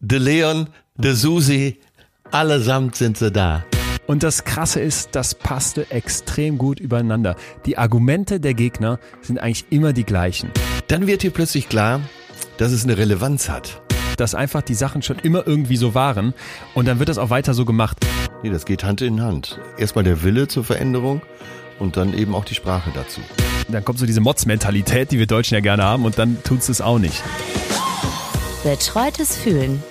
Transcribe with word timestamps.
de 0.00 0.18
Leon, 0.18 0.68
de 0.96 1.12
Susi, 1.12 1.78
allesamt 2.30 2.96
sind 2.96 3.18
sie 3.18 3.30
da. 3.30 3.64
Und 4.06 4.22
das 4.22 4.44
Krasse 4.44 4.80
ist, 4.80 5.10
das 5.12 5.34
passte 5.34 5.90
extrem 5.90 6.58
gut 6.58 6.80
übereinander. 6.80 7.36
Die 7.66 7.78
Argumente 7.78 8.40
der 8.40 8.54
Gegner 8.54 8.98
sind 9.20 9.38
eigentlich 9.38 9.66
immer 9.70 9.92
die 9.92 10.04
gleichen. 10.04 10.50
Dann 10.88 11.06
wird 11.06 11.22
dir 11.22 11.30
plötzlich 11.30 11.68
klar, 11.68 12.00
dass 12.56 12.72
es 12.72 12.82
eine 12.82 12.96
Relevanz 12.96 13.48
hat. 13.48 13.82
Dass 14.16 14.34
einfach 14.34 14.62
die 14.62 14.74
Sachen 14.74 15.02
schon 15.02 15.18
immer 15.18 15.46
irgendwie 15.46 15.76
so 15.76 15.94
waren 15.94 16.34
und 16.74 16.88
dann 16.88 16.98
wird 16.98 17.08
das 17.08 17.18
auch 17.18 17.30
weiter 17.30 17.54
so 17.54 17.64
gemacht. 17.64 17.98
Nee, 18.42 18.50
das 18.50 18.64
geht 18.64 18.82
Hand 18.82 19.02
in 19.02 19.20
Hand. 19.20 19.60
Erstmal 19.78 20.04
der 20.04 20.22
Wille 20.22 20.48
zur 20.48 20.64
Veränderung 20.64 21.22
und 21.78 21.96
dann 21.96 22.14
eben 22.14 22.34
auch 22.34 22.44
die 22.44 22.54
Sprache 22.54 22.90
dazu. 22.94 23.20
Dann 23.68 23.84
kommt 23.84 23.98
so 23.98 24.06
diese 24.06 24.20
Mods-Mentalität, 24.20 25.12
die 25.12 25.18
wir 25.18 25.26
Deutschen 25.26 25.54
ja 25.54 25.60
gerne 25.60 25.84
haben 25.84 26.04
und 26.04 26.18
dann 26.18 26.42
tut's 26.42 26.68
es 26.68 26.80
auch 26.80 26.98
nicht. 26.98 27.22
Betreutes 28.62 29.36
Fühlen. 29.38 29.82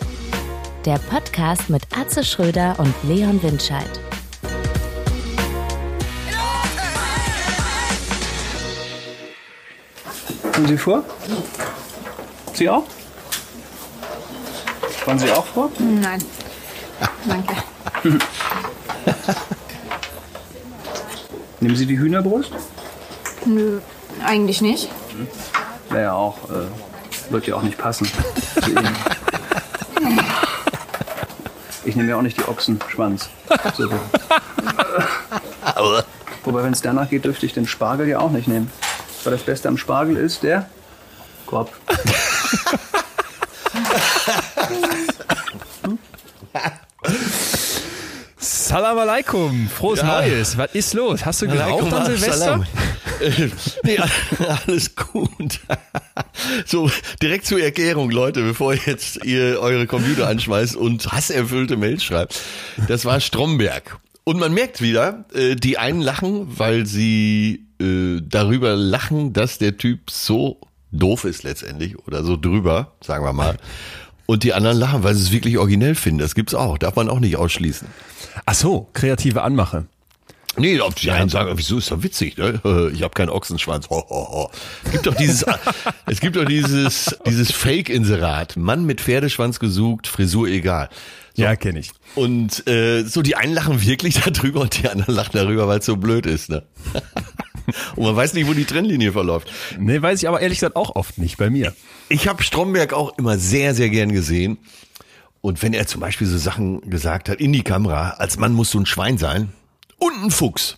Der 0.86 1.00
Podcast 1.00 1.72
mit 1.72 1.82
Atze 1.98 2.24
Schröder 2.24 2.76
und 2.78 2.94
Leon 3.04 3.42
Windscheid. 3.42 3.90
Kommen 10.54 10.68
Sie 10.68 10.78
vor? 10.78 11.04
Sie 12.54 12.70
auch? 12.70 12.84
Wollen 15.06 15.18
Sie 15.18 15.32
auch 15.32 15.46
vor? 15.46 15.72
Nein. 15.80 16.24
Danke. 17.28 17.56
Nehmen 21.60 21.76
Sie 21.76 21.88
die 21.88 21.98
Hühnerbrust? 21.98 22.52
Nö, 23.46 23.80
eigentlich 24.24 24.62
nicht. 24.62 24.90
Wäre 25.90 26.04
ja 26.04 26.14
auch, 26.14 26.38
äh, 26.52 26.68
wird 27.32 27.48
ja 27.48 27.56
auch 27.56 27.62
nicht 27.62 27.78
passen 27.78 28.06
zu. 28.06 28.14
Ich 31.86 31.96
nehme 31.96 32.10
ja 32.10 32.18
auch 32.18 32.22
nicht 32.22 32.38
die 32.38 32.48
Ochsenschwanz. 32.48 33.30
So. 33.78 33.90
Wobei, 36.44 36.64
wenn 36.64 36.74
es 36.74 36.82
danach 36.82 37.10
geht, 37.10 37.26
dürfte 37.26 37.46
ich 37.46 37.54
den 37.54 37.68
Spargel 37.68 38.08
ja 38.08 38.20
auch 38.20 38.32
nicht 38.32 38.48
nehmen. 38.48 38.72
Weil 39.24 39.34
das 39.34 39.44
Beste 39.44 39.68
am 39.68 39.78
Spargel 39.78 40.18
ist 40.18 40.44
der 40.44 40.70
Kopf. 41.46 41.72
Salam 48.38 48.98
alaikum, 49.00 49.68
frohes 49.70 50.00
Ja. 50.00 50.22
Neues. 50.22 50.58
Was 50.58 50.74
ist 50.74 50.94
los? 50.94 51.26
Hast 51.26 51.42
du 51.42 51.48
geraucht 51.48 51.92
an 51.92 52.06
Silvester? 52.06 52.34
Salam. 52.38 52.66
Nee, 53.84 53.98
alles 54.68 54.96
gut. 54.96 55.60
So, 56.66 56.90
direkt 57.22 57.46
zur 57.46 57.62
Erklärung, 57.62 58.12
Leute, 58.12 58.42
bevor 58.42 58.74
jetzt 58.74 59.24
ihr 59.26 59.60
eure 59.60 59.88
Computer 59.88 60.28
anschmeißt 60.28 60.76
und 60.76 61.12
hasserfüllte 61.12 61.78
Mails 61.78 62.04
schreibt. 62.04 62.40
Das 62.88 63.06
war 63.06 63.20
Stromberg. 63.20 64.00
Und 64.24 64.40
man 64.40 64.54
merkt 64.54 64.82
wieder, 64.82 65.26
äh, 65.34 65.56
die 65.56 65.78
einen 65.78 66.02
lachen, 66.02 66.46
weil 66.60 66.86
sie 66.86 67.66
äh, 67.82 68.22
darüber 68.22 68.76
lachen, 68.76 69.34
dass 69.34 69.58
der 69.58 69.78
Typ 69.78 70.12
so 70.12 70.60
doof 70.92 71.24
ist 71.24 71.44
letztendlich 71.44 71.98
oder 72.08 72.24
so 72.24 72.38
drüber, 72.38 72.94
sagen 73.02 73.26
wir 73.26 73.34
mal. 73.34 73.58
Und 74.26 74.44
die 74.44 74.54
anderen 74.54 74.78
lachen, 74.78 75.04
weil 75.04 75.16
sie 75.16 75.24
es 75.24 75.32
wirklich 75.32 75.58
originell 75.58 75.96
finden. 75.96 76.20
Das 76.20 76.36
gibt's 76.36 76.54
auch, 76.54 76.78
darf 76.78 76.96
man 76.96 77.10
auch 77.10 77.20
nicht 77.20 77.38
ausschließen. 77.38 77.88
Ach 78.46 78.54
so, 78.54 78.90
kreative 78.94 79.42
Anmache. 79.42 79.88
Nee, 80.60 80.80
ob 80.82 80.96
die 80.96 81.12
einen 81.12 81.30
sagen, 81.30 81.52
wieso 81.56 81.78
ist 81.78 81.92
doch 81.92 82.04
witzig, 82.04 82.38
ne? 82.38 82.60
Ich 82.94 83.04
habe 83.04 83.14
keinen 83.14 83.30
Ochsenschwanz. 83.30 83.90
Ho, 83.90 84.04
ho, 84.10 84.28
ho. 84.32 84.52
Es 84.84 84.92
gibt 84.92 85.08
doch 85.08 85.16
dieses, 85.16 85.46
es 86.06 86.20
gibt 86.20 86.36
doch 86.36 86.46
dieses, 86.46 87.18
dieses 87.26 87.52
Fake-Inserat. 87.52 88.58
Mann 88.58 88.86
mit 88.86 89.02
Pferdeschwanz 89.02 89.60
gesucht, 89.60 90.08
Frisur 90.08 90.48
egal. 90.48 90.90
So. 91.36 91.44
Ja, 91.44 91.56
kenne 91.56 91.80
ich. 91.80 91.92
Und 92.16 92.68
äh, 92.68 93.04
so 93.04 93.22
die 93.22 93.36
einen 93.36 93.54
lachen 93.54 93.82
wirklich 93.82 94.22
darüber 94.34 94.62
und 94.62 94.82
die 94.82 94.90
anderen 94.90 95.16
lachen 95.16 95.34
darüber, 95.34 95.68
weil 95.68 95.80
es 95.80 95.86
so 95.86 95.96
blöd 95.96 96.26
ist, 96.26 96.50
ne? 96.50 96.64
Und 97.96 98.04
man 98.04 98.16
weiß 98.16 98.34
nicht, 98.34 98.48
wo 98.48 98.54
die 98.54 98.66
Trennlinie 98.66 99.12
verläuft. 99.12 99.52
Nee, 99.78 100.02
weiß 100.02 100.22
ich 100.22 100.28
aber 100.28 100.42
ehrlich 100.42 100.58
gesagt 100.58 100.76
auch 100.76 100.96
oft 100.96 101.20
nicht 101.20 101.38
bei 101.38 101.52
mir. 101.52 101.74
Ich 102.10 102.28
habe 102.28 102.42
Stromberg 102.42 102.94
auch 102.94 103.16
immer 103.20 103.38
sehr, 103.38 103.76
sehr 103.76 103.90
gern 103.90 104.12
gesehen. 104.12 104.58
Und 105.42 105.62
wenn 105.62 105.74
er 105.74 105.86
zum 105.86 106.02
Beispiel 106.02 106.28
so 106.28 106.38
Sachen 106.38 106.90
gesagt 106.90 107.30
hat 107.30 107.40
in 107.40 107.54
die 107.54 107.62
Kamera, 107.64 108.16
als 108.18 108.38
Mann 108.38 108.54
musst 108.54 108.74
du 108.74 108.80
ein 108.80 108.86
Schwein 108.86 109.18
sein 109.18 109.54
und 110.00 110.24
ein 110.24 110.32
Fuchs, 110.32 110.78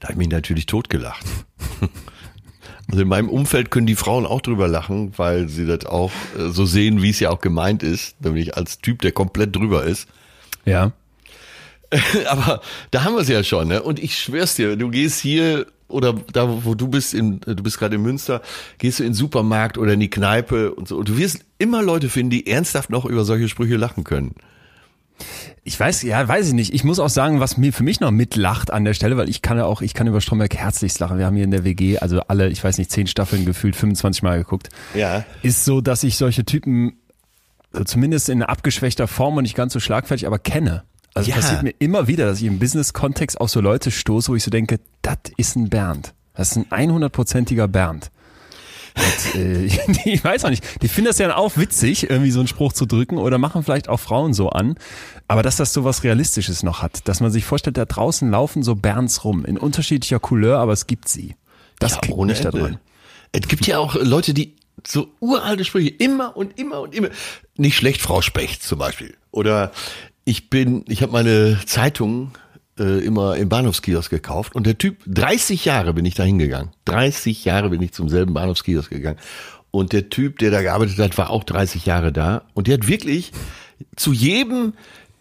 da 0.00 0.08
habe 0.08 0.12
ich 0.12 0.18
mich 0.18 0.28
natürlich 0.28 0.66
totgelacht. 0.66 1.24
Also 2.88 3.02
in 3.02 3.08
meinem 3.08 3.28
Umfeld 3.28 3.70
können 3.70 3.86
die 3.86 3.96
Frauen 3.96 4.26
auch 4.26 4.40
drüber 4.40 4.68
lachen, 4.68 5.12
weil 5.16 5.48
sie 5.48 5.66
das 5.66 5.86
auch 5.86 6.12
äh, 6.38 6.50
so 6.50 6.66
sehen, 6.66 7.02
wie 7.02 7.10
es 7.10 7.18
ja 7.18 7.30
auch 7.30 7.40
gemeint 7.40 7.82
ist, 7.82 8.20
nämlich 8.20 8.56
als 8.56 8.78
Typ, 8.78 9.02
der 9.02 9.12
komplett 9.12 9.56
drüber 9.56 9.84
ist. 9.84 10.08
Ja. 10.64 10.92
Aber 12.28 12.60
da 12.92 13.04
haben 13.04 13.14
wir 13.14 13.22
es 13.22 13.28
ja 13.28 13.42
schon, 13.42 13.68
ne? 13.68 13.82
Und 13.82 13.98
ich 13.98 14.16
schwör's 14.18 14.54
dir, 14.54 14.76
du 14.76 14.88
gehst 14.90 15.20
hier 15.20 15.66
oder 15.88 16.14
da, 16.32 16.64
wo 16.64 16.74
du 16.74 16.88
bist, 16.88 17.14
in, 17.14 17.40
du 17.40 17.62
bist 17.62 17.78
gerade 17.78 17.96
in 17.96 18.02
Münster, 18.02 18.42
gehst 18.78 18.98
du 18.98 19.04
in 19.04 19.10
den 19.10 19.14
Supermarkt 19.14 19.78
oder 19.78 19.92
in 19.92 20.00
die 20.00 20.10
Kneipe 20.10 20.74
und 20.74 20.88
so. 20.88 20.96
Und 20.96 21.08
du 21.08 21.18
wirst 21.18 21.44
immer 21.58 21.82
Leute 21.82 22.08
finden, 22.08 22.30
die 22.30 22.46
ernsthaft 22.46 22.90
noch 22.90 23.04
über 23.04 23.24
solche 23.24 23.48
Sprüche 23.48 23.76
lachen 23.76 24.04
können. 24.04 24.34
Ich 25.68 25.80
weiß, 25.80 26.02
ja, 26.02 26.28
weiß 26.28 26.46
ich 26.46 26.52
nicht. 26.54 26.72
Ich 26.72 26.84
muss 26.84 27.00
auch 27.00 27.08
sagen, 27.08 27.40
was 27.40 27.56
mir 27.56 27.72
für 27.72 27.82
mich 27.82 27.98
noch 27.98 28.12
mitlacht 28.12 28.70
an 28.70 28.84
der 28.84 28.94
Stelle, 28.94 29.16
weil 29.16 29.28
ich 29.28 29.42
kann 29.42 29.56
ja 29.58 29.64
auch, 29.64 29.82
ich 29.82 29.94
kann 29.94 30.06
über 30.06 30.20
Stromberg 30.20 30.54
herzlichst 30.54 31.00
lachen. 31.00 31.18
Wir 31.18 31.26
haben 31.26 31.34
hier 31.34 31.42
in 31.42 31.50
der 31.50 31.64
WG, 31.64 31.98
also 31.98 32.20
alle, 32.20 32.48
ich 32.50 32.62
weiß 32.62 32.78
nicht, 32.78 32.92
zehn 32.92 33.08
Staffeln 33.08 33.44
gefühlt 33.44 33.74
25 33.74 34.22
Mal 34.22 34.38
geguckt. 34.38 34.68
Ja. 34.94 35.24
Ist 35.42 35.64
so, 35.64 35.80
dass 35.80 36.04
ich 36.04 36.16
solche 36.18 36.44
Typen 36.44 36.98
so 37.72 37.82
zumindest 37.82 38.28
in 38.28 38.44
abgeschwächter 38.44 39.08
Form 39.08 39.38
und 39.38 39.42
nicht 39.42 39.56
ganz 39.56 39.72
so 39.72 39.80
schlagfertig, 39.80 40.28
aber 40.28 40.38
kenne. 40.38 40.84
Also 41.14 41.30
Ja. 41.30 41.34
passiert 41.34 41.64
mir 41.64 41.74
immer 41.80 42.06
wieder, 42.06 42.26
dass 42.26 42.38
ich 42.38 42.44
im 42.46 42.60
Business-Kontext 42.60 43.40
auf 43.40 43.50
so 43.50 43.60
Leute 43.60 43.90
stoße, 43.90 44.30
wo 44.30 44.36
ich 44.36 44.44
so 44.44 44.52
denke, 44.52 44.78
das 45.02 45.16
ist 45.36 45.56
ein 45.56 45.68
Bernd. 45.68 46.14
Das 46.34 46.52
ist 46.52 46.58
ein 46.70 46.90
100%iger 46.92 47.66
Bernd. 47.66 48.12
Und, 48.96 49.34
äh, 49.34 49.64
ich 50.04 50.24
weiß 50.24 50.44
auch 50.44 50.50
nicht. 50.50 50.64
Die 50.82 50.88
finden 50.88 51.08
das 51.08 51.18
ja 51.18 51.36
auch 51.36 51.56
witzig, 51.56 52.08
irgendwie 52.10 52.30
so 52.30 52.40
einen 52.40 52.48
Spruch 52.48 52.72
zu 52.72 52.86
drücken 52.86 53.18
oder 53.18 53.38
machen 53.38 53.62
vielleicht 53.62 53.88
auch 53.88 54.00
Frauen 54.00 54.32
so 54.32 54.50
an. 54.50 54.76
Aber 55.28 55.42
dass 55.42 55.56
das 55.56 55.72
so 55.72 55.84
was 55.84 56.04
Realistisches 56.04 56.62
noch 56.62 56.82
hat, 56.82 57.06
dass 57.08 57.20
man 57.20 57.30
sich 57.30 57.44
vorstellt, 57.44 57.76
da 57.76 57.84
draußen 57.84 58.30
laufen 58.30 58.62
so 58.62 58.74
Bernds 58.74 59.24
rum 59.24 59.44
in 59.44 59.58
unterschiedlicher 59.58 60.20
Couleur, 60.20 60.58
aber 60.58 60.72
es 60.72 60.86
gibt 60.86 61.08
sie. 61.08 61.34
Das 61.78 61.92
ja, 61.92 61.98
kriegt 61.98 62.18
mich 62.18 62.40
da 62.40 62.50
dran. 62.50 62.78
Es 63.32 63.48
gibt 63.48 63.66
ja 63.66 63.78
auch 63.78 63.94
Leute, 63.96 64.32
die 64.32 64.56
so 64.86 65.08
uralte 65.20 65.64
Sprüche 65.64 65.90
immer 65.90 66.36
und 66.36 66.58
immer 66.58 66.80
und 66.80 66.94
immer. 66.94 67.08
Nicht 67.56 67.76
schlecht, 67.76 68.00
Frau 68.00 68.22
Specht 68.22 68.62
zum 68.62 68.78
Beispiel. 68.78 69.14
Oder 69.30 69.72
ich 70.24 70.48
bin, 70.48 70.84
ich 70.88 71.02
habe 71.02 71.12
meine 71.12 71.58
Zeitung 71.66 72.32
äh, 72.78 73.04
immer 73.04 73.36
im 73.36 73.48
Bahnhofskiosk 73.48 74.10
gekauft 74.10 74.54
und 74.54 74.66
der 74.66 74.78
Typ, 74.78 75.02
30 75.06 75.64
Jahre 75.64 75.94
bin 75.94 76.04
ich 76.04 76.14
da 76.14 76.24
hingegangen. 76.24 76.70
30 76.84 77.44
Jahre 77.44 77.70
bin 77.70 77.82
ich 77.82 77.92
zum 77.92 78.08
selben 78.08 78.34
Bahnhofskiosk 78.34 78.90
gegangen. 78.90 79.18
Und 79.70 79.92
der 79.92 80.08
Typ, 80.08 80.38
der 80.38 80.50
da 80.50 80.62
gearbeitet 80.62 80.98
hat, 80.98 81.18
war 81.18 81.30
auch 81.30 81.44
30 81.44 81.86
Jahre 81.86 82.12
da. 82.12 82.42
Und 82.54 82.66
der 82.66 82.74
hat 82.74 82.88
wirklich 82.88 83.32
zu 83.94 84.12
jedem, 84.12 84.72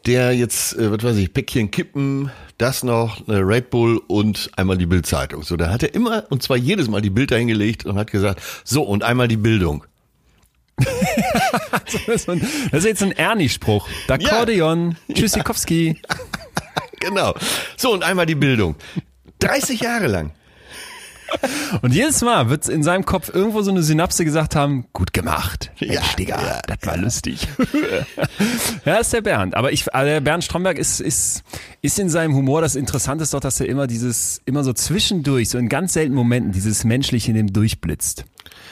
der 0.06 0.34
jetzt, 0.34 0.78
äh, 0.78 0.92
was 0.92 1.04
weiß 1.04 1.18
ich, 1.18 1.34
Päckchen 1.34 1.72
kippen, 1.72 2.32
das 2.58 2.84
noch, 2.84 3.28
eine 3.28 3.40
Red 3.40 3.70
Bull 3.70 4.02
und 4.08 4.50
einmal 4.56 4.78
die 4.78 4.86
Bildzeitung. 4.86 5.44
So, 5.44 5.58
da 5.58 5.72
hat 5.72 5.84
er 5.84 5.94
immer, 5.94 6.24
und 6.30 6.44
zwar 6.44 6.58
jedes 6.58 6.88
Mal 6.88 7.02
die 7.02 7.10
Bild 7.10 7.32
dahingelegt 7.32 7.86
und 7.86 7.98
hat 7.98 8.12
gesagt, 8.12 8.42
so, 8.64 8.84
und 8.84 9.04
einmal 9.04 9.28
die 9.28 9.38
Bildung. 9.38 9.84
Das 11.86 12.28
ist, 12.28 12.86
jetzt 12.86 13.04
ein 13.04 13.12
Ernie-Spruch. 13.12 13.88
D'Akkordeon, 14.08 14.96
Tschüssikowski. 15.14 16.02
Genau. 17.00 17.36
So, 17.78 17.94
und 17.94 18.04
einmal 18.04 18.26
die 18.26 18.36
Bildung. 18.36 18.76
30 19.40 19.80
Jahre 19.82 20.08
lang. 20.08 20.32
Und 21.82 21.94
jedes 21.94 22.22
Mal 22.22 22.50
wird 22.50 22.68
in 22.68 22.84
seinem 22.84 23.06
Kopf 23.06 23.30
irgendwo 23.34 23.62
so 23.62 23.72
eine 23.72 23.84
Synapse 23.84 24.24
gesagt 24.26 24.56
haben, 24.56 24.86
gut 24.94 25.14
gemacht. 25.14 25.72
Mensch, 25.80 25.94
Ja, 25.94 26.02
Digga, 26.18 26.42
ja, 26.42 26.62
das 26.68 26.78
war 26.88 26.98
lustig. 26.98 27.48
ja, 28.86 28.96
ist 28.96 29.14
der 29.14 29.22
Bernd. 29.22 29.56
Aber 29.56 29.72
ich, 29.72 29.94
also 29.94 30.06
der 30.10 30.22
Bernd 30.22 30.44
Stromberg 30.44 30.78
ist, 30.78 31.00
ist, 31.00 31.44
ist 31.82 32.00
in 32.00 32.10
seinem 32.10 32.36
Humor, 32.36 32.62
das 32.62 32.76
Interessante 32.76 33.24
ist 33.24 33.34
doch, 33.34 33.40
dass 33.40 33.60
er 33.60 33.68
immer 33.68 33.88
dieses, 33.88 34.42
immer 34.46 34.64
so 34.64 34.74
zwischendurch, 34.74 35.50
so 35.50 35.58
in 35.58 35.70
ganz 35.70 35.94
seltenen 35.94 36.16
Momenten, 36.16 36.52
dieses 36.52 36.84
Menschliche 36.84 37.32
in 37.32 37.38
dem 37.38 37.54
durchblitzt. 37.54 38.26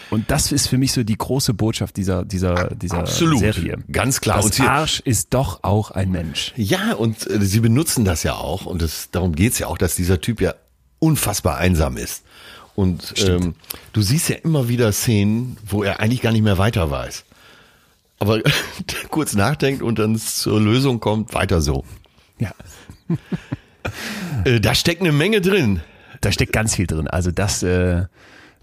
Und 0.10 0.30
das 0.30 0.52
ist 0.52 0.68
für 0.68 0.78
mich 0.78 0.92
so 0.94 1.04
die 1.04 1.18
große 1.18 1.54
Botschaft 1.56 1.98
dieser, 1.98 2.24
dieser, 2.24 2.70
dieser 2.76 3.00
Absolut. 3.00 3.40
Serie. 3.40 3.80
Ganz 3.92 4.22
klar. 4.22 4.38
Das 4.38 4.46
Und 4.46 4.54
sie- 4.54 4.64
Arsch 4.64 5.00
ist 5.00 5.34
doch 5.34 5.64
auch 5.64 5.92
ein 5.92 6.12
Mensch. 6.12 6.54
Ja, 6.56 6.94
und 6.94 7.28
äh, 7.30 7.42
sie 7.42 7.60
benutzen 7.62 8.06
das 8.06 8.22
ja 8.24 8.36
auch. 8.36 8.66
Und 8.68 8.82
das, 8.82 9.10
darum 9.12 9.34
geht's 9.34 9.58
ja 9.60 9.68
auch, 9.68 9.78
dass 9.78 9.96
dieser 9.96 10.22
Typ 10.22 10.40
ja 10.42 10.54
unfassbar 11.00 11.58
einsam 11.58 11.98
ist. 11.98 12.24
Und 12.76 13.14
ähm, 13.28 13.56
du 13.92 14.02
siehst 14.02 14.30
ja 14.30 14.36
immer 14.38 14.68
wieder 14.68 14.92
Szenen, 14.92 15.58
wo 15.66 15.84
er 15.84 16.00
eigentlich 16.00 16.22
gar 16.22 16.32
nicht 16.32 16.44
mehr 16.44 16.58
weiter 16.58 16.90
weiß. 16.90 17.24
Aber 18.20 18.40
kurz 19.10 19.34
nachdenkt 19.34 19.82
und 19.82 20.00
dann 20.00 20.18
zur 20.18 20.60
Lösung 20.60 21.00
kommt, 21.00 21.34
weiter 21.34 21.62
so. 21.62 21.84
Ja. 22.40 22.52
Äh, 24.46 24.62
da 24.62 24.76
steckt 24.76 25.02
eine 25.02 25.12
Menge 25.12 25.42
drin. 25.42 25.82
Da 26.22 26.32
steckt 26.32 26.54
ganz 26.54 26.76
viel 26.76 26.88
drin. 26.88 27.10
Also 27.10 27.32
das 27.32 27.64
äh, 27.64 28.06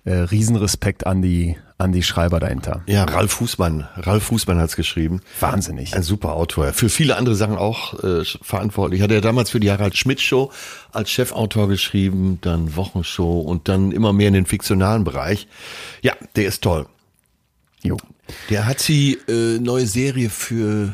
äh, 0.05 0.13
Riesenrespekt 0.13 1.07
an 1.07 1.21
die 1.21 1.57
an 1.81 1.93
die 1.93 2.03
Schreiber 2.03 2.41
dahinter. 2.41 2.83
Ja, 2.87 3.05
Ralf 3.05 3.33
Fußmann. 3.33 3.89
Ralf 3.97 4.25
Fußmann 4.25 4.59
hat's 4.59 4.77
geschrieben. 4.77 5.21
Wahnsinnig. 5.41 5.95
Ein 5.95 6.03
super 6.03 6.35
Autor. 6.35 6.73
Für 6.73 6.89
viele 6.89 7.17
andere 7.17 7.35
Sachen 7.35 7.57
auch 7.57 8.03
äh, 8.05 8.25
verantwortlich. 8.43 9.03
Hat 9.03 9.11
er 9.11 9.21
damals 9.21 9.51
für 9.51 9.61
die 9.61 9.71
Harald 9.71 9.97
Schmidt 9.97 10.21
Show 10.21 10.53
als 10.93 11.11
Chefautor 11.11 11.69
geschrieben, 11.69 12.39
dann 12.43 12.77
Wochenshow 12.77 13.41
und 13.41 13.69
dann 13.69 13.93
immer 13.93 14.13
mehr 14.13 14.29
in 14.29 14.35
den 14.35 14.47
fiktionalen 14.47 15.05
Bereich. 15.05 15.49
Ja, 16.03 16.13
der 16.37 16.47
ist 16.47 16.63
toll. 16.63 16.87
Jo. 17.83 17.97
Der 18.51 18.67
hat 18.67 18.87
die 18.87 19.19
äh, 19.29 19.59
neue 19.59 19.87
Serie 19.87 20.31
für 20.31 20.93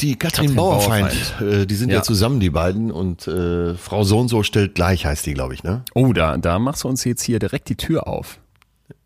die 0.00 0.16
Katrin, 0.16 0.46
Katrin 0.46 0.56
Bauerfeind. 0.56 1.10
Bauerfeind. 1.38 1.60
Äh, 1.62 1.66
die 1.66 1.74
sind 1.74 1.90
ja. 1.90 1.96
Ja. 1.96 2.02
zusammen, 2.02 2.40
die 2.40 2.50
beiden. 2.50 2.90
Und 2.90 3.26
äh, 3.26 3.74
Frau 3.74 4.04
So 4.04 4.18
und 4.18 4.28
so 4.28 4.42
stellt 4.42 4.74
gleich, 4.74 5.06
heißt 5.06 5.26
die, 5.26 5.34
glaube 5.34 5.54
ich, 5.54 5.62
ne? 5.62 5.84
Oh, 5.94 6.12
da, 6.12 6.36
da 6.36 6.58
machst 6.58 6.84
du 6.84 6.88
uns 6.88 7.04
jetzt 7.04 7.22
hier 7.22 7.38
direkt 7.38 7.68
die 7.68 7.76
Tür 7.76 8.06
auf. 8.06 8.38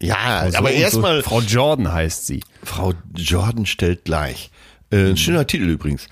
Ja, 0.01 0.49
So 0.51 0.59
aber 0.59 0.69
und 0.69 0.75
so. 0.77 0.81
erstmal 0.83 1.23
Frau 1.23 1.41
Jordan 1.41 1.93
heißt 1.93 2.27
sie. 2.27 2.41
Frau 2.63 2.95
Jordan 3.15 3.67
stellt 3.67 4.05
gleich. 4.05 4.51
Äh, 4.91 5.11
ein 5.11 5.17
schöner 5.17 5.47
Titel 5.47 5.69
übrigens. 5.69 6.07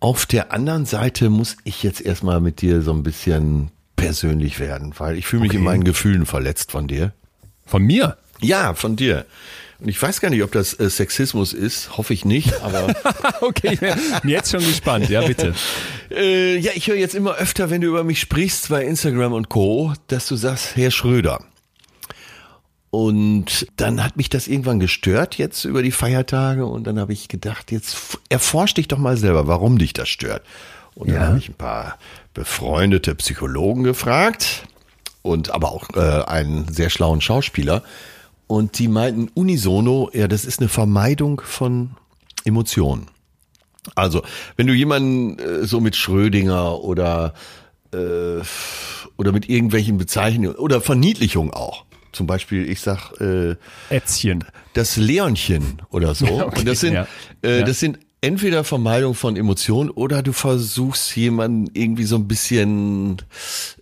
Auf 0.00 0.26
der 0.26 0.52
anderen 0.52 0.84
Seite 0.86 1.30
muss 1.30 1.56
ich 1.64 1.82
jetzt 1.82 2.00
erstmal 2.00 2.40
mit 2.40 2.60
dir 2.60 2.82
so 2.82 2.92
ein 2.92 3.02
bisschen 3.02 3.70
persönlich 3.96 4.60
werden, 4.60 4.92
weil 4.98 5.16
ich 5.16 5.26
fühle 5.26 5.42
mich 5.42 5.50
Okay. 5.50 5.58
in 5.58 5.64
meinen 5.64 5.84
Gefühlen 5.84 6.26
verletzt 6.26 6.72
von 6.72 6.88
dir. 6.88 7.12
Von 7.64 7.82
mir? 7.84 8.18
Ja, 8.40 8.74
von 8.74 8.96
dir. 8.96 9.24
Und 9.80 9.88
ich 9.88 10.00
weiß 10.00 10.20
gar 10.20 10.28
nicht, 10.30 10.42
ob 10.42 10.52
das 10.52 10.78
äh, 10.78 10.90
Sexismus 10.90 11.52
ist, 11.52 11.96
hoffe 11.96 12.12
ich 12.12 12.24
nicht, 12.24 12.60
aber 12.62 12.94
okay, 13.40 13.76
bin 14.22 14.30
jetzt 14.30 14.50
schon 14.50 14.60
gespannt. 14.60 15.08
Ja, 15.08 15.22
bitte. 15.22 15.54
äh, 16.10 16.56
ja, 16.58 16.72
ich 16.74 16.88
höre 16.88 16.96
jetzt 16.96 17.14
immer 17.14 17.34
öfter, 17.36 17.70
wenn 17.70 17.80
du 17.80 17.88
über 17.88 18.04
mich 18.04 18.20
sprichst 18.20 18.68
bei 18.68 18.84
Instagram 18.84 19.32
und 19.32 19.48
Co., 19.48 19.94
dass 20.08 20.26
du 20.26 20.36
sagst, 20.36 20.76
Herr 20.76 20.90
Schröder. 20.90 21.42
Und 22.98 23.66
dann 23.76 24.04
hat 24.04 24.16
mich 24.16 24.28
das 24.28 24.46
irgendwann 24.46 24.78
gestört 24.78 25.36
jetzt 25.36 25.64
über 25.64 25.82
die 25.82 25.90
Feiertage 25.90 26.64
und 26.64 26.86
dann 26.86 27.00
habe 27.00 27.12
ich 27.12 27.26
gedacht, 27.26 27.72
jetzt 27.72 27.94
f- 27.94 28.20
erforsch 28.28 28.74
dich 28.74 28.86
doch 28.86 28.98
mal 28.98 29.16
selber, 29.16 29.48
warum 29.48 29.78
dich 29.78 29.94
das 29.94 30.08
stört. 30.08 30.42
Und 30.94 31.08
dann 31.10 31.16
Ja. 31.16 31.26
habe 31.26 31.38
ich 31.38 31.48
ein 31.48 31.54
paar 31.54 31.98
befreundete 32.34 33.16
Psychologen 33.16 33.82
gefragt 33.82 34.68
und 35.22 35.50
aber 35.50 35.72
auch 35.72 35.88
äh, 35.96 36.22
einen 36.24 36.68
sehr 36.72 36.88
schlauen 36.88 37.20
Schauspieler 37.20 37.82
und 38.46 38.78
die 38.78 38.86
meinten 38.86 39.28
unisono, 39.34 40.08
ja, 40.12 40.28
das 40.28 40.44
ist 40.44 40.60
eine 40.60 40.68
Vermeidung 40.68 41.40
von 41.44 41.96
Emotionen. 42.44 43.08
Also, 43.96 44.22
wenn 44.56 44.68
du 44.68 44.72
jemanden 44.72 45.40
äh, 45.40 45.64
so 45.66 45.80
mit 45.80 45.96
Schrödinger 45.96 46.78
oder 46.80 47.34
äh, 47.92 48.40
oder 49.16 49.32
mit 49.32 49.48
irgendwelchen 49.48 49.98
Bezeichnungen 49.98 50.54
oder 50.54 50.80
Verniedlichung 50.80 51.52
auch. 51.52 51.84
Zum 52.14 52.26
Beispiel, 52.26 52.68
ich 52.68 52.80
sag 52.80 53.12
äh, 53.20 53.56
Ätzchen. 53.90 54.44
das 54.72 54.96
Leonchen 54.96 55.82
oder 55.90 56.14
so. 56.14 56.26
Ja, 56.38 56.46
okay, 56.46 56.58
Und 56.60 56.68
das 56.68 56.80
sind, 56.80 56.94
ja. 56.94 57.06
äh, 57.42 57.64
das 57.64 57.80
sind 57.80 57.98
entweder 58.20 58.64
Vermeidung 58.64 59.14
von 59.14 59.36
Emotionen 59.36 59.90
oder 59.90 60.22
du 60.22 60.32
versuchst 60.32 61.14
jemanden 61.16 61.70
irgendwie 61.74 62.04
so 62.04 62.16
ein 62.16 62.26
bisschen 62.26 63.20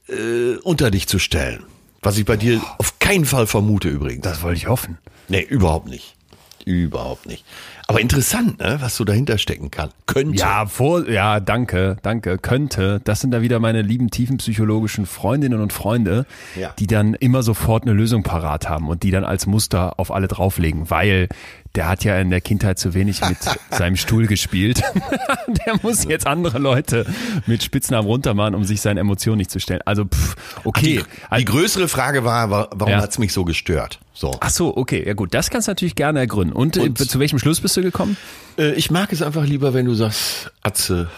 äh, 0.09 0.57
unter 0.63 0.91
dich 0.91 1.07
zu 1.07 1.19
stellen. 1.19 1.63
Was 2.01 2.19
ich 2.19 2.25
bei 2.25 2.37
dir 2.37 2.61
auf 2.79 2.99
keinen 2.99 3.25
Fall 3.25 3.47
vermute 3.47 3.89
übrigens. 3.89 4.23
Das 4.25 4.43
wollte 4.43 4.57
ich 4.59 4.67
hoffen. 4.67 4.99
Nee, 5.29 5.43
überhaupt 5.43 5.89
nicht. 5.89 6.17
Überhaupt 6.65 7.27
nicht. 7.27 7.45
Aber 7.93 8.01
interessant, 8.01 8.59
ne, 8.59 8.79
was 8.81 8.97
so 8.97 9.05
dahinter 9.05 9.39
stecken 9.39 9.71
kann. 9.71 9.91
Könnte. 10.07 10.39
Ja, 10.39 10.67
vor, 10.67 11.09
ja, 11.09 11.41
danke, 11.41 11.97
danke, 12.03 12.39
könnte. 12.39 13.01
Das 13.05 13.21
sind 13.21 13.31
da 13.33 13.43
wieder 13.43 13.59
meine 13.61 13.83
lieben 13.83 14.11
tiefenpsychologischen 14.11 15.07
Freundinnen 15.07 15.61
und 15.61 15.73
Freunde, 15.73 16.27
Ja. 16.59 16.75
die 16.79 16.87
dann 16.87 17.15
immer 17.15 17.43
sofort 17.43 17.85
eine 17.85 17.93
Lösung 17.93 18.23
parat 18.23 18.69
haben 18.69 18.89
und 18.89 19.03
die 19.03 19.11
dann 19.11 19.25
als 19.25 19.47
Muster 19.47 19.99
auf 19.99 20.11
alle 20.11 20.29
drauflegen, 20.29 20.91
weil 20.91 21.29
der 21.75 21.89
hat 21.89 22.05
ja 22.05 22.19
in 22.19 22.29
der 22.31 22.41
Kindheit 22.43 22.79
zu 22.79 22.93
wenig 22.95 23.21
mit 23.27 23.39
seinem 23.71 23.97
Stuhl 23.97 24.27
gespielt. 24.27 24.83
der 25.67 25.79
muss 25.83 26.05
jetzt 26.05 26.27
andere 26.27 26.59
Leute 26.59 27.07
mit 27.47 27.63
Spitznamen 27.63 28.07
runtermachen, 28.07 28.55
um 28.55 28.65
sich 28.65 28.81
seinen 28.81 28.99
Emotionen 28.99 29.39
nicht 29.39 29.51
zu 29.51 29.59
stellen. 29.61 29.81
Also, 29.87 30.05
pff, 30.05 30.37
okay. 30.65 31.03
Die, 31.33 31.37
die 31.39 31.45
größere 31.47 31.89
Frage 31.89 32.25
war, 32.25 32.51
wa- 32.51 32.69
warum 32.73 32.93
Ja. 32.93 33.01
hat's 33.01 33.19
mich 33.19 33.33
so 33.33 33.45
gestört? 33.45 34.01
So. 34.13 34.37
Ach 34.41 34.51
so, 34.51 34.77
okay, 34.77 35.03
ja 35.07 35.15
gut, 35.15 35.33
das 35.33 35.49
kannst 35.49 35.69
du 35.69 35.71
natürlich 35.71 35.95
gerne 35.95 36.19
ergründen. 36.21 36.55
Und, 36.55 36.77
Und- 36.77 37.01
äh, 37.01 37.07
zu 37.09 37.19
welchem 37.19 37.39
Schluss 37.39 37.61
bist 37.61 37.77
du 37.77 37.83
gekommen? 37.83 38.17
Äh, 38.59 38.73
ich 38.75 38.91
mag 38.91 39.13
es 39.13 39.23
einfach 39.23 39.45
lieber, 39.45 39.73
wenn 39.73 39.87
du 39.87 39.95
sagst 39.95 40.53
Atze 40.63 41.09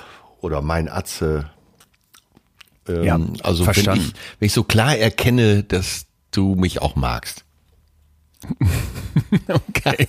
oder 0.40 0.62
mein 0.62 0.88
Atze. 0.88 1.50
Ähm, 2.88 3.02
Ja, 3.02 3.18
also 3.42 3.64
verstanden. 3.64 4.00
Wenn, 4.02 4.08
ich, 4.08 4.14
wenn 4.40 4.46
ich 4.46 4.52
so 4.52 4.62
klar 4.62 4.96
erkenne, 4.96 5.62
dass 5.64 6.06
du 6.30 6.54
mich 6.54 6.80
auch 6.82 6.96
magst. 6.96 7.44
Okay. 9.49 10.06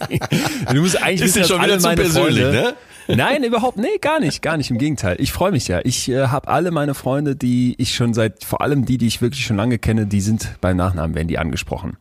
Du 0.74 0.82
musst 0.82 1.02
eigentlich 1.02 1.22
Ist 1.22 1.36
wissen, 1.36 1.48
schon 1.48 1.64
wieder 1.64 1.80
zu 1.80 1.90
persönlich, 1.90 2.44
Freunde, 2.44 2.76
ne? 3.08 3.16
Nein, 3.16 3.44
überhaupt, 3.44 3.78
nee, 3.78 3.98
gar 4.02 4.20
nicht, 4.20 4.42
gar 4.42 4.58
nicht. 4.58 4.72
Im 4.72 4.78
Gegenteil. 4.78 5.18
Ich 5.20 5.32
freue 5.32 5.52
mich 5.52 5.68
ja. 5.68 5.80
Ich 5.84 6.10
äh, 6.10 6.28
habe 6.28 6.48
alle 6.48 6.72
meine 6.72 6.94
Freunde, 6.94 7.36
die 7.36 7.76
ich 7.78 7.94
schon 7.94 8.14
seit, 8.14 8.44
vor 8.44 8.62
allem 8.62 8.86
die, 8.86 8.98
die 8.98 9.08
ich 9.08 9.22
wirklich 9.22 9.46
schon 9.46 9.58
lange 9.58 9.78
kenne, 9.78 10.08
die 10.08 10.22
sind 10.22 10.58
beim 10.62 10.78
Nachnamen, 10.78 11.16
werden 11.16 11.28
die 11.28 11.38
angesprochen. 11.38 11.98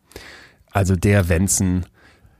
Also 0.71 0.97
der 0.97 1.29
Wenzen, 1.29 1.85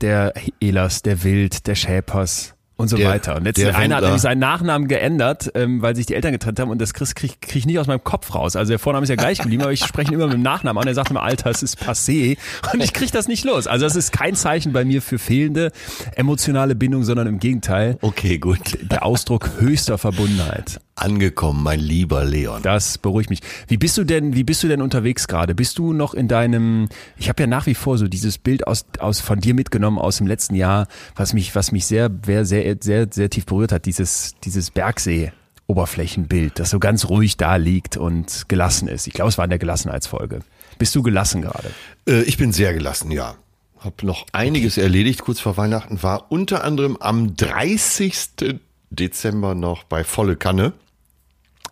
der 0.01 0.33
Elas, 0.59 1.03
der 1.03 1.23
Wild, 1.23 1.67
der 1.67 1.75
Schäpers 1.75 2.54
und 2.77 2.87
so 2.89 2.97
Der- 2.97 3.09
weiter. 3.09 3.35
Und 3.37 3.43
letztens 3.45 3.73
einer 3.75 3.95
hat 3.97 4.03
nämlich 4.03 4.21
seinen 4.21 4.39
Nachnamen 4.39 4.87
geändert, 4.87 5.51
ähm, 5.55 5.81
weil 5.81 5.95
sich 5.95 6.05
die 6.05 6.15
Eltern 6.15 6.31
getrennt 6.33 6.59
haben 6.59 6.69
und 6.69 6.79
das 6.81 6.93
krieg, 6.93 7.15
krieg, 7.15 7.41
krieg 7.41 7.55
ich 7.57 7.65
nicht 7.65 7.79
aus 7.79 7.87
meinem 7.87 8.03
Kopf 8.03 8.35
raus. 8.35 8.55
Also 8.55 8.69
der 8.71 8.79
Vorname 8.79 9.03
ist 9.03 9.09
ja 9.09 9.15
gleich 9.15 9.39
geblieben, 9.39 9.63
aber 9.63 9.71
ich 9.71 9.83
spreche 9.85 10.09
ihn 10.11 10.15
immer 10.15 10.25
mit 10.27 10.33
dem 10.33 10.41
Nachnamen 10.41 10.81
an. 10.81 10.87
Er 10.87 10.93
sagt 10.93 11.09
immer, 11.11 11.23
Alter, 11.23 11.49
es 11.49 11.63
ist 11.63 11.81
passé 11.81 12.37
und 12.73 12.83
ich 12.83 12.93
krieg 12.93 13.11
das 13.11 13.27
nicht 13.27 13.45
los. 13.45 13.67
Also 13.67 13.85
das 13.85 13.95
ist 13.95 14.11
kein 14.11 14.35
Zeichen 14.35 14.73
bei 14.73 14.83
mir 14.85 15.01
für 15.01 15.19
fehlende 15.19 15.71
emotionale 16.15 16.75
Bindung, 16.75 17.03
sondern 17.03 17.27
im 17.27 17.39
Gegenteil 17.39 17.97
Okay, 18.01 18.37
gut. 18.37 18.77
der 18.81 19.05
Ausdruck 19.05 19.49
höchster 19.59 19.97
Verbundenheit. 19.97 20.79
Angekommen, 20.97 21.61
mein 21.61 21.81
lieber 21.81 22.23
Leon. 22.23 22.61
Das 22.61 22.97
beruhigt 22.97 23.29
mich. 23.29 23.41
Wie 23.67 23.75
bist 23.75 23.97
du 23.97 24.05
denn, 24.05 24.33
wie 24.33 24.45
bist 24.45 24.63
du 24.63 24.69
denn 24.69 24.81
unterwegs 24.81 25.27
gerade? 25.27 25.53
Bist 25.53 25.77
du 25.77 25.91
noch 25.91 26.13
in 26.13 26.29
deinem, 26.29 26.87
ich 27.17 27.27
habe 27.27 27.43
ja 27.43 27.47
nach 27.47 27.65
wie 27.65 27.75
vor 27.75 27.97
so 27.97 28.07
dieses 28.07 28.37
Bild 28.37 28.65
aus, 28.65 28.85
aus 28.99 29.19
von 29.19 29.41
dir 29.41 29.53
mitgenommen 29.53 29.99
aus 29.99 30.17
dem 30.17 30.27
letzten 30.27 30.55
Jahr, 30.55 30.87
was 31.15 31.33
mich, 31.33 31.53
was 31.53 31.73
mich 31.73 31.85
sehr, 31.85 32.09
sehr, 32.25 32.45
sehr, 32.45 32.77
sehr, 32.79 33.07
sehr 33.11 33.29
tief 33.29 33.45
berührt 33.45 33.73
hat, 33.73 33.85
dieses, 33.85 34.35
dieses 34.43 34.71
Bergsee. 34.71 35.33
Oberflächenbild, 35.67 36.59
das 36.59 36.69
so 36.69 36.79
ganz 36.79 37.09
ruhig 37.09 37.37
da 37.37 37.55
liegt 37.55 37.97
und 37.97 38.47
gelassen 38.47 38.87
ist. 38.87 39.07
Ich 39.07 39.13
glaube, 39.13 39.29
es 39.29 39.37
war 39.39 39.45
in 39.45 39.49
der 39.49 39.57
Gelassenheitsfolge. 39.57 40.41
Bist 40.77 40.93
du 40.93 41.01
gelassen 41.01 41.41
gerade? 41.41 41.71
Äh, 42.07 42.21
ich 42.21 42.37
bin 42.37 42.51
sehr 42.51 42.73
gelassen, 42.73 43.09
ja. 43.09 43.35
Hab 43.79 44.03
noch 44.03 44.27
einiges 44.31 44.77
erledigt 44.77 45.21
kurz 45.21 45.39
vor 45.39 45.57
Weihnachten. 45.57 46.01
War 46.03 46.31
unter 46.31 46.63
anderem 46.63 46.97
am 46.97 47.35
30. 47.35 48.59
Dezember 48.91 49.55
noch 49.55 49.83
bei 49.83 50.03
Volle 50.03 50.35
Kanne, 50.35 50.73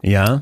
Ja. 0.03 0.41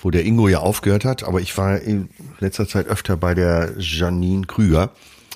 wo 0.00 0.10
der 0.10 0.24
Ingo 0.24 0.48
ja 0.48 0.58
aufgehört 0.60 1.04
hat. 1.04 1.22
Aber 1.24 1.40
ich 1.40 1.56
war 1.58 1.78
in 1.80 2.08
letzter 2.40 2.66
Zeit 2.68 2.86
öfter 2.86 3.16
bei 3.16 3.34
der 3.34 3.72
Janine 3.78 4.46
Krüger. 4.46 4.90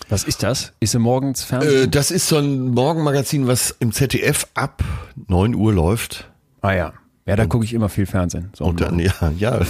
Was 0.08 0.24
ist 0.24 0.42
das? 0.42 0.72
Ist 0.80 0.92
sie 0.92 0.98
morgens 0.98 1.42
Fernsehen? 1.44 1.84
Äh, 1.84 1.88
das 1.88 2.10
ist 2.10 2.28
so 2.28 2.36
ein 2.38 2.68
Morgenmagazin, 2.70 3.46
was 3.46 3.74
im 3.78 3.92
ZDF 3.92 4.46
ab 4.54 4.82
9 5.26 5.54
Uhr 5.54 5.72
läuft. 5.74 6.28
ah 6.62 6.72
ja. 6.72 6.92
Ja, 7.26 7.36
da 7.36 7.44
gucke 7.44 7.62
ich 7.66 7.74
immer 7.74 7.90
viel 7.90 8.06
Fernsehen. 8.06 8.48
So 8.56 8.64
Und 8.64 8.80
dann, 8.80 8.98
ja, 8.98 9.12
ja. 9.36 9.60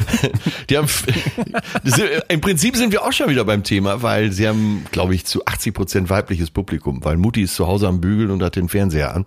Die 0.70 0.78
haben, 0.78 0.88
sind- 0.88 2.08
Im 2.28 2.40
Prinzip 2.40 2.76
sind 2.76 2.92
wir 2.92 3.02
auch 3.04 3.12
schon 3.12 3.28
wieder 3.28 3.44
beim 3.44 3.62
Thema, 3.62 4.00
weil 4.02 4.32
sie 4.32 4.48
haben, 4.48 4.86
glaube 4.90 5.14
ich, 5.14 5.26
zu 5.26 5.44
80 5.44 5.74
Prozent 5.74 6.08
weibliches 6.08 6.50
Publikum, 6.50 7.04
weil 7.04 7.18
Mutti 7.18 7.42
ist 7.42 7.56
zu 7.56 7.66
Hause 7.66 7.88
am 7.88 8.00
Bügeln 8.00 8.30
und 8.30 8.42
hat 8.42 8.56
den 8.56 8.70
Fernseher 8.70 9.14
an. 9.14 9.26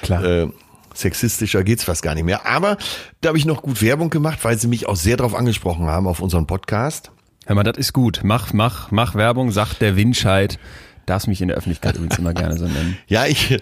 Klar. 0.00 0.24
Äh, 0.24 0.48
sexistischer 0.94 1.64
geht's 1.64 1.84
fast 1.84 2.02
gar 2.02 2.14
nicht 2.14 2.24
mehr. 2.24 2.46
Aber 2.46 2.76
da 3.20 3.28
habe 3.28 3.38
ich 3.38 3.44
noch 3.46 3.62
gut 3.62 3.82
Werbung 3.82 4.10
gemacht, 4.10 4.40
weil 4.42 4.58
sie 4.58 4.68
mich 4.68 4.86
auch 4.86 4.96
sehr 4.96 5.16
darauf 5.16 5.34
angesprochen 5.34 5.86
haben 5.86 6.06
auf 6.06 6.20
unseren 6.20 6.46
Podcast. 6.46 7.10
Hör 7.46 7.54
mal, 7.56 7.62
das 7.62 7.76
ist 7.78 7.92
gut. 7.92 8.20
Mach, 8.24 8.52
mach, 8.52 8.90
mach 8.90 9.14
Werbung, 9.14 9.50
sagt 9.50 9.80
der 9.80 9.96
Windscheid. 9.96 10.58
Darfst 11.06 11.26
mich 11.28 11.40
in 11.40 11.48
der 11.48 11.56
Öffentlichkeit 11.56 11.96
übrigens 11.96 12.18
immer 12.18 12.34
gerne 12.34 12.58
so 12.58 12.66
nennen. 12.66 12.98
Ja, 13.06 13.24
ich, 13.24 13.58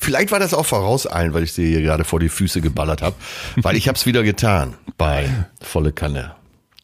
vielleicht 0.00 0.32
war 0.32 0.40
das 0.40 0.54
auch 0.54 0.66
vorauseilen, 0.66 1.32
weil 1.32 1.44
ich 1.44 1.52
sie 1.52 1.68
hier 1.68 1.82
gerade 1.82 2.02
vor 2.04 2.18
die 2.18 2.28
Füße 2.28 2.60
geballert 2.60 3.00
habe, 3.02 3.14
weil 3.56 3.76
ich 3.76 3.86
habe 3.86 3.96
es 3.96 4.06
wieder 4.06 4.24
getan 4.24 4.74
bei 4.96 5.28
Volle 5.62 5.92
Kanne 5.92 6.32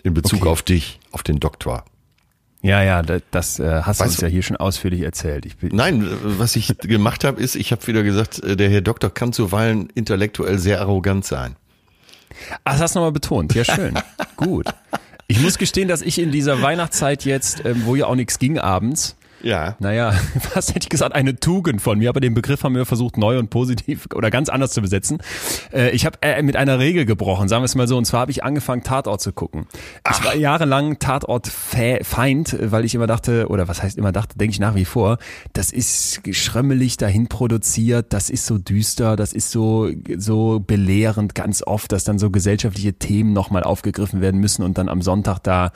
in 0.04 0.14
Bezug 0.14 0.42
Okay. 0.42 0.48
auf 0.50 0.62
dich, 0.62 1.00
auf 1.10 1.24
den 1.24 1.40
Doktor. 1.40 1.84
Ja, 2.64 2.82
ja, 2.82 3.02
das, 3.02 3.58
äh, 3.58 3.82
hast 3.82 4.00
du 4.00 4.04
Weißt 4.04 4.12
uns 4.12 4.16
du- 4.20 4.22
ja 4.26 4.28
hier 4.32 4.42
schon 4.42 4.56
ausführlich 4.56 5.02
erzählt. 5.02 5.44
Ich 5.44 5.58
bin, 5.58 5.76
Nein, 5.76 6.08
was 6.22 6.56
ich 6.56 6.68
gemacht 6.78 7.22
habe, 7.22 7.38
ist, 7.40 7.56
ich 7.56 7.72
habe 7.72 7.86
wieder 7.86 8.02
gesagt, 8.02 8.42
äh, 8.42 8.56
der 8.56 8.70
Herr 8.70 8.80
Doktor 8.80 9.12
kann 9.12 9.34
zuweilen 9.34 9.90
intellektuell 9.94 10.58
sehr 10.58 10.80
arrogant 10.80 11.26
sein. 11.26 11.56
Ach, 12.64 12.72
das 12.72 12.80
hast 12.80 12.94
du 12.94 13.00
nochmal 13.00 13.12
betont. 13.12 13.54
Ja, 13.54 13.64
schön. 13.64 13.98
Gut. 14.36 14.66
Ich 15.26 15.40
muss 15.40 15.58
gestehen, 15.58 15.88
dass 15.88 16.00
ich 16.00 16.18
in 16.18 16.30
dieser 16.32 16.62
Weihnachtszeit 16.62 17.26
jetzt, 17.26 17.64
ähm, 17.66 17.82
wo 17.84 17.96
ja 17.96 18.06
auch 18.06 18.14
nichts 18.14 18.38
ging 18.38 18.58
abends, 18.58 19.16
Ja. 19.44 19.76
naja, 19.78 20.14
was 20.54 20.70
hätte 20.70 20.80
ich 20.84 20.88
gesagt, 20.88 21.14
eine 21.14 21.38
Tugend 21.38 21.82
von 21.82 21.98
mir, 21.98 22.08
aber 22.08 22.20
den 22.20 22.32
Begriff 22.34 22.64
haben 22.64 22.74
wir 22.74 22.86
versucht 22.86 23.18
neu 23.18 23.38
und 23.38 23.50
positiv 23.50 24.08
oder 24.14 24.30
ganz 24.30 24.48
anders 24.48 24.72
zu 24.72 24.80
besetzen. 24.80 25.18
Äh, 25.72 25.90
ich 25.90 26.06
habe 26.06 26.18
äh, 26.22 26.42
mit 26.42 26.56
einer 26.56 26.78
Regel 26.78 27.04
gebrochen, 27.04 27.48
sagen 27.48 27.62
wir 27.62 27.66
es 27.66 27.74
mal 27.74 27.86
so, 27.86 27.98
und 27.98 28.06
zwar 28.06 28.20
habe 28.20 28.30
ich 28.30 28.42
angefangen, 28.42 28.82
Tatort 28.82 29.20
zu 29.20 29.32
gucken. 29.32 29.66
Ich 30.10 30.24
war 30.24 30.34
jahrelang 30.34 30.98
Tatort-Feind, 30.98 32.56
weil 32.60 32.84
ich 32.84 32.94
immer 32.94 33.06
dachte, 33.06 33.48
oder 33.48 33.68
was 33.68 33.82
heißt 33.82 33.98
immer 33.98 34.12
dachte, 34.12 34.38
denke 34.38 34.52
ich 34.52 34.60
nach 34.60 34.74
wie 34.74 34.86
vor, 34.86 35.18
das 35.52 35.72
ist 35.72 36.22
schrömmelig 36.32 36.96
dahin 36.96 37.28
produziert, 37.28 38.12
das 38.12 38.30
ist 38.30 38.46
so 38.46 38.56
düster, 38.56 39.16
das 39.16 39.34
ist 39.34 39.50
so, 39.50 39.90
so 40.16 40.60
belehrend 40.60 41.34
ganz 41.34 41.62
oft, 41.62 41.92
dass 41.92 42.04
dann 42.04 42.18
so 42.18 42.30
gesellschaftliche 42.30 42.94
Themen 42.94 43.32
nochmal 43.34 43.62
aufgegriffen 43.62 44.20
werden 44.22 44.40
müssen 44.40 44.62
und 44.62 44.78
dann 44.78 44.88
am 44.88 45.02
Sonntag 45.02 45.40
da 45.40 45.72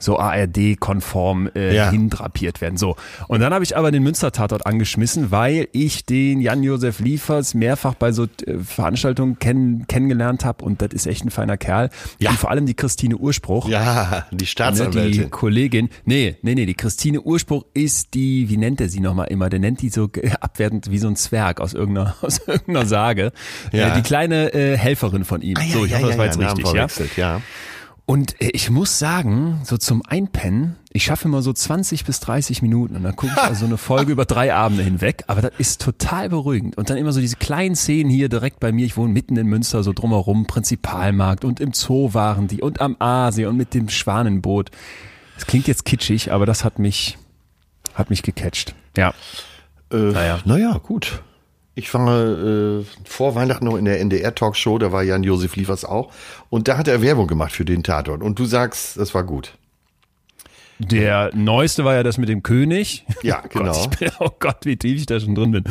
so 0.00 0.18
ARD-konform 0.18 1.50
äh, 1.54 1.74
Ja. 1.74 1.90
hindrapiert 1.90 2.60
werden. 2.60 2.76
So. 2.76 2.96
Und 3.28 3.40
dann 3.40 3.52
habe 3.54 3.64
ich 3.64 3.76
aber 3.76 3.90
den 3.90 4.02
Münster-Tatort 4.02 4.66
angeschmissen, 4.66 5.30
weil 5.30 5.68
ich 5.72 6.04
den 6.04 6.40
Jan-Josef 6.40 7.00
Liefers 7.00 7.54
mehrfach 7.54 7.94
bei 7.94 8.12
so 8.12 8.24
äh, 8.24 8.58
Veranstaltungen 8.64 9.38
kenn 9.38 9.86
kennengelernt 9.88 10.44
habe 10.44 10.64
und 10.64 10.82
das 10.82 10.90
ist 10.92 11.06
echt 11.06 11.24
ein 11.24 11.30
feiner 11.30 11.56
Kerl. 11.56 11.90
Ja. 12.18 12.30
Und 12.30 12.38
vor 12.38 12.50
allem 12.50 12.66
die 12.66 12.74
Christine 12.74 13.16
Urspruch. 13.16 13.68
Ja, 13.68 14.26
die 14.30 14.30
Ne, 14.30 14.36
die 14.38 14.46
Staatsanwältin. 14.46 15.30
Kollegin, 15.30 15.88
nee, 16.04 16.36
nee, 16.42 16.54
nee, 16.54 16.66
die 16.66 16.74
Christine 16.74 17.20
Urspruch 17.20 17.64
ist 17.74 18.14
die, 18.14 18.48
wie 18.48 18.56
nennt 18.56 18.80
er 18.80 18.88
sie 18.88 19.00
nochmal 19.00 19.28
immer? 19.28 19.48
Der 19.50 19.58
nennt 19.60 19.82
die 19.82 19.90
so 19.90 20.08
äh, 20.16 20.30
abwertend 20.40 20.90
wie 20.90 20.98
so 20.98 21.08
ein 21.08 21.16
Zwerg 21.16 21.60
aus 21.60 21.74
irgendeiner, 21.74 22.14
aus 22.22 22.40
irgendeiner 22.46 22.86
Sage. 22.86 23.32
Ja. 23.72 23.88
Äh, 23.88 23.96
die 23.96 24.02
kleine 24.02 24.52
äh, 24.54 24.76
Helferin 24.76 25.24
von 25.24 25.42
ihm. 25.42 25.56
Ah, 25.58 25.62
ja, 25.62 25.72
so, 25.72 25.84
ich 25.84 25.90
ja, 25.92 25.98
hoffe, 25.98 26.08
das 26.08 26.18
war 26.18 26.24
jetzt 26.26 26.38
richtig, 26.38 26.64
ja. 26.64 26.70
verwechselt, 26.70 27.16
ja. 27.16 27.40
Und 28.10 28.40
äh, 28.42 28.50
ich 28.54 28.70
muss 28.70 28.98
sagen, 28.98 29.60
so 29.62 29.76
zum 29.78 30.02
Einpennen, 30.04 30.74
ich 30.90 31.04
schaffe 31.04 31.28
immer 31.28 31.42
so 31.42 31.52
20 31.52 32.04
bis 32.04 32.18
30 32.18 32.60
Minuten 32.60 32.96
und 32.96 33.04
dann 33.04 33.14
gucke 33.14 33.32
ich 33.36 33.40
also 33.42 33.66
eine 33.66 33.76
Folge 33.76 34.10
über 34.10 34.24
drei 34.24 34.52
Abende 34.52 34.82
hinweg, 34.82 35.22
aber 35.28 35.42
das 35.42 35.52
ist 35.58 35.80
total 35.80 36.28
beruhigend. 36.28 36.76
Und 36.76 36.90
dann 36.90 36.96
immer 36.96 37.12
so 37.12 37.20
diese 37.20 37.36
kleinen 37.36 37.76
Szenen 37.76 38.10
hier 38.10 38.28
direkt 38.28 38.58
bei 38.58 38.72
mir, 38.72 38.84
ich 38.84 38.96
wohne 38.96 39.12
mitten 39.12 39.36
in 39.36 39.46
Münster, 39.46 39.84
so 39.84 39.92
drumherum, 39.92 40.46
Prinzipalmarkt 40.46 41.44
und 41.44 41.60
im 41.60 41.72
Zoo 41.72 42.12
waren 42.12 42.48
die 42.48 42.62
und 42.62 42.80
am 42.80 42.96
Aasee 42.98 43.46
und 43.46 43.56
mit 43.56 43.74
dem 43.74 43.88
Schwanenboot. 43.88 44.72
Das 45.36 45.46
klingt 45.46 45.68
jetzt 45.68 45.84
kitschig, 45.84 46.32
aber 46.32 46.46
das 46.46 46.64
hat 46.64 46.80
mich, 46.80 47.16
hat 47.94 48.10
mich 48.10 48.24
gecatcht. 48.24 48.74
Ja. 48.96 49.14
Äh, 49.92 49.96
Naja. 49.96 50.40
naja, 50.44 50.80
gut. 50.82 51.22
Ich 51.74 51.92
war 51.94 52.26
äh, 52.26 52.84
vor 53.04 53.34
Weihnachten 53.34 53.64
noch 53.64 53.76
in 53.76 53.84
der 53.84 54.00
NDR-Talkshow, 54.00 54.78
da 54.78 54.92
war 54.92 55.02
Jan-Josef 55.02 55.56
Liefers 55.56 55.84
auch. 55.84 56.12
Und 56.48 56.68
da 56.68 56.76
hat 56.76 56.88
er 56.88 57.00
Werbung 57.00 57.26
gemacht 57.26 57.52
für 57.52 57.64
den 57.64 57.82
Tatort. 57.82 58.22
Und 58.22 58.38
du 58.38 58.44
sagst, 58.44 58.98
das 58.98 59.14
war 59.14 59.24
gut. 59.24 59.54
Der 60.80 61.30
neueste 61.34 61.84
war 61.84 61.94
ja 61.94 62.02
das 62.02 62.16
mit 62.16 62.30
dem 62.30 62.42
König. 62.42 63.04
Ja, 63.22 63.42
Oh 63.44 63.48
genau. 63.58 63.72
Gott, 63.72 63.98
bin, 63.98 64.10
oh 64.18 64.30
Gott, 64.38 64.56
wie 64.62 64.76
tief 64.76 64.98
ich 64.98 65.06
da 65.06 65.20
schon 65.20 65.34
drin 65.34 65.50
bin. 65.50 65.64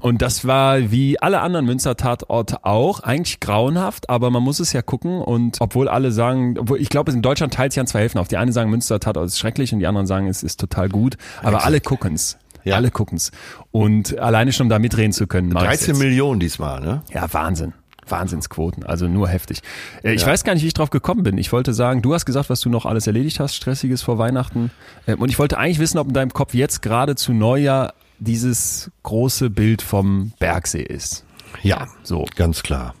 Und 0.00 0.22
das 0.22 0.44
war 0.44 0.90
wie 0.90 1.20
alle 1.20 1.40
anderen 1.40 1.66
Münster-Tatorte 1.66 2.64
auch, 2.64 3.00
eigentlich 3.00 3.38
grauenhaft, 3.38 4.10
aber 4.10 4.30
man 4.30 4.42
muss 4.42 4.58
es 4.58 4.72
ja 4.72 4.82
gucken. 4.82 5.20
Und 5.20 5.58
obwohl 5.60 5.88
alle 5.88 6.10
sagen, 6.10 6.58
obwohl 6.58 6.80
ich 6.80 6.88
glaube, 6.88 7.12
in 7.12 7.22
Deutschland 7.22 7.54
teilt 7.54 7.72
sich 7.72 7.80
an 7.80 7.86
zwei 7.86 8.00
Hälften 8.00 8.18
auf. 8.18 8.26
Die 8.28 8.36
einen 8.36 8.52
sagen, 8.52 8.70
Münster-Tatort 8.70 9.26
ist 9.26 9.38
schrecklich 9.38 9.72
und 9.72 9.78
die 9.78 9.86
anderen 9.86 10.06
sagen, 10.06 10.26
es 10.26 10.42
ist 10.42 10.58
total 10.58 10.88
gut. 10.88 11.16
Aber 11.42 11.64
alle 11.64 11.80
gucken's. 11.80 12.36
Ja. 12.66 12.76
Alle 12.76 12.90
gucken's. 12.90 13.30
Und 13.70 14.18
alleine 14.18 14.52
schon 14.52 14.66
um 14.66 14.70
da 14.70 14.78
mitreden 14.78 15.12
zu 15.12 15.26
können. 15.26 15.48
mach 15.50 15.62
ich's 15.62 15.80
13 15.80 15.94
jetzt. 15.94 15.98
Millionen 16.02 16.40
diesmal, 16.40 16.80
ne? 16.80 17.02
Ja, 17.12 17.32
Wahnsinn. 17.32 17.72
Wahnsinnsquoten, 18.08 18.84
also 18.84 19.08
nur 19.08 19.28
heftig. 19.28 19.62
Äh, 20.04 20.14
Ich 20.14 20.24
weiß 20.24 20.44
gar 20.44 20.54
nicht, 20.54 20.62
wie 20.62 20.68
ich 20.68 20.74
drauf 20.74 20.90
gekommen 20.90 21.24
bin. 21.24 21.38
Ich 21.38 21.52
wollte 21.52 21.74
sagen, 21.74 22.02
du 22.02 22.14
hast 22.14 22.24
gesagt, 22.24 22.50
was 22.50 22.60
du 22.60 22.68
noch 22.70 22.86
alles 22.86 23.06
erledigt 23.08 23.40
hast, 23.40 23.54
stressiges 23.56 24.02
vor 24.02 24.16
Weihnachten. 24.18 24.70
Ähm, 25.08 25.18
Und 25.20 25.28
ich 25.28 25.38
wollte 25.40 25.58
eigentlich 25.58 25.80
wissen, 25.80 25.98
ob 25.98 26.06
in 26.08 26.12
deinem 26.14 26.32
Kopf 26.32 26.54
jetzt 26.54 26.82
gerade 26.82 27.16
zu 27.16 27.32
Neujahr 27.32 27.94
dieses 28.20 28.90
große 29.02 29.50
Bild 29.50 29.82
vom 29.82 30.32
Bergsee 30.38 30.82
ist. 30.82 31.24
Ja, 31.62 31.88
So. 32.04 32.26
ganz 32.36 32.62
klar. 32.62 32.94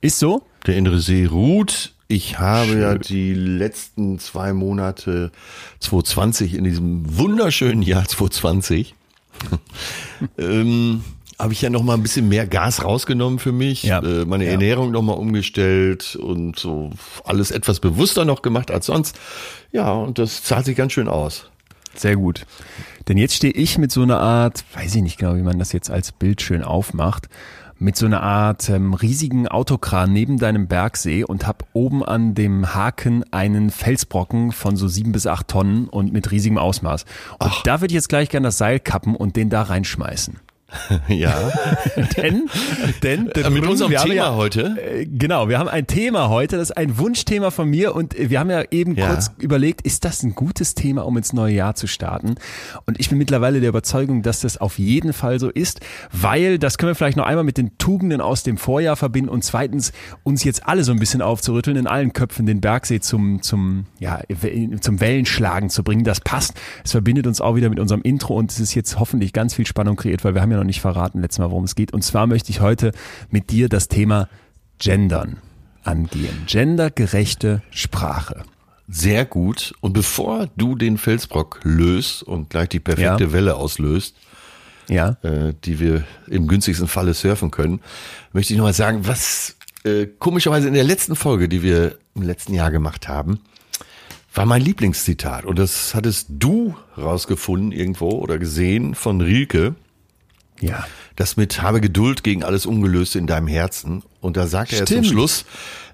Ist 0.00 0.18
so? 0.18 0.42
Der 0.66 0.76
innere 0.76 1.00
See 1.00 1.26
ruht. 1.26 1.92
Ich 2.08 2.38
habe 2.38 2.78
ja 2.80 2.94
die 2.96 3.34
letzten 3.34 4.18
zwei 4.18 4.52
Monate 4.52 5.32
2020 5.80 6.54
in 6.54 6.64
diesem 6.64 7.18
wunderschönen 7.18 7.82
Jahr 7.82 8.04
2020 8.06 8.94
ähm, 10.38 11.04
habe 11.38 11.52
ich 11.52 11.60
ja 11.62 11.68
noch 11.70 11.82
mal 11.82 11.94
ein 11.94 12.02
bisschen 12.02 12.28
mehr 12.28 12.46
Gas 12.46 12.82
rausgenommen 12.82 13.38
für 13.38 13.52
mich, 13.52 13.82
Ja. 13.82 14.00
äh, 14.02 14.24
meine 14.24 14.44
Ja. 14.46 14.52
Ernährung 14.52 14.90
noch 14.90 15.02
mal 15.02 15.12
umgestellt 15.12 16.16
und 16.16 16.58
so 16.58 16.90
alles 17.24 17.50
etwas 17.50 17.80
bewusster 17.80 18.24
noch 18.24 18.40
gemacht 18.42 18.70
als 18.70 18.86
sonst. 18.86 19.18
Ja, 19.72 19.92
und 19.92 20.18
das 20.18 20.42
zahlt 20.42 20.64
sich 20.64 20.76
ganz 20.76 20.92
schön 20.92 21.08
aus. 21.08 21.50
Sehr 21.94 22.16
gut. 22.16 22.46
Denn 23.08 23.16
jetzt 23.18 23.34
stehe 23.34 23.52
ich 23.52 23.78
mit 23.78 23.92
so 23.92 24.02
einer 24.02 24.20
Art, 24.20 24.64
weiß 24.74 24.94
ich 24.96 25.02
nicht 25.02 25.18
genau, 25.18 25.36
wie 25.36 25.42
man 25.42 25.58
das 25.58 25.72
jetzt 25.72 25.90
als 25.90 26.12
Bild 26.12 26.42
schön 26.42 26.62
aufmacht, 26.62 27.28
mit 27.78 27.96
so 27.96 28.06
einer 28.06 28.22
Art 28.22 28.68
ähm, 28.68 28.94
riesigen 28.94 29.48
Autokran 29.48 30.12
neben 30.12 30.38
deinem 30.38 30.66
Bergsee 30.66 31.24
und 31.24 31.46
hab 31.46 31.66
oben 31.72 32.04
an 32.04 32.34
dem 32.34 32.74
Haken 32.74 33.24
einen 33.32 33.70
Felsbrocken 33.70 34.52
von 34.52 34.76
so 34.76 34.88
sieben 34.88 35.12
bis 35.12 35.26
acht 35.26 35.48
Tonnen 35.48 35.88
und 35.88 36.12
mit 36.12 36.30
riesigem 36.30 36.58
Ausmaß. 36.58 37.04
Und 37.38 37.52
da 37.64 37.80
würde 37.80 37.92
ich 37.92 37.96
jetzt 37.96 38.08
gleich 38.08 38.28
gerne 38.30 38.48
das 38.48 38.58
Seil 38.58 38.80
kappen 38.80 39.14
und 39.14 39.36
den 39.36 39.50
da 39.50 39.62
reinschmeißen. 39.62 40.40
Ja, 41.08 41.52
denn, 42.16 42.48
denn, 43.02 43.30
denn 43.34 43.52
mit 43.52 43.66
unserem 43.66 43.90
wir 43.92 44.00
haben 44.00 44.08
Thema 44.10 44.14
ja, 44.22 44.34
heute. 44.34 44.76
äh, 44.80 45.06
Genau, 45.06 45.48
wir 45.48 45.58
haben 45.58 45.68
ein 45.68 45.86
Thema 45.86 46.28
heute, 46.28 46.56
das 46.56 46.70
ist 46.70 46.76
ein 46.76 46.98
Wunschthema 46.98 47.50
von 47.50 47.68
mir 47.70 47.94
und 47.94 48.18
äh, 48.18 48.30
wir 48.30 48.40
haben 48.40 48.50
ja 48.50 48.62
eben 48.70 48.94
Ja. 48.96 49.08
kurz 49.08 49.30
überlegt, 49.38 49.82
ist 49.82 50.04
das 50.04 50.22
ein 50.22 50.34
gutes 50.34 50.74
Thema, 50.74 51.06
um 51.06 51.16
ins 51.16 51.32
neue 51.32 51.54
Jahr 51.54 51.74
zu 51.76 51.86
starten? 51.86 52.34
Und 52.84 52.98
ich 52.98 53.08
bin 53.08 53.18
mittlerweile 53.18 53.60
der 53.60 53.68
Überzeugung, 53.68 54.22
dass 54.22 54.40
das 54.40 54.58
auf 54.58 54.78
jeden 54.78 55.12
Fall 55.12 55.38
so 55.38 55.50
ist, 55.50 55.80
weil 56.12 56.58
das 56.58 56.78
können 56.78 56.90
wir 56.90 56.94
vielleicht 56.96 57.16
noch 57.16 57.26
einmal 57.26 57.44
mit 57.44 57.58
den 57.58 57.78
Tugenden 57.78 58.20
aus 58.20 58.42
dem 58.42 58.56
Vorjahr 58.58 58.96
verbinden 58.96 59.30
und 59.30 59.44
zweitens 59.44 59.92
uns 60.24 60.42
jetzt 60.44 60.66
alle 60.66 60.82
so 60.84 60.92
ein 60.92 60.98
bisschen 60.98 61.22
aufzurütteln, 61.22 61.76
in 61.76 61.86
allen 61.86 62.12
Köpfen 62.12 62.44
den 62.44 62.60
Bergsee 62.60 63.00
zum, 63.00 63.40
zum, 63.42 63.86
ja, 64.00 64.20
zum 64.80 65.00
Wellenschlagen 65.00 65.70
zu 65.70 65.84
bringen. 65.84 66.02
Das 66.04 66.20
passt. 66.20 66.54
Es 66.84 66.90
verbindet 66.90 67.26
uns 67.28 67.40
auch 67.40 67.54
wieder 67.54 67.68
mit 67.70 67.78
unserem 67.78 68.02
Intro 68.02 68.34
und 68.34 68.50
es 68.50 68.58
ist 68.58 68.74
jetzt 68.74 68.98
hoffentlich 68.98 69.32
ganz 69.32 69.54
viel 69.54 69.66
Spannung 69.66 69.96
kreiert, 69.96 70.24
weil 70.24 70.34
wir 70.34 70.42
haben 70.42 70.50
ja 70.50 70.55
noch 70.56 70.64
nicht 70.64 70.80
verraten 70.80 71.20
letztes 71.20 71.38
Mal, 71.38 71.50
worum 71.50 71.64
es 71.64 71.74
geht. 71.74 71.92
Und 71.92 72.02
zwar 72.02 72.26
möchte 72.26 72.50
ich 72.50 72.60
heute 72.60 72.92
mit 73.30 73.50
dir 73.50 73.68
das 73.68 73.88
Thema 73.88 74.28
Gendern 74.78 75.38
angehen. 75.84 76.44
Gendergerechte 76.46 77.62
Sprache. 77.70 78.42
Sehr 78.88 79.24
gut. 79.24 79.74
Und 79.80 79.92
bevor 79.92 80.48
du 80.56 80.74
den 80.76 80.98
Felsbrock 80.98 81.60
löst 81.64 82.22
und 82.22 82.50
gleich 82.50 82.68
die 82.68 82.80
perfekte 82.80 83.24
Ja. 83.24 83.32
Welle 83.32 83.56
auslöst, 83.56 84.14
Ja. 84.88 85.16
äh, 85.22 85.54
die 85.64 85.80
wir 85.80 86.04
im 86.28 86.46
günstigsten 86.46 86.86
Falle 86.88 87.14
surfen 87.14 87.50
können, 87.50 87.80
möchte 88.32 88.52
ich 88.52 88.58
noch 88.58 88.66
mal 88.66 88.72
sagen, 88.72 89.06
was 89.06 89.56
äh, 89.84 90.06
komischerweise 90.18 90.68
in 90.68 90.74
der 90.74 90.84
letzten 90.84 91.16
Folge, 91.16 91.48
die 91.48 91.62
wir 91.62 91.98
im 92.14 92.22
letzten 92.22 92.54
Jahr 92.54 92.70
gemacht 92.70 93.08
haben, 93.08 93.40
war 94.34 94.46
mein 94.46 94.60
Lieblingszitat. 94.62 95.44
Und 95.44 95.58
das 95.58 95.94
hattest 95.94 96.26
du 96.28 96.76
rausgefunden 96.98 97.72
irgendwo 97.72 98.10
oder 98.10 98.38
gesehen 98.38 98.94
von 98.94 99.20
Rilke. 99.20 99.74
Ja. 100.60 100.86
Das 101.16 101.36
mit 101.36 101.62
habe 101.62 101.80
Geduld 101.80 102.22
gegen 102.24 102.42
alles 102.44 102.66
Ungelöste 102.66 103.18
in 103.18 103.26
deinem 103.26 103.46
Herzen. 103.46 104.02
Und 104.20 104.36
da 104.36 104.46
sagt 104.46 104.72
er 104.72 104.86
zum. 104.86 105.04
Schluss, 105.04 105.44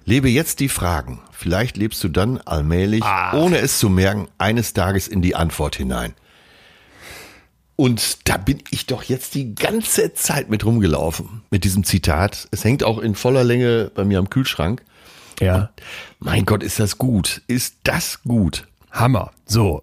lebe 0.04 0.28
jetzt 0.28 0.61
die 0.61 0.69
Fragen. 0.69 1.21
Vielleicht 1.33 1.76
lebst 1.76 2.02
du 2.04 2.09
dann 2.09 2.38
allmählich, 2.38 3.02
Ah. 3.02 3.37
ohne 3.37 3.59
es 3.59 3.78
zu 3.78 3.88
merken, 3.88 4.28
eines 4.38 4.73
Tages 4.75 5.09
in 5.09 5.23
die 5.23 5.35
Antwort 5.35 5.76
hinein. 5.76 6.14
Und 7.76 8.28
da 8.28 8.37
bin 8.37 8.62
ich 8.71 8.87
doch 8.87 9.02
jetzt 9.02 9.35
die 9.35 9.54
ganze 9.54 10.14
Zeit 10.14 10.50
mit 10.50 10.64
rumgelaufen, 10.64 11.42
mit 11.50 11.64
diesem 11.64 11.85
Zitat. 11.85 12.47
Es 12.50 12.64
hängt 12.64 12.85
auch 12.85 12.99
in 12.99 13.14
voller 13.14 13.45
Länge 13.45 13.90
bei 13.95 14.04
mir 14.04 14.19
am 14.19 14.31
Kühlschrank. 14.31 14.83
Ja. 15.40 15.71
Mein 16.21 16.45
Gott, 16.45 16.62
ist 16.62 16.78
das 16.78 16.99
gut. 16.99 17.42
Ist 17.49 17.76
das 17.83 18.23
gut. 18.23 18.69
Hammer. 18.92 19.33
So, 19.52 19.82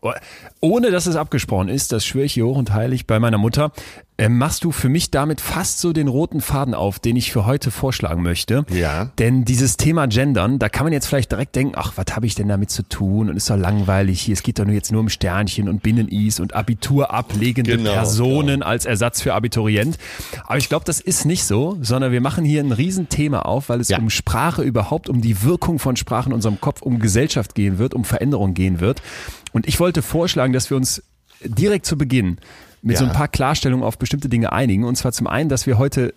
ohne 0.62 0.90
dass 0.90 1.06
es 1.06 1.16
abgesprochen 1.16 1.70
ist, 1.70 1.92
das 1.92 2.04
schwöre 2.06 2.26
ich 2.26 2.34
hier 2.34 2.46
hoch 2.48 2.58
und 2.58 2.74
heilig 2.74 3.06
bei 3.06 3.20
meiner 3.20 3.38
Mutter, 3.38 3.72
äh, 4.18 4.28
machst 4.28 4.64
du 4.66 4.72
für 4.72 4.90
mich 4.90 5.12
damit 5.12 5.40
fast 5.40 5.80
so 5.80 5.94
den 5.94 6.08
roten 6.10 6.42
Faden 6.42 6.74
auf, 6.74 7.00
den 7.00 7.16
ich 7.16 7.32
für 7.32 7.46
heute 7.46 7.72
vorschlagen 7.72 8.22
möchte. 8.22 8.66
Ja. 8.70 9.12
Denn 9.20 9.46
dieses 9.46 9.78
Thema 9.78 10.08
Gendern, 10.08 10.60
da 10.60 10.68
kann 10.68 10.84
man 10.86 10.92
jetzt 10.92 11.06
vielleicht 11.06 11.32
direkt 11.32 11.56
denken, 11.56 11.76
ach, 11.78 11.94
was 11.96 12.08
habe 12.14 12.26
ich 12.26 12.36
denn 12.36 12.50
damit 12.50 12.72
zu 12.72 12.84
tun 12.84 13.30
und 13.30 13.38
ist 13.38 13.50
doch 13.50 13.56
langweilig 13.56 14.20
hier, 14.20 14.34
es 14.34 14.44
geht 14.44 14.60
doch 14.60 14.66
nur 14.66 14.74
jetzt 14.74 14.92
nur 14.92 15.00
um 15.00 15.08
Sternchen 15.08 15.70
und 15.70 15.82
Binnenis 15.84 16.40
und 16.42 16.54
Abitur 16.56 17.14
ablegende 17.14 17.78
Genau, 17.78 17.94
Personen 17.94 18.62
als 18.64 18.86
Ersatz 18.86 19.22
für 19.22 19.34
Abiturient. 19.36 19.98
Aber 20.46 20.58
ich 20.58 20.68
glaube, 20.68 20.84
das 20.84 21.00
ist 21.00 21.26
nicht 21.26 21.46
so, 21.46 21.78
sondern 21.82 22.12
wir 22.12 22.22
machen 22.22 22.44
hier 22.44 22.62
ein 22.62 22.74
Riesenthema 22.74 23.44
auf, 23.44 23.70
weil 23.70 23.80
es 23.80 23.88
Ja. 23.88 24.00
um 24.00 24.10
Sprache 24.10 24.64
überhaupt, 24.64 25.08
um 25.08 25.22
die 25.22 25.44
Wirkung 25.44 25.80
von 25.80 25.96
Sprache 25.96 26.28
in 26.28 26.34
unserem 26.34 26.60
Kopf, 26.60 26.82
um 26.82 27.00
Gesellschaft 27.00 27.56
gehen 27.56 27.78
wird, 27.78 27.94
um 27.94 28.04
Veränderung 28.04 28.54
gehen 28.54 28.82
wird. 28.82 29.02
Und 29.52 29.68
ich 29.68 29.80
wollte 29.80 30.02
vorschlagen, 30.02 30.54
dass 30.54 30.70
wir 30.70 30.78
uns 30.78 31.04
direkt 31.44 31.86
zu 31.86 31.98
Beginn 31.98 32.38
mit 32.82 32.98
so 32.98 33.04
ein 33.06 33.10
Ja. 33.12 33.16
paar 33.16 33.28
Klarstellungen 33.28 33.84
auf 33.86 33.98
bestimmte 33.98 34.30
Dinge 34.30 34.52
einigen. 34.52 34.84
Und 34.84 34.96
zwar 34.96 35.12
zum 35.12 35.28
einen, 35.28 35.50
dass 35.50 35.66
wir 35.68 35.78
heute 35.78 36.14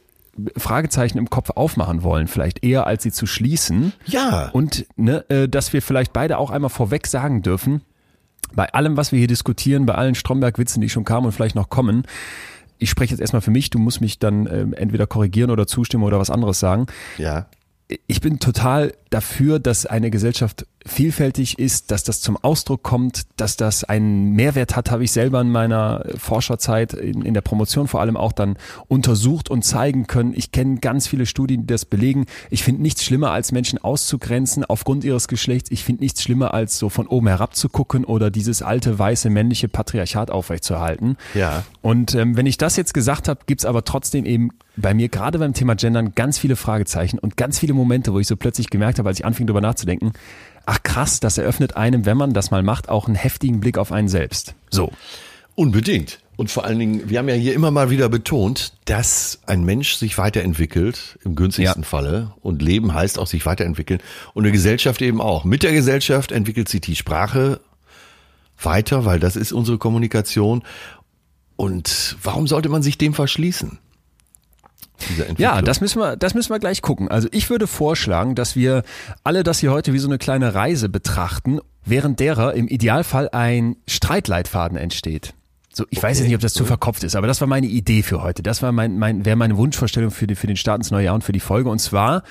Fragezeichen 0.56 1.18
im 1.18 1.28
Kopf 1.28 1.50
aufmachen 1.50 2.02
wollen, 2.02 2.26
vielleicht 2.26 2.64
eher 2.64 2.86
als 2.86 3.02
sie 3.02 3.12
zu 3.12 3.26
schließen. 3.26 3.92
Ja. 4.06 4.48
Und 4.50 4.86
ne, 4.96 5.28
äh, 5.28 5.48
dass 5.48 5.72
wir 5.72 5.82
vielleicht 5.82 6.12
beide 6.12 6.38
auch 6.38 6.50
einmal 6.50 6.70
vorweg 6.70 7.06
sagen 7.06 7.42
dürfen, 7.42 7.82
bei 8.54 8.72
allem, 8.72 8.96
was 8.96 9.12
wir 9.12 9.18
hier 9.18 9.28
diskutieren, 9.28 9.86
bei 9.86 9.94
allen 9.94 10.14
Stromberg-Witzen, 10.14 10.80
die 10.80 10.88
schon 10.88 11.04
kamen 11.04 11.26
und 11.26 11.32
vielleicht 11.32 11.54
noch 11.54 11.68
kommen, 11.68 12.04
ich 12.78 12.90
spreche 12.90 13.12
jetzt 13.12 13.20
erstmal 13.20 13.42
für 13.42 13.50
mich, 13.50 13.70
du 13.70 13.78
musst 13.78 14.00
mich 14.00 14.18
dann 14.18 14.46
ähm, 14.46 14.72
entweder 14.74 15.06
korrigieren 15.06 15.50
oder 15.50 15.66
zustimmen 15.66 16.02
oder 16.04 16.18
was 16.18 16.30
anderes 16.30 16.58
sagen. 16.58 16.86
Ja. 17.18 17.46
Ich 18.06 18.20
bin 18.20 18.38
total 18.40 18.92
dafür, 19.12 19.58
dass 19.58 19.86
eine 19.86 20.10
Gesellschaft 20.10 20.66
vielfältig 20.84 21.58
ist, 21.58 21.90
dass 21.90 22.02
das 22.02 22.20
zum 22.20 22.36
Ausdruck 22.36 22.82
kommt, 22.82 23.22
dass 23.36 23.56
das 23.56 23.84
einen 23.84 24.32
Mehrwert 24.32 24.74
hat, 24.74 24.90
habe 24.90 25.04
ich 25.04 25.12
selber 25.12 25.40
in 25.40 25.50
meiner 25.50 26.04
Forscherzeit 26.16 26.92
in, 26.94 27.22
in 27.22 27.34
der 27.34 27.40
Promotion 27.40 27.86
vor 27.88 28.00
allem 28.00 28.16
auch 28.16 28.32
dann 28.32 28.56
untersucht 28.88 29.50
und 29.50 29.62
zeigen 29.64 30.06
können. 30.06 30.32
Ich 30.34 30.50
kenne 30.50 30.80
ganz 30.80 31.06
viele 31.06 31.26
Studien, 31.26 31.62
die 31.62 31.66
das 31.66 31.84
belegen. 31.84 32.26
Ich 32.50 32.64
finde 32.64 32.82
nichts 32.82 33.04
schlimmer, 33.04 33.30
als 33.30 33.52
Menschen 33.52 33.78
auszugrenzen 33.78 34.64
aufgrund 34.64 35.04
ihres 35.04 35.28
Geschlechts. 35.28 35.70
Ich 35.70 35.84
finde 35.84 36.02
nichts 36.02 36.22
schlimmer, 36.22 36.54
als 36.54 36.78
so 36.78 36.88
von 36.88 37.06
oben 37.06 37.28
herab 37.28 37.54
zu 37.54 37.68
gucken 37.68 38.04
oder 38.04 38.30
dieses 38.30 38.62
alte, 38.62 38.98
weiße, 38.98 39.30
männliche 39.30 39.68
Patriarchat 39.68 40.30
aufrechtzuerhalten. 40.30 41.16
Ja. 41.34 41.64
Und 41.80 42.14
ähm, 42.14 42.36
wenn 42.36 42.46
ich 42.46 42.58
das 42.58 42.76
jetzt 42.76 42.94
gesagt 42.94 43.28
habe, 43.28 43.40
gibt's 43.46 43.64
aber 43.64 43.84
trotzdem 43.84 44.24
eben 44.24 44.50
bei 44.76 44.94
mir 44.94 45.08
gerade 45.08 45.38
beim 45.38 45.52
Thema 45.52 45.74
Gendern 45.74 46.14
ganz 46.14 46.38
viele 46.38 46.56
Fragezeichen 46.56 47.18
und 47.18 47.36
ganz 47.36 47.58
viele 47.58 47.74
Momente, 47.74 48.12
wo 48.12 48.18
ich 48.18 48.26
so 48.26 48.36
plötzlich 48.36 48.70
gemerkt 48.70 48.98
habe, 48.98 49.01
als 49.08 49.18
ich 49.18 49.24
anfing 49.24 49.46
darüber 49.46 49.60
nachzudenken, 49.60 50.12
ach 50.66 50.82
krass, 50.82 51.20
das 51.20 51.38
eröffnet 51.38 51.76
einem, 51.76 52.06
wenn 52.06 52.16
man 52.16 52.32
das 52.32 52.50
mal 52.50 52.62
macht, 52.62 52.88
auch 52.88 53.06
einen 53.06 53.16
heftigen 53.16 53.60
Blick 53.60 53.78
auf 53.78 53.92
einen 53.92 54.08
selbst. 54.08 54.54
So. 54.70 54.92
Unbedingt. 55.54 56.18
Und 56.36 56.50
vor 56.50 56.64
allen 56.64 56.78
Dingen, 56.78 57.10
wir 57.10 57.18
haben 57.18 57.28
ja 57.28 57.34
hier 57.34 57.54
immer 57.54 57.70
mal 57.70 57.90
wieder 57.90 58.08
betont, 58.08 58.72
dass 58.86 59.40
ein 59.46 59.64
Mensch 59.64 59.94
sich 59.94 60.16
weiterentwickelt, 60.16 61.18
im 61.24 61.36
günstigsten 61.36 61.82
Ja. 61.82 61.88
Falle. 61.88 62.32
Und 62.40 62.62
Leben 62.62 62.94
heißt 62.94 63.18
auch 63.18 63.26
sich 63.26 63.44
weiterentwickeln. 63.44 64.00
Und 64.32 64.44
eine 64.44 64.52
Gesellschaft 64.52 65.02
eben 65.02 65.20
auch. 65.20 65.44
Mit 65.44 65.62
der 65.62 65.72
Gesellschaft 65.72 66.32
entwickelt 66.32 66.68
sich 66.68 66.80
die 66.80 66.96
Sprache 66.96 67.60
weiter, 68.60 69.04
weil 69.04 69.20
das 69.20 69.36
ist 69.36 69.52
unsere 69.52 69.76
Kommunikation. 69.78 70.62
Und 71.56 72.16
warum 72.22 72.46
sollte 72.46 72.70
man 72.70 72.82
sich 72.82 72.96
dem 72.96 73.12
verschließen? 73.12 73.78
Dieser 75.08 75.28
Entwicklung. 75.28 75.54
Ja, 75.54 75.62
das 75.62 75.80
müssen 75.80 76.00
wir, 76.00 76.16
das 76.16 76.34
müssen 76.34 76.50
wir 76.50 76.58
gleich 76.58 76.82
gucken. 76.82 77.08
Also 77.08 77.28
ich 77.32 77.50
würde 77.50 77.66
vorschlagen, 77.66 78.34
dass 78.34 78.56
wir 78.56 78.82
alle 79.24 79.42
das 79.42 79.58
hier 79.58 79.72
heute 79.72 79.92
wie 79.92 79.98
so 79.98 80.08
eine 80.08 80.18
kleine 80.18 80.54
Reise 80.54 80.88
betrachten, 80.88 81.60
während 81.84 82.20
derer 82.20 82.54
im 82.54 82.68
Idealfall 82.68 83.28
ein 83.30 83.76
Streitleitfaden 83.88 84.76
entsteht. 84.78 85.34
So, 85.74 85.86
ich 85.88 86.02
weiß 86.02 86.18
jetzt 86.18 86.26
nicht, 86.26 86.34
ob 86.34 86.42
das 86.42 86.52
zu 86.52 86.66
verkopft 86.66 87.02
ist, 87.02 87.16
aber 87.16 87.26
das 87.26 87.40
war 87.40 87.48
meine 87.48 87.66
Idee 87.66 88.02
für 88.02 88.22
heute. 88.22 88.42
Das 88.42 88.62
war 88.62 88.72
mein, 88.72 88.98
mein, 88.98 89.24
wäre 89.24 89.36
meine 89.36 89.56
Wunschvorstellung 89.56 90.10
für, 90.10 90.26
die, 90.26 90.34
für 90.34 90.46
den 90.46 90.56
Start 90.56 90.78
ins 90.78 90.90
neue 90.90 91.06
Jahr 91.06 91.14
und 91.14 91.24
für 91.24 91.32
die 91.32 91.40
Folge. 91.40 91.70
Und 91.70 91.78
zwar, 91.78 92.24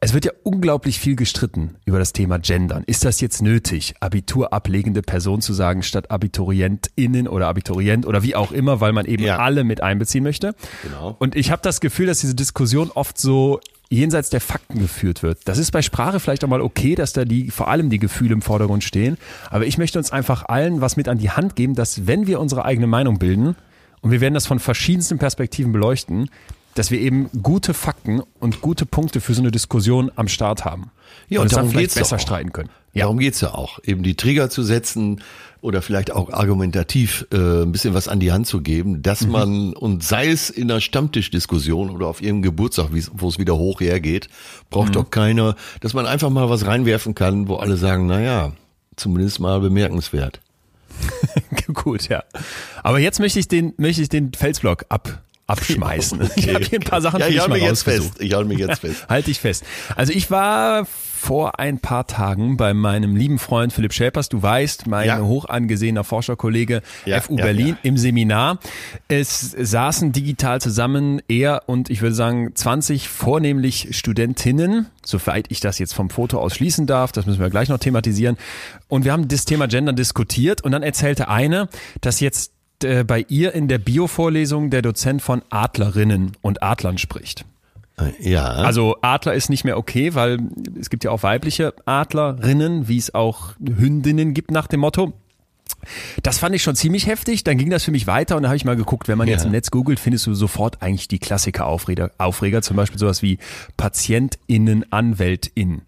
es 0.00 0.14
wird 0.14 0.24
ja 0.24 0.32
unglaublich 0.44 0.98
viel 1.00 1.16
gestritten 1.16 1.74
über 1.84 1.98
das 1.98 2.12
Thema 2.12 2.38
Gendern. 2.38 2.84
Ist 2.86 3.04
das 3.04 3.20
jetzt 3.20 3.42
nötig, 3.42 3.94
Abitur 4.00 4.52
ablegende 4.52 5.02
Person 5.02 5.40
zu 5.40 5.52
sagen, 5.52 5.82
statt 5.82 6.10
AbiturientInnen 6.10 7.26
oder 7.26 7.48
Abiturient 7.48 8.06
oder 8.06 8.22
wie 8.22 8.36
auch 8.36 8.52
immer, 8.52 8.80
weil 8.80 8.92
man 8.92 9.06
eben 9.06 9.24
Ja. 9.24 9.38
alle 9.38 9.64
mit 9.64 9.80
einbeziehen 9.82 10.22
möchte? 10.22 10.54
Genau. 10.84 11.16
Und 11.18 11.34
ich 11.34 11.50
habe 11.50 11.62
das 11.62 11.80
Gefühl, 11.80 12.06
dass 12.06 12.20
diese 12.20 12.36
Diskussion 12.36 12.90
oft 12.94 13.18
so 13.18 13.58
jenseits 13.90 14.30
der 14.30 14.40
Fakten 14.40 14.78
geführt 14.78 15.22
wird. 15.22 15.40
Das 15.46 15.58
ist 15.58 15.72
bei 15.72 15.82
Sprache 15.82 16.20
vielleicht 16.20 16.44
auch 16.44 16.48
mal 16.48 16.60
okay, 16.60 16.94
dass 16.94 17.12
da 17.12 17.24
die, 17.24 17.50
vor 17.50 17.68
allem 17.68 17.90
die 17.90 17.98
Gefühle 17.98 18.34
im 18.34 18.42
Vordergrund 18.42 18.84
stehen. 18.84 19.16
Aber 19.50 19.66
ich 19.66 19.78
möchte 19.78 19.98
uns 19.98 20.12
einfach 20.12 20.44
allen 20.44 20.80
was 20.80 20.96
mit 20.96 21.08
an 21.08 21.18
die 21.18 21.30
Hand 21.30 21.56
geben, 21.56 21.74
dass 21.74 22.06
wenn 22.06 22.26
wir 22.26 22.38
unsere 22.38 22.64
eigene 22.64 22.86
Meinung 22.86 23.18
bilden, 23.18 23.56
und 24.00 24.12
wir 24.12 24.20
werden 24.20 24.34
das 24.34 24.46
von 24.46 24.60
verschiedensten 24.60 25.18
Perspektiven 25.18 25.72
beleuchten, 25.72 26.30
dass 26.74 26.90
wir 26.90 27.00
eben 27.00 27.28
gute 27.42 27.74
Fakten 27.74 28.22
und 28.40 28.60
gute 28.60 28.86
Punkte 28.86 29.20
für 29.20 29.34
so 29.34 29.42
eine 29.42 29.50
Diskussion 29.50 30.10
am 30.16 30.28
Start 30.28 30.64
haben. 30.64 30.90
Ja, 31.28 31.40
und 31.40 31.46
und 31.46 31.52
darum 31.56 31.72
geht's 31.72 31.94
besser 31.94 32.16
auch. 32.16 32.20
streiten 32.20 32.52
können. 32.52 32.70
Ja. 32.92 33.04
Darum 33.04 33.18
geht's 33.18 33.40
ja 33.40 33.54
auch. 33.54 33.78
Eben 33.84 34.02
die 34.02 34.14
Trigger 34.16 34.48
zu 34.50 34.62
setzen 34.62 35.22
oder 35.60 35.82
vielleicht 35.82 36.12
auch 36.12 36.30
argumentativ 36.32 37.26
äh, 37.32 37.36
ein 37.62 37.72
bisschen 37.72 37.94
was 37.94 38.06
an 38.08 38.20
die 38.20 38.30
Hand 38.32 38.46
zu 38.46 38.60
geben, 38.60 39.02
dass 39.02 39.22
Mhm. 39.22 39.30
man, 39.32 39.72
und 39.74 40.04
sei 40.04 40.28
es 40.28 40.50
in 40.50 40.70
einer 40.70 40.80
Stammtischdiskussion 40.80 41.90
oder 41.90 42.06
auf 42.06 42.22
ihrem 42.22 42.42
Geburtstag, 42.42 42.88
wo 43.12 43.28
es 43.28 43.38
wieder 43.38 43.56
hoch 43.56 43.80
hergeht, 43.80 44.28
braucht 44.70 44.88
Mhm. 44.90 44.92
doch 44.92 45.10
keiner, 45.10 45.56
dass 45.80 45.94
man 45.94 46.06
einfach 46.06 46.30
mal 46.30 46.48
was 46.48 46.64
reinwerfen 46.66 47.14
kann, 47.14 47.48
wo 47.48 47.56
alle 47.56 47.76
sagen, 47.76 48.06
na 48.06 48.20
ja, 48.20 48.52
zumindest 48.96 49.40
mal 49.40 49.60
bemerkenswert. 49.60 50.40
Gut, 51.74 52.08
ja. 52.08 52.24
Aber 52.82 52.98
jetzt 52.98 53.20
möchte 53.20 53.38
ich 53.38 53.48
den, 53.48 53.74
möchte 53.76 54.02
ich 54.02 54.08
den 54.08 54.32
Felsblock 54.32 54.86
ab, 54.88 55.22
abschmeißen. 55.48 56.20
Ich 56.36 56.54
habe 56.54 56.64
hier 56.64 56.78
ein 56.78 56.84
paar 56.84 57.00
Sachen 57.00 57.18
ja, 57.20 57.26
für 57.26 57.30
ich 57.32 57.34
dich 57.36 57.40
halte 57.40 57.50
mal 57.50 57.54
mich 57.58 57.64
jetzt 57.68 57.86
rausgesucht. 57.86 58.08
fest. 58.18 58.22
Ich 58.22 58.34
halte 58.34 58.48
mich 58.48 58.58
jetzt 58.58 58.78
fest. 58.80 59.06
Halt 59.08 59.26
dich 59.26 59.40
fest. 59.40 59.64
Also 59.96 60.12
ich 60.12 60.30
war 60.30 60.86
vor 60.86 61.58
ein 61.58 61.80
paar 61.80 62.06
Tagen 62.06 62.56
bei 62.56 62.74
meinem 62.74 63.16
lieben 63.16 63.40
Freund 63.40 63.72
Philipp 63.72 63.92
Schäpers, 63.92 64.28
du 64.28 64.40
weißt, 64.40 64.86
mein 64.86 65.08
Ja. 65.08 65.20
hoch 65.20 65.46
angesehener 65.46 66.04
Forscherkollege 66.04 66.80
Ja, 67.06 67.20
FU 67.20 67.36
ja, 67.36 67.44
Berlin 67.44 67.76
im 67.82 67.96
Seminar. 67.96 68.60
Es 69.08 69.50
saßen 69.50 70.12
digital 70.12 70.60
zusammen 70.60 71.20
er 71.26 71.62
und 71.66 71.90
ich 71.90 72.02
würde 72.02 72.14
sagen 72.14 72.54
20 72.54 73.08
vornehmlich 73.08 73.88
Studentinnen, 73.98 74.86
soweit 75.04 75.46
ich 75.48 75.58
das 75.58 75.80
jetzt 75.80 75.92
vom 75.94 76.08
Foto 76.08 76.38
aus 76.38 76.54
schließen 76.54 76.86
darf, 76.86 77.10
das 77.10 77.26
müssen 77.26 77.40
wir 77.40 77.50
gleich 77.50 77.68
noch 77.68 77.78
thematisieren. 77.78 78.36
Und 78.86 79.04
wir 79.04 79.10
haben 79.12 79.26
das 79.26 79.44
Thema 79.44 79.66
Gender 79.66 79.92
diskutiert 79.94 80.60
und 80.62 80.70
dann 80.70 80.84
erzählte 80.84 81.28
eine, 81.28 81.68
dass 82.00 82.20
jetzt 82.20 82.52
äh, 82.84 83.04
bei 83.04 83.24
ihr 83.28 83.54
in 83.54 83.68
der 83.68 83.78
Bio-Vorlesung 83.78 84.70
der 84.70 84.82
Dozent 84.82 85.22
von 85.22 85.42
Adlerinnen 85.50 86.32
und 86.42 86.62
Adlern 86.62 86.98
spricht. 86.98 87.44
Ja. 88.20 88.44
Also 88.46 88.96
Adler 89.02 89.34
ist 89.34 89.50
nicht 89.50 89.64
mehr 89.64 89.76
okay, 89.76 90.14
weil 90.14 90.38
es 90.80 90.88
gibt 90.88 91.02
ja 91.02 91.10
auch 91.10 91.24
weibliche 91.24 91.74
Adlerinnen, 91.84 92.86
wie 92.86 92.96
es 92.98 93.12
auch 93.12 93.54
Hündinnen 93.58 94.34
gibt 94.34 94.52
nach 94.52 94.68
dem 94.68 94.80
Motto. 94.80 95.12
Das 96.22 96.38
fand 96.38 96.54
ich 96.54 96.62
schon 96.62 96.76
ziemlich 96.76 97.06
heftig. 97.08 97.42
Dann 97.44 97.58
ging 97.58 97.70
das 97.70 97.82
für 97.84 97.90
mich 97.90 98.06
weiter 98.06 98.36
und 98.36 98.44
da 98.44 98.50
habe 98.50 98.56
ich 98.56 98.64
mal 98.64 98.76
geguckt, 98.76 99.08
wenn 99.08 99.18
man 99.18 99.26
jetzt 99.26 99.40
Ja. 99.42 99.46
im 99.46 99.52
Netz 99.52 99.70
googelt, 99.72 99.98
findest 99.98 100.26
du 100.28 100.34
sofort 100.34 100.80
eigentlich 100.80 101.08
die 101.08 101.18
Klassiker-Aufreger, 101.18 102.12
Aufreger, 102.18 102.62
zum 102.62 102.76
Beispiel 102.76 102.98
sowas 103.00 103.20
wie 103.22 103.38
PatientInnen, 103.76 104.84
AnwältInnen. 104.92 105.82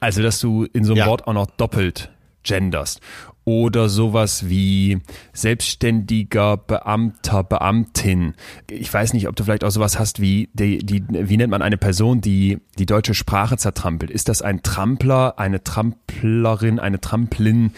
Also, 0.00 0.20
dass 0.22 0.40
du 0.40 0.64
in 0.64 0.84
so 0.84 0.92
einem 0.92 0.98
Ja. 0.98 1.06
Wort 1.06 1.26
auch 1.26 1.32
noch 1.32 1.46
doppelt 1.46 2.10
genderst. 2.42 3.00
Oder 3.46 3.90
sowas 3.90 4.48
wie 4.48 5.00
selbstständiger 5.34 6.56
Beamter, 6.56 7.44
Beamtin. 7.44 8.34
Ich 8.70 8.92
weiß 8.92 9.12
nicht, 9.12 9.28
ob 9.28 9.36
du 9.36 9.44
vielleicht 9.44 9.64
auch 9.64 9.70
sowas 9.70 9.98
hast 9.98 10.20
wie, 10.20 10.48
die, 10.54 10.78
die, 10.78 11.04
wie 11.08 11.36
nennt 11.36 11.50
man 11.50 11.60
eine 11.62 11.76
Person, 11.76 12.20
die 12.20 12.58
die 12.78 12.86
deutsche 12.86 13.14
Sprache 13.14 13.56
zertrampelt? 13.58 14.10
Ist 14.10 14.28
das 14.28 14.40
ein 14.40 14.62
Trampler, 14.62 15.38
eine 15.38 15.62
Tramplerin, 15.62 16.78
eine 16.78 17.00
Tramplin? 17.00 17.72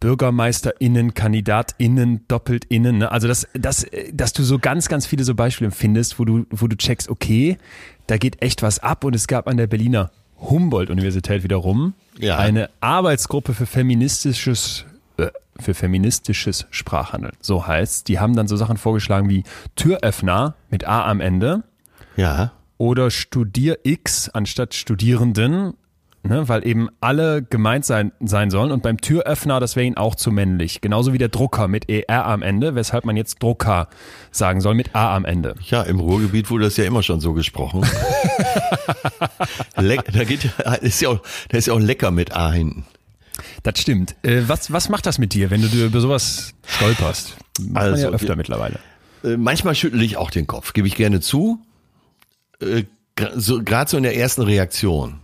BürgermeisterInnen, 0.00 1.12
KandidatInnen, 1.12 2.26
doppelt 2.26 2.64
innen. 2.70 2.98
Ne? 2.98 3.12
Also 3.12 3.28
das, 3.28 3.46
das, 3.52 3.86
dass 4.14 4.32
du 4.32 4.42
so 4.42 4.58
ganz, 4.58 4.88
ganz 4.88 5.04
viele 5.04 5.24
so 5.24 5.34
Beispiele 5.34 5.70
findest, 5.70 6.18
wo 6.18 6.24
du, 6.24 6.46
wo 6.50 6.68
du 6.68 6.76
checkst, 6.76 7.10
okay, 7.10 7.58
da 8.06 8.16
geht 8.16 8.40
echt 8.42 8.62
was 8.62 8.78
ab 8.78 9.04
und 9.04 9.14
es 9.14 9.26
gab 9.26 9.46
an 9.46 9.58
der 9.58 9.66
Berliner 9.66 10.10
Humboldt-Universität 10.40 11.42
wiederum 11.44 11.92
Ja. 12.18 12.38
eine 12.38 12.70
Arbeitsgruppe 12.80 13.52
für 13.52 13.66
feministisches 13.66 14.86
für 15.60 15.74
feministisches 15.74 16.66
Sprachhandeln. 16.70 17.34
So 17.40 17.66
heißt 17.66 18.08
Die 18.08 18.18
haben 18.18 18.34
dann 18.34 18.48
so 18.48 18.56
Sachen 18.56 18.76
vorgeschlagen 18.76 19.28
wie 19.28 19.44
Türöffner 19.76 20.54
mit 20.70 20.86
A 20.86 21.04
am 21.06 21.20
Ende 21.20 21.64
ja. 22.16 22.52
oder 22.78 23.10
Studier 23.10 23.78
X 23.82 24.28
anstatt 24.28 24.74
Studierenden, 24.74 25.74
ne, 26.22 26.48
weil 26.48 26.66
eben 26.66 26.88
alle 27.00 27.42
gemeint 27.42 27.84
sein, 27.84 28.12
sein 28.20 28.50
sollen. 28.50 28.72
Und 28.72 28.82
beim 28.82 28.98
Türöffner, 28.98 29.60
das 29.60 29.76
wäre 29.76 29.86
ihnen 29.86 29.96
auch 29.96 30.14
zu 30.14 30.30
männlich. 30.30 30.80
Genauso 30.80 31.12
wie 31.12 31.18
der 31.18 31.28
Drucker 31.28 31.68
mit 31.68 31.88
ER 31.88 32.26
am 32.26 32.42
Ende, 32.42 32.74
weshalb 32.74 33.04
man 33.04 33.16
jetzt 33.16 33.42
Drucker 33.42 33.88
sagen 34.30 34.60
soll 34.60 34.74
mit 34.74 34.94
A 34.94 35.14
am 35.14 35.24
Ende. 35.24 35.54
Ja, 35.66 35.82
im 35.82 36.00
Ruhrgebiet 36.00 36.50
wurde 36.50 36.64
das 36.64 36.76
ja 36.76 36.84
immer 36.84 37.02
schon 37.02 37.20
so 37.20 37.32
gesprochen. 37.32 37.86
Leck, 39.76 40.04
da 40.12 40.24
geht 40.24 40.50
ist 40.82 41.00
ja 41.00 41.10
auch, 41.10 41.20
da 41.48 41.58
ist 41.58 41.66
ja 41.66 41.74
auch 41.74 41.80
lecker 41.80 42.10
mit 42.10 42.34
A 42.34 42.52
hinten. 42.52 42.84
Das 43.62 43.78
stimmt. 43.80 44.14
Äh, 44.22 44.42
was, 44.46 44.72
was 44.72 44.88
macht 44.88 45.06
das 45.06 45.18
mit 45.18 45.32
dir, 45.34 45.50
wenn 45.50 45.62
du 45.62 45.68
dir 45.68 45.86
über 45.86 46.00
sowas 46.00 46.52
stolperst? 46.66 47.36
Macht 47.60 47.84
Also, 47.84 48.02
ja 48.04 48.10
öfter 48.10 48.28
wir- 48.28 48.36
mittlerweile. 48.36 48.78
Äh, 49.24 49.36
manchmal 49.36 49.74
schüttel 49.74 50.02
ich 50.02 50.16
auch 50.16 50.30
den 50.30 50.46
Kopf, 50.46 50.72
gebe 50.72 50.86
ich 50.88 50.94
gerne 50.96 51.20
zu. 51.20 51.60
Äh, 52.60 52.84
so, 53.36 53.62
Gerade 53.62 53.90
so 53.90 53.96
in 53.96 54.02
der 54.02 54.16
ersten 54.16 54.42
Reaktion. 54.42 55.20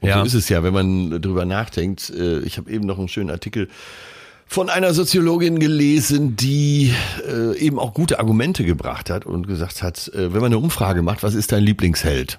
Und 0.00 0.08
Ja. 0.08 0.18
so 0.20 0.24
ist 0.26 0.34
es 0.34 0.48
ja, 0.48 0.62
wenn 0.62 0.74
man 0.74 1.22
drüber 1.22 1.44
nachdenkt. 1.44 2.10
Ich 2.44 2.58
habe 2.58 2.70
eben 2.70 2.84
noch 2.86 2.98
einen 2.98 3.08
schönen 3.08 3.30
Artikel 3.30 3.68
von 4.46 4.68
einer 4.68 4.92
Soziologin 4.94 5.58
gelesen, 5.60 6.36
die 6.36 6.92
eben 7.58 7.78
auch 7.78 7.94
gute 7.94 8.18
Argumente 8.18 8.64
gebracht 8.64 9.10
hat 9.10 9.26
und 9.26 9.46
gesagt 9.46 9.82
hat, 9.82 10.10
wenn 10.12 10.32
man 10.32 10.46
eine 10.46 10.58
Umfrage 10.58 11.02
macht, 11.02 11.22
was 11.22 11.34
ist 11.34 11.52
dein 11.52 11.62
Lieblingsheld? 11.62 12.38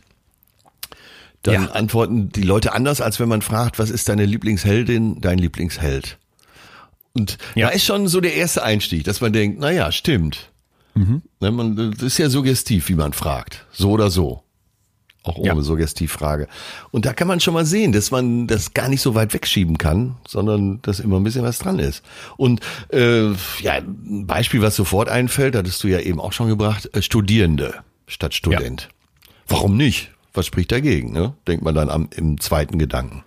Dann 1.43 1.54
Ja. 1.65 1.71
antworten 1.71 2.30
die 2.30 2.41
Leute 2.41 2.73
anders, 2.73 3.00
als 3.02 3.19
wenn 3.19 3.30
man 3.30 3.41
fragt, 3.41 3.80
was 3.80 3.89
ist 3.89 4.10
deine 4.10 4.26
Lieblingsheldin, 4.26 5.21
dein 5.21 5.38
Lieblingsheld? 5.38 6.17
Und 7.13 7.38
Ja. 7.56 7.67
da 7.67 7.73
ist 7.73 7.86
schon 7.86 8.08
so 8.08 8.21
der 8.21 8.36
erste 8.36 8.63
Einstieg, 8.63 9.04
dass 9.06 9.21
man 9.21 9.34
denkt, 9.34 9.58
na 9.60 9.71
ja, 9.71 9.91
stimmt. 9.91 10.52
Ne, 11.39 11.52
man, 11.52 11.76
das 11.91 12.02
ist 12.02 12.17
ja 12.17 12.28
suggestiv, 12.28 12.89
wie 12.89 12.95
man 12.95 13.13
fragt. 13.13 13.65
So 13.71 13.91
oder 13.91 14.10
so. 14.10 14.43
auch 15.23 15.36
ohne 15.39 15.47
Ja. 15.47 15.62
Suggestivfrage. 15.62 16.47
Und 16.91 17.06
da 17.06 17.12
kann 17.12 17.28
man 17.28 17.41
schon 17.41 17.54
mal 17.54 17.65
sehen, 17.65 17.91
dass 17.91 18.12
man 18.12 18.47
das 18.47 18.73
gar 18.73 18.88
nicht 18.88 19.02
so 19.02 19.13
weit 19.13 19.34
wegschieben 19.34 19.78
kann, 19.78 20.15
sondern 20.26 20.82
dass 20.84 21.02
immer 21.02 21.17
ein 21.17 21.23
bisschen 21.26 21.43
was 21.43 21.60
dran 21.60 21.80
ist. 21.80 22.02
Und 22.38 22.62
äh, 22.93 23.32
ja, 23.60 23.73
ein 23.73 24.26
Beispiel, 24.26 24.62
was 24.62 24.78
sofort 24.78 25.10
einfällt, 25.10 25.58
hattest 25.58 25.84
du 25.84 25.89
ja 25.89 26.00
eben 26.00 26.21
auch 26.21 26.32
schon 26.32 26.47
gebracht, 26.47 26.89
äh, 26.95 27.02
Studierende 27.02 27.73
statt 28.08 28.36
Student. 28.36 28.88
Warum 29.50 29.76
nicht? 29.76 30.12
Was 30.38 30.45
spricht 30.45 30.71
dagegen? 30.71 31.12
Ne? 31.12 31.34
Denkt 31.47 31.63
man 31.63 31.73
dann 31.73 31.89
am, 31.89 32.10
im 32.15 32.39
zweiten 32.39 32.78
Gedanken. 32.78 33.23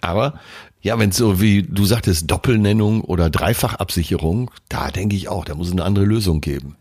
Aber 0.00 0.34
ja, 0.80 0.98
wenn 0.98 1.10
es 1.10 1.16
so 1.16 1.40
wie 1.40 1.62
du 1.62 1.84
sagtest, 1.84 2.28
Doppelnennung 2.28 3.02
oder 3.02 3.30
Dreifachabsicherung, 3.30 4.50
da 4.68 4.90
denke 4.90 5.14
ich 5.14 5.28
auch, 5.28 5.44
da 5.44 5.54
muss 5.54 5.68
es 5.68 5.72
eine 5.72 5.84
andere 5.84 6.04
Lösung 6.04 6.40
geben. 6.40 6.76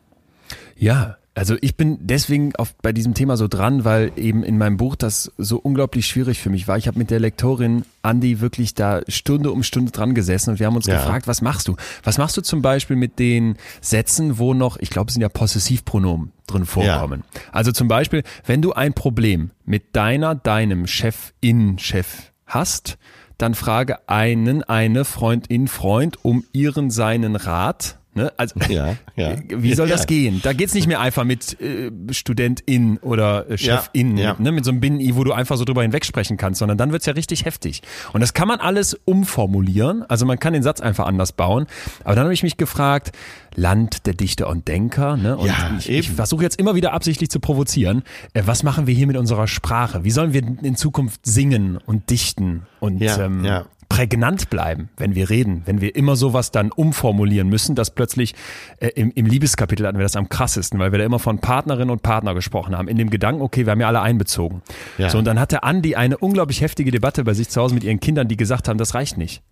Ja, 0.76 1.18
also 1.42 1.56
ich 1.62 1.76
bin 1.76 1.98
deswegen 2.02 2.56
auf, 2.56 2.76
bei 2.84 2.92
diesem 2.94 3.16
Thema 3.16 3.36
so 3.36 3.48
dran, 3.48 3.84
weil 3.84 4.12
eben 4.16 4.44
in 4.44 4.60
meinem 4.60 4.78
Buch 4.78 4.96
das 4.96 5.32
so 5.40 5.58
unglaublich 5.58 6.06
schwierig 6.06 6.40
für 6.40 6.52
mich 6.52 6.68
war. 6.68 6.78
Ich 6.78 6.86
habe 6.86 7.00
mit 7.00 7.10
der 7.10 7.20
Lektorin 7.20 7.84
Andi 8.04 8.42
wirklich 8.42 8.76
da 8.76 9.02
Stunde 9.08 9.52
um 9.52 9.64
Stunde 9.64 9.92
dran 9.92 10.14
gesessen 10.14 10.52
und 10.52 10.60
wir 10.60 10.68
haben 10.68 10.76
uns 10.76 10.86
Ja. 10.86 10.98
gefragt, 10.98 11.26
was 11.26 11.42
machst 11.42 11.68
du? 11.68 11.78
Was 12.04 12.20
machst 12.20 12.38
du 12.38 12.42
zum 12.42 12.62
Beispiel 12.62 12.96
mit 12.96 13.18
den 13.18 13.56
Sätzen, 13.82 14.38
wo 14.38 14.54
noch, 14.54 14.78
ich 14.78 14.92
glaube, 14.92 15.08
es 15.08 15.16
sind 15.16 15.24
ja 15.24 15.30
Possessivpronomen 15.30 16.32
drin 16.46 16.68
vorkommen. 16.68 17.24
Also 17.52 17.72
zum 17.72 17.88
Beispiel, 17.88 18.22
wenn 18.46 18.62
du 18.62 18.74
ein 18.74 18.94
Problem 18.94 19.50
mit 19.66 19.96
deiner, 19.96 20.36
deinem 20.36 20.86
Chefin, 20.86 21.80
Chef 21.80 22.32
hast, 22.46 23.00
dann 23.40 23.56
frage 23.56 24.08
einen, 24.08 24.62
eine 24.62 25.06
Freundin, 25.06 25.68
Freund 25.68 26.24
um 26.24 26.44
ihren, 26.54 26.92
seinen 26.92 27.36
Rat. 27.36 27.98
Ne? 28.14 28.32
Also, 28.38 28.56
Ja, 28.70 28.96
ja. 29.16 29.36
wie 29.48 29.74
soll 29.74 29.88
das 29.88 30.02
Ja. 30.02 30.06
gehen? 30.08 30.40
Da 30.44 30.54
geht's 30.54 30.74
nicht 30.74 30.88
mehr 30.88 31.00
einfach 31.00 31.24
mit 31.24 31.60
äh, 31.62 31.92
Studentin 32.12 32.98
oder 32.98 33.50
äh, 33.50 33.58
Chefin, 33.58 34.18
Ja, 34.18 34.24
ja. 34.32 34.36
Ne, 34.38 34.52
mit 34.52 34.66
so 34.66 34.72
einem 34.72 34.82
Binnen-I, 34.82 35.16
wo 35.16 35.24
du 35.24 35.32
einfach 35.34 35.56
so 35.58 35.64
drüber 35.66 35.82
hinwegsprechen 35.82 36.36
kannst, 36.38 36.60
sondern 36.60 36.78
dann 36.78 36.92
wird's 36.92 37.06
ja 37.06 37.14
richtig 37.14 37.46
heftig. 37.46 37.82
Und 38.14 38.22
das 38.22 38.34
kann 38.34 38.48
man 38.48 38.60
alles 38.60 39.00
umformulieren. 39.06 40.04
Also 40.10 40.26
man 40.26 40.40
kann 40.40 40.54
den 40.54 40.64
Satz 40.64 40.82
einfach 40.82 41.06
anders 41.08 41.32
bauen. 41.32 41.68
Aber 42.04 42.16
dann 42.16 42.26
habe 42.26 42.34
ich 42.34 42.44
mich 42.44 42.58
gefragt, 42.58 43.12
Land 43.56 44.06
der 44.06 44.14
Dichter 44.14 44.48
und 44.50 44.68
Denker, 44.68 45.18
ne? 45.18 45.38
Und 45.38 45.48
Ja, 45.48 45.72
ich, 45.78 45.90
ich 45.90 46.10
versuche 46.12 46.44
jetzt 46.44 46.60
immer 46.60 46.76
wieder 46.76 46.94
absichtlich 46.94 47.30
zu 47.30 47.40
provozieren. 47.40 48.04
Äh, 48.34 48.44
was 48.46 48.64
machen 48.64 48.88
wir 48.88 48.94
hier 48.94 49.08
mit 49.08 49.18
unserer 49.18 49.48
Sprache? 49.48 50.04
Wie 50.04 50.12
sollen 50.12 50.34
wir 50.34 50.42
in 50.42 50.76
Zukunft 50.76 51.26
singen 51.26 51.78
und 51.86 52.10
dichten 52.10 52.64
und 52.80 53.02
ähm, 53.02 53.44
ja. 53.46 53.66
Prägnant 53.92 54.50
bleiben, 54.50 54.90
wenn 54.96 55.16
wir 55.16 55.30
reden, 55.30 55.64
wenn 55.66 55.82
wir 55.82 55.98
immer 55.98 56.16
sowas 56.16 56.52
dann 56.52 56.72
umformulieren 56.72 57.50
müssen, 57.50 57.76
dass 57.76 57.92
plötzlich 57.92 58.36
äh, 58.80 58.88
im, 58.96 59.12
im 59.12 59.26
Liebeskapitel 59.26 59.86
hatten 59.86 59.98
wir 59.98 60.04
das 60.04 60.16
am 60.16 60.30
krassesten, 60.30 60.80
weil 60.80 60.94
wir 60.94 61.00
da 61.00 61.06
immer 61.06 61.20
von 61.20 61.40
Partnerin 61.40 61.90
und 61.90 62.02
Partner 62.02 62.34
gesprochen 62.34 62.78
haben, 62.78 62.88
in 62.88 62.98
dem 62.98 63.10
Gedanken, 63.10 63.42
okay, 63.42 63.66
wir 63.66 63.72
haben 63.72 63.82
ja 63.82 63.88
alle 63.88 64.02
einbezogen. 64.02 64.62
Ja. 64.98 65.10
So, 65.10 65.18
und 65.18 65.26
dann 65.26 65.42
hatte 65.42 65.64
Andi 65.64 65.96
eine 65.96 66.18
unglaublich 66.18 66.62
heftige 66.62 66.90
Debatte 66.90 67.26
bei 67.26 67.34
sich 67.34 67.50
zu 67.50 67.62
Hause 67.62 67.74
mit 67.76 67.84
ihren 67.84 68.00
Kindern, 68.00 68.30
die 68.30 68.38
gesagt 68.38 68.70
haben, 68.70 68.78
das 68.78 68.96
reicht 68.96 69.18
nicht. 69.18 69.44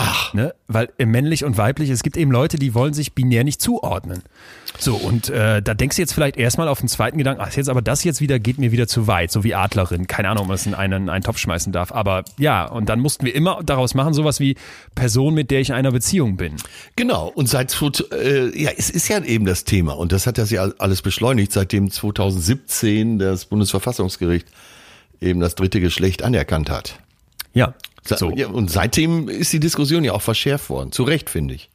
Ach. 0.00 0.32
Ne? 0.32 0.54
Weil 0.68 0.90
äh, 0.98 1.06
männlich 1.06 1.44
und 1.44 1.58
weiblich, 1.58 1.90
es 1.90 2.04
gibt 2.04 2.16
eben 2.16 2.30
Leute, 2.30 2.56
die 2.56 2.72
wollen 2.72 2.94
sich 2.94 3.14
binär 3.14 3.42
nicht 3.42 3.60
zuordnen. 3.60 4.22
So, 4.78 4.94
und 4.94 5.28
äh, 5.28 5.60
da 5.60 5.74
denkst 5.74 5.96
du 5.96 6.02
jetzt 6.02 6.12
vielleicht 6.12 6.36
erstmal 6.36 6.68
auf 6.68 6.78
den 6.78 6.88
zweiten 6.88 7.18
Gedanken, 7.18 7.42
ach 7.44 7.52
jetzt 7.56 7.68
aber 7.68 7.82
das 7.82 8.04
jetzt 8.04 8.20
wieder 8.20 8.38
geht 8.38 8.58
mir 8.58 8.70
wieder 8.70 8.86
zu 8.86 9.08
weit, 9.08 9.32
so 9.32 9.42
wie 9.42 9.56
Adlerin. 9.56 10.06
Keine 10.06 10.28
Ahnung, 10.28 10.42
ob 10.42 10.48
man 10.48 10.54
das 10.54 10.66
in 10.66 10.74
einen, 10.74 11.08
einen 11.08 11.24
Topf 11.24 11.38
schmeißen 11.38 11.72
darf. 11.72 11.90
Aber 11.90 12.22
ja, 12.38 12.64
und 12.64 12.88
dann 12.88 13.00
mussten 13.00 13.26
wir 13.26 13.34
immer 13.34 13.60
daraus 13.64 13.94
machen, 13.94 14.14
sowas 14.14 14.38
wie 14.38 14.54
Person, 14.94 15.34
mit 15.34 15.50
der 15.50 15.60
ich 15.60 15.70
in 15.70 15.74
einer 15.74 15.90
Beziehung 15.90 16.36
bin. 16.36 16.54
Genau, 16.94 17.26
und 17.26 17.48
seit, 17.48 17.76
äh, 18.12 18.56
ja, 18.56 18.70
es 18.76 18.90
ist 18.90 19.08
ja 19.08 19.20
eben 19.24 19.46
das 19.46 19.64
Thema 19.64 19.96
und 19.96 20.12
das 20.12 20.28
hat 20.28 20.38
ja 20.38 20.68
alles 20.78 21.02
beschleunigt, 21.02 21.50
seitdem 21.50 21.90
2017 21.90 23.18
das 23.18 23.46
Bundesverfassungsgericht 23.46 24.46
eben 25.20 25.40
das 25.40 25.56
dritte 25.56 25.80
Geschlecht 25.80 26.22
anerkannt 26.22 26.70
hat. 26.70 27.00
Ja. 27.52 27.74
So. 28.16 28.30
Ja, 28.34 28.48
und 28.48 28.70
seitdem 28.70 29.28
ist 29.28 29.52
die 29.52 29.60
Diskussion 29.60 30.04
ja 30.04 30.12
auch 30.12 30.22
verschärft 30.22 30.70
worden. 30.70 30.92
Zu 30.92 31.02
Recht, 31.02 31.28
finde 31.30 31.54
ich. 31.54 31.70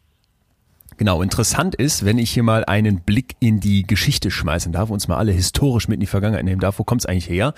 Genau, 0.97 1.21
interessant 1.23 1.73
ist, 1.73 2.05
wenn 2.05 2.19
ich 2.19 2.29
hier 2.31 2.43
mal 2.43 2.65
einen 2.65 2.99
Blick 3.01 3.35
in 3.39 3.59
die 3.59 3.81
Geschichte 3.81 4.29
schmeißen 4.29 4.71
darf, 4.71 4.91
uns 4.91 5.07
mal 5.07 5.17
alle 5.17 5.31
historisch 5.31 5.87
mit 5.87 5.95
in 5.95 5.99
die 6.01 6.05
Vergangenheit 6.07 6.45
nehmen 6.45 6.61
darf, 6.61 6.77
wo 6.77 6.83
kommt 6.83 7.01
es 7.01 7.05
eigentlich 7.07 7.27
her? 7.27 7.55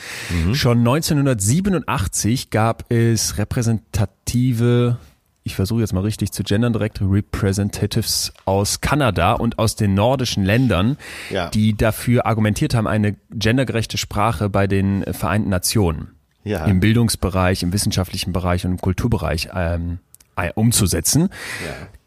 Schon 0.54 0.80
1987 0.80 2.50
gab 2.50 2.90
es 2.92 3.38
repräsentative, 3.38 4.98
ich 5.44 5.56
versuche 5.56 5.82
jetzt 5.82 5.94
mal 5.94 6.00
richtig 6.02 6.32
zu 6.32 6.44
gendern 6.44 6.74
direkt, 6.74 7.02
Representatives 7.02 8.34
aus 8.46 8.80
Kanada 8.82 9.34
und 9.34 9.60
aus 9.60 9.76
den 9.76 9.94
nordischen 9.94 10.44
Ländern, 10.46 10.98
Ja. 11.30 11.50
die 11.50 11.76
dafür 11.76 12.26
argumentiert 12.26 12.74
haben, 12.74 12.88
eine 12.88 13.16
gendergerechte 13.32 13.98
Sprache 13.98 14.50
bei 14.50 14.66
den 14.66 15.04
Vereinten 15.14 15.50
Nationen 15.50 16.15
Ja. 16.46 16.66
im 16.66 16.80
Bildungsbereich, 16.80 17.64
im 17.64 17.74
wissenschaftlichen 17.74 18.32
Bereich 18.32 18.66
und 18.66 18.72
im 18.72 18.78
Kulturbereich 18.78 19.50
ähm, 19.54 20.00
äh, 20.38 20.52
umzusetzen 20.56 21.30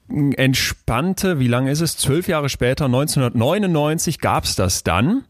entspannte, 0.09 1.38
wie 1.38 1.48
lange 1.48 1.70
ist 1.70 1.81
es? 1.81 1.96
Zwölf 1.96 2.29
Jahre 2.29 2.48
später, 2.48 2.87
1999 2.87 4.20
gab's 4.20 4.57
das 4.57 4.83
dann. 4.83 5.24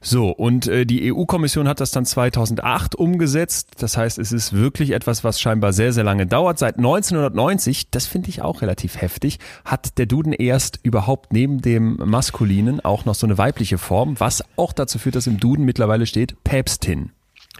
So, 0.00 0.30
und 0.30 0.68
äh, 0.68 0.86
die 0.86 1.12
EU-Kommission 1.12 1.66
hat 1.66 1.80
das 1.80 1.90
dann 1.90 2.04
2008 2.04 2.94
umgesetzt. 2.94 3.70
Das 3.78 3.96
heißt, 3.96 4.18
es 4.18 4.30
ist 4.30 4.52
wirklich 4.52 4.92
etwas, 4.92 5.24
was 5.24 5.40
scheinbar 5.40 5.72
sehr, 5.72 5.92
sehr 5.92 6.04
lange 6.04 6.26
dauert. 6.26 6.58
Seit 6.58 6.76
1990, 6.76 7.90
das 7.90 8.06
finde 8.06 8.28
ich 8.28 8.42
auch 8.42 8.62
relativ 8.62 9.00
heftig, 9.00 9.38
hat 9.64 9.98
der 9.98 10.06
Duden 10.06 10.32
erst 10.32 10.78
überhaupt 10.84 11.32
neben 11.32 11.62
dem 11.62 11.96
Maskulinen 11.96 12.80
auch 12.80 13.06
noch 13.06 13.16
so 13.16 13.26
eine 13.26 13.38
weibliche 13.38 13.78
Form, 13.78 14.20
was 14.20 14.44
auch 14.56 14.72
dazu 14.72 15.00
führt, 15.00 15.16
dass 15.16 15.26
im 15.26 15.40
Duden 15.40 15.64
mittlerweile 15.64 16.06
steht 16.06 16.44
Päpstin. 16.44 17.10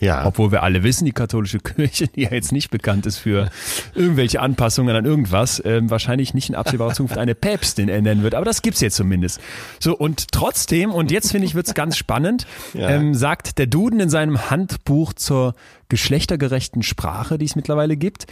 Ja. 0.00 0.24
Obwohl 0.26 0.52
wir 0.52 0.62
alle 0.62 0.82
wissen, 0.82 1.04
die 1.04 1.12
katholische 1.12 1.58
Kirche, 1.60 2.06
die 2.08 2.22
ja 2.22 2.30
jetzt 2.30 2.52
nicht 2.52 2.70
bekannt 2.70 3.06
ist 3.06 3.18
für 3.18 3.50
irgendwelche 3.94 4.40
Anpassungen 4.40 4.94
an 4.94 5.04
irgendwas, 5.04 5.60
ähm, 5.64 5.90
wahrscheinlich 5.90 6.34
nicht 6.34 6.48
in 6.48 6.54
absehbarer 6.54 6.92
Zukunft 6.94 7.18
eine 7.18 7.34
Päpstin 7.34 7.88
ernennen 7.88 8.22
wird. 8.22 8.34
Aber 8.34 8.44
das 8.44 8.62
gibt's 8.62 8.80
jetzt 8.80 8.96
zumindest. 8.96 9.40
So, 9.80 9.96
und 9.96 10.30
trotzdem, 10.32 10.90
und 10.92 11.10
jetzt 11.10 11.32
finde 11.32 11.46
ich, 11.46 11.54
wird's 11.54 11.74
ganz 11.74 11.96
spannend, 11.96 12.46
Ja. 12.74 12.90
ähm, 12.90 13.14
sagt 13.14 13.58
der 13.58 13.66
Duden 13.66 14.00
in 14.00 14.08
seinem 14.10 14.50
Handbuch 14.50 15.12
zur 15.14 15.54
geschlechtergerechten 15.88 16.82
Sprache, 16.82 17.38
die 17.38 17.44
es 17.46 17.56
mittlerweile 17.56 17.96
gibt, 17.96 18.26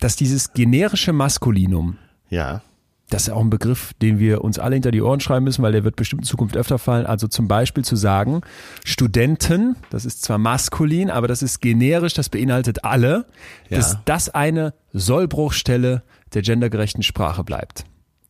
dass 0.00 0.16
dieses 0.16 0.52
generische 0.52 1.12
Maskulinum, 1.12 1.96
ja. 2.28 2.60
Das 3.12 3.24
ist 3.24 3.30
auch 3.30 3.40
ein 3.40 3.50
Begriff, 3.50 3.92
den 4.00 4.18
wir 4.18 4.42
uns 4.42 4.58
alle 4.58 4.74
hinter 4.74 4.90
die 4.90 5.02
Ohren 5.02 5.20
schreiben 5.20 5.44
müssen, 5.44 5.62
weil 5.62 5.72
der 5.72 5.84
wird 5.84 5.96
bestimmt 5.96 6.22
in 6.22 6.26
Zukunft 6.26 6.56
öfter 6.56 6.78
fallen. 6.78 7.06
Also 7.06 7.28
zum 7.28 7.48
Beispiel 7.48 7.84
zu 7.84 7.96
sagen, 7.96 8.40
Studenten, 8.84 9.76
das 9.90 10.04
ist 10.04 10.22
zwar 10.22 10.38
maskulin, 10.38 11.10
aber 11.10 11.28
das 11.28 11.42
ist 11.42 11.60
generisch, 11.60 12.14
das 12.14 12.28
beinhaltet 12.28 12.84
alle, 12.84 13.26
Ja. 13.68 13.78
dass 13.78 13.98
das 14.04 14.28
eine 14.28 14.74
Sollbruchstelle 14.92 16.02
der 16.34 16.42
gendergerechten 16.42 17.02
Sprache 17.02 17.44
bleibt. 17.44 17.84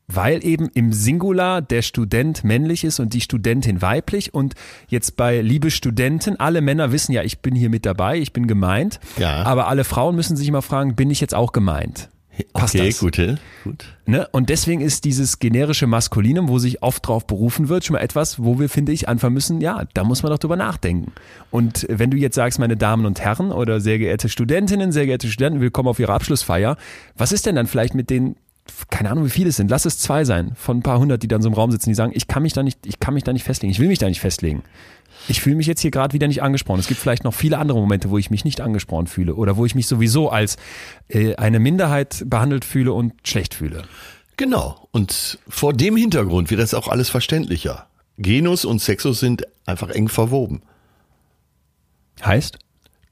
Weil 0.08 0.44
eben 0.44 0.68
im 0.74 0.92
Singular 0.92 1.62
der 1.62 1.80
Student 1.82 2.44
männlich 2.44 2.84
ist 2.84 3.00
und 3.00 3.14
die 3.14 3.20
Studentin 3.20 3.80
weiblich 3.80 4.34
und 4.34 4.54
jetzt 4.88 5.16
bei 5.16 5.40
liebe 5.40 5.70
Studenten, 5.70 6.36
alle 6.38 6.60
Männer 6.60 6.92
wissen 6.92 7.12
ja, 7.12 7.22
ich 7.22 7.38
bin 7.40 7.54
hier 7.54 7.70
mit 7.70 7.86
dabei, 7.86 8.18
ich 8.18 8.32
bin 8.32 8.46
gemeint, 8.46 9.00
Ja. 9.16 9.44
aber 9.44 9.68
alle 9.68 9.84
Frauen 9.84 10.14
müssen 10.16 10.36
sich 10.36 10.48
immer 10.48 10.60
fragen, 10.62 10.96
bin 10.96 11.10
ich 11.10 11.20
jetzt 11.20 11.34
auch 11.34 11.52
gemeint? 11.52 12.10
Passt 12.54 12.74
okay, 12.74 12.88
das? 12.88 12.98
gut, 12.98 13.18
äh, 13.18 13.36
gut. 13.62 13.84
Ne? 14.06 14.26
Und 14.32 14.48
deswegen 14.48 14.80
ist 14.80 15.04
dieses 15.04 15.38
generische 15.38 15.86
Maskulinum, 15.86 16.48
wo 16.48 16.58
sich 16.58 16.82
oft 16.82 17.06
drauf 17.06 17.26
berufen 17.26 17.68
wird, 17.68 17.84
schon 17.84 17.94
mal 17.94 18.00
etwas, 18.00 18.42
wo 18.42 18.58
wir, 18.58 18.70
finde 18.70 18.92
ich, 18.92 19.08
anfangen 19.08 19.34
müssen, 19.34 19.60
ja, 19.60 19.84
da 19.92 20.02
muss 20.04 20.22
man 20.22 20.32
doch 20.32 20.38
drüber 20.38 20.56
nachdenken. 20.56 21.12
Und 21.50 21.86
wenn 21.90 22.10
du 22.10 22.16
jetzt 22.16 22.34
sagst, 22.34 22.58
meine 22.58 22.76
Damen 22.76 23.04
und 23.04 23.20
Herren 23.20 23.52
oder 23.52 23.80
sehr 23.80 23.98
geehrte 23.98 24.30
Studentinnen, 24.30 24.92
sehr 24.92 25.04
geehrte 25.04 25.28
Studenten, 25.28 25.60
willkommen 25.60 25.88
auf 25.88 25.98
Ihre 25.98 26.14
Abschlussfeier, 26.14 26.78
was 27.16 27.32
ist 27.32 27.44
denn 27.44 27.54
dann 27.54 27.66
vielleicht 27.66 27.94
mit 27.94 28.08
den, 28.08 28.36
keine 28.88 29.10
Ahnung, 29.10 29.26
wie 29.26 29.30
viele 29.30 29.50
es 29.50 29.56
sind, 29.56 29.70
lass 29.70 29.84
es 29.84 29.98
zwei 29.98 30.24
sein, 30.24 30.52
von 30.54 30.78
ein 30.78 30.82
paar 30.82 30.98
hundert, 30.98 31.22
die 31.22 31.28
dann 31.28 31.42
so 31.42 31.48
im 31.48 31.54
Raum 31.54 31.70
sitzen, 31.70 31.90
die 31.90 31.94
sagen, 31.94 32.12
ich 32.14 32.28
kann 32.28 32.42
mich 32.42 32.54
da 32.54 32.62
nicht, 32.62 32.86
ich 32.86 32.98
kann 32.98 33.12
mich 33.12 33.24
da 33.24 33.34
nicht 33.34 33.44
festlegen, 33.44 33.72
ich 33.72 33.78
will 33.78 33.88
mich 33.88 33.98
da 33.98 34.08
nicht 34.08 34.20
festlegen. 34.20 34.62
Ich 35.28 35.40
fühle 35.40 35.56
mich 35.56 35.66
jetzt 35.66 35.80
hier 35.80 35.90
gerade 35.90 36.12
wieder 36.14 36.26
nicht 36.28 36.42
angesprochen. 36.42 36.80
Es 36.80 36.88
gibt 36.88 37.00
vielleicht 37.00 37.24
noch 37.24 37.34
viele 37.34 37.58
andere 37.58 37.78
Momente, 37.78 38.10
wo 38.10 38.18
ich 38.18 38.30
mich 38.30 38.44
nicht 38.44 38.60
angesprochen 38.60 39.06
fühle 39.06 39.34
oder 39.34 39.56
wo 39.56 39.64
ich 39.64 39.74
mich 39.74 39.86
sowieso 39.86 40.30
als 40.30 40.56
äh, 41.08 41.36
eine 41.36 41.60
Minderheit 41.60 42.24
behandelt 42.26 42.64
fühle 42.64 42.92
und 42.92 43.14
schlecht 43.24 43.54
fühle. 43.54 43.84
Genau. 44.36 44.88
Und 44.90 45.38
vor 45.48 45.72
dem 45.72 45.96
Hintergrund 45.96 46.50
wird 46.50 46.60
das 46.60 46.74
auch 46.74 46.88
alles 46.88 47.08
verständlicher. 47.10 47.86
Genus 48.18 48.64
und 48.64 48.80
Sexus 48.80 49.20
sind 49.20 49.44
einfach 49.66 49.90
eng 49.90 50.08
verwoben. 50.08 50.62
Heißt? 52.24 52.58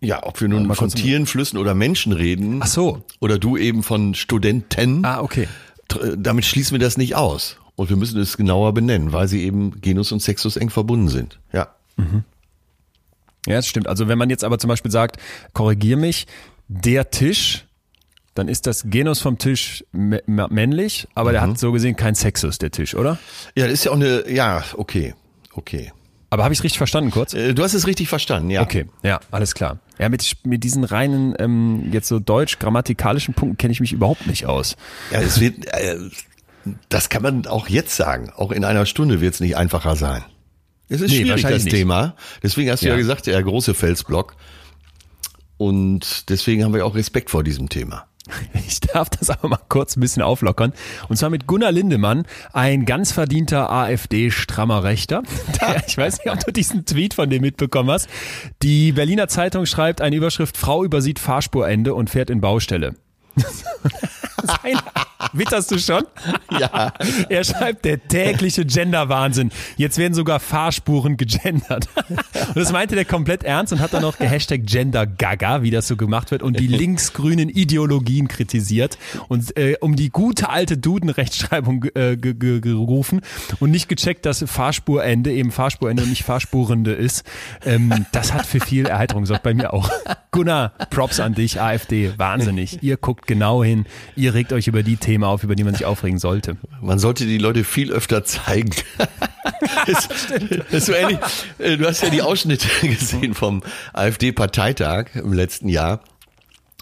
Ja, 0.00 0.26
ob 0.26 0.40
wir 0.40 0.48
nun 0.48 0.66
mal 0.66 0.74
von 0.74 0.88
Tieren, 0.88 1.26
Flüssen 1.26 1.58
oder 1.58 1.74
Menschen 1.74 2.12
reden. 2.12 2.60
Ach 2.62 2.66
so. 2.66 3.04
Oder 3.20 3.38
du 3.38 3.56
eben 3.56 3.82
von 3.82 4.14
Studenten. 4.14 5.04
Ah, 5.04 5.20
okay. 5.20 5.46
tr- 5.90 6.16
damit 6.16 6.44
schließen 6.46 6.72
wir 6.74 6.78
das 6.78 6.96
nicht 6.96 7.14
aus. 7.16 7.56
Und 7.76 7.88
wir 7.90 7.96
müssen 7.96 8.18
es 8.20 8.36
genauer 8.36 8.74
benennen, 8.74 9.12
weil 9.12 9.28
sie 9.28 9.42
eben 9.42 9.80
Genus 9.80 10.12
und 10.12 10.20
Sexus 10.20 10.56
eng 10.56 10.70
verbunden 10.70 11.08
sind. 11.08 11.38
Ja. 11.52 11.68
Ja, 13.46 13.56
das 13.56 13.66
stimmt. 13.66 13.86
Also 13.88 14.08
wenn 14.08 14.18
man 14.18 14.28
jetzt 14.30 14.44
aber 14.44 14.58
zum 14.58 14.68
Beispiel 14.68 14.90
sagt, 14.90 15.16
korrigier 15.54 15.96
mich, 15.96 16.26
der 16.68 17.10
Tisch, 17.10 17.66
dann 18.34 18.48
ist 18.48 18.66
das 18.66 18.84
Genus 18.86 19.20
vom 19.20 19.38
Tisch 19.38 19.84
mä- 19.94 20.22
mä- 20.26 20.52
männlich, 20.52 21.08
aber 21.14 21.32
der 21.32 21.40
hat 21.42 21.58
so 21.58 21.72
gesehen 21.72 21.96
kein 21.96 22.14
Sexus, 22.14 22.58
der 22.58 22.70
Tisch, 22.70 22.94
oder? 22.94 23.18
Ja, 23.56 23.64
das 23.64 23.74
ist 23.74 23.84
ja 23.84 23.90
auch 23.90 23.96
eine, 23.96 24.30
ja, 24.30 24.62
okay, 24.76 25.14
okay. 25.52 25.92
Aber 26.32 26.44
habe 26.44 26.52
ich 26.54 26.60
es 26.60 26.64
richtig 26.64 26.78
verstanden 26.78 27.10
kurz? 27.10 27.34
Äh, 27.34 27.54
du 27.54 27.64
hast 27.64 27.74
es 27.74 27.88
richtig 27.88 28.08
verstanden, 28.08 28.50
ja. 28.50 28.62
Okay, 28.62 28.86
ja, 29.02 29.18
alles 29.32 29.54
klar. 29.54 29.78
Ja, 29.98 30.08
mit, 30.08 30.36
mit 30.44 30.62
diesen 30.62 30.84
reinen, 30.84 31.34
ähm, 31.40 31.88
jetzt 31.92 32.06
so 32.06 32.20
deutsch-grammatikalischen 32.20 33.34
Punkten 33.34 33.56
kenne 33.58 33.72
ich 33.72 33.80
mich 33.80 33.92
überhaupt 33.92 34.26
nicht 34.28 34.46
aus. 34.46 34.76
Ja, 35.10 35.20
es 35.20 35.40
wird, 35.40 35.66
äh, 35.74 35.96
das 36.88 37.08
kann 37.08 37.22
man 37.22 37.46
auch 37.48 37.68
jetzt 37.68 37.96
sagen. 37.96 38.30
Auch 38.36 38.52
in 38.52 38.64
einer 38.64 38.86
Stunde 38.86 39.20
wird 39.20 39.34
es 39.34 39.40
nicht 39.40 39.56
einfacher 39.56 39.96
sein. 39.96 40.22
Es 40.90 41.00
ist 41.00 41.10
Nee, 41.12 41.22
schwierig, 41.22 41.42
das 41.42 41.64
nicht. 41.64 41.74
Thema. 41.74 42.14
Deswegen 42.42 42.70
hast 42.70 42.82
du 42.82 42.86
ja, 42.88 42.92
Ja. 42.92 42.98
gesagt, 42.98 43.26
der 43.26 43.42
große 43.42 43.72
Felsblock. 43.74 44.34
Und 45.56 46.28
deswegen 46.30 46.64
haben 46.64 46.74
wir 46.74 46.84
auch 46.84 46.94
Respekt 46.94 47.30
vor 47.30 47.42
diesem 47.44 47.68
Thema. 47.68 48.06
Ich 48.66 48.80
darf 48.80 49.08
das 49.10 49.30
aber 49.30 49.48
mal 49.48 49.58
kurz 49.68 49.96
ein 49.96 50.00
bisschen 50.00 50.22
auflockern. 50.22 50.72
Und 51.08 51.16
zwar 51.16 51.30
mit 51.30 51.46
Gunnar 51.46 51.72
Lindemann, 51.72 52.24
ein 52.52 52.84
ganz 52.84 53.12
verdienter 53.12 53.70
AfD-strammer 53.70 54.84
Rechter. 54.84 55.22
Der, 55.60 55.82
ich 55.86 55.96
weiß 55.96 56.18
nicht, 56.18 56.30
ob 56.32 56.38
du 56.44 56.52
diesen 56.52 56.84
Tweet 56.86 57.14
von 57.14 57.30
dem 57.30 57.42
mitbekommen 57.42 57.90
hast. 57.90 58.08
Die 58.62 58.92
Berliner 58.92 59.28
Zeitung 59.28 59.66
schreibt 59.66 60.00
eine 60.00 60.16
Überschrift, 60.16 60.56
Frau 60.56 60.84
übersieht 60.84 61.18
Fahrspurende 61.18 61.94
und 61.94 62.10
fährt 62.10 62.30
in 62.30 62.40
Baustelle. 62.40 62.94
Witterst 65.32 65.70
du 65.70 65.78
schon? 65.78 66.04
Ja. 66.58 66.92
Er 67.28 67.44
schreibt, 67.44 67.84
der 67.84 68.02
tägliche 68.08 68.64
Gender-Wahnsinn. 68.64 69.50
Jetzt 69.76 69.98
werden 69.98 70.14
sogar 70.14 70.40
Fahrspuren 70.40 71.16
gegendert. 71.16 71.88
Und 72.08 72.20
das 72.56 72.72
meinte 72.72 72.94
der 72.94 73.04
komplett 73.04 73.44
ernst 73.44 73.72
und 73.72 73.78
hat 73.80 73.92
dann 73.92 74.02
noch 74.02 74.18
gehashtag 74.18 74.62
Gender-Gaga, 74.64 75.62
wie 75.62 75.70
das 75.70 75.86
so 75.86 75.96
gemacht 75.96 76.30
wird, 76.30 76.42
und 76.42 76.58
die 76.58 76.66
linksgrünen 76.66 77.48
Ideologien 77.48 78.26
kritisiert 78.28 78.98
und 79.28 79.56
äh, 79.56 79.76
um 79.80 79.94
die 79.96 80.10
gute 80.10 80.48
alte 80.48 80.76
Duden-Rechtschreibung 80.78 81.84
äh, 81.94 82.16
ge- 82.16 82.34
ge- 82.34 82.60
gerufen 82.60 83.20
und 83.60 83.70
nicht 83.70 83.88
gecheckt, 83.88 84.26
dass 84.26 84.42
Fahrspurende 84.46 85.32
eben 85.32 85.52
Fahrspurende 85.52 86.02
und 86.02 86.08
nicht 86.08 86.24
Fahrspurende 86.24 86.92
ist. 86.92 87.24
Ähm, 87.64 88.06
das 88.12 88.32
hat 88.32 88.46
für 88.46 88.60
viel 88.60 88.86
Erheiterung 88.86 89.22
gesorgt, 89.24 89.42
bei 89.42 89.54
mir 89.54 89.72
auch. 89.72 89.90
Gunnar, 90.32 90.72
Props 90.90 91.20
an 91.20 91.34
dich, 91.34 91.60
AfD, 91.60 92.12
wahnsinnig. 92.16 92.82
Ihr 92.82 92.96
guckt 92.96 93.19
genau 93.26 93.62
hin, 93.62 93.86
ihr 94.16 94.34
regt 94.34 94.52
euch 94.52 94.66
über 94.66 94.82
die 94.82 94.96
Themen 94.96 95.24
auf, 95.24 95.44
über 95.44 95.54
die 95.54 95.64
man 95.64 95.74
sich 95.74 95.84
aufregen 95.86 96.18
sollte. 96.18 96.56
Man 96.80 96.98
sollte 96.98 97.26
die 97.26 97.38
Leute 97.38 97.64
viel 97.64 97.92
öfter 97.92 98.24
zeigen. 98.24 98.70
das, 99.86 100.08
das 100.70 100.86
so 100.86 100.92
ähnlich. 100.92 101.18
äh, 101.58 101.76
Du 101.76 101.86
hast 101.86 102.02
ja 102.02 102.10
die 102.10 102.22
Ausschnitte 102.22 102.68
gesehen 102.82 103.34
vom 103.34 103.62
AfD-Parteitag 103.92 105.14
im 105.14 105.32
letzten 105.32 105.68
Jahr. 105.68 106.00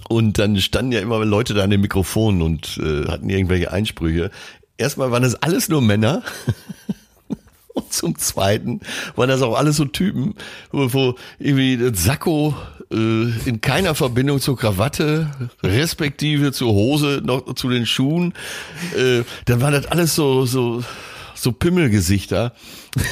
Und 0.08 0.38
dann 0.38 0.56
standen 0.58 0.92
ja 0.92 1.00
immer 1.00 1.24
Leute 1.24 1.54
da 1.54 1.64
an 1.64 1.70
den 1.70 1.80
Mikrofonen 1.82 2.40
und 2.40 2.78
äh, 2.82 3.08
hatten 3.08 3.28
irgendwelche 3.28 3.70
Einsprüche. 3.70 4.30
Erstmal 4.78 5.10
waren 5.10 5.22
das 5.22 5.34
alles 5.34 5.68
nur 5.68 5.82
Männer. 5.82 6.22
Und 7.74 7.92
zum 7.92 8.18
Zweiten 8.18 8.80
waren 9.14 9.28
das 9.28 9.40
auch 9.40 9.56
alles 9.56 9.76
so 9.76 9.84
Typen, 9.84 10.34
wo, 10.72 10.92
wo 10.92 11.14
irgendwie 11.38 11.76
das 11.76 12.02
Sakko 12.02 12.56
in 12.90 13.60
keiner 13.60 13.94
Verbindung 13.94 14.40
zur 14.40 14.56
Krawatte, 14.56 15.30
respektive 15.62 16.52
zur 16.52 16.72
Hose, 16.72 17.20
noch 17.22 17.54
zu 17.54 17.68
den 17.68 17.84
Schuhen. 17.86 18.32
Äh, 18.96 19.22
dann 19.44 19.60
waren 19.60 19.72
das 19.74 19.86
alles 19.86 20.14
so, 20.14 20.46
so, 20.46 20.82
so 21.34 21.52
Pimmelgesichter. 21.52 22.52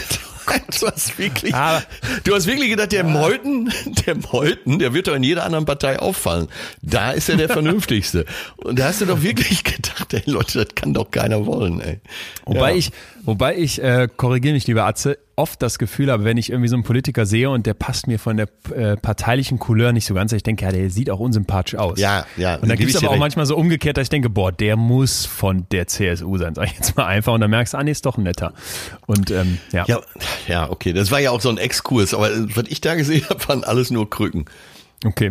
Du 0.80 0.86
hast 0.86 1.18
wirklich, 1.18 1.52
Aber- 1.52 1.82
du 2.22 2.32
hast 2.32 2.46
wirklich 2.46 2.70
gedacht, 2.70 2.92
der 2.92 3.02
Meuthen, 3.02 3.72
der 4.06 4.14
Meuthen, 4.14 4.78
der 4.78 4.94
wird 4.94 5.08
doch 5.08 5.16
in 5.16 5.24
jeder 5.24 5.44
anderen 5.44 5.64
Partei 5.64 5.98
auffallen. 5.98 6.46
Da 6.82 7.10
ist 7.10 7.28
er 7.28 7.36
der 7.36 7.48
Vernünftigste. 7.48 8.26
Und 8.58 8.78
da 8.78 8.84
hast 8.84 9.00
du 9.00 9.06
doch 9.06 9.22
wirklich 9.22 9.64
gedacht, 9.64 10.14
ey 10.14 10.22
Leute, 10.26 10.64
das 10.64 10.74
kann 10.76 10.94
doch 10.94 11.10
keiner 11.10 11.46
wollen, 11.46 11.80
ey. 11.80 11.98
Wobei 12.44 12.70
Ja. 12.70 12.76
ich, 12.76 12.92
wobei 13.26 13.56
ich, 13.56 13.82
äh, 13.82 14.08
korrigiere 14.16 14.54
mich 14.54 14.66
lieber 14.66 14.84
Atze, 14.84 15.18
oft 15.36 15.60
das 15.60 15.78
Gefühl 15.78 16.10
habe, 16.10 16.24
wenn 16.24 16.38
ich 16.38 16.50
irgendwie 16.50 16.68
so 16.68 16.76
einen 16.76 16.82
Politiker 16.82 17.26
sehe 17.26 17.50
und 17.50 17.66
der 17.66 17.74
passt 17.74 18.06
mir 18.06 18.18
von 18.18 18.38
der 18.38 18.48
äh, 18.74 18.96
parteilichen 18.96 19.58
Couleur 19.58 19.92
nicht 19.92 20.06
so 20.06 20.14
ganz, 20.14 20.32
ich 20.32 20.42
denke, 20.42 20.64
ja, 20.64 20.72
der 20.72 20.88
sieht 20.88 21.10
auch 21.10 21.20
unsympathisch 21.20 21.78
aus. 21.78 21.98
Ja, 22.00 22.24
ja, 22.38 22.56
Und 22.56 22.68
dann 22.68 22.78
gibt 22.78 22.90
es 22.90 22.96
aber 22.96 23.08
auch 23.08 23.12
recht. 23.12 23.20
manchmal 23.20 23.44
so 23.44 23.56
umgekehrt, 23.56 23.98
dass 23.98 24.04
ich 24.04 24.08
denke, 24.08 24.30
boah, 24.30 24.50
der 24.50 24.76
muss 24.76 25.26
von 25.26 25.66
der 25.70 25.86
CSU 25.86 26.38
sein, 26.38 26.54
sag 26.54 26.66
ich 26.66 26.74
jetzt 26.74 26.96
mal 26.96 27.06
einfach. 27.06 27.34
Und 27.34 27.42
dann 27.42 27.50
merkst 27.50 27.74
du, 27.74 27.78
ah, 27.78 27.84
nee, 27.84 27.90
ist 27.90 28.06
doch 28.06 28.16
ein 28.16 28.24
netter. 28.24 28.54
Und 29.06 29.30
ähm, 29.30 29.58
ja. 29.72 29.84
Ja, 29.86 30.00
ja, 30.48 30.70
okay. 30.70 30.94
Das 30.94 31.10
war 31.10 31.20
ja 31.20 31.30
auch 31.30 31.40
so 31.42 31.50
ein 31.50 31.58
Exkurs, 31.58 32.14
aber 32.14 32.30
was 32.54 32.64
ich 32.68 32.80
da 32.80 32.94
gesehen 32.94 33.24
habe, 33.28 33.46
waren 33.48 33.64
alles 33.64 33.90
nur 33.90 34.08
Krücken. 34.08 34.46
Okay. 35.04 35.30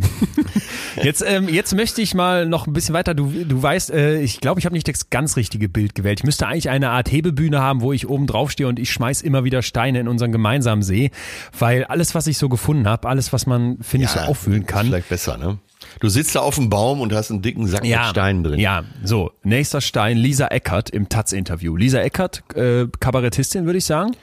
Jetzt, 1.04 1.24
ähm, 1.28 1.50
jetzt 1.50 1.76
möchte 1.76 2.02
ich 2.02 2.14
mal 2.14 2.46
noch 2.46 2.68
ein 2.68 2.74
bisschen 2.74 2.94
weiter. 2.94 3.14
Du, 3.14 3.30
du 3.30 3.62
weißt, 3.62 3.92
äh, 3.92 4.22
ich 4.22 4.40
glaube, 4.40 4.60
ich 4.60 4.66
habe 4.66 4.74
nicht 4.74 4.88
das 4.88 5.10
ganz 5.10 5.36
richtige 5.36 5.68
Bild 5.68 5.96
gewählt. 5.96 6.20
Ich 6.22 6.24
müsste 6.24 6.48
eigentlich 6.48 6.70
eine 6.70 6.92
Art 6.92 7.12
Hebebühne 7.12 7.60
haben, 7.60 7.82
wo 7.82 7.92
ich 7.92 8.08
oben 8.08 8.28
drauf 8.28 8.52
stehe 8.52 8.70
und 8.70 8.80
ich 8.80 8.92
schmeiß 8.92 9.22
immer 9.22 9.44
wieder 9.44 9.62
Steine 9.62 10.00
in 10.00 10.08
unseren 10.08 10.32
gemeinsamen 10.32 10.84
See, 10.84 11.12
weil 11.58 11.84
alles, 11.84 12.16
was 12.16 12.28
ich 12.28 12.38
so 12.38 12.48
gefunden 12.48 12.88
habe, 12.88 13.10
alles, 13.10 13.34
was 13.34 13.46
man, 13.46 13.78
finde 13.82 14.06
ich, 14.06 14.12
so 14.12 14.20
auffühlen 14.20 14.62
ist 14.62 14.68
kann. 14.68 14.86
Vielleicht 14.86 15.10
besser, 15.10 15.38
ne? 15.38 15.58
Du 16.00 16.10
sitzt 16.10 16.36
da 16.36 16.40
auf 16.40 16.56
dem 16.56 16.70
Baum 16.70 17.02
und 17.02 17.12
hast 17.14 17.32
einen 17.32 17.42
dicken 17.42 17.68
Sack 17.68 17.84
mit 17.84 18.06
Steinen 18.06 18.44
drin. 18.44 18.60
Ja, 18.60 18.84
so. 19.04 19.32
Nächster 19.44 19.82
Stein, 19.82 20.18
Lisa 20.18 20.48
Eckert 20.48 20.90
im 20.90 21.10
Taz-Interview. 21.10 21.76
Lisa 21.76 22.00
Eckert, 22.00 22.44
äh, 22.56 22.88
Kabarettistin, 23.00 23.66
würde 23.66 23.80
ich 23.80 23.86
sagen. 23.86 24.16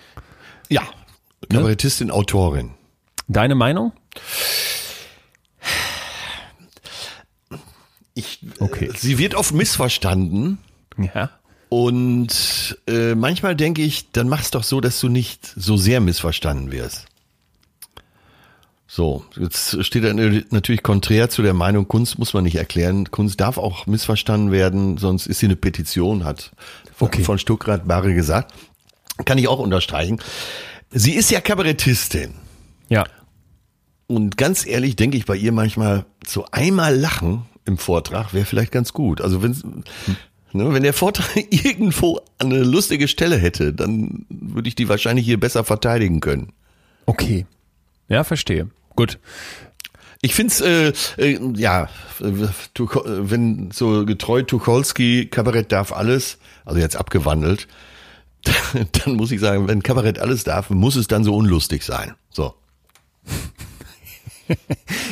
Ja. 0.69 0.83
Kabarettistin, 1.51 2.11
Autorin. 2.11 2.71
Deine 3.29 3.55
Meinung? 3.55 3.93
Ich, 8.15 8.41
Okay. 8.59 8.87
äh, 8.87 8.97
sie 8.97 9.19
wird 9.19 9.35
oft 9.35 9.53
missverstanden 9.55 10.59
Ja. 10.99 11.31
und 11.69 12.79
äh, 12.87 13.15
manchmal 13.15 13.57
denke 13.57 13.83
ich, 13.83 14.11
dann 14.13 14.29
mach's 14.29 14.51
doch 14.51 14.65
so, 14.65 14.81
dass 14.81 15.01
du 15.01 15.09
nicht 15.09 15.47
so 15.57 15.77
sehr 15.77 16.01
missverstanden 16.01 16.71
wirst. 16.73 17.07
So, 18.87 19.25
jetzt 19.39 19.83
steht 19.87 20.05
er 20.05 20.13
natürlich 20.13 20.83
konträr 20.83 21.31
zu 21.31 21.41
der 21.41 21.55
Meinung, 21.55 21.89
Kunst 21.89 22.19
muss 22.19 22.35
man 22.35 22.45
nicht 22.45 22.57
erklären. 22.57 23.11
Kunst 23.11 23.41
darf 23.41 23.57
auch 23.57 23.87
missverstanden 23.87 24.53
werden, 24.53 24.99
sonst 24.99 25.27
ist 25.27 25.39
sie 25.39 25.47
eine 25.47 25.57
Petition, 25.57 26.25
hat 26.25 26.51
von, 26.95 27.09
Okay. 27.09 27.25
von 27.25 27.39
Stuckrad 27.39 27.89
Barre 27.89 28.13
gesagt. 28.15 28.53
Kann 29.25 29.39
ich 29.39 29.49
auch 29.49 29.61
unterstreichen. 29.61 30.19
Sie 30.91 31.13
ist 31.15 31.31
ja 31.31 31.41
Kabarettistin. 31.41 32.35
Ja. 32.91 33.05
Und 34.09 34.37
ganz 34.37 34.67
ehrlich 34.67 34.95
denke 34.97 35.17
ich 35.17 35.25
bei 35.25 35.37
ihr 35.37 35.53
manchmal, 35.53 36.05
so 36.27 36.45
einmal 36.51 36.95
lachen 36.95 37.47
im 37.65 37.79
Vortrag 37.79 38.35
wäre 38.35 38.45
vielleicht 38.45 38.73
ganz 38.73 38.93
gut. 38.93 39.21
Also 39.21 39.43
wenn, 39.43 39.85
ne, 40.53 40.73
wenn 40.73 40.83
der 40.83 40.93
Vortrag 40.93 41.37
irgendwo 41.51 42.21
eine 42.39 42.63
lustige 42.63 43.09
Stelle 43.09 43.37
hätte, 43.37 43.73
dann 43.73 44.27
würde 44.29 44.69
ich 44.69 44.75
die 44.75 44.89
wahrscheinlich 44.89 45.25
hier 45.25 45.41
besser 45.41 45.65
verteidigen 45.65 46.21
können. 46.21 46.53
Okay. 47.07 47.47
Ja, 48.09 48.25
verstehe. 48.25 48.69
Gut. 48.97 49.19
Ich 50.21 50.35
find's 50.35 50.61
äh, 50.61 50.93
äh, 51.17 51.39
ja, 51.57 51.89
wenn 52.21 53.71
so 53.73 54.07
getreu 54.07 54.43
Tucholsky, 54.43 55.27
Kabarett 55.27 55.73
darf 55.73 55.93
alles, 55.93 56.39
also 56.65 56.79
jetzt 56.79 56.95
abgewandelt, 56.95 57.67
dann 59.05 59.17
muss 59.17 59.33
ich 59.33 59.41
sagen, 59.41 59.67
wenn 59.67 59.83
Kabarett 59.83 60.21
alles 60.21 60.45
darf, 60.45 60.71
muss 60.71 60.95
es 60.95 61.09
dann 61.09 61.25
so 61.25 61.35
unlustig 61.35 61.83
sein. 61.83 62.15
So. 62.31 62.55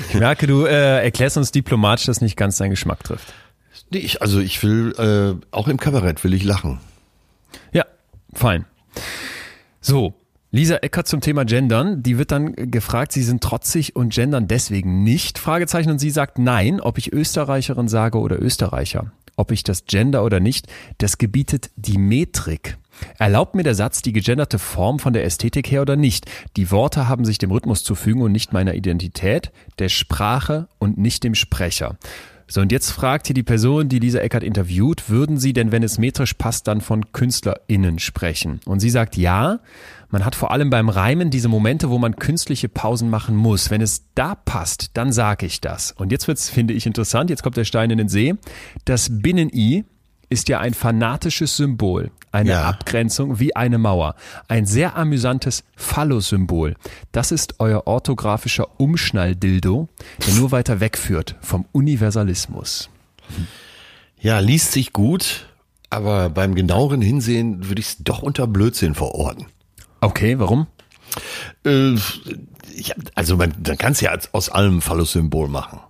Ich 0.08 0.14
merke, 0.14 0.46
du 0.46 0.64
äh, 0.64 1.04
erklärst 1.04 1.36
uns 1.36 1.52
diplomatisch, 1.52 2.06
dass 2.06 2.20
nicht 2.20 2.36
ganz 2.36 2.56
deinen 2.56 2.70
Geschmack 2.70 3.04
trifft. 3.04 3.32
Nee, 3.90 3.98
ich, 3.98 4.22
also 4.22 4.40
ich 4.40 4.62
will, 4.62 4.92
äh, 4.98 5.46
auch 5.50 5.68
im 5.68 5.78
Kabarett 5.78 6.22
will 6.24 6.34
ich 6.34 6.44
lachen. 6.44 6.78
Ja, 7.72 7.84
fein. 8.32 8.64
So, 9.80 10.14
Lisa 10.52 10.76
Eckert 10.76 11.06
zum 11.06 11.20
Thema 11.20 11.44
Gendern, 11.44 12.02
die 12.02 12.18
wird 12.18 12.32
dann 12.32 12.54
gefragt, 12.56 13.12
sie 13.12 13.22
sind 13.22 13.42
trotzig 13.42 13.94
und 13.94 14.12
gendern 14.12 14.48
deswegen 14.48 15.04
nicht, 15.04 15.38
Fragezeichen, 15.38 15.90
und 15.90 16.00
sie 16.00 16.10
sagt 16.10 16.38
nein, 16.38 16.80
ob 16.80 16.98
ich 16.98 17.12
Österreicherin 17.12 17.88
sage 17.88 18.18
oder 18.18 18.40
Österreicher. 18.40 19.12
Ob 19.36 19.52
ich 19.52 19.62
das 19.62 19.86
gender 19.86 20.24
oder 20.24 20.40
nicht, 20.40 20.66
das 20.98 21.18
gebietet 21.18 21.70
die 21.76 21.98
Metrik. 21.98 22.78
Erlaubt 23.18 23.54
mir 23.54 23.62
der 23.62 23.74
Satz 23.74 24.02
die 24.02 24.12
gegenderte 24.12 24.58
Form 24.58 24.98
von 24.98 25.12
der 25.12 25.24
Ästhetik 25.24 25.70
her 25.70 25.82
oder 25.82 25.96
nicht? 25.96 26.30
Die 26.56 26.70
Worte 26.70 27.08
haben 27.08 27.24
sich 27.24 27.38
dem 27.38 27.50
Rhythmus 27.50 27.84
zu 27.84 27.94
fügen 27.94 28.22
und 28.22 28.32
nicht 28.32 28.52
meiner 28.52 28.74
Identität, 28.74 29.52
der 29.78 29.88
Sprache 29.88 30.68
und 30.78 30.98
nicht 30.98 31.24
dem 31.24 31.34
Sprecher. 31.34 31.96
So, 32.52 32.60
und 32.60 32.72
jetzt 32.72 32.90
fragt 32.90 33.28
hier 33.28 33.34
die 33.34 33.44
Person, 33.44 33.88
die 33.88 34.00
Lisa 34.00 34.18
Eckert 34.18 34.42
interviewt, 34.42 35.08
würden 35.08 35.38
Sie 35.38 35.52
denn, 35.52 35.70
wenn 35.70 35.84
es 35.84 35.98
metrisch 35.98 36.34
passt, 36.34 36.66
dann 36.66 36.80
von 36.80 37.12
KünstlerInnen 37.12 38.00
sprechen? 38.00 38.58
Und 38.66 38.80
sie 38.80 38.90
sagt 38.90 39.16
ja, 39.16 39.60
man 40.08 40.24
hat 40.24 40.34
vor 40.34 40.50
allem 40.50 40.68
beim 40.68 40.88
Reimen 40.88 41.30
diese 41.30 41.46
Momente, 41.46 41.90
wo 41.90 41.98
man 41.98 42.16
künstliche 42.16 42.68
Pausen 42.68 43.08
machen 43.08 43.36
muss. 43.36 43.70
Wenn 43.70 43.80
es 43.80 44.02
da 44.16 44.34
passt, 44.34 44.90
dann 44.94 45.12
sage 45.12 45.46
ich 45.46 45.60
das. 45.60 45.92
Und 45.92 46.10
jetzt 46.10 46.26
wird's, 46.26 46.50
finde 46.50 46.74
ich, 46.74 46.86
interessant, 46.86 47.30
jetzt 47.30 47.44
kommt 47.44 47.56
der 47.56 47.64
Stein 47.64 47.90
in 47.90 47.98
den 47.98 48.08
See. 48.08 48.34
Das 48.84 49.08
Binnen-I 49.22 49.84
ist 50.30 50.48
ja 50.48 50.60
ein 50.60 50.72
fanatisches 50.74 51.56
Symbol, 51.56 52.10
eine 52.32 52.50
Ja. 52.50 52.68
Abgrenzung 52.68 53.38
wie 53.40 53.54
eine 53.54 53.76
Mauer, 53.78 54.14
ein 54.48 54.64
sehr 54.64 54.96
amüsantes 54.96 55.64
Phallus-Symbol. 55.76 56.76
Das 57.12 57.32
ist 57.32 57.56
euer 57.58 57.86
orthografischer 57.86 58.80
Umschnalldildo, 58.80 59.88
der 60.26 60.34
nur 60.34 60.52
weiter 60.52 60.80
wegführt 60.80 61.34
vom 61.40 61.66
Universalismus. 61.72 62.88
Ja, 64.20 64.38
liest 64.38 64.72
sich 64.72 64.92
gut, 64.92 65.48
aber 65.90 66.30
beim 66.30 66.54
genaueren 66.54 67.02
Hinsehen 67.02 67.68
würde 67.68 67.80
ich 67.80 67.88
es 67.88 67.96
doch 67.98 68.22
unter 68.22 68.46
Blödsinn 68.46 68.94
verorten. 68.94 69.46
Okay, 70.00 70.38
warum? 70.38 70.66
Äh, 71.66 71.94
ich, 72.74 72.94
also 73.16 73.36
man, 73.36 73.52
dann 73.58 73.76
kannst 73.76 74.00
du 74.00 74.04
ja 74.06 74.16
aus 74.32 74.48
allem 74.48 74.80
Phallus-Symbol 74.80 75.48
machen. 75.48 75.80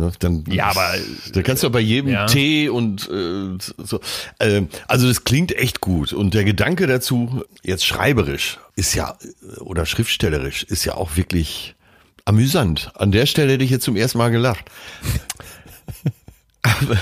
Ne, 0.00 0.12
dann, 0.18 0.44
Ja, 0.50 0.70
aber- 0.70 0.94
da 1.32 1.42
kannst 1.42 1.62
du 1.62 1.66
ja 1.66 1.70
bei 1.70 1.80
jedem 1.80 2.10
Ja. 2.10 2.26
Tee 2.26 2.68
und 2.68 3.08
äh, 3.10 3.58
so. 3.84 4.00
Äh, 4.38 4.62
also 4.88 5.06
das 5.06 5.24
klingt 5.24 5.52
echt 5.52 5.80
gut 5.80 6.12
und 6.12 6.32
der 6.34 6.44
Gedanke 6.44 6.86
dazu 6.86 7.44
jetzt 7.62 7.84
schreiberisch 7.84 8.58
ist 8.76 8.94
ja 8.94 9.16
oder 9.58 9.84
schriftstellerisch 9.84 10.62
ist 10.62 10.84
ja 10.84 10.94
auch 10.94 11.16
wirklich 11.16 11.74
amüsant. 12.24 12.90
An 12.94 13.12
der 13.12 13.26
Stelle 13.26 13.52
hätte 13.52 13.64
ich 13.64 13.70
jetzt 13.70 13.84
zum 13.84 13.96
ersten 13.96 14.18
Mal 14.18 14.30
gelacht. 14.30 14.64
Aber, 16.62 16.96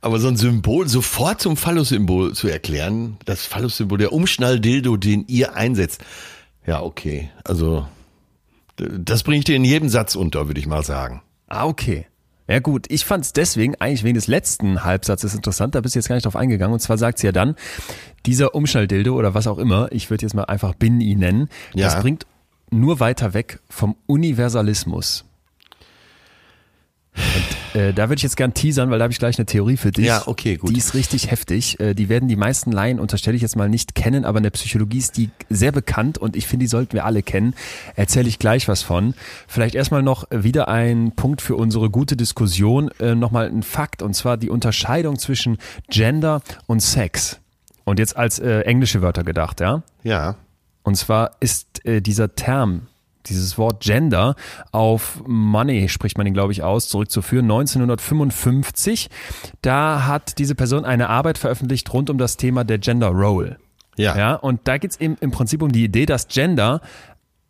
aber 0.00 0.18
so 0.18 0.26
ein 0.26 0.36
Symbol 0.36 0.88
sofort 0.88 1.40
zum 1.40 1.56
Phallus-Symbol 1.56 2.34
zu 2.34 2.48
erklären, 2.48 3.18
das 3.24 3.46
Phallus-Symbol, 3.46 3.98
der 3.98 4.12
Umschnalldildo, 4.12 4.96
den 4.96 5.24
ihr 5.28 5.54
einsetzt. 5.54 6.02
Ja, 6.66 6.82
okay. 6.82 7.30
Also, 7.44 7.86
das 8.76 9.22
bringe 9.22 9.38
ich 9.38 9.44
dir 9.44 9.54
in 9.54 9.64
jedem 9.64 9.88
Satz 9.88 10.16
unter, 10.16 10.48
würde 10.48 10.58
ich 10.58 10.66
mal 10.66 10.82
sagen. 10.82 11.22
Ah, 11.46 11.66
okay. 11.66 12.06
Ja 12.48 12.60
gut, 12.60 12.86
ich 12.90 13.04
fand 13.04 13.24
es 13.24 13.32
deswegen 13.32 13.74
eigentlich 13.76 14.04
wegen 14.04 14.14
des 14.14 14.28
letzten 14.28 14.84
Halbsatzes 14.84 15.34
interessant, 15.34 15.74
da 15.74 15.80
bist 15.80 15.94
du 15.94 15.98
jetzt 15.98 16.08
gar 16.08 16.14
nicht 16.14 16.26
drauf 16.26 16.36
eingegangen. 16.36 16.72
Und 16.74 16.80
zwar 16.80 16.96
sagt 16.96 17.18
sie 17.18 17.26
ja 17.26 17.32
dann, 17.32 17.56
dieser 18.24 18.54
Umschnalldildo 18.54 19.14
oder 19.14 19.34
was 19.34 19.46
auch 19.48 19.58
immer, 19.58 19.90
ich 19.90 20.10
würde 20.10 20.22
jetzt 20.24 20.34
mal 20.34 20.44
einfach 20.44 20.74
Bin-I 20.74 21.16
nennen, 21.16 21.48
das 21.74 21.94
Ja. 21.94 22.00
bringt 22.00 22.24
nur 22.70 23.00
weiter 23.00 23.34
weg 23.34 23.58
vom 23.68 23.96
Universalismus. 24.06 25.24
Und, 27.16 27.55
äh, 27.76 27.92
da 27.92 28.08
würde 28.08 28.16
ich 28.16 28.22
jetzt 28.22 28.38
gern 28.38 28.54
teasern, 28.54 28.90
weil 28.90 28.98
da 28.98 29.02
habe 29.02 29.12
ich 29.12 29.18
gleich 29.18 29.38
eine 29.38 29.44
Theorie 29.44 29.76
für 29.76 29.92
dich. 29.92 30.06
Ja, 30.06 30.22
okay, 30.26 30.56
gut. 30.56 30.70
Die 30.70 30.78
ist 30.78 30.94
richtig 30.94 31.30
heftig. 31.30 31.78
Äh, 31.78 31.92
die 31.92 32.08
werden 32.08 32.26
die 32.26 32.36
meisten 32.36 32.72
Laien, 32.72 32.98
unterstelle 32.98 33.36
ich 33.36 33.42
jetzt 33.42 33.54
mal, 33.54 33.68
nicht 33.68 33.94
kennen, 33.94 34.24
aber 34.24 34.38
in 34.38 34.44
der 34.44 34.50
Psychologie 34.50 34.98
ist 34.98 35.18
die 35.18 35.30
sehr 35.50 35.72
bekannt 35.72 36.16
und 36.16 36.36
ich 36.36 36.46
finde, 36.46 36.64
die 36.64 36.68
sollten 36.68 36.94
wir 36.94 37.04
alle 37.04 37.22
kennen. 37.22 37.54
Erzähle 37.94 38.28
ich 38.28 38.38
gleich 38.38 38.66
was 38.66 38.82
von. 38.82 39.14
Vielleicht 39.46 39.74
erstmal 39.74 40.02
noch 40.02 40.24
wieder 40.30 40.68
ein 40.68 41.12
Punkt 41.12 41.42
für 41.42 41.56
unsere 41.56 41.90
gute 41.90 42.16
Diskussion. 42.16 42.90
Äh, 42.98 43.14
Nochmal 43.14 43.48
ein 43.48 43.62
Fakt 43.62 44.00
und 44.00 44.14
zwar 44.14 44.38
die 44.38 44.48
Unterscheidung 44.48 45.18
zwischen 45.18 45.58
Gender 45.90 46.40
und 46.66 46.80
Sex. 46.80 47.40
Und 47.84 47.98
jetzt 47.98 48.16
als 48.16 48.38
äh, 48.38 48.60
englische 48.60 49.02
Wörter 49.02 49.22
gedacht, 49.22 49.60
ja? 49.60 49.82
Ja. 50.02 50.36
Und 50.82 50.96
zwar 50.96 51.32
ist 51.40 51.84
äh, 51.84 52.00
dieser 52.00 52.34
Term, 52.34 52.86
dieses 53.28 53.58
Wort 53.58 53.82
Gender 53.82 54.34
auf 54.72 55.22
Money, 55.26 55.88
spricht 55.88 56.18
man 56.18 56.26
ihn, 56.26 56.34
glaube 56.34 56.52
ich, 56.52 56.62
aus, 56.62 56.88
zurückzuführen. 56.88 57.44
1955, 57.46 59.08
da 59.62 60.06
hat 60.06 60.38
diese 60.38 60.54
Person 60.54 60.84
eine 60.84 61.08
Arbeit 61.08 61.38
veröffentlicht 61.38 61.92
rund 61.92 62.10
um 62.10 62.18
das 62.18 62.36
Thema 62.36 62.64
der 62.64 62.78
Gender 62.78 63.08
Role. 63.08 63.58
Ja. 63.96 64.16
Ja, 64.16 64.34
und 64.34 64.60
da 64.64 64.78
geht 64.78 64.92
es 64.92 64.96
im, 64.96 65.16
im 65.20 65.30
Prinzip 65.30 65.62
um 65.62 65.72
die 65.72 65.84
Idee, 65.84 66.06
dass 66.06 66.28
Gender 66.28 66.80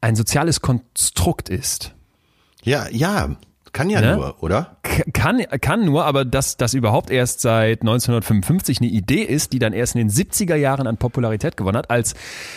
ein 0.00 0.16
soziales 0.16 0.60
Konstrukt 0.60 1.48
ist. 1.48 1.94
Ja, 2.62 2.86
ja. 2.90 3.36
Kann 3.76 3.90
ja 3.90 4.00
Ne? 4.00 4.16
nur, 4.16 4.42
oder? 4.42 4.78
Kann, 5.12 5.42
kann 5.60 5.84
nur, 5.84 6.06
aber 6.06 6.24
dass 6.24 6.56
das 6.56 6.72
überhaupt 6.72 7.10
erst 7.10 7.42
seit 7.42 7.82
1955 7.82 8.80
eine 8.80 8.88
Idee 8.88 9.20
ist, 9.22 9.52
die 9.52 9.58
dann 9.58 9.74
erst 9.74 9.94
in 9.94 9.98
den 9.98 10.10
70er 10.10 10.54
Jahren 10.54 10.86
an 10.86 10.96
Popularität 10.96 11.58
gewonnen 11.58 11.76
hat, 11.76 11.90
als 11.90 12.14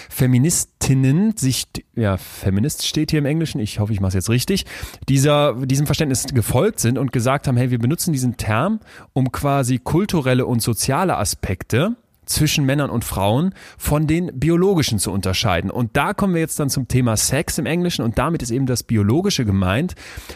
Feministinnen 0.09 1.35
sich, 1.35 1.67
ja, 1.95 2.15
Feminist 2.15 2.85
steht 2.85 3.11
hier 3.11 3.19
im 3.19 3.25
Englischen, 3.25 3.59
ich 3.59 3.79
hoffe, 3.81 3.91
ich 3.91 3.99
mache 3.99 4.09
es 4.09 4.13
jetzt 4.13 4.29
richtig, 4.29 4.65
dieser, 5.09 5.55
diesem 5.65 5.87
Verständnis 5.87 6.25
gefolgt 6.27 6.79
sind 6.79 6.97
und 6.97 7.11
gesagt 7.11 7.49
haben, 7.49 7.57
hey, 7.57 7.69
wir 7.69 7.79
benutzen 7.79 8.13
diesen 8.13 8.37
Term, 8.37 8.79
um 9.11 9.33
quasi 9.33 9.77
kulturelle 9.77 10.45
und 10.45 10.61
soziale 10.61 11.17
Aspekte 11.17 11.97
zwischen 12.29 12.65
Männern 12.65 12.89
und 12.89 13.03
Frauen 13.03 13.53
von 13.77 14.07
den 14.07 14.31
biologischen 14.39 14.99
zu 14.99 15.11
unterscheiden. 15.11 15.71
Und 15.71 15.97
da 15.97 16.13
kommen 16.13 16.33
wir 16.33 16.41
jetzt 16.41 16.59
dann 16.59 16.69
zum 16.69 16.87
Thema 16.87 17.17
Sex 17.17 17.57
im 17.57 17.65
Englischen 17.65 18.03
und 18.03 18.17
damit 18.17 18.41
ist 18.41 18.51
eben 18.51 18.65
das 18.65 18.83
Biologische 18.83 19.45
gemeint, 19.45 19.95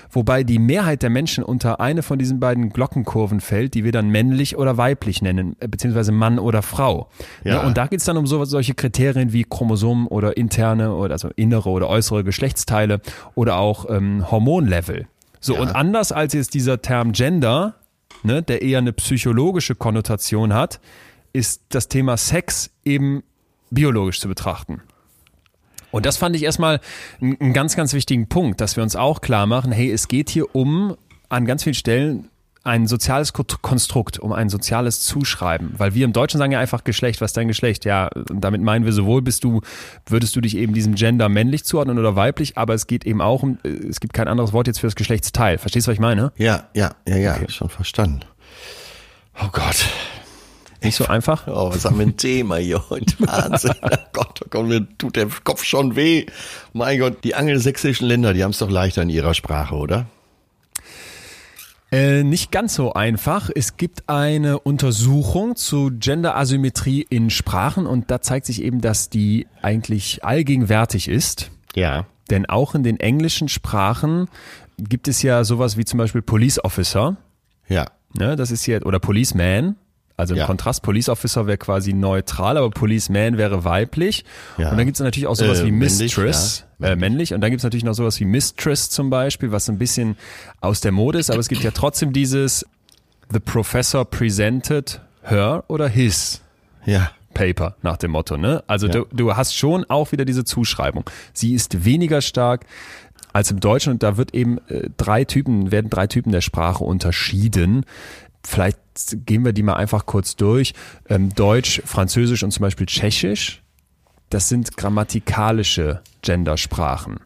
wobei 0.09 0.43
die 0.43 0.59
Mehrheit 0.59 1.03
der 1.03 1.09
Menschen 1.09 1.43
unter 1.43 1.79
eine 1.79 2.03
von 2.03 2.17
diesen 2.19 2.39
beiden 2.39 2.69
Glockenkurven 2.71 3.39
fällt, 3.39 3.73
die 3.75 3.83
wir 3.83 3.91
dann 3.91 4.09
männlich 4.09 4.57
oder 4.57 4.77
weiblich 4.77 5.21
nennen, 5.21 5.55
äh, 5.59 5.67
beziehungsweise 5.67 6.11
Mann 6.11 6.39
oder 6.39 6.61
Frau. 6.61 7.09
Ja. 7.43 7.61
Ne? 7.61 7.67
Und 7.67 7.77
da 7.77 7.87
geht 7.87 7.99
es 7.99 8.05
dann 8.05 8.17
um 8.17 8.27
so, 8.27 8.43
solche 8.45 8.73
Kriterien 8.73 9.31
wie 9.31 9.43
Chromosomen 9.43 10.07
oder 10.07 10.35
interne 10.35 10.93
oder 10.95 11.13
also 11.13 11.29
innere 11.35 11.69
oder 11.69 11.89
äußere 11.89 12.23
Geschlechtsteile 12.23 13.01
oder 13.35 13.57
auch 13.57 13.89
ähm, 13.89 14.29
Hormonlevel. 14.31 15.07
So, 15.39 15.55
Ja. 15.55 15.61
und 15.61 15.75
anders 15.75 16.11
als 16.11 16.33
jetzt 16.33 16.53
dieser 16.53 16.81
Term 16.81 17.11
Gender, 17.11 17.75
ne, 18.23 18.41
der 18.41 18.61
eher 18.61 18.79
eine 18.79 18.93
psychologische 18.93 19.75
Konnotation 19.75 20.53
hat, 20.53 20.79
ist 21.33 21.63
das 21.69 21.87
Thema 21.87 22.15
Sex 22.17 22.69
eben 22.85 23.23
biologisch 23.71 24.19
zu 24.19 24.27
betrachten. 24.27 24.81
Und 25.91 26.05
das 26.05 26.17
fand 26.17 26.35
ich 26.35 26.43
erstmal 26.43 26.79
einen 27.21 27.53
ganz, 27.53 27.75
ganz 27.75 27.93
wichtigen 27.93 28.27
Punkt, 28.27 28.61
dass 28.61 28.75
wir 28.75 28.83
uns 28.83 28.95
auch 28.95 29.21
klar 29.21 29.45
machen, 29.45 29.71
hey, 29.71 29.91
es 29.91 30.07
geht 30.07 30.29
hier 30.29 30.55
um 30.55 30.95
an 31.29 31.45
ganz 31.45 31.63
vielen 31.63 31.75
Stellen 31.75 32.29
ein 32.63 32.87
soziales 32.87 33.33
Ko- 33.33 33.43
Konstrukt, 33.61 34.19
um 34.19 34.31
ein 34.31 34.47
soziales 34.49 35.01
Zuschreiben. 35.01 35.73
Weil 35.77 35.93
wir 35.95 36.05
im 36.05 36.13
Deutschen 36.13 36.37
sagen 36.37 36.53
ja 36.53 36.59
einfach 36.59 36.83
Geschlecht, 36.83 37.19
was 37.19 37.31
ist 37.31 37.37
dein 37.37 37.47
Geschlecht? 37.49 37.83
Ja, 37.83 38.09
damit 38.33 38.61
meinen 38.61 38.85
wir 38.85 38.93
sowohl 38.93 39.21
bist 39.21 39.43
du, 39.43 39.61
würdest 40.05 40.35
du 40.35 40.41
dich 40.41 40.55
eben 40.55 40.73
diesem 40.73 40.95
Gender 40.95 41.27
männlich 41.29 41.65
zuordnen 41.65 41.99
oder 41.99 42.15
weiblich, 42.15 42.57
aber 42.57 42.73
es 42.73 42.87
geht 42.87 43.05
eben 43.05 43.19
auch 43.21 43.43
um, 43.43 43.57
äh, 43.63 43.69
es 43.69 43.99
gibt 43.99 44.13
kein 44.13 44.27
anderes 44.29 44.53
Wort 44.53 44.67
jetzt 44.67 44.79
für 44.79 44.87
das 44.87 44.95
Geschlechtsteil. 44.95 45.57
Verstehst 45.57 45.87
du, 45.87 45.91
was 45.91 45.95
ich 45.95 45.99
meine? 45.99 46.31
Ja, 46.37 46.69
ja, 46.73 46.95
ja, 47.07 47.17
ja. 47.17 47.49
Schon 47.49 47.69
verstanden. 47.69 48.21
Oh 49.43 49.49
Gott. 49.51 49.85
Nicht 50.83 50.95
so 50.95 51.05
einfach? 51.07 51.47
Oh, 51.53 51.69
was 51.73 51.85
haben 51.85 51.99
wir 51.99 52.05
ein 52.05 52.17
Thema 52.17 52.57
hier 52.57 52.89
heute? 52.89 53.15
Wahnsinn. 53.19 53.73
Oh 53.83 53.97
Gott, 54.11 54.41
oh 54.43 54.47
Gott, 54.49 54.65
mir 54.65 54.87
tut 54.97 55.15
der 55.15 55.27
Kopf 55.43 55.63
schon 55.63 55.95
weh. 55.95 56.25
Mein 56.73 56.99
Gott, 56.99 57.23
die 57.23 57.35
angelsächsischen 57.35 58.07
Länder, 58.07 58.33
die 58.33 58.43
haben 58.43 58.51
es 58.51 58.59
doch 58.59 58.69
leichter 58.69 59.01
in 59.01 59.09
ihrer 59.09 59.33
Sprache, 59.33 59.75
oder? 59.75 60.05
Äh, 61.91 62.23
nicht 62.23 62.51
ganz 62.51 62.73
so 62.73 62.93
einfach. 62.93 63.51
Es 63.53 63.77
gibt 63.77 64.09
eine 64.09 64.59
Untersuchung 64.59 65.55
zu 65.55 65.91
Gender-Asymmetrie 65.91 67.05
in 67.07 67.29
Sprachen 67.29 67.85
und 67.85 68.09
da 68.09 68.19
zeigt 68.21 68.47
sich 68.47 68.63
eben, 68.63 68.81
dass 68.81 69.09
die 69.09 69.45
eigentlich 69.61 70.23
allgegenwärtig 70.23 71.07
ist. 71.07 71.51
Ja. 71.75 72.07
Denn 72.31 72.47
auch 72.47 72.73
in 72.73 72.81
den 72.81 72.99
englischen 72.99 73.47
Sprachen 73.47 74.27
gibt 74.79 75.07
es 75.07 75.21
ja 75.21 75.43
sowas 75.43 75.77
wie 75.77 75.85
zum 75.85 75.99
Beispiel 75.99 76.23
Police 76.23 76.63
Officer. 76.63 77.17
Ja. 77.67 77.85
Ne, 78.15 78.35
das 78.35 78.49
ist 78.49 78.63
hier, 78.63 78.85
oder 78.85 78.99
Policeman. 78.99 79.75
Also 80.15 80.33
im 80.35 80.39
Ja. 80.41 80.45
Kontrast, 80.45 80.83
Police 80.83 81.09
Officer 81.09 81.47
wäre 81.47 81.57
quasi 81.57 81.93
neutral, 81.93 82.57
aber 82.57 82.69
Policeman 82.69 83.37
wäre 83.37 83.63
weiblich. 83.65 84.25
Ja. 84.57 84.69
Und 84.69 84.77
dann 84.77 84.85
gibt 84.85 84.97
es 84.97 85.03
natürlich 85.03 85.27
auch 85.27 85.35
sowas 85.35 85.61
Äh, 85.61 85.65
wie 85.65 85.71
männlich, 85.71 85.99
Mistress, 86.17 86.65
ja. 86.79 86.89
äh, 86.89 86.95
männlich. 86.95 87.33
Und 87.33 87.41
dann 87.41 87.49
gibt 87.49 87.61
es 87.61 87.63
natürlich 87.63 87.83
noch 87.83 87.93
sowas 87.95 88.19
wie 88.19 88.25
Mistress 88.25 88.89
zum 88.91 89.09
Beispiel, 89.09 89.51
was 89.51 89.69
ein 89.69 89.77
bisschen 89.79 90.15
aus 90.61 90.81
der 90.81 90.91
Mode 90.91 91.17
ist, 91.19 91.31
aber 91.31 91.39
es 91.39 91.47
gibt 91.47 91.63
ja 91.63 91.71
trotzdem 91.71 92.13
dieses 92.13 92.65
The 93.31 93.39
Professor 93.39 94.05
presented 94.05 95.01
her 95.23 95.63
oder 95.67 95.87
his 95.87 96.41
Ja. 96.85 97.09
Paper 97.33 97.75
nach 97.81 97.97
dem 97.97 98.11
Motto, 98.11 98.37
ne? 98.37 98.63
Also 98.67 98.87
du, 98.87 99.07
du 99.11 99.35
hast 99.35 99.55
schon 99.57 99.85
auch 99.89 100.11
wieder 100.11 100.25
diese 100.25 100.43
Zuschreibung. 100.43 101.05
Sie 101.33 101.55
ist 101.55 101.83
weniger 101.85 102.21
stark 102.21 102.65
als 103.31 103.49
im 103.49 103.59
Deutschen 103.59 103.93
und 103.93 104.03
da 104.03 104.17
wird 104.17 104.35
eben 104.35 104.59
äh, 104.67 104.89
drei 104.97 105.23
Typen, 105.25 105.71
werden 105.71 105.89
drei 105.89 106.05
Typen 106.05 106.31
der 106.31 106.41
Sprache 106.41 106.83
unterschieden. 106.83 107.85
Vielleicht 108.45 108.77
gehen 109.25 109.43
wir 109.45 109.53
die 109.53 109.63
mal 109.63 109.73
einfach 109.75 110.05
kurz 110.05 110.35
durch. 110.35 110.73
Ähm, 111.09 111.33
Deutsch, 111.33 111.81
Französisch 111.85 112.43
und 112.43 112.51
zum 112.51 112.61
Beispiel 112.61 112.85
Tschechisch, 112.85 113.61
das 114.29 114.49
sind 114.49 114.75
grammatikalische 114.77 116.01
Gendersprachen. 116.21 117.19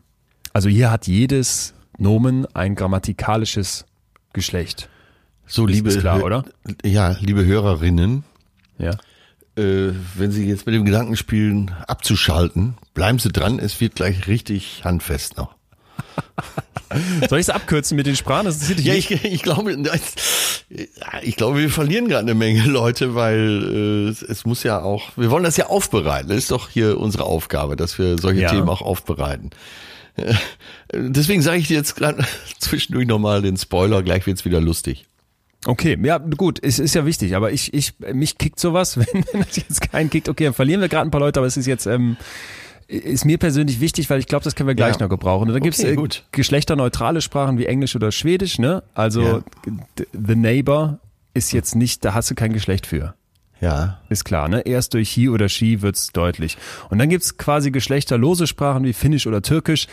Also 0.54 0.70
hier 0.70 0.92
hat 0.92 1.08
jedes 1.08 1.74
Nomen 1.98 2.46
ein 2.56 2.76
grammatikalisches 2.76 3.86
Geschlecht. 4.34 4.90
So, 5.46 5.66
liebe, 5.66 5.90
ist 5.90 6.00
klar, 6.02 6.24
oder? 6.24 6.44
Ja, 6.84 7.16
liebe 7.22 7.46
Hörerinnen, 7.46 8.24
Ja. 8.78 8.92
äh, 9.56 9.94
wenn 10.16 10.32
Sie 10.32 10.46
jetzt 10.48 10.66
mit 10.66 10.76
dem 10.76 10.84
Gedanken 10.86 11.16
spielen, 11.16 11.72
abzuschalten, 11.88 12.76
bleiben 12.94 13.18
Sie 13.20 13.30
dran, 13.32 13.58
es 13.60 13.80
wird 13.80 13.96
gleich 13.96 14.28
richtig 14.28 14.82
handfest 14.84 15.38
noch. 15.38 15.56
Soll 17.30 17.40
ich 17.40 17.46
es 17.46 17.50
abkürzen 17.50 17.96
mit 17.96 18.06
den 18.08 18.16
Sprachen? 18.16 18.46
Das 18.46 18.60
dich 18.60 18.86
Ja, 18.86 18.94
ich, 18.94 19.12
ich 19.12 19.42
glaube, 19.44 19.76
ich 21.22 21.36
glaube, 21.36 21.60
wir 21.60 21.70
verlieren 21.70 22.08
gerade 22.08 22.24
eine 22.24 22.36
Menge 22.36 22.64
Leute, 22.66 23.16
weil 23.16 24.06
äh, 24.08 24.10
es, 24.10 24.22
es 24.22 24.46
muss 24.46 24.64
ja 24.64 24.82
auch, 24.82 25.12
wir 25.16 25.30
wollen 25.32 25.44
das 25.44 25.58
ja 25.58 25.68
aufbereiten. 25.68 26.30
Das 26.30 26.38
ist 26.38 26.52
doch 26.52 26.70
hier 26.70 27.00
unsere 27.00 27.24
Aufgabe, 27.26 27.76
dass 27.76 27.98
wir 28.00 28.18
solche 28.18 28.42
Ja. 28.42 28.50
Themen 28.52 28.70
auch 28.70 28.82
aufbereiten. 28.82 29.52
Äh, 30.16 30.34
Deswegen 30.94 31.42
sage 31.42 31.58
ich 31.60 31.68
dir 31.68 31.78
jetzt 31.78 31.96
gerade 31.96 32.24
zwischendurch 32.60 33.08
nochmal 33.08 33.42
den 33.42 33.58
Spoiler, 33.58 34.04
gleich 34.04 34.26
wird's 34.26 34.46
wieder 34.46 34.62
lustig. 34.62 35.06
Okay, 35.66 35.98
ja 36.04 36.18
gut, 36.18 36.60
es 36.62 36.80
ist 36.80 36.96
ja 36.96 37.06
wichtig, 37.06 37.36
aber 37.36 37.52
ich, 37.52 37.74
ich, 37.74 37.94
mich 38.14 38.38
kickt 38.38 38.60
sowas, 38.60 38.98
wenn, 39.14 39.26
wenn 39.34 39.42
das 39.42 39.58
jetzt 39.58 39.92
keinen 39.92 40.10
kickt, 40.10 40.30
okay, 40.30 40.46
dann 40.46 40.54
verlieren 40.54 40.82
wir 40.82 40.88
gerade 40.88 41.08
ein 41.08 41.12
paar 41.12 41.20
Leute, 41.20 41.40
aber 41.40 41.48
es 41.48 41.58
ist 41.58 41.66
jetzt, 41.66 41.88
ähm, 41.88 42.16
ist 42.88 43.26
mir 43.26 43.38
persönlich 43.38 43.80
wichtig, 43.82 44.10
weil 44.10 44.20
ich 44.20 44.28
glaube, 44.28 44.44
das 44.44 44.56
können 44.56 44.68
wir 44.68 44.76
gleich 44.76 44.96
Ja. 44.96 45.02
noch 45.04 45.10
gebrauchen. 45.10 45.48
Und 45.50 45.54
dann 45.54 45.64
gibt's 45.64 45.80
Okay, 45.80 45.92
äh, 45.92 45.96
gut. 45.96 46.24
geschlechterneutrale 46.32 47.22
Sprachen 47.22 47.58
wie 47.58 47.66
Englisch 47.66 47.96
oder 47.96 48.12
Schwedisch, 48.12 48.60
ne? 48.60 48.84
Also 48.94 49.22
Ja. 49.22 49.42
The 50.14 50.36
Neighbor 50.36 51.00
ist 51.34 51.52
jetzt 51.52 51.76
nicht, 51.76 52.04
da 52.06 52.14
hast 52.14 52.32
du 52.32 52.36
kein 52.36 52.54
Geschlecht 52.54 52.88
für. 52.88 53.14
Ja. 53.60 54.00
Ist 54.10 54.24
klar, 54.24 54.48
ne? 54.48 54.62
Erst 54.62 54.94
durch 54.94 55.10
He 55.10 55.30
oder 55.30 55.50
She 55.50 55.82
wird's 55.82 56.12
deutlich. 56.14 56.58
Und 56.90 57.00
dann 57.00 57.10
gibt's 57.10 57.38
quasi 57.38 57.72
geschlechterlose 57.72 58.48
Sprachen 58.48 58.84
wie 58.84 58.94
Finnisch 58.94 59.28
oder 59.28 59.42
Türkisch. 59.42 59.88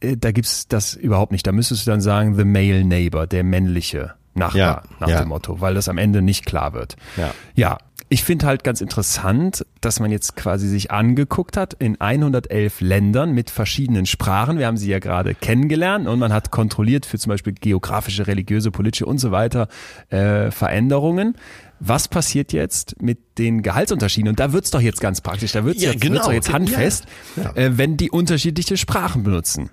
Äh, 0.00 0.16
Da 0.16 0.30
gibt's 0.32 0.68
das 0.68 0.94
überhaupt 0.94 1.32
nicht. 1.32 1.46
Da 1.46 1.52
müsstest 1.52 1.86
du 1.86 1.90
dann 1.92 2.00
sagen, 2.00 2.36
the 2.36 2.44
male 2.44 2.84
neighbor, 2.84 3.26
der 3.26 3.42
männliche 3.44 4.14
Nachbar, 4.34 4.56
Ja, 4.58 4.82
nach 5.00 5.08
ja. 5.08 5.18
dem 5.20 5.28
Motto, 5.28 5.60
weil 5.60 5.74
das 5.74 5.88
am 5.88 5.98
Ende 5.98 6.22
nicht 6.22 6.44
klar 6.46 6.72
wird. 6.72 6.96
Ja. 7.16 7.32
Ja. 7.54 7.78
Ich 8.10 8.22
finde 8.24 8.46
halt 8.46 8.62
ganz 8.64 8.80
interessant, 8.80 9.66
dass 9.88 10.00
man 10.00 10.10
jetzt 10.12 10.36
quasi 10.36 10.68
sich 10.68 10.90
angeguckt 10.90 11.56
hat 11.56 11.72
in 11.72 11.98
111 11.98 12.82
Ländern 12.82 13.32
mit 13.32 13.48
verschiedenen 13.48 14.04
Sprachen. 14.04 14.58
Wir 14.58 14.66
haben 14.66 14.76
sie 14.76 14.90
ja 14.90 14.98
gerade 14.98 15.34
kennengelernt 15.34 16.06
und 16.06 16.18
man 16.18 16.30
hat 16.30 16.50
kontrolliert 16.50 17.06
für 17.06 17.18
zum 17.18 17.30
Beispiel 17.30 17.54
geografische, 17.54 18.26
religiöse, 18.26 18.70
politische 18.70 19.06
und 19.06 19.16
so 19.16 19.30
weiter 19.30 19.68
äh, 20.10 20.50
Veränderungen. 20.50 21.36
Was 21.80 22.06
passiert 22.06 22.52
jetzt 22.52 23.00
mit 23.00 23.38
den 23.38 23.62
Gehaltsunterschieden? 23.62 24.28
Und 24.28 24.40
da 24.40 24.52
wird's 24.52 24.70
doch 24.70 24.82
jetzt 24.82 25.00
ganz 25.00 25.22
praktisch. 25.22 25.52
Da 25.52 25.64
wird's 25.64 25.82
Ja, 25.82 25.92
jetzt, 25.92 26.02
genau. 26.02 26.14
wird's 26.16 26.26
doch 26.26 26.32
jetzt 26.34 26.52
handfest, 26.52 27.06
Ja. 27.36 27.52
Äh, 27.56 27.78
wenn 27.78 27.96
die 27.96 28.10
unterschiedliche 28.10 28.76
Sprachen 28.76 29.22
benutzen. 29.22 29.70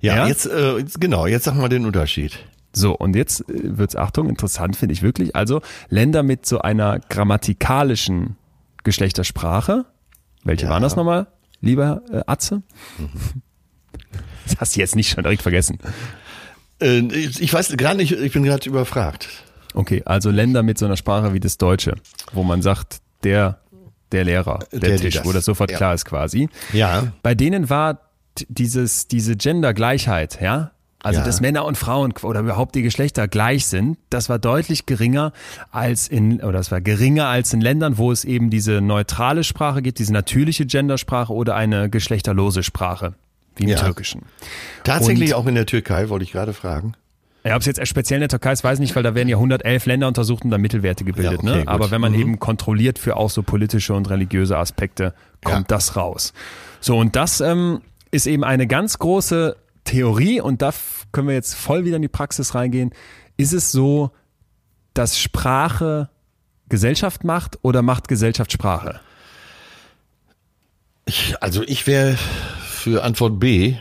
Ja, 0.00 0.18
Ja? 0.18 0.28
jetzt, 0.28 0.46
äh, 0.46 0.84
genau, 1.00 1.26
jetzt 1.26 1.44
sag 1.46 1.56
mal 1.56 1.68
den 1.68 1.84
Unterschied. 1.84 2.38
So, 2.72 2.94
und 2.96 3.16
jetzt 3.16 3.40
äh, 3.50 3.76
wird's, 3.76 3.96
Achtung, 3.96 4.28
interessant 4.28 4.76
finde 4.76 4.92
ich 4.92 5.02
wirklich. 5.02 5.34
Also 5.34 5.62
Länder 5.88 6.22
mit 6.22 6.46
so 6.46 6.60
einer 6.60 7.00
grammatikalischen 7.08 8.36
Geschlechtersprache. 8.88 9.84
Welche 10.44 10.64
Ja. 10.64 10.70
waren 10.70 10.82
das 10.82 10.96
nochmal, 10.96 11.26
lieber 11.60 12.02
äh, 12.10 12.22
Atze? 12.26 12.62
Das 14.46 14.56
hast 14.58 14.76
du 14.76 14.80
jetzt 14.80 14.96
nicht 14.96 15.10
schon 15.10 15.22
direkt 15.24 15.42
vergessen. 15.42 15.78
Äh, 16.80 17.00
ich 17.00 17.52
weiß 17.52 17.76
gerade 17.76 17.96
nicht, 17.98 18.12
ich 18.12 18.32
bin 18.32 18.42
gerade 18.44 18.68
überfragt. 18.68 19.28
Okay, 19.74 20.02
also 20.04 20.30
Länder 20.30 20.62
mit 20.62 20.78
so 20.78 20.86
einer 20.86 20.96
Sprache 20.96 21.32
wie 21.34 21.40
das 21.40 21.58
Deutsche, 21.58 21.94
wo 22.32 22.42
man 22.42 22.62
sagt, 22.62 23.00
der, 23.24 23.60
der 24.12 24.24
Lehrer, 24.24 24.60
der, 24.72 24.80
Der, 24.80 24.90
die 24.96 25.02
Tisch, 25.04 25.14
das. 25.16 25.24
wo 25.26 25.32
das 25.32 25.44
sofort 25.44 25.70
Ja. 25.70 25.76
klar 25.76 25.94
ist 25.94 26.04
quasi. 26.04 26.48
Ja. 26.72 27.12
Bei 27.22 27.34
denen 27.34 27.68
war 27.68 28.00
dieses, 28.48 29.08
diese 29.08 29.36
Gendergleichheit, 29.36 30.40
ja, 30.40 30.70
also 31.02 31.20
Ja. 31.20 31.26
dass 31.26 31.40
Männer 31.40 31.64
und 31.64 31.78
Frauen 31.78 32.12
oder 32.22 32.40
überhaupt 32.40 32.74
die 32.74 32.82
Geschlechter 32.82 33.28
gleich 33.28 33.66
sind, 33.66 33.98
das 34.10 34.28
war 34.28 34.38
deutlich 34.38 34.84
geringer 34.86 35.32
als 35.70 36.08
in, 36.08 36.40
oder 36.40 36.52
das 36.58 36.70
war 36.72 36.80
geringer 36.80 37.26
als 37.28 37.52
in 37.52 37.60
Ländern, 37.60 37.98
wo 37.98 38.10
es 38.10 38.24
eben 38.24 38.50
diese 38.50 38.80
neutrale 38.80 39.44
Sprache 39.44 39.80
gibt, 39.82 39.98
diese 40.00 40.12
natürliche 40.12 40.66
Gendersprache 40.66 41.32
oder 41.32 41.54
eine 41.54 41.88
geschlechterlose 41.88 42.62
Sprache, 42.62 43.14
wie 43.56 43.64
im 43.64 43.70
Ja. 43.70 43.76
Türkischen. 43.78 44.22
Tatsächlich 44.84 45.34
Und- 45.34 45.40
auch 45.42 45.46
in 45.46 45.54
der 45.54 45.66
Türkei, 45.66 46.08
wollte 46.08 46.24
ich 46.24 46.32
gerade 46.32 46.52
fragen. 46.52 46.94
Ja, 47.44 47.54
ob 47.54 47.60
es 47.60 47.66
jetzt 47.66 47.86
speziell 47.86 48.18
in 48.18 48.22
der 48.22 48.28
Türkei 48.28 48.52
ist, 48.52 48.64
weiß 48.64 48.74
ich 48.74 48.80
nicht, 48.80 48.96
weil 48.96 49.04
da 49.04 49.14
werden 49.14 49.28
ja 49.28 49.36
111 49.36 49.86
Länder 49.86 50.08
untersucht 50.08 50.44
und 50.44 50.50
dann 50.50 50.60
Mittelwerte 50.60 51.04
gebildet. 51.04 51.40
Ja, 51.44 51.50
okay, 51.52 51.58
ne? 51.60 51.68
Aber 51.68 51.90
wenn 51.92 52.00
man 52.00 52.12
Mhm. 52.12 52.18
eben 52.20 52.38
kontrolliert 52.40 52.98
für 52.98 53.16
auch 53.16 53.30
so 53.30 53.42
politische 53.44 53.94
und 53.94 54.10
religiöse 54.10 54.58
Aspekte, 54.58 55.14
kommt 55.44 55.70
das 55.70 55.94
raus. 55.96 56.34
So, 56.80 56.98
und 56.98 57.14
das 57.16 57.40
ähm, 57.40 57.80
ist 58.10 58.26
eben 58.26 58.42
eine 58.44 58.66
ganz 58.66 58.98
große 58.98 59.56
Theorie 59.88 60.40
und 60.40 60.60
da 60.60 60.72
können 61.12 61.28
wir 61.28 61.34
jetzt 61.34 61.54
voll 61.54 61.84
wieder 61.84 61.96
in 61.96 62.02
die 62.02 62.08
Praxis 62.08 62.54
reingehen. 62.54 62.90
Ist 63.38 63.52
es 63.52 63.72
so, 63.72 64.10
dass 64.92 65.18
Sprache 65.18 66.10
Gesellschaft 66.68 67.24
macht 67.24 67.58
oder 67.62 67.80
macht 67.80 68.08
Gesellschaft 68.08 68.52
Sprache? 68.52 69.00
Ich, 71.06 71.34
also 71.42 71.62
ich 71.62 71.86
wäre 71.86 72.18
für 72.68 73.02
Antwort 73.02 73.40
B, 73.40 73.76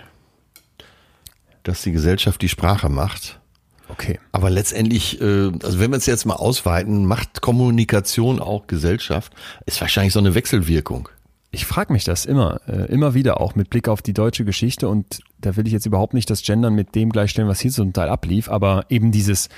dass 1.64 1.82
die 1.82 1.92
Gesellschaft 1.92 2.42
die 2.42 2.48
Sprache 2.48 2.88
macht. 2.88 3.42
Okay. 3.90 4.20
Aber 4.32 4.50
letztendlich, 4.50 5.20
äh, 5.20 5.52
also 5.62 5.80
wenn 5.80 5.92
wir 5.92 5.98
es 5.98 6.06
jetzt 6.06 6.26
mal 6.26 6.36
ausweiten, 6.36 7.06
macht 7.06 7.42
Kommunikation 7.42 8.40
auch 8.40 8.68
Gesellschaft, 8.68 9.34
ist 9.66 9.82
wahrscheinlich 9.82 10.14
so 10.14 10.20
eine 10.20 10.36
Wechselwirkung. 10.36 11.10
Ich 11.52 11.66
frage 11.66 11.94
mich 11.94 12.04
das 12.04 12.26
immer, 12.26 12.60
äh, 12.68 12.92
immer 12.92 13.14
wieder 13.14 13.40
auch 13.40 13.56
mit 13.56 13.70
Blick 13.70 13.88
auf 13.88 14.02
die 14.02 14.14
deutsche 14.14 14.44
Geschichte 14.46 14.90
und 14.90 15.22
da 15.40 15.56
will 15.56 15.66
ich 15.66 15.74
jetzt 15.74 15.86
überhaupt 15.86 16.14
nicht 16.14 16.30
das 16.30 16.42
Gendern 16.42 16.76
mit 16.76 16.94
dem 16.96 17.10
gleichstellen, 17.12 17.48
was 17.48 17.60
hier 17.60 17.72
zum 17.72 17.94
Teil 17.94 18.10
ablief, 18.10 18.50
aber 18.50 18.86
eben 18.90 19.12
dieses 19.12 19.50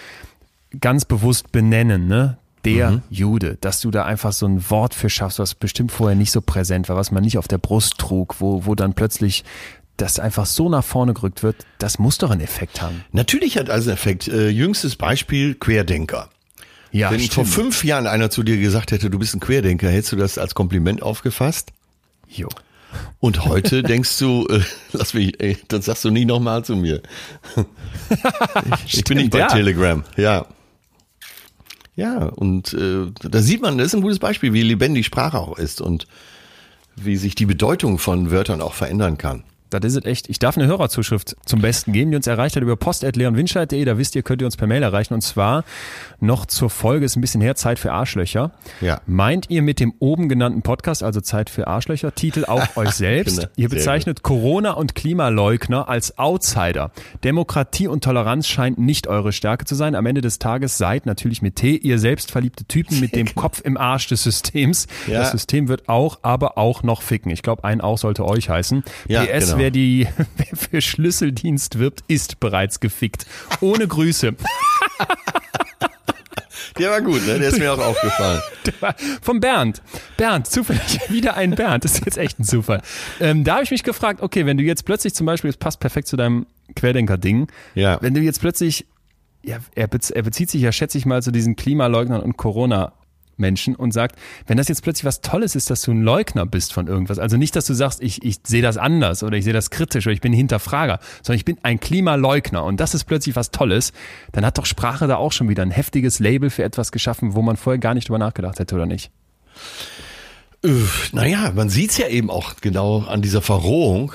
ganz 0.80 1.06
bewusst 1.06 1.52
benennen, 1.52 2.08
ne? 2.08 2.38
Der 2.66 3.02
Jude, 3.10 3.58
dass 3.62 3.80
du 3.80 3.90
da 3.90 4.04
einfach 4.04 4.34
so 4.34 4.46
ein 4.46 4.70
Wort 4.70 4.94
für 4.94 5.10
schaffst, 5.10 5.40
was 5.40 5.56
bestimmt 5.56 5.94
vorher 5.94 6.18
nicht 6.18 6.32
so 6.32 6.42
präsent 6.42 6.90
war, 6.90 6.98
was 6.98 7.10
man 7.10 7.24
nicht 7.24 7.38
auf 7.38 7.48
der 7.48 7.58
Brust 7.58 7.98
trug, 7.98 8.36
wo, 8.40 8.66
wo 8.66 8.76
dann 8.76 8.94
plötzlich 8.94 9.46
das 9.96 10.20
einfach 10.20 10.46
so 10.46 10.70
nach 10.70 10.84
vorne 10.84 11.14
gerückt 11.14 11.42
wird, 11.42 11.56
das 11.78 12.00
muss 12.00 12.18
doch 12.18 12.32
einen 12.32 12.42
Effekt 12.42 12.82
haben. 12.82 13.04
Natürlich 13.12 13.58
hat 13.58 13.70
also 13.70 13.90
einen 13.90 13.98
Effekt. 13.98 14.28
Äh, 14.28 14.50
jüngstes 14.50 14.96
Beispiel 14.98 15.56
Querdenker. 15.56 16.30
Ja, 16.92 17.12
Wenn 17.12 17.20
vor 17.22 17.46
fünf 17.46 17.84
Jahren 17.84 18.08
einer 18.08 18.30
zu 18.30 18.44
dir 18.44 18.58
gesagt 18.58 18.92
hätte, 18.92 19.10
du 19.10 19.20
bist 19.20 19.36
ein 19.36 19.40
Querdenker, 19.40 19.90
hättest 19.90 20.12
du 20.12 20.16
das 20.16 20.38
als 20.38 20.56
Kompliment 20.56 21.02
aufgefasst? 21.02 21.72
Jo. 22.30 22.48
Und 23.20 23.46
heute 23.46 23.84
denkst 23.84 24.18
du, 24.20 24.48
äh, 24.48 24.62
lass 24.94 25.14
mich, 25.14 25.40
ey, 25.42 25.58
das 25.68 25.86
sagst 25.86 26.06
du 26.06 26.10
nie 26.10 26.26
nochmal 26.26 26.64
zu 26.64 26.76
mir. 26.76 27.02
ich, 28.86 28.94
ich 29.00 29.04
bin 29.04 29.18
nicht 29.18 29.32
bei 29.32 29.40
ja. 29.40 29.48
Telegram, 29.48 30.04
ja. 30.16 30.46
Ja, 31.96 32.28
und 32.28 32.74
äh, 32.74 33.12
da 33.22 33.42
sieht 33.42 33.62
man, 33.62 33.78
das 33.78 33.88
ist 33.88 33.96
ein 33.96 34.02
gutes 34.02 34.20
Beispiel, 34.20 34.54
wie 34.54 34.62
lebendig 34.62 35.06
Sprache 35.06 35.38
auch 35.38 35.58
ist 35.58 35.82
und 35.82 36.08
wie 36.96 37.18
sich 37.18 37.36
die 37.36 37.46
Bedeutung 37.46 37.98
von 37.98 38.32
Wörtern 38.32 38.62
auch 38.62 38.74
verändern 38.74 39.18
kann. 39.18 39.44
Das 39.70 39.84
ist 39.84 39.96
es 39.96 40.06
echt. 40.06 40.30
Ich 40.30 40.40
darf 40.40 40.58
eine 40.58 40.68
Hörerzuschrift 40.68 41.36
zum 41.46 41.62
Besten 41.62 41.94
geben, 41.94 42.12
die 42.12 42.18
uns 42.18 42.28
erreicht 42.28 42.56
hat 42.56 42.64
über 42.64 42.76
post.leonwinscheid.de. 42.76 43.86
Da 43.86 43.98
wisst 43.98 44.16
ihr, 44.16 44.24
könnt 44.24 44.42
ihr 44.42 44.46
uns 44.46 44.58
per 44.58 44.68
Mail 44.68 44.84
erreichen. 44.84 45.14
Und 45.14 45.22
zwar 45.22 45.64
noch 46.20 46.46
zur 46.46 46.70
Folge, 46.70 47.06
ist 47.06 47.16
ein 47.16 47.22
bisschen 47.22 47.42
her, 47.42 47.56
Zeit 47.56 47.80
für 47.80 47.92
Arschlöcher. 47.92 48.52
Ja. 48.82 49.02
Meint 49.06 49.50
ihr 49.50 49.62
mit 49.62 49.80
dem 49.80 49.94
oben 50.00 50.28
genannten 50.30 50.62
Podcast, 50.62 51.04
also 51.04 51.22
Zeit 51.22 51.50
für 51.50 51.68
Arschlöcher, 51.68 52.14
Titel 52.16 52.46
auch 52.46 52.66
euch 52.76 52.92
selbst? 52.92 53.38
Genau. 53.38 53.50
Ihr 53.56 53.70
bezeichnet 53.70 54.24
Corona 54.24 54.72
und 54.72 54.96
Klimaleugner 54.96 55.88
als 55.88 56.18
Outsider. 56.18 56.92
Demokratie 57.24 57.88
und 57.88 58.04
Toleranz 58.04 58.48
scheint 58.48 58.80
nicht 58.80 59.08
eure 59.08 59.32
Stärke 59.32 59.66
zu 59.66 59.76
sein. 59.76 59.96
Am 59.96 60.06
Ende 60.06 60.22
des 60.22 60.40
Tages 60.40 60.78
seid 60.78 61.06
natürlich 61.06 61.42
mit 61.42 61.56
T 61.58 61.76
ihr 61.76 62.00
selbstverliebte 62.00 62.66
Typen 62.66 63.00
mit 63.00 63.16
dem 63.16 63.36
Kopf 63.36 63.62
im 63.64 63.78
Arsch 63.78 64.08
des 64.08 64.24
Systems. 64.24 64.88
Ja. 65.08 65.20
Das 65.20 65.32
System 65.32 65.68
wird 65.68 65.90
auch, 65.90 66.20
aber 66.24 66.58
auch 66.58 66.84
noch 66.84 67.02
ficken. 67.02 67.32
Ich 67.32 67.44
glaube, 67.44 67.64
ein 67.64 67.82
auch 67.82 67.98
sollte 67.98 68.26
euch 68.26 68.50
heißen. 68.50 68.84
Ja, 69.08 69.24
PS, 69.24 69.52
genau. 69.52 69.59
Wer 69.60 69.72
die, 69.72 70.08
wer 70.38 70.58
für 70.58 70.82
Schlüsseldienst 70.82 71.78
wirbt, 71.80 72.04
ist 72.08 72.40
bereits 72.40 72.80
gefickt. 72.80 73.26
Ohne 73.62 73.88
Grüße. 73.88 74.34
Der 76.78 76.92
war 76.92 77.02
gut, 77.02 77.26
ne? 77.28 77.40
Der 77.40 77.50
ist 77.50 77.60
mir 77.60 77.74
auch 77.74 77.80
aufgefallen. 77.80 78.42
Vom 79.22 79.40
Bernd. 79.40 79.82
Bernd, 80.18 80.48
zufällig 80.48 81.00
wieder 81.10 81.36
ein 81.36 81.52
Bernd. 81.52 81.84
Das 81.84 81.96
ist 81.96 82.06
jetzt 82.06 82.18
echt 82.18 82.40
ein 82.40 82.44
Zufall. 82.46 82.82
Ähm, 83.20 83.44
da 83.44 83.56
habe 83.56 83.64
ich 83.64 83.72
mich 83.72 83.84
gefragt, 83.84 84.22
okay, 84.22 84.46
wenn 84.46 84.58
du 84.58 84.64
jetzt 84.64 84.86
plötzlich 84.86 85.14
zum 85.14 85.26
Beispiel, 85.26 85.50
es 85.50 85.58
passt 85.58 85.80
perfekt 85.80 86.08
zu 86.08 86.16
deinem 86.16 86.46
Querdenker-Ding, 86.76 87.48
Ja. 87.76 87.98
wenn 88.02 88.14
du 88.14 88.22
jetzt 88.22 88.40
plötzlich, 88.40 88.86
ja, 89.44 89.58
er, 89.76 89.90
er 89.92 90.22
bezieht 90.24 90.50
sich 90.50 90.62
ja, 90.62 90.72
schätze 90.72 90.98
ich 90.98 91.06
mal, 91.06 91.22
zu 91.22 91.32
diesen 91.32 91.56
Klimaleugnern 91.56 92.22
und 92.22 92.38
Corona- 92.38 92.94
Menschen 93.40 93.76
und 93.76 93.92
sagt, 93.92 94.16
wenn 94.48 94.58
das 94.58 94.68
jetzt 94.68 94.84
plötzlich 94.84 95.06
was 95.06 95.22
Tolles 95.22 95.56
ist, 95.56 95.70
dass 95.70 95.82
du 95.82 95.92
ein 95.92 96.02
Leugner 96.02 96.46
bist 96.46 96.74
von 96.74 96.88
irgendwas, 96.88 97.20
also 97.20 97.38
nicht, 97.38 97.56
dass 97.56 97.66
du 97.66 97.74
sagst, 97.74 98.02
ich, 98.02 98.24
ich 98.24 98.38
sehe 98.46 98.62
das 98.62 98.78
anders 98.78 99.24
oder 99.24 99.38
ich 99.38 99.44
sehe 99.44 99.54
das 99.54 99.70
kritisch 99.70 100.06
oder 100.06 100.14
ich 100.14 100.22
bin 100.22 100.34
Hinterfrager, 100.34 101.00
sondern 101.24 101.38
ich 101.38 101.46
bin 101.46 101.58
ein 101.64 101.80
Klimaleugner 101.80 102.64
und 102.64 102.80
das 102.80 102.94
ist 102.94 103.06
plötzlich 103.06 103.36
was 103.36 103.52
Tolles, 103.52 103.94
dann 104.32 104.46
hat 104.46 104.58
doch 104.58 104.66
Sprache 104.66 105.08
da 105.08 105.18
auch 105.18 105.32
schon 105.32 105.50
wieder 105.50 105.64
ein 105.64 105.72
heftiges 105.72 106.20
Label 106.20 106.50
für 106.50 106.64
etwas 106.64 106.92
geschaffen, 106.92 107.36
wo 107.36 107.42
man 107.42 107.58
vorher 107.58 107.80
gar 107.80 107.94
nicht 107.94 108.10
drüber 108.10 108.20
nachgedacht 108.20 108.60
hätte, 108.60 108.76
oder 108.76 108.86
nicht? 108.86 109.12
Äh, 110.64 110.70
Naja, 111.12 111.52
man 111.56 111.70
sieht's 111.70 111.98
ja 111.98 112.08
eben 112.08 112.30
auch 112.30 112.56
genau 112.62 113.00
an 113.02 113.22
dieser 113.22 113.42
Verrohung, 113.42 114.14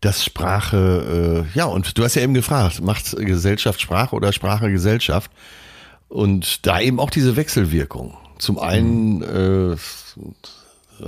dass 0.00 0.24
Sprache, 0.24 1.46
äh, 1.54 1.58
ja, 1.58 1.64
und 1.64 1.96
du 1.96 2.04
hast 2.04 2.14
ja 2.14 2.22
eben 2.22 2.34
gefragt, 2.34 2.82
macht 2.82 3.16
Gesellschaft 3.16 3.80
Sprache 3.80 4.14
oder 4.14 4.32
Sprache 4.32 4.70
Gesellschaft? 4.70 5.30
Und 6.08 6.66
da 6.66 6.80
eben 6.80 7.00
auch 7.00 7.10
diese 7.10 7.36
Wechselwirkung. 7.36 8.16
Zum 8.38 8.58
einen 8.58 9.22
äh, 9.22 9.76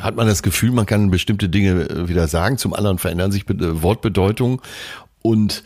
hat 0.00 0.16
man 0.16 0.26
das 0.26 0.42
Gefühl, 0.42 0.72
man 0.72 0.86
kann 0.86 1.10
bestimmte 1.10 1.48
Dinge 1.48 1.88
äh, 1.88 2.08
wieder 2.08 2.28
sagen, 2.28 2.58
zum 2.58 2.74
anderen 2.74 2.98
verändern 2.98 3.32
sich 3.32 3.48
äh, 3.48 3.82
Wortbedeutungen 3.82 4.60
und 5.22 5.62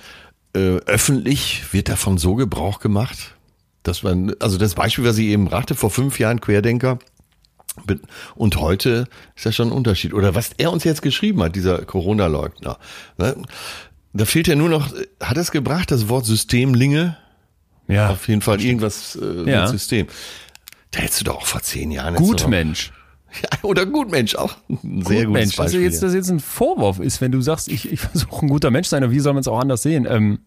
äh, 0.55 0.77
öffentlich 0.87 1.73
wird 1.73 1.89
davon 1.89 2.19
so 2.19 2.35
Gebrauch 2.35 2.79
gemacht, 2.79 3.35
dass 3.83 4.03
man, 4.03 4.35
also 4.39 4.59
das 4.59 4.75
Beispiel, 4.75 5.05
was 5.05 5.19
ich 5.19 5.27
eben 5.27 5.47
brachte, 5.47 5.75
vor 5.75 5.91
fünf 5.91 6.19
Jahren 6.19 6.41
Querdenker, 6.41 6.99
Und 8.35 8.57
heute 8.57 9.09
ist 9.35 9.47
das 9.47 9.55
schon 9.55 9.69
ein 9.69 9.73
Unterschied. 9.73 10.13
Oder 10.13 10.35
was 10.35 10.51
er 10.59 10.73
uns 10.73 10.85
jetzt 10.85 11.01
geschrieben 11.01 11.43
hat, 11.43 11.57
dieser 11.57 11.85
Corona-Leugner. 11.85 12.79
Ne? 13.17 13.37
Da 14.13 14.25
fehlt 14.27 14.47
ja 14.47 14.57
nur 14.57 14.69
noch, 14.69 14.93
hat 15.21 15.39
es 15.39 15.51
gebracht, 15.51 15.91
das 15.91 16.09
Wort 16.09 16.27
Systemlinge? 16.27 17.17
Ja. 17.89 18.11
Auf 18.11 18.29
jeden 18.29 18.41
Fall 18.43 18.61
irgendwas 18.61 19.17
äh, 19.21 19.51
Ja. 19.51 19.67
System. 19.67 20.07
Da 20.91 21.01
hättest 21.01 21.21
du 21.21 21.25
doch 21.25 21.37
auch 21.37 21.47
vor 21.47 21.63
zehn 21.63 21.91
Jahren. 21.91 22.15
doch- 22.15 22.21
Gutmensch. 22.23 22.93
Ja, 23.43 23.49
oder 23.63 23.87
Gutmensch, 23.87 24.35
auch 24.35 24.55
ein 24.69 25.03
sehr 25.07 25.25
gutes 25.25 25.25
Gutmensch. 25.25 25.59
Also 25.59 25.79
jetzt, 25.79 26.03
dass 26.03 26.13
jetzt 26.13 26.29
ein 26.29 26.39
Vorwurf 26.39 26.99
ist, 26.99 27.23
wenn 27.23 27.33
du 27.33 27.41
sagst, 27.41 27.69
ich, 27.69 27.91
ich 27.91 28.01
versuche 28.13 28.45
ein 28.45 28.49
guter 28.51 28.71
Mensch 28.71 28.89
zu 28.89 28.91
sein, 28.91 29.03
aber 29.03 29.11
wie 29.13 29.21
soll 29.21 29.33
man 29.33 29.41
es 29.41 29.49
auch 29.49 29.59
anders 29.59 29.83
sehen, 29.83 30.07
ähm, 30.07 30.41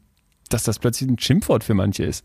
dass 0.49 0.61
das 0.61 0.77
plötzlich 0.77 1.09
ein 1.09 1.17
Schimpfwort 1.17 1.63
für 1.63 1.73
manche 1.73 2.03
ist. 2.03 2.23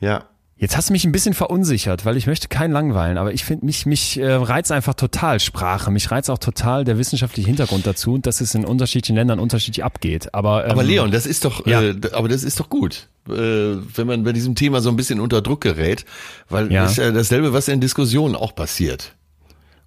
ja. 0.00 0.24
Jetzt 0.56 0.76
hast 0.76 0.88
du 0.88 0.92
mich 0.92 1.04
ein 1.04 1.10
bisschen 1.10 1.34
verunsichert, 1.34 2.04
weil 2.04 2.16
ich 2.16 2.28
möchte 2.28 2.46
keinen 2.46 2.70
langweilen, 2.72 3.18
aber 3.18 3.32
ich 3.32 3.44
finde 3.44 3.66
mich 3.66 3.86
mich 3.86 4.18
äh, 4.18 4.32
reizt 4.34 4.70
einfach 4.70 4.94
total 4.94 5.40
Sprache, 5.40 5.90
mich 5.90 6.10
reizt 6.12 6.30
auch 6.30 6.38
total 6.38 6.84
der 6.84 6.96
wissenschaftliche 6.96 7.48
Hintergrund 7.48 7.84
dazu 7.86 8.14
und 8.14 8.24
dass 8.24 8.40
es 8.40 8.54
in 8.54 8.64
unterschiedlichen 8.64 9.16
Ländern 9.16 9.40
unterschiedlich 9.40 9.82
abgeht. 9.84 10.32
Aber 10.32 10.64
ähm, 10.66 10.70
Aber 10.70 10.84
Leon, 10.84 11.10
das 11.10 11.26
ist 11.26 11.44
doch, 11.44 11.66
Ja. 11.66 11.82
äh, 11.82 11.96
aber 12.12 12.28
das 12.28 12.44
ist 12.44 12.60
doch 12.60 12.70
gut, 12.70 13.08
äh, 13.28 13.32
wenn 13.32 14.06
man 14.06 14.22
bei 14.22 14.32
diesem 14.32 14.54
Thema 14.54 14.80
so 14.80 14.90
ein 14.90 14.96
bisschen 14.96 15.18
unter 15.18 15.42
Druck 15.42 15.60
gerät, 15.60 16.04
weil 16.48 16.70
Ja. 16.72 16.82
das 16.84 16.92
ist 16.92 16.98
ja 16.98 17.10
dasselbe, 17.10 17.52
was 17.52 17.66
in 17.66 17.80
Diskussionen 17.80 18.36
auch 18.36 18.54
passiert, 18.54 19.16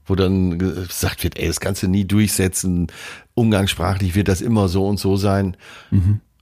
wo 0.05 0.15
dann 0.15 0.59
gesagt 0.59 1.23
wird, 1.23 1.39
ey, 1.39 1.47
das 1.47 1.61
kannst 1.61 1.81
du 1.81 1.87
nie 1.87 2.03
durchsetzen, 2.03 2.87
umgangssprachlich 3.35 4.15
wird 4.15 4.27
das 4.27 4.41
immer 4.41 4.67
so 4.67 4.85
und 4.85 4.99
so 4.99 5.15
sein. 5.15 5.55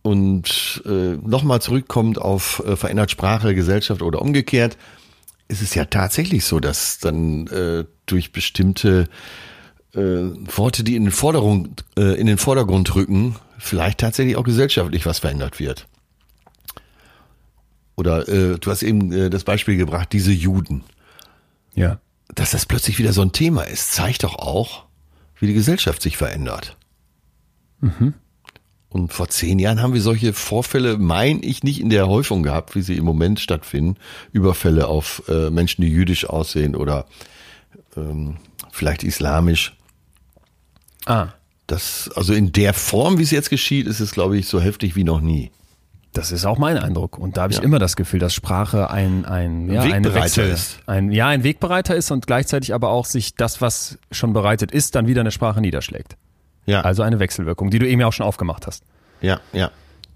Und 0.06 0.84
äh, 0.86 1.18
nochmal 1.28 1.62
zurückkommt 1.62 2.20
auf 2.22 2.62
äh, 2.64 2.76
verändert 2.76 3.10
Sprache, 3.10 3.56
Gesellschaft 3.56 4.04
oder 4.04 4.22
umgekehrt, 4.22 4.78
ist 5.48 5.64
es 5.64 5.74
ja 5.74 5.86
tatsächlich 5.86 6.46
so, 6.46 6.60
dass 6.60 7.00
dann 7.00 7.48
äh, 7.48 7.86
durch 8.06 8.32
bestimmte 8.32 9.10
äh, 9.96 10.00
Worte, 10.00 10.84
die 10.84 10.96
in 10.96 11.06
den, 11.06 11.12
Vordergrund, 11.12 11.86
äh, 11.98 12.20
in 12.20 12.28
den 12.28 12.38
Vordergrund 12.38 12.94
rücken, 12.94 13.38
vielleicht 13.58 14.00
tatsächlich 14.00 14.36
auch 14.36 14.44
gesellschaftlich 14.44 15.08
was 15.08 15.18
verändert 15.18 15.60
wird. 15.60 15.88
Oder 17.96 18.28
äh, 18.28 18.60
du 18.60 18.70
hast 18.70 18.84
eben 18.84 19.12
äh, 19.12 19.32
das 19.32 19.44
Beispiel 19.44 19.76
gebracht, 19.76 20.14
diese 20.14 20.32
Juden. 20.32 20.84
ja. 21.74 22.00
Dass 22.36 22.52
das 22.52 22.68
plötzlich 22.68 23.00
wieder 23.00 23.12
so 23.12 23.24
ein 23.24 23.32
Thema 23.32 23.64
ist, 23.64 23.94
zeigt 23.94 24.24
doch 24.24 24.36
auch, 24.36 24.86
wie 25.40 25.48
die 25.48 25.54
Gesellschaft 25.56 26.04
sich 26.04 26.16
verändert. 26.18 26.78
Und 28.96 29.12
vor 29.12 29.28
zehn 29.28 29.60
Jahren 29.60 29.82
haben 29.82 29.94
wir 29.94 30.00
solche 30.00 30.32
Vorfälle, 30.32 30.98
meine 30.98 31.42
ich, 31.42 31.64
nicht 31.64 31.82
in 31.82 31.90
der 31.90 32.08
Häufung 32.08 32.44
gehabt, 32.44 32.76
wie 32.76 32.82
sie 32.82 32.96
im 32.96 33.04
Moment 33.04 33.42
stattfinden. 33.42 33.98
Überfälle 34.32 34.88
auf 34.88 35.22
äh, 35.28 35.50
Menschen, 35.50 35.82
die 35.82 35.90
jüdisch 35.90 36.26
aussehen 36.30 36.78
oder 36.78 37.06
ähm, 37.98 38.38
vielleicht 38.72 39.04
islamisch. 39.04 39.76
Ah, 41.06 41.28
Das, 41.68 42.10
also 42.16 42.34
in 42.34 42.54
der 42.54 42.74
Form, 42.74 43.18
wie 43.18 43.24
es 43.24 43.32
jetzt 43.32 43.50
geschieht, 43.50 43.86
ist 43.86 44.00
es, 44.00 44.12
glaube 44.12 44.38
ich, 44.38 44.48
so 44.48 44.62
heftig 44.62 44.96
wie 44.96 45.04
noch 45.04 45.20
nie. 45.20 45.52
Das 46.14 46.32
ist 46.32 46.46
auch 46.46 46.58
mein 46.58 46.78
Eindruck. 46.78 47.18
Und 47.18 47.36
da 47.36 47.42
habe 47.42 47.52
ich 47.52 47.60
Ja. 47.60 47.66
immer 47.66 47.80
das 47.80 47.98
Gefühl, 47.98 48.22
dass 48.22 48.34
Sprache 48.34 48.90
ein, 48.92 49.26
ein, 49.26 49.70
ja, 49.70 49.82
ein 49.82 50.06
Wegbereiter 50.06 50.46
ist. 50.46 50.80
Ein, 50.86 51.12
ja, 51.12 51.28
ein 51.28 51.44
Wegbereiter 51.44 51.98
ist 51.98 52.12
und 52.12 52.28
gleichzeitig 52.28 52.74
aber 52.74 52.92
auch 52.92 53.04
sich 53.04 53.36
das, 53.36 53.60
was 53.60 53.98
schon 54.10 54.32
bereitet 54.32 54.72
ist, 54.72 54.96
dann 54.96 55.06
wieder 55.06 55.20
in 55.20 55.26
der 55.26 55.32
Sprache 55.32 55.60
niederschlägt. 55.60 56.16
Ja, 56.66 56.82
Also 56.82 57.04
eine 57.04 57.20
Wechselwirkung, 57.20 57.70
die 57.70 57.80
du 57.80 57.88
eben 57.88 58.02
ja 58.02 58.08
auch 58.08 58.14
schon 58.14 58.26
aufgemacht 58.26 58.68
hast. 58.68 58.84
ja, 59.22 59.40
ja. 59.54 59.72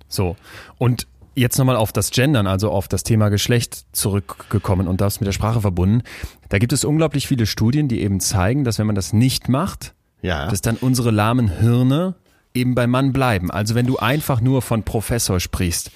So. 0.07 0.35
Und 0.79 1.05
jetzt 1.35 1.57
nochmal 1.59 1.75
auf 1.75 1.91
das 1.93 2.09
Gendern, 2.09 2.47
also 2.47 2.71
auf 2.71 2.87
das 2.87 3.03
Thema 3.03 3.29
Geschlecht 3.29 3.85
zurückgekommen 3.91 4.87
und 4.87 4.99
das 5.01 5.19
mit 5.19 5.27
der 5.27 5.31
Sprache 5.33 5.61
verbunden. 5.61 6.01
Da 6.49 6.57
gibt 6.57 6.73
es 6.73 6.83
unglaublich 6.83 7.27
viele 7.27 7.45
Studien, 7.45 7.87
die 7.87 8.01
eben 8.01 8.19
zeigen, 8.19 8.63
dass 8.63 8.79
wenn 8.79 8.87
man 8.87 8.95
das 8.95 9.13
nicht 9.13 9.47
macht, 9.49 9.93
Ja. 10.23 10.47
dass 10.49 10.61
dann 10.61 10.75
unsere 10.77 11.11
lahmen 11.11 11.47
Hirne 11.47 12.15
eben 12.55 12.73
beim 12.73 12.89
Mann 12.89 13.13
bleiben. 13.13 13.51
Also 13.51 13.75
wenn 13.75 13.85
du 13.85 13.97
einfach 13.97 14.41
nur 14.41 14.63
von 14.63 14.81
Professor 14.83 15.39
sprichst, 15.39 15.91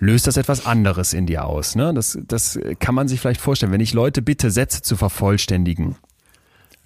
löst 0.00 0.26
das 0.26 0.36
etwas 0.38 0.64
anderes 0.64 1.12
in 1.12 1.26
dir 1.26 1.44
aus. 1.44 1.74
Ne? 1.76 1.92
Das, 1.92 2.18
das 2.26 2.58
kann 2.80 2.94
man 2.94 3.06
sich 3.08 3.20
vielleicht 3.20 3.40
vorstellen. 3.42 3.72
Wenn 3.72 3.80
ich 3.80 3.92
Leute 3.92 4.22
bitte, 4.22 4.50
Sätze 4.50 4.80
zu 4.80 4.96
vervollständigen 4.96 5.96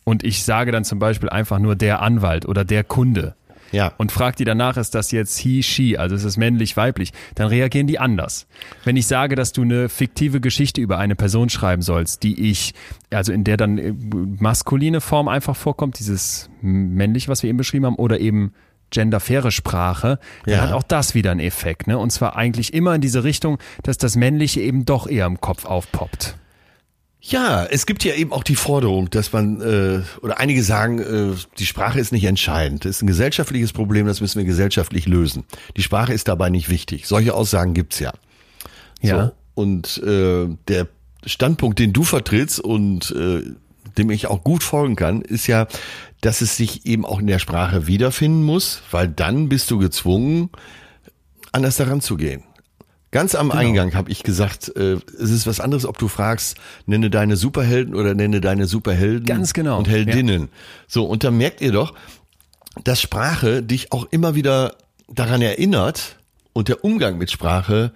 und 0.05 0.25
ich 0.25 0.45
sage 0.45 0.73
dann 0.73 0.85
zum 0.85 0.99
Beispiel 0.99 1.29
einfach 1.29 1.59
nur 1.59 1.77
der 1.77 2.03
Anwalt 2.03 2.47
oder 2.47 2.65
der 2.65 2.85
Kunde, 2.85 3.35
Ja. 3.71 3.93
und 3.97 4.13
fragt 4.13 4.39
die 4.39 4.45
danach, 4.45 4.77
ist 4.77 4.95
das 4.95 5.11
jetzt 5.13 5.39
he, 5.39 5.63
she, 5.63 5.97
also 5.97 6.15
ist 6.15 6.25
es 6.25 6.37
männlich, 6.37 6.77
weiblich, 6.77 7.13
dann 7.37 7.49
reagieren 7.49 7.87
die 7.87 7.99
anders. 7.99 8.47
Wenn 8.85 8.97
ich 8.97 9.07
sage, 9.07 9.35
dass 9.35 9.53
du 9.53 9.63
eine 9.63 9.89
fiktive 9.89 10.41
Geschichte 10.41 10.81
über 10.81 10.99
eine 10.99 11.15
Person 11.17 11.49
schreiben 11.49 11.81
sollst, 11.83 12.23
die 12.23 12.51
ich, 12.51 12.75
also 13.11 13.33
in 13.33 13.45
der 13.45 13.57
dann 13.57 13.79
äh, 13.79 13.95
maskuline 14.39 15.01
Form 15.01 15.29
einfach 15.29 15.57
vorkommt, 15.57 15.99
dieses 15.99 16.51
männliche, 16.61 17.29
was 17.29 17.43
wir 17.43 17.49
eben 17.49 17.57
beschrieben 17.59 17.87
haben, 17.87 17.97
oder 17.97 18.21
eben 18.21 18.53
genderfaire 18.91 19.51
Sprache, 19.51 20.19
dann 20.45 20.55
Ja. 20.55 20.61
hat 20.61 20.73
auch 20.73 20.83
das 20.83 21.15
wieder 21.15 21.31
einen 21.31 21.41
Effekt. 21.41 21.87
Ne? 21.87 21.97
Und 21.99 22.11
zwar 22.11 22.37
eigentlich 22.37 22.75
immer 22.75 22.95
in 22.95 23.01
diese 23.01 23.25
Richtung, 23.25 23.57
dass 23.85 23.97
das 23.97 24.17
Männliche 24.17 24.61
eben 24.61 24.85
doch 24.85 25.07
eher 25.07 25.25
im 25.25 25.41
Kopf 25.41 25.65
aufpoppt. 25.65 26.37
Ja, 27.25 27.65
es 27.65 27.87
gibt 27.87 28.03
ja 28.03 28.15
eben 28.15 28.33
auch 28.33 28.43
die 28.43 28.57
Forderung, 28.57 29.09
dass 29.09 29.33
man, 29.33 29.61
äh, 29.61 30.03
oder 30.23 30.41
einige 30.41 30.65
sagen, 30.65 30.99
äh, 30.99 31.37
die 31.57 31.67
Sprache 31.67 32.01
ist 32.01 32.11
nicht 32.11 32.25
entscheidend. 32.25 32.85
Das 32.85 32.97
ist 32.97 33.03
ein 33.03 33.07
gesellschaftliches 33.07 33.73
Problem, 33.73 34.07
das 34.07 34.21
müssen 34.21 34.39
wir 34.39 34.45
gesellschaftlich 34.45 35.07
lösen. 35.07 35.45
Die 35.77 35.83
Sprache 35.83 36.13
ist 36.13 36.27
dabei 36.27 36.51
nicht 36.51 36.69
wichtig. 36.69 37.07
Solche 37.07 37.35
Aussagen 37.35 37.75
gibt's 37.75 38.01
ja. 38.01 38.13
Ja. 39.03 39.27
So. 39.27 39.33
Und 39.55 40.03
äh, 40.05 40.49
der 40.67 40.89
Standpunkt, 41.25 41.79
den 41.79 41.93
du 41.93 42.03
vertrittst 42.03 42.59
und 42.59 43.13
äh, 43.13 43.43
dem 43.97 44.11
ich 44.11 44.27
auch 44.27 44.43
gut 44.43 44.65
folgen 44.65 44.97
kann, 44.97 45.23
ist 45.23 45.47
ja, 45.47 45.69
dass 46.23 46.41
es 46.41 46.57
sich 46.57 46.87
eben 46.87 47.05
auch 47.05 47.21
in 47.21 47.29
der 47.29 47.39
Sprache 47.39 47.87
wiederfinden 47.87 48.43
muss, 48.43 48.83
weil 48.91 49.07
dann 49.07 49.49
bist 49.49 49.71
du 49.71 49.79
gezwungen, 49.79 50.51
anders 51.53 51.77
daran 51.77 52.01
zu 52.01 52.17
gehen. 52.17 52.43
Ganz 53.13 53.35
am 53.35 53.51
Eingang 53.51 53.95
habe 53.95 54.11
ich 54.11 54.23
gesagt, 54.23 54.75
äh, 54.75 54.95
es 54.95 55.31
ist 55.31 55.47
was 55.47 55.61
anderes, 55.61 55.85
ob 55.85 55.99
du 55.99 56.09
fragst, 56.09 56.57
nenne 56.87 57.11
deine 57.11 57.37
Superhelden 57.37 57.95
oder 57.95 58.15
nenne 58.15 58.41
deine 58.41 58.67
Superhelden 58.67 59.27
Ganz 59.27 59.53
genau, 59.53 59.79
und 59.79 59.87
Heldinnen. 59.87 60.49
So, 60.89 61.05
und 61.05 61.23
da 61.23 61.31
merkt 61.31 61.61
ihr 61.61 61.73
doch, 61.73 61.93
dass 62.85 63.03
Sprache 63.03 63.63
dich 63.63 63.93
auch 63.93 64.07
immer 64.11 64.35
wieder 64.35 64.77
daran 65.09 65.43
erinnert 65.43 66.17
und 66.55 66.69
der 66.69 66.85
Umgang 66.85 67.19
mit 67.19 67.31
Sprache, 67.31 67.93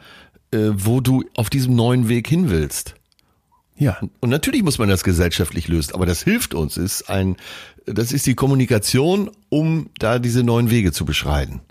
äh, 0.50 0.58
wo 0.72 1.00
du 1.00 1.24
auf 1.34 1.48
diesem 1.48 1.74
neuen 1.74 2.10
Weg 2.10 2.28
hin 2.28 2.50
willst. 2.50 2.94
Ja. 3.78 3.98
Und 4.20 4.28
natürlich 4.28 4.62
muss 4.62 4.78
man 4.78 4.90
das 4.90 5.02
gesellschaftlich 5.02 5.66
lösen, 5.66 5.94
aber 5.94 6.04
das 6.04 6.22
hilft 6.22 6.52
uns, 6.52 6.76
ist 6.76 7.08
ein, 7.08 7.36
das 7.86 8.12
ist 8.12 8.26
die 8.26 8.34
Kommunikation, 8.34 9.30
um 9.48 9.88
da 9.98 10.18
diese 10.18 10.42
neuen 10.42 10.68
Wege 10.68 10.92
zu 10.92 11.06
beschreiten. 11.06 11.62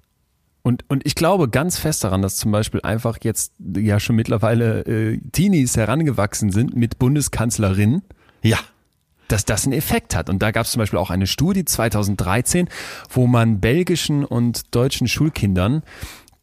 Und, 0.65 0.83
und 0.87 1.05
ich 1.05 1.13
glaube 1.13 1.47
ganz 1.47 1.77
fest 1.77 2.03
daran, 2.03 2.23
dass 2.23 2.37
zum 2.37 2.51
Beispiel 2.51 2.81
einfach 2.81 3.19
jetzt 3.21 3.53
ja 3.77 3.99
schon 3.99 4.15
mittlerweile 4.15 4.81
äh, 4.87 5.19
Teenies 5.31 5.77
herangewachsen 5.77 6.51
sind 6.51 6.75
mit 6.75 6.97
Bundeskanzlerin, 6.97 8.01
Ja. 8.41 8.57
dass 9.27 9.45
das 9.45 9.65
einen 9.65 9.73
Effekt 9.73 10.15
hat. 10.15 10.27
Und 10.27 10.41
da 10.41 10.49
gab 10.49 10.65
es 10.65 10.71
zum 10.71 10.79
Beispiel 10.79 10.97
auch 10.97 11.11
eine 11.11 11.27
Studie 11.27 11.65
2013, 11.65 12.67
wo 13.11 13.27
man 13.27 13.59
belgischen 13.59 14.25
und 14.25 14.73
deutschen 14.73 15.07
Schulkindern 15.07 15.83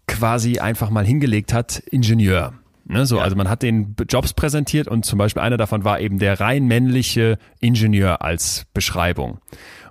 quasi 0.07 0.61
einfach 0.61 0.91
mal 0.91 1.05
hingelegt 1.05 1.53
hat, 1.53 1.81
Ingenieur. 1.91 2.53
Ne, 2.85 3.07
so, 3.07 3.18
Also 3.18 3.35
man 3.35 3.49
hat 3.49 3.64
den 3.64 3.97
Jobs 4.09 4.35
präsentiert 4.35 4.87
und 4.87 5.05
zum 5.05 5.18
Beispiel 5.18 5.43
einer 5.43 5.57
davon 5.57 5.83
war 5.83 5.99
eben 5.99 6.20
der 6.20 6.39
rein 6.39 6.66
männliche 6.66 7.39
Ingenieur 7.59 8.23
als 8.23 8.66
Beschreibung. 8.73 9.39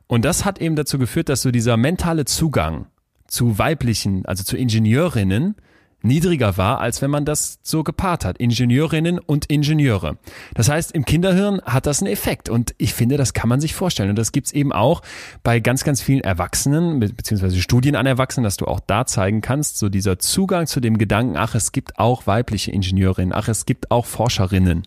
Und 0.07 0.23
das 0.23 0.45
hat 0.45 0.61
eben 0.61 0.77
dazu 0.77 0.97
geführt, 0.99 1.27
dass 1.27 1.41
so 1.41 1.51
dieser 1.51 1.75
mentale 1.75 2.23
Zugang 2.23 2.85
zu 3.31 3.57
weiblichen, 3.57 4.25
also 4.25 4.43
zu 4.43 4.57
Ingenieurinnen, 4.57 5.55
niedriger 6.03 6.57
war, 6.57 6.81
als 6.81 7.01
wenn 7.01 7.11
man 7.11 7.25
das 7.25 7.59
so 7.61 7.83
gepaart 7.83 8.25
hat. 8.25 8.39
Ingenieurinnen 8.39 9.19
und 9.19 9.45
Ingenieure. 9.45 10.17
Das 10.55 10.67
heißt, 10.67 10.91
im 10.91 11.05
Kinderhirn 11.05 11.61
hat 11.61 11.85
das 11.85 12.01
einen 12.01 12.11
Effekt 12.11 12.49
und 12.49 12.73
ich 12.77 12.93
finde, 12.93 13.17
das 13.17 13.33
kann 13.33 13.47
man 13.47 13.61
sich 13.61 13.75
vorstellen. 13.75 14.09
Und 14.09 14.17
das 14.17 14.31
gibt's 14.31 14.51
eben 14.51 14.73
auch 14.73 15.01
bei 15.43 15.59
ganz, 15.59 15.83
ganz 15.83 16.01
vielen 16.01 16.21
Erwachsenen, 16.21 16.99
be- 16.99 17.13
beziehungsweise 17.13 17.61
Studien 17.61 17.95
an 17.95 18.07
Erwachsenen, 18.07 18.43
dass 18.43 18.57
du 18.57 18.65
auch 18.65 18.79
da 18.79 19.05
zeigen 19.05 19.41
kannst, 19.41 19.77
so 19.77 19.89
dieser 19.89 20.17
Zugang 20.17 20.65
zu 20.65 20.79
dem 20.79 20.97
Gedanken, 20.97 21.37
ach, 21.37 21.55
es 21.55 21.71
gibt 21.71 21.99
auch 21.99 22.25
weibliche 22.27 22.71
Ingenieurinnen, 22.71 23.31
ach, 23.31 23.47
es 23.47 23.65
gibt 23.67 23.91
auch 23.91 24.07
Forscherinnen, 24.07 24.83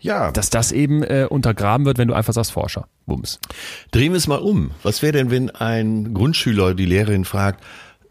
Ja. 0.00 0.30
dass 0.32 0.50
das 0.50 0.72
eben 0.72 1.02
äh, 1.02 1.26
untergraben 1.28 1.86
wird, 1.86 1.98
wenn 1.98 2.08
du 2.08 2.14
einfach 2.14 2.32
sagst 2.32 2.52
Forscher. 2.52 2.88
Bums. 3.06 3.40
Drehen 3.90 4.12
wir 4.12 4.18
es 4.18 4.26
mal 4.26 4.38
um. 4.38 4.70
Was 4.82 5.02
wäre 5.02 5.12
denn, 5.12 5.30
wenn 5.30 5.50
ein 5.50 6.14
Grundschüler 6.14 6.74
die 6.74 6.86
Lehrerin 6.86 7.24
fragt, 7.24 7.64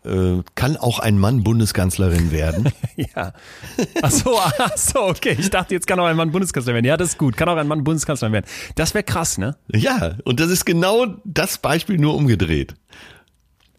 äh, 0.05 0.41
kann 0.55 0.77
auch 0.77 0.99
ein 0.99 1.17
Mann 1.17 1.43
Bundeskanzlerin 1.43 2.31
werden? 2.31 2.69
Ja. 3.15 3.31
Ach 4.01 4.11
so, 4.11 4.37
ach 4.57 4.77
so, 4.77 5.03
okay. 5.03 5.35
Ich 5.39 5.49
dachte, 5.49 5.73
jetzt 5.73 5.87
kann 5.87 5.99
auch 5.99 6.05
ein 6.05 6.17
Mann 6.17 6.31
Bundeskanzler 6.31 6.73
werden. 6.73 6.85
Ja, 6.85 6.97
das 6.97 7.09
ist 7.09 7.17
gut. 7.17 7.37
Kann 7.37 7.47
auch 7.47 7.55
ein 7.55 7.67
Mann 7.67 7.85
Bundeskanzler 7.85 8.29
werden. 8.31 8.45
Das 8.75 8.93
wäre 8.93 9.03
krass, 9.05 9.37
ne? 9.37 9.55
ja, 9.73 10.15
und 10.25 10.41
das 10.41 10.49
ist 10.49 10.65
genau 10.65 11.05
das 11.23 11.59
Beispiel 11.59 11.97
nur 11.97 12.15
umgedreht. 12.15 12.75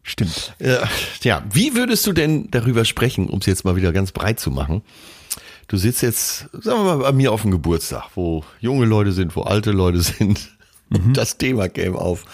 Stimmt. 0.02 0.54
Ja, 0.58 0.88
ja, 1.22 1.44
wie 1.52 1.74
würdest 1.74 2.06
du 2.06 2.12
denn 2.12 2.50
darüber 2.50 2.86
sprechen, 2.86 3.28
um 3.28 3.40
es 3.40 3.46
jetzt 3.46 3.64
mal 3.66 3.76
wieder 3.76 3.92
ganz 3.92 4.12
breit 4.12 4.40
zu 4.40 4.50
machen? 4.50 4.82
Du 5.70 5.76
sitzt 5.76 6.02
jetzt, 6.02 6.48
sagen 6.50 6.80
wir 6.80 6.96
mal, 6.96 6.96
bei 6.96 7.12
mir 7.12 7.30
auf 7.30 7.42
dem 7.42 7.52
Geburtstag, 7.52 8.08
wo 8.16 8.42
junge 8.58 8.86
Leute 8.86 9.12
sind, 9.12 9.36
wo 9.36 9.42
alte 9.42 9.70
Leute 9.70 10.00
sind. 10.00 10.50
Und 10.92 11.16
das 11.16 11.38
Thema 11.38 11.68
käme 11.68 11.96
auf. 11.96 12.24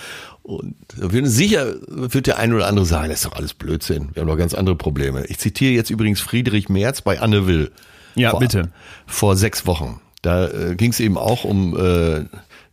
Und 0.43 0.75
sicher 0.97 1.75
wird 1.87 2.29
der 2.29 2.39
ein 2.39 2.55
oder 2.55 2.67
andere 2.67 2.87
sagen, 2.87 3.11
das 3.11 3.19
ist 3.19 3.27
doch 3.27 3.37
alles 3.37 3.53
Blödsinn. 3.53 4.09
Wir 4.15 4.23
haben 4.23 4.29
doch 4.29 4.39
ganz 4.39 4.55
andere 4.55 4.75
Probleme. 4.75 5.27
Ich 5.27 5.37
zitiere 5.37 5.75
jetzt 5.75 5.91
übrigens 5.91 6.19
Friedrich 6.23 6.71
Merz 6.71 7.03
bei 7.03 7.21
Anne 7.21 7.47
Will. 7.47 7.73
Ja, 8.15 8.31
vor, 8.31 8.41
bitte. 8.41 8.71
Vor 9.07 9.37
sechs 9.37 9.67
Wochen. 9.67 10.01
Da 10.23 10.49
äh, 10.49 10.75
ging 10.75 10.93
es 10.93 11.01
eben 11.01 11.19
auch 11.19 11.45
um 11.45 11.79
äh, 11.79 12.25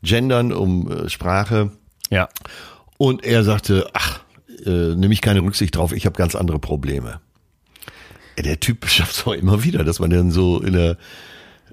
Gendern, 0.02 0.54
um 0.54 0.90
äh, 0.90 1.10
Sprache. 1.10 1.72
Ja. 2.10 2.30
Und 2.98 3.26
er 3.26 3.44
sagte, 3.44 3.90
ach, 3.92 4.22
äh, 4.66 4.96
nehme 4.96 5.14
ich 5.14 5.20
keine 5.20 5.42
Rücksicht 5.42 5.76
drauf, 5.76 5.92
ich 5.92 6.06
habe 6.06 6.16
ganz 6.16 6.36
andere 6.36 6.60
Probleme. 6.60 7.20
Der 8.38 8.60
Typ 8.60 8.88
schafft 8.88 9.16
es 9.16 9.28
auch 9.28 9.34
immer 9.34 9.64
wieder, 9.64 9.84
dass 9.84 10.00
man 10.00 10.10
dann 10.10 10.32
so 10.32 10.60
in 10.60 10.74
der 10.74 10.98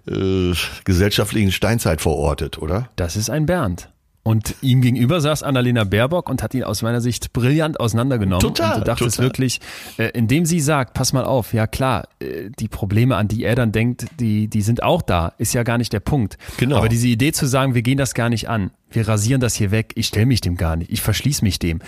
äh, 0.07 0.53
gesellschaftlichen 0.85 1.53
Steinzeit 1.53 2.01
verortet, 2.01 2.59
oder? 2.59 2.89
Das 2.97 3.17
ist 3.17 3.31
ein 3.31 3.47
Bernd. 3.47 3.91
Und 4.23 4.55
ihm 4.61 4.83
gegenüber 4.83 5.23
saß 5.23 5.43
Annalena 5.43 5.85
Baerbock 5.85 6.29
und 6.29 6.43
hat 6.43 6.53
ihn 6.53 6.63
aus 6.63 6.83
meiner 6.83 7.01
Sicht 7.01 7.33
brillant 7.33 7.81
auseinandergenommen. 7.81 8.41
Total, 8.41 8.75
Und 8.75 8.81
du 8.81 8.85
dachtest 8.85 9.17
total. 9.17 9.27
wirklich, 9.27 9.61
äh, 9.97 10.11
indem 10.11 10.45
sie 10.45 10.61
sagt, 10.61 10.93
pass 10.93 11.15
mal 11.15 11.25
auf, 11.25 11.55
ja 11.55 11.67
klar, 11.67 12.07
äh, 12.21 12.51
die 12.59 12.69
Probleme, 12.69 13.17
an 13.17 13.29
die 13.29 13.45
er 13.45 13.55
dann 13.55 13.73
denkt, 13.73 14.07
die, 14.21 14.49
die 14.49 14.61
sind 14.61 14.83
auch 14.83 15.01
da, 15.01 15.33
ist 15.39 15.55
ja 15.55 15.63
gar 15.63 15.79
nicht 15.79 15.95
der 15.95 16.01
Punkt. 16.01 16.37
Genau. 16.59 16.77
Aber 16.77 16.91
diese 16.91 17.09
Idee 17.09 17.33
zu 17.33 17.47
sagen, 17.47 17.75
wir 17.75 17.81
gehen 17.81 17.97
das 17.97 18.13
gar 18.13 18.29
nicht 18.29 18.51
an, 18.51 18.73
wir 18.91 19.09
rasieren 19.09 19.41
das 19.41 19.55
hier 19.55 19.71
weg, 19.71 19.93
ich 19.95 20.09
stelle 20.09 20.27
mich 20.27 20.43
dem 20.43 20.57
gar 20.59 20.77
nicht, 20.77 20.93
ich 20.93 21.01
verschließe 21.01 21.43
mich 21.43 21.59
dem, 21.59 21.81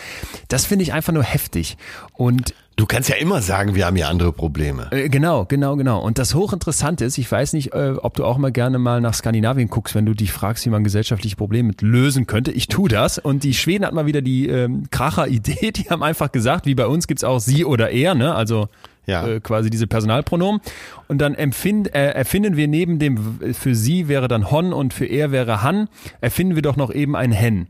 das 0.48 0.64
finde 0.64 0.84
ich 0.84 0.94
einfach 0.94 1.12
nur 1.12 1.24
heftig. 1.24 1.76
Und 2.14 2.54
Du 2.76 2.86
kannst 2.86 3.08
ja 3.10 3.16
immer 3.16 3.42
sagen, 3.42 3.74
wir 3.74 3.84
haben 3.86 3.96
ja 3.96 4.08
andere 4.08 4.32
Probleme. 4.32 4.88
äh, 4.92 5.08
Genau, 5.10 5.44
genau, 5.44 5.76
genau. 5.76 6.00
Und 6.00 6.18
das 6.18 6.34
Hochinteressante 6.34 7.04
ist, 7.04 7.18
ich 7.18 7.30
weiß 7.30 7.52
nicht, 7.52 7.74
äh, 7.74 7.94
ob 8.00 8.14
du 8.14 8.24
auch 8.24 8.38
mal 8.38 8.50
gerne 8.50 8.78
mal 8.78 9.00
nach 9.00 9.14
Skandinavien 9.14 9.68
guckst, 9.68 9.94
wenn 9.94 10.06
du 10.06 10.14
dich 10.14 10.32
fragst, 10.32 10.64
wie 10.64 10.70
man 10.70 10.82
gesellschaftliche 10.82 11.36
Probleme 11.36 11.68
mit 11.68 11.82
lösen 11.82 12.26
könnte. 12.26 12.50
Ich 12.50 12.68
tu 12.68 12.88
das. 12.88 13.18
Und 13.18 13.44
die 13.44 13.52
Schweden 13.54 13.84
hatten 13.84 13.94
mal 13.94 14.06
wieder 14.06 14.22
die 14.22 14.48
ähm, 14.48 14.84
Kracher-Idee. 14.90 15.72
Die 15.72 15.90
haben 15.90 16.02
einfach 16.02 16.32
gesagt, 16.32 16.66
wie 16.66 16.74
bei 16.74 16.86
uns 16.86 17.06
gibt's 17.06 17.24
auch 17.24 17.40
sie 17.40 17.64
oder 17.64 17.90
er, 17.90 18.14
ne? 18.14 18.34
Also 18.34 18.68
Ja. 19.06 19.26
äh, 19.26 19.40
quasi 19.40 19.68
diese 19.68 19.86
Personalpronomen. 19.86 20.60
Und 21.08 21.18
dann 21.18 21.34
empfind, 21.34 21.94
äh, 21.94 22.10
erfinden 22.12 22.56
wir 22.56 22.68
neben 22.68 22.98
dem, 22.98 23.38
für 23.52 23.74
sie 23.74 24.08
wäre 24.08 24.28
dann 24.28 24.50
Hon 24.50 24.72
und 24.72 24.94
für 24.94 25.06
er 25.06 25.30
wäre 25.30 25.62
Han, 25.62 25.88
erfinden 26.20 26.54
wir 26.54 26.62
doch 26.62 26.76
noch 26.76 26.90
eben 26.92 27.16
ein 27.16 27.32
Hen. 27.32 27.68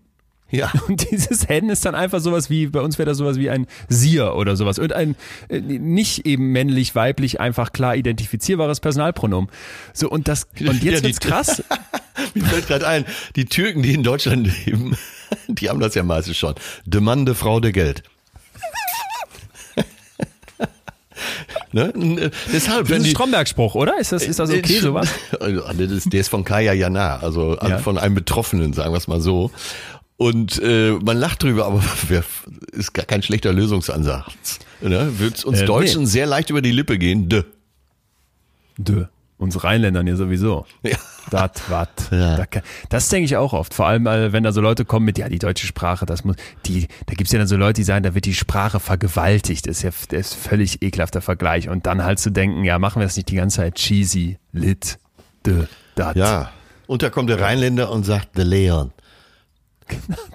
Ja. 0.53 0.71
Und 0.89 1.11
dieses 1.11 1.49
Hen 1.49 1.69
ist 1.71 1.85
dann 1.85 1.95
einfach 1.97 2.21
sowas 2.21 2.49
wie, 2.51 2.67
bei 2.69 2.81
uns 2.81 2.99
wäre 2.99 3.09
das 3.09 3.19
sowas 3.19 3.39
wie 3.39 3.51
ein 3.51 3.67
Sier 3.89 4.35
oder 4.35 4.55
sowas. 4.55 4.79
Und 4.79 4.93
ein 4.93 5.17
äh, 5.49 5.59
nicht 5.61 6.27
eben 6.27 6.53
männlich, 6.53 6.95
weiblich, 6.95 7.41
einfach 7.41 7.73
klar 7.73 7.97
identifizierbares 7.97 8.79
Personalpronomen. 8.81 9.51
So, 9.95 10.09
und 10.11 10.29
das, 10.29 10.45
und 10.61 10.83
Ja, 10.85 10.93
jetzt 10.93 11.01
die- 11.01 11.05
wird's 11.09 11.21
krass. 11.21 11.65
Mir 12.35 12.45
fällt 12.45 12.69
gerade 12.69 12.87
ein, 12.87 13.05
die 13.35 13.47
Türken, 13.47 13.83
die 13.83 13.95
in 13.95 14.03
Deutschland 14.03 14.47
leben, 14.67 14.97
die 15.49 15.69
haben 15.71 15.81
das 15.81 15.95
ja 15.95 16.03
meistens 16.03 16.37
schon. 16.37 16.55
De 16.85 17.01
Mann, 17.01 17.25
de 17.27 17.35
Frau, 17.35 17.59
de 17.59 17.73
Geld. 17.73 18.03
ne? 21.73 21.93
N- 21.95 22.31
Deshalb, 22.53 22.89
Das 22.89 22.99
ist 22.99 23.05
ein 23.07 23.11
Stromberg-Spruch, 23.11 23.75
oder? 23.75 23.99
Ist 23.99 24.13
das, 24.13 24.25
ist 24.25 24.39
das 24.39 24.51
okay, 24.51 24.81
sowas? 24.81 25.09
Also, 25.41 25.63
der 25.73 26.21
ist 26.21 26.29
von 26.29 26.45
Kaya 26.45 26.73
Jana, 26.75 27.17
also 27.21 27.57
Ja. 27.57 27.79
von 27.79 27.97
einem 27.99 28.15
Betroffenen, 28.15 28.73
sagen 28.73 28.93
wir 28.93 28.99
es 28.99 29.09
mal 29.09 29.21
so. 29.21 29.51
Und 30.23 30.63
äh, 30.63 30.93
man 31.03 31.17
lacht 31.17 31.43
drüber, 31.43 31.67
aber 31.67 31.83
ist 32.73 32.95
gar 32.95 33.05
kein 33.05 33.25
schlechter 33.25 33.53
Lösungsansatz. 33.53 34.61
Ne? 34.81 35.19
Wird 35.19 35.45
uns 35.45 35.61
Äh, 35.61 35.65
Deutschen 35.65 36.03
nee. 36.03 36.09
sehr 36.09 36.27
leicht 36.27 36.49
über 36.49 36.63
die 36.63 36.71
Lippe 36.71 36.97
gehen. 36.97 37.29
De. 37.29 37.43
Dö. 38.79 39.07
Uns 39.37 39.65
Rheinländern 39.65 40.07
ja 40.07 40.15
sowieso. 40.15 40.65
Ja. 40.85 40.97
Dat, 41.31 41.61
wat. 41.71 41.89
Ja. 42.11 42.37
Da 42.37 42.45
Das 42.89 43.09
denke 43.09 43.25
ich 43.25 43.37
auch 43.37 43.53
oft. 43.53 43.75
Vor 43.75 43.87
allem, 43.87 44.07
äh, 44.07 44.33
wenn 44.33 44.45
da 44.45 44.53
so 44.53 44.61
Leute 44.61 44.85
kommen 44.85 45.07
mit, 45.07 45.19
ja, 45.19 45.29
die 45.29 45.39
deutsche 45.41 45.67
Sprache, 45.67 46.07
das 46.07 46.23
muss, 46.25 46.37
die, 46.67 46.87
da 47.07 47.15
gibt's 47.15 47.33
ja 47.33 47.39
dann 47.39 47.49
so 47.49 47.57
Leute, 47.57 47.75
die 47.75 47.85
sagen, 47.85 48.05
da 48.05 48.15
wird 48.15 48.25
die 48.25 48.35
Sprache 48.35 48.79
vergewaltigt. 48.79 49.67
Das 49.67 49.79
ist 49.79 49.83
ja 49.83 49.91
das 50.11 50.21
ist 50.21 50.35
völlig 50.35 50.83
ekelhafter 50.83 51.21
Vergleich. 51.21 51.69
Und 51.69 51.87
dann 51.87 52.05
halt 52.05 52.21
zu 52.21 52.31
denken, 52.31 52.65
ja, 52.65 52.79
machen 52.79 53.01
wir 53.01 53.07
es 53.07 53.17
nicht 53.17 53.29
die 53.31 53.37
ganze 53.37 53.59
Zeit 53.59 53.75
cheesy, 53.75 54.39
lit, 54.53 54.99
de, 55.47 55.67
dat. 55.97 56.15
Ja. 56.17 56.53
Und 56.87 57.03
da 57.03 57.11
kommt 57.11 57.29
der 57.29 57.41
Rheinländer 57.41 57.91
und 57.91 58.05
sagt, 58.05 58.37
de 58.39 58.45
Leon. 58.45 58.93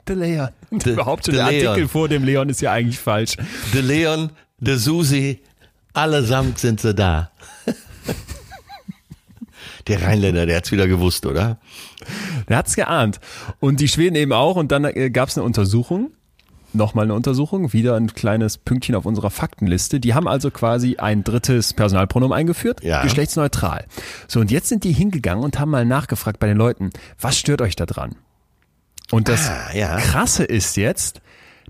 De 0.07 0.15
Leon. 0.15 0.49
De- 0.71 0.93
überhaupt 0.93 1.25
schon 1.25 1.33
de 1.35 1.43
der 1.43 1.51
Leon. 1.51 1.67
Artikel 1.69 1.87
vor 1.87 2.09
dem 2.09 2.23
Leon 2.23 2.49
ist 2.49 2.61
ja 2.61 2.71
eigentlich 2.71 2.99
falsch. 2.99 3.35
De 3.73 3.81
Leon, 3.81 4.29
de 4.59 4.75
Susi, 4.77 5.39
allesamt 5.93 6.59
sind 6.59 6.79
sie 6.81 6.93
da. 6.93 7.31
Der 9.87 10.01
Rheinländer, 10.01 10.45
der 10.45 10.57
hat's 10.57 10.71
wieder 10.71 10.87
gewusst, 10.87 11.25
oder? 11.25 11.57
Der 12.49 12.57
hat's 12.57 12.75
geahnt. 12.75 13.19
Und 13.59 13.79
die 13.79 13.87
Schweden 13.87 14.15
eben 14.15 14.33
auch. 14.33 14.55
Und 14.57 14.71
dann 14.71 14.83
äh, 14.85 15.09
gab's 15.09 15.37
eine 15.37 15.45
Untersuchung. 15.45 16.11
Nochmal 16.73 17.05
eine 17.05 17.13
Untersuchung, 17.13 17.71
wieder 17.71 17.95
ein 17.95 18.13
kleines 18.13 18.57
Pünktchen 18.57 18.93
auf 18.95 19.05
unserer 19.05 19.29
Faktenliste. 19.29 20.01
Die 20.01 20.13
haben 20.13 20.27
also 20.27 20.51
quasi 20.51 20.97
ein 20.97 21.23
drittes 21.23 21.73
Personalpronomen 21.73 22.37
eingeführt, 22.37 22.83
Ja. 22.83 23.01
geschlechtsneutral. 23.03 23.85
So, 24.27 24.41
und 24.41 24.51
jetzt 24.51 24.67
sind 24.67 24.83
die 24.83 24.91
hingegangen 24.91 25.43
und 25.45 25.57
haben 25.59 25.71
mal 25.71 25.85
nachgefragt 25.85 26.39
bei 26.39 26.47
den 26.47 26.57
Leuten, 26.57 26.89
was 27.21 27.39
stört 27.39 27.61
euch 27.61 27.77
da 27.77 27.85
dran? 27.85 28.15
Und 29.11 29.29
das 29.29 29.49
Ah, 29.49 29.73
ja. 29.73 29.97
Krasse 29.97 30.43
ist 30.43 30.75
jetzt, 30.77 31.21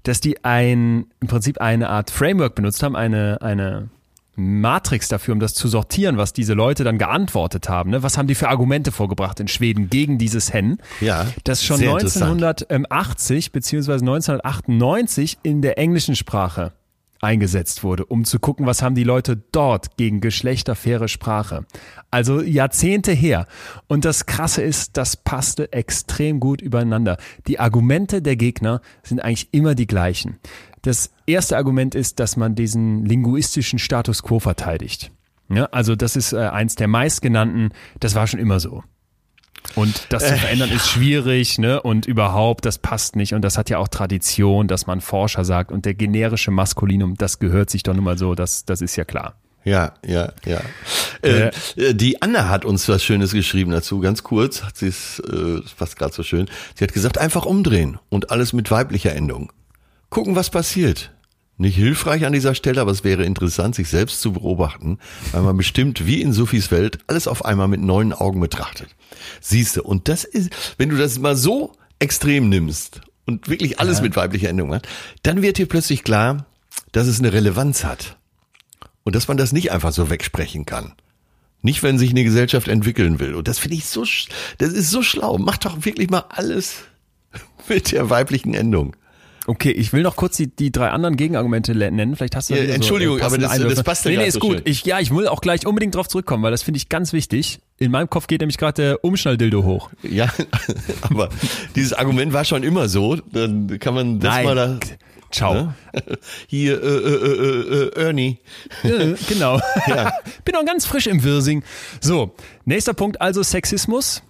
dass 0.03 0.19
die 0.21 0.43
ein, 0.43 1.05
im 1.19 1.27
Prinzip 1.27 1.59
eine 1.61 1.89
Art 1.89 2.09
Framework 2.11 2.55
benutzt 2.55 2.81
haben, 2.83 2.95
eine, 2.95 3.41
eine 3.41 3.89
Matrix 4.35 5.07
dafür, 5.07 5.33
um 5.33 5.39
das 5.39 5.55
zu 5.55 5.67
sortieren, 5.67 6.17
was 6.17 6.31
diese 6.31 6.53
Leute 6.53 6.83
dann 6.83 6.97
geantwortet 6.99 7.69
haben. 7.69 7.89
Ne? 7.89 8.03
Was 8.03 8.17
haben 8.17 8.27
die 8.27 8.35
für 8.35 8.49
Argumente 8.49 8.91
vorgebracht 8.91 9.39
in 9.39 9.47
Schweden 9.47 9.89
gegen 9.89 10.19
dieses 10.19 10.53
Hen? 10.53 10.77
Ja, 11.01 11.25
Das 11.43 11.63
schon 11.63 11.77
sehr 11.77 11.91
interessant. 11.91 12.43
1980 12.43 13.51
beziehungsweise 13.51 14.05
1998 14.05 15.39
in 15.41 15.61
der 15.61 15.77
englischen 15.79 16.15
Sprache 16.15 16.73
eingesetzt 17.21 17.83
wurde, 17.83 18.05
um 18.05 18.25
zu 18.25 18.39
gucken, 18.39 18.65
was 18.65 18.81
haben 18.81 18.95
die 18.95 19.03
Leute 19.03 19.41
dort 19.51 19.97
gegen 19.97 20.21
geschlechterfaire 20.21 21.07
Sprache. 21.07 21.65
Also 22.11 22.41
Jahrzehnte 22.41 23.11
her. 23.11 23.47
Und 23.87 24.05
das 24.05 24.25
Krasse 24.25 24.61
ist, 24.61 24.97
das 24.97 25.15
passte 25.15 25.71
extrem 25.73 26.39
gut 26.39 26.61
übereinander. 26.61 27.17
Die 27.47 27.59
Argumente 27.59 28.21
der 28.21 28.35
Gegner 28.35 28.81
sind 29.03 29.19
eigentlich 29.19 29.49
immer 29.51 29.75
die 29.75 29.87
gleichen. 29.87 30.39
Das 30.81 31.11
erste 31.25 31.57
Argument 31.57 31.95
ist, 31.95 32.19
dass 32.19 32.37
man 32.37 32.55
diesen 32.55 33.05
linguistischen 33.05 33.79
Status 33.79 34.23
quo 34.23 34.39
verteidigt. 34.39 35.11
Ja, 35.49 35.65
also 35.65 35.95
das 35.95 36.15
ist 36.15 36.33
äh, 36.33 36.37
eins 36.37 36.75
der 36.75 36.87
meistgenannten, 36.87 37.69
das 37.99 38.15
war 38.15 38.27
schon 38.27 38.39
immer 38.39 38.59
so. 38.59 38.83
Und 39.77 40.07
das 40.09 40.27
zu 40.27 40.35
verändern 40.35 40.71
ist 40.71 40.89
schwierig, 40.89 41.59
ne? 41.59 41.79
Und 41.79 42.07
überhaupt, 42.07 42.65
das 42.65 42.79
passt 42.79 43.15
nicht. 43.15 43.35
Und 43.35 43.43
das 43.43 43.59
hat 43.59 43.69
ja 43.69 43.77
auch 43.77 43.87
Tradition, 43.87 44.67
dass 44.67 44.87
man 44.87 45.01
Forscher 45.01 45.45
sagt. 45.45 45.71
Und 45.71 45.85
der 45.85 45.93
generische 45.93 46.49
Maskulinum, 46.49 47.15
das 47.15 47.37
gehört 47.37 47.69
sich 47.69 47.83
doch 47.83 47.93
nun 47.93 48.03
mal 48.03 48.17
so, 48.17 48.33
das, 48.33 48.65
das 48.65 48.81
ist 48.81 48.95
ja 48.95 49.05
klar. 49.05 49.35
Ja, 49.63 49.93
ja, 50.03 50.31
ja. 50.45 50.61
Äh, 51.21 51.51
äh, 51.75 51.93
die 51.93 52.21
Anna 52.21 52.49
hat 52.49 52.65
uns 52.65 52.89
was 52.89 53.03
Schönes 53.03 53.33
geschrieben 53.33 53.69
dazu, 53.69 53.99
ganz 53.99 54.23
kurz. 54.23 54.63
Hat 54.63 54.77
sie 54.77 54.87
es, 54.87 55.19
äh, 55.19 55.61
das 55.61 55.73
passt 55.73 55.95
gerade 55.97 56.13
so 56.13 56.23
schön. 56.23 56.47
Sie 56.73 56.83
hat 56.83 56.93
gesagt, 56.93 57.19
einfach 57.19 57.45
umdrehen 57.45 57.99
und 58.09 58.31
alles 58.31 58.53
mit 58.53 58.71
weiblicher 58.71 59.15
Endung. 59.15 59.51
Gucken, 60.09 60.35
was 60.35 60.49
passiert. 60.49 61.11
Nicht 61.59 61.75
hilfreich 61.75 62.23
an 62.25 62.33
dieser 62.33 62.53
Stelle, 62.53 62.81
aber 62.81 62.91
es 62.91 63.03
wäre 63.03 63.23
interessant, 63.23 63.73
sich 63.73 63.89
selbst 63.89 64.21
zu 64.21 64.33
beobachten, 64.33 64.99
weil 65.31 65.41
man 65.41 65.57
bestimmt, 65.57 66.05
wie 66.05 66.21
in 66.21 66.31
Sophies 66.31 66.69
Welt, 66.69 66.99
alles 67.07 67.27
auf 67.27 67.45
einmal 67.45 67.67
mit 67.67 67.81
neuen 67.81 68.13
Augen 68.13 68.39
betrachtet. 68.39 68.89
Siehste, 69.41 69.81
und 69.81 70.07
das 70.07 70.23
ist, 70.23 70.51
wenn 70.77 70.89
du 70.89 70.97
das 70.97 71.17
mal 71.17 71.35
so 71.35 71.73
extrem 71.97 72.47
nimmst 72.49 73.01
und 73.25 73.47
wirklich 73.49 73.79
alles 73.79 74.01
mit 74.01 74.15
weiblicher 74.15 74.49
Endung 74.49 74.69
machst, 74.69 74.87
dann 75.23 75.41
wird 75.41 75.57
dir 75.57 75.67
plötzlich 75.67 76.03
klar, 76.03 76.45
dass 76.91 77.07
es 77.07 77.17
eine 77.19 77.33
Relevanz 77.33 77.83
hat. 77.83 78.17
Und 79.03 79.15
dass 79.15 79.27
man 79.27 79.37
das 79.37 79.51
nicht 79.53 79.71
einfach 79.71 79.93
so 79.93 80.09
wegsprechen 80.09 80.65
kann. 80.65 80.93
Nicht, 81.63 81.81
wenn 81.81 81.97
sich 81.97 82.11
eine 82.11 82.23
Gesellschaft 82.23 82.67
entwickeln 82.67 83.19
will. 83.19 83.33
Und 83.35 83.47
das 83.47 83.57
finde 83.57 83.77
ich 83.77 83.85
so, 83.85 84.03
sch- 84.03 84.27
das 84.59 84.73
ist 84.73 84.91
so 84.91 85.01
schlau. 85.01 85.37
Mach 85.39 85.57
doch 85.57 85.85
wirklich 85.85 86.09
mal 86.09 86.25
alles 86.29 86.83
mit 87.69 87.91
der 87.93 88.09
weiblichen 88.11 88.53
Endung. 88.53 88.95
Okay, 89.47 89.71
ich 89.71 89.93
will 89.93 90.03
noch 90.03 90.15
kurz 90.17 90.35
die, 90.37 90.47
die 90.53 90.71
drei 90.71 90.89
anderen 90.89 91.15
Gegenargumente 91.15 91.73
nennen. 91.73 92.15
Vielleicht 92.17 92.35
hast 92.35 92.49
du 92.49 92.55
Ja, 92.55 92.73
Entschuldigung, 92.73 93.15
so, 93.17 93.23
äh, 93.23 93.25
aber 93.25 93.37
das- 93.37 93.51
das 93.51 93.59
Einwürfe. 93.61 93.83
passt 93.83 94.05
ja 94.05 94.11
Nee, 94.11 94.17
nee, 94.17 94.27
ist 94.27 94.39
gut. 94.41 94.61
Ich, 94.65 94.83
ja, 94.85 94.99
ich 94.99 95.09
will 95.09 95.27
auch 95.27 95.39
gleich 95.41 95.65
unbedingt 95.65 95.95
drauf 95.95 96.07
zurückkommen, 96.09 96.43
weil 96.43 96.51
das 96.51 96.63
finde 96.63 96.77
ich 96.77 96.89
ganz 96.89 97.13
wichtig. 97.13 97.59
In 97.79 97.91
meinem 97.91 98.09
Kopf 98.09 98.27
geht 98.27 98.41
nämlich 98.41 98.57
gerade 98.57 98.81
der 98.81 99.03
Umschnalldildo 99.05 99.63
hoch. 99.63 99.89
Ja, 100.03 100.27
aber 101.01 101.29
dieses 101.75 101.93
Argument 101.93 102.33
war 102.33 102.43
schon 102.43 102.63
immer 102.63 102.89
so. 102.89 103.15
Dann 103.31 103.79
kann 103.79 103.93
man 103.93 104.19
das 104.19 104.43
mal 104.43 104.55
da. 104.55 104.79
Ciao. 105.31 105.53
Ne? 105.53 105.75
Hier, 106.47 106.81
äh, 106.81 106.87
äh, 106.87 107.09
äh, 107.09 107.83
äh, 107.99 108.01
Ernie. 108.05 108.37
Äh, 108.83 109.15
genau. 109.29 109.59
Ja. 109.87 110.11
Bin 110.45 110.53
noch 110.55 110.65
ganz 110.65 110.85
frisch 110.85 111.07
im 111.07 111.23
Wirsing. 111.23 111.63
So, 112.01 112.35
nächster 112.65 112.93
Punkt 112.93 113.21
also 113.21 113.43
Sexismus. 113.43 114.23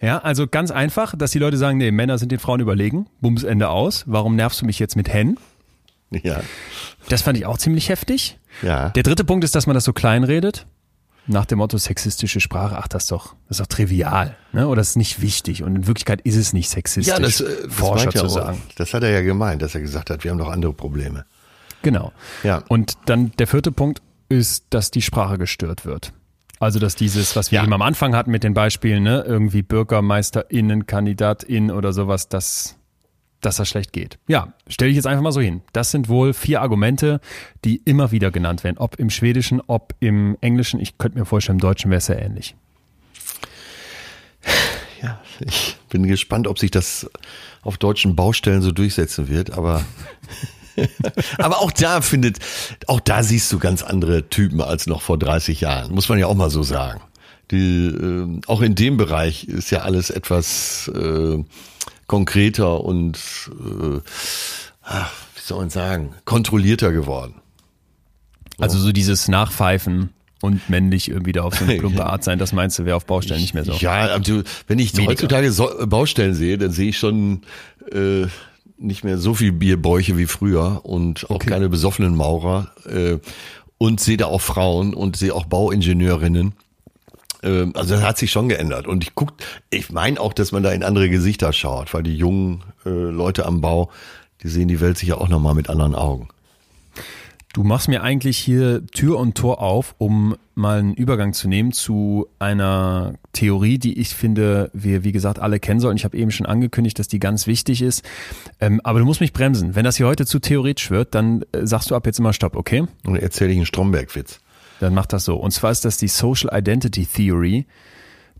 Ja, 0.00 0.18
also 0.18 0.46
ganz 0.46 0.70
einfach, 0.70 1.14
dass 1.16 1.30
die 1.32 1.38
Leute 1.38 1.56
sagen, 1.58 1.78
nee, 1.78 1.90
Männer 1.90 2.16
sind 2.18 2.32
den 2.32 2.38
Frauen 2.38 2.60
überlegen. 2.60 3.06
Bums 3.20 3.42
Ende 3.42 3.68
aus. 3.68 4.04
Warum 4.06 4.34
nervst 4.36 4.62
du 4.62 4.66
mich 4.66 4.78
jetzt 4.78 4.96
mit 4.96 5.12
Hen? 5.12 5.38
Ja. 6.10 6.40
Das 7.08 7.22
fand 7.22 7.36
ich 7.38 7.46
auch 7.46 7.58
ziemlich 7.58 7.88
heftig. 7.88 8.38
Ja. 8.62 8.88
Der 8.90 9.02
dritte 9.02 9.24
Punkt 9.24 9.44
ist, 9.44 9.54
dass 9.54 9.66
man 9.66 9.74
das 9.74 9.84
so 9.84 9.92
klein 9.92 10.24
redet. 10.24 10.66
Nach 11.26 11.44
dem 11.44 11.58
Motto 11.58 11.76
sexistische 11.78 12.40
Sprache, 12.40 12.76
ach, 12.78 12.88
das 12.88 13.04
ist 13.04 13.12
doch, 13.12 13.34
das 13.46 13.58
ist 13.58 13.60
doch 13.60 13.66
trivial, 13.66 14.36
ne? 14.52 14.66
Oder 14.66 14.80
das 14.80 14.90
ist 14.90 14.96
nicht 14.96 15.20
wichtig. 15.20 15.62
Und 15.62 15.76
in 15.76 15.86
Wirklichkeit 15.86 16.22
ist 16.22 16.34
es 16.34 16.52
nicht 16.52 16.70
sexistisch, 16.70 17.12
Ja, 17.12 17.20
das, 17.20 17.40
äh, 17.40 17.66
das 17.66 17.72
Forscher 17.74 18.10
zu 18.10 18.24
auch. 18.24 18.30
sagen. 18.30 18.62
Das 18.76 18.94
hat 18.94 19.02
er 19.04 19.10
ja 19.10 19.20
gemeint, 19.20 19.60
dass 19.62 19.74
er 19.74 19.82
gesagt 19.82 20.10
hat, 20.10 20.24
wir 20.24 20.30
haben 20.30 20.38
noch 20.38 20.50
andere 20.50 20.72
Probleme. 20.72 21.26
Genau. 21.82 22.12
Ja. 22.42 22.64
Und 22.68 22.94
dann 23.06 23.32
der 23.38 23.46
vierte 23.46 23.70
Punkt 23.70 24.00
ist, 24.28 24.64
dass 24.70 24.90
die 24.90 25.02
Sprache 25.02 25.38
gestört 25.38 25.84
wird. 25.84 26.12
Also, 26.60 26.78
dass 26.78 26.94
dieses, 26.94 27.34
was 27.34 27.50
wir 27.50 27.56
Ja. 27.56 27.64
eben 27.64 27.72
am 27.72 27.82
Anfang 27.82 28.14
hatten 28.14 28.30
mit 28.30 28.44
den 28.44 28.54
Beispielen, 28.54 29.02
ne, 29.02 29.24
irgendwie 29.26 29.62
BürgermeisterInnen, 29.62 30.86
KandidatInnen 30.86 31.70
oder 31.70 31.92
sowas, 31.92 32.28
dass, 32.28 32.76
dass 33.40 33.56
das 33.56 33.68
schlecht 33.68 33.92
geht. 33.94 34.18
Ja, 34.28 34.52
stelle 34.68 34.90
ich 34.90 34.96
jetzt 34.96 35.06
einfach 35.06 35.22
mal 35.22 35.32
so 35.32 35.40
hin. 35.40 35.62
Das 35.72 35.90
sind 35.90 36.08
wohl 36.10 36.34
vier 36.34 36.60
Argumente, 36.60 37.20
die 37.64 37.76
immer 37.86 38.12
wieder 38.12 38.30
genannt 38.30 38.62
werden. 38.62 38.76
Ob 38.78 38.96
im 39.00 39.08
Schwedischen, 39.10 39.60
ob 39.66 39.94
im 40.00 40.36
Englischen. 40.42 40.78
Ich 40.80 40.98
könnte 40.98 41.18
mir 41.18 41.24
vorstellen, 41.24 41.56
im 41.56 41.62
Deutschen 41.62 41.90
wäre 41.90 41.98
es 41.98 42.08
ja 42.08 42.16
ähnlich. 42.16 42.54
Ja, 45.02 45.18
ich 45.40 45.78
bin 45.88 46.06
gespannt, 46.06 46.46
ob 46.46 46.58
sich 46.58 46.70
das 46.70 47.10
auf 47.62 47.78
deutschen 47.78 48.16
Baustellen 48.16 48.60
so 48.60 48.70
durchsetzen 48.70 49.28
wird, 49.28 49.50
aber 49.52 49.82
aber 51.38 51.60
auch 51.60 51.72
da 51.72 52.00
findet, 52.00 52.38
auch 52.86 53.00
da 53.00 53.22
siehst 53.22 53.52
du 53.52 53.58
ganz 53.58 53.82
andere 53.82 54.28
Typen 54.28 54.60
als 54.60 54.86
noch 54.86 55.02
vor 55.02 55.18
30 55.18 55.60
Jahren, 55.60 55.92
muss 55.92 56.08
man 56.08 56.18
ja 56.18 56.26
auch 56.26 56.34
mal 56.34 56.50
so 56.50 56.62
sagen. 56.62 57.00
Die, 57.50 57.86
äh, 57.86 58.40
auch 58.46 58.60
in 58.60 58.74
dem 58.74 58.96
Bereich 58.96 59.44
ist 59.44 59.70
ja 59.70 59.80
alles 59.80 60.10
etwas 60.10 60.88
äh, 60.94 61.42
konkreter 62.06 62.84
und 62.84 63.18
äh, 63.48 64.00
ach, 64.82 65.12
wie 65.34 65.40
soll 65.42 65.58
man 65.58 65.70
sagen, 65.70 66.14
kontrollierter 66.24 66.92
geworden. 66.92 67.34
Also 68.58 68.78
so 68.78 68.92
dieses 68.92 69.28
Nachpfeifen 69.28 70.10
und 70.42 70.68
männlich 70.68 71.10
irgendwie 71.10 71.32
da 71.32 71.42
auf 71.42 71.56
so 71.56 71.64
eine 71.64 71.76
plumpe 71.78 72.04
Art 72.04 72.24
sein, 72.24 72.38
das 72.38 72.52
meinst 72.52 72.78
du, 72.78 72.84
wäre 72.84 72.96
auf 72.96 73.06
Baustellen 73.06 73.40
nicht 73.40 73.54
mehr 73.54 73.64
so. 73.64 73.72
Ja, 73.72 73.92
also, 73.92 74.42
wenn 74.66 74.78
ich 74.78 74.94
Weniger. 74.94 75.12
heutzutage 75.12 75.52
so, 75.52 75.70
Baustellen 75.86 76.34
sehe, 76.34 76.58
dann 76.58 76.72
sehe 76.72 76.90
ich 76.90 76.98
schon 76.98 77.42
äh, 77.92 78.26
nicht 78.80 79.04
mehr 79.04 79.18
so 79.18 79.34
viel 79.34 79.52
Bierbäuche 79.52 80.16
wie 80.16 80.26
früher 80.26 80.80
und 80.84 81.30
auch 81.30 81.38
keine 81.38 81.68
besoffenen 81.68 82.16
Maurer 82.16 82.72
äh, 82.86 83.18
und 83.78 84.00
sehe 84.00 84.16
da 84.16 84.26
auch 84.26 84.40
Frauen 84.40 84.94
und 84.94 85.16
sehe 85.16 85.34
auch 85.34 85.44
Bauingenieurinnen. 85.44 86.54
Ähm, 87.42 87.72
Also 87.74 87.94
das 87.94 88.02
hat 88.02 88.18
sich 88.18 88.30
schon 88.32 88.48
geändert 88.48 88.86
und 88.86 89.04
ich 89.04 89.14
guck, 89.14 89.32
ich 89.70 89.90
meine 89.90 90.20
auch, 90.20 90.32
dass 90.32 90.52
man 90.52 90.62
da 90.62 90.72
in 90.72 90.82
andere 90.82 91.10
Gesichter 91.10 91.52
schaut, 91.52 91.92
weil 91.94 92.02
die 92.02 92.16
jungen 92.16 92.64
äh, 92.84 92.88
Leute 92.88 93.46
am 93.46 93.60
Bau, 93.60 93.90
die 94.42 94.48
sehen 94.48 94.68
die 94.68 94.80
Welt 94.80 94.98
sicher 94.98 95.20
auch 95.20 95.28
nochmal 95.28 95.54
mit 95.54 95.68
anderen 95.68 95.94
Augen. 95.94 96.28
Du 97.52 97.64
machst 97.64 97.88
mir 97.88 98.04
eigentlich 98.04 98.38
hier 98.38 98.86
Tür 98.86 99.18
und 99.18 99.34
Tor 99.34 99.60
auf, 99.60 99.96
um 99.98 100.36
mal 100.54 100.78
einen 100.78 100.94
Übergang 100.94 101.32
zu 101.32 101.48
nehmen 101.48 101.72
zu 101.72 102.28
einer 102.38 103.14
Theorie, 103.32 103.76
die 103.78 103.98
ich 103.98 104.10
finde, 104.10 104.70
wir 104.72 105.02
wie 105.02 105.10
gesagt 105.10 105.40
alle 105.40 105.58
kennen 105.58 105.80
sollen. 105.80 105.96
Ich 105.96 106.04
habe 106.04 106.16
eben 106.16 106.30
schon 106.30 106.46
angekündigt, 106.46 107.00
dass 107.00 107.08
die 107.08 107.18
ganz 107.18 107.48
wichtig 107.48 107.82
ist. 107.82 108.04
Ähm, 108.60 108.80
aber 108.84 109.00
du 109.00 109.04
musst 109.04 109.20
mich 109.20 109.32
bremsen. 109.32 109.74
Wenn 109.74 109.84
das 109.84 109.96
hier 109.96 110.06
heute 110.06 110.26
zu 110.26 110.38
theoretisch 110.38 110.92
wird, 110.92 111.16
dann 111.16 111.42
äh, 111.50 111.66
sagst 111.66 111.90
du 111.90 111.96
ab 111.96 112.06
jetzt 112.06 112.20
immer 112.20 112.32
Stopp, 112.32 112.54
okay? 112.54 112.84
Und 113.04 113.16
erzähle 113.16 113.50
ich 113.50 113.56
einen 113.56 113.66
Stromberg-Witz. 113.66 114.38
Dann 114.78 114.94
mach 114.94 115.06
das 115.06 115.24
so. 115.24 115.34
Und 115.34 115.50
zwar 115.50 115.72
ist 115.72 115.84
das 115.84 115.96
die 115.96 116.08
Social 116.08 116.56
Identity 116.56 117.04
Theory, 117.04 117.66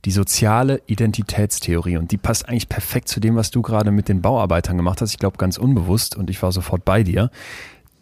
die 0.04 0.12
soziale 0.12 0.82
Identitätstheorie. 0.86 1.96
Und 1.96 2.12
die 2.12 2.16
passt 2.16 2.48
eigentlich 2.48 2.68
perfekt 2.68 3.08
zu 3.08 3.18
dem, 3.18 3.34
was 3.34 3.50
du 3.50 3.60
gerade 3.60 3.90
mit 3.90 4.08
den 4.08 4.22
Bauarbeitern 4.22 4.76
gemacht 4.76 5.00
hast. 5.00 5.10
Ich 5.10 5.18
glaube, 5.18 5.36
ganz 5.36 5.58
unbewusst. 5.58 6.16
Und 6.16 6.30
ich 6.30 6.40
war 6.42 6.52
sofort 6.52 6.84
bei 6.84 7.02
dir. 7.02 7.32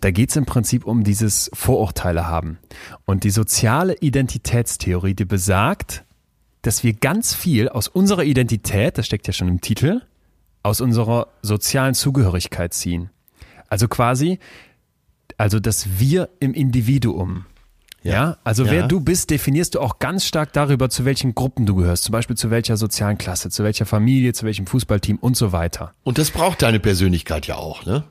Da 0.01 0.11
geht 0.11 0.31
es 0.31 0.37
im 0.37 0.47
Prinzip 0.47 0.85
um 0.87 1.03
dieses 1.03 1.51
Vorurteile 1.53 2.27
haben. 2.27 2.59
Und 3.05 3.25
die 3.25 3.31
soziale 3.31 3.97
Identitätstheorie, 3.99 5.15
die 5.15 5.25
besagt, 5.25 6.05
dass 6.63 6.85
wir 6.85 6.93
ganz 6.93 7.35
viel 7.35 7.69
aus 7.69 7.89
unserer 7.89 8.25
Identität, 8.25 8.99
das 8.99 9.07
steckt 9.07 9.27
ja 9.27 9.33
schon 9.33 9.49
im 9.49 9.61
Titel, 9.61 10.03
aus 10.63 10.81
unserer 10.81 11.29
sozialen 11.43 11.95
Zugehörigkeit 11.95 12.75
ziehen. 12.75 13.11
Also 13.69 13.89
quasi, 13.89 14.39
also 15.37 15.61
das 15.61 15.99
Wir 15.99 16.29
im 16.41 16.55
Individuum. 16.55 17.47
Ja, 18.03 18.39
also 18.45 18.65
Ja. 18.65 18.71
wer 18.71 18.87
du 18.87 19.01
bist, 19.01 19.31
definierst 19.31 19.75
du 19.75 19.81
auch 19.81 19.99
ganz 19.99 20.25
stark 20.25 20.53
darüber, 20.53 20.89
zu 20.89 21.05
welchen 21.05 21.35
Gruppen 21.35 21.67
du 21.67 21.75
gehörst. 21.75 22.05
Zum 22.05 22.13
Beispiel 22.13 22.37
zu 22.37 22.51
welcher 22.51 22.77
sozialen 22.77 23.19
Klasse, 23.19 23.51
zu 23.51 23.65
welcher 23.65 23.87
Familie, 23.87 24.33
zu 24.33 24.47
welchem 24.47 24.67
Fußballteam 24.67 25.17
und 25.17 25.37
so 25.37 25.53
weiter. 25.53 25.93
Und 26.05 26.19
das 26.19 26.31
braucht 26.31 26.63
deine 26.63 26.81
Persönlichkeit 26.81 27.47
ja 27.47 27.57
auch, 27.57 27.85
ne? 27.85 28.05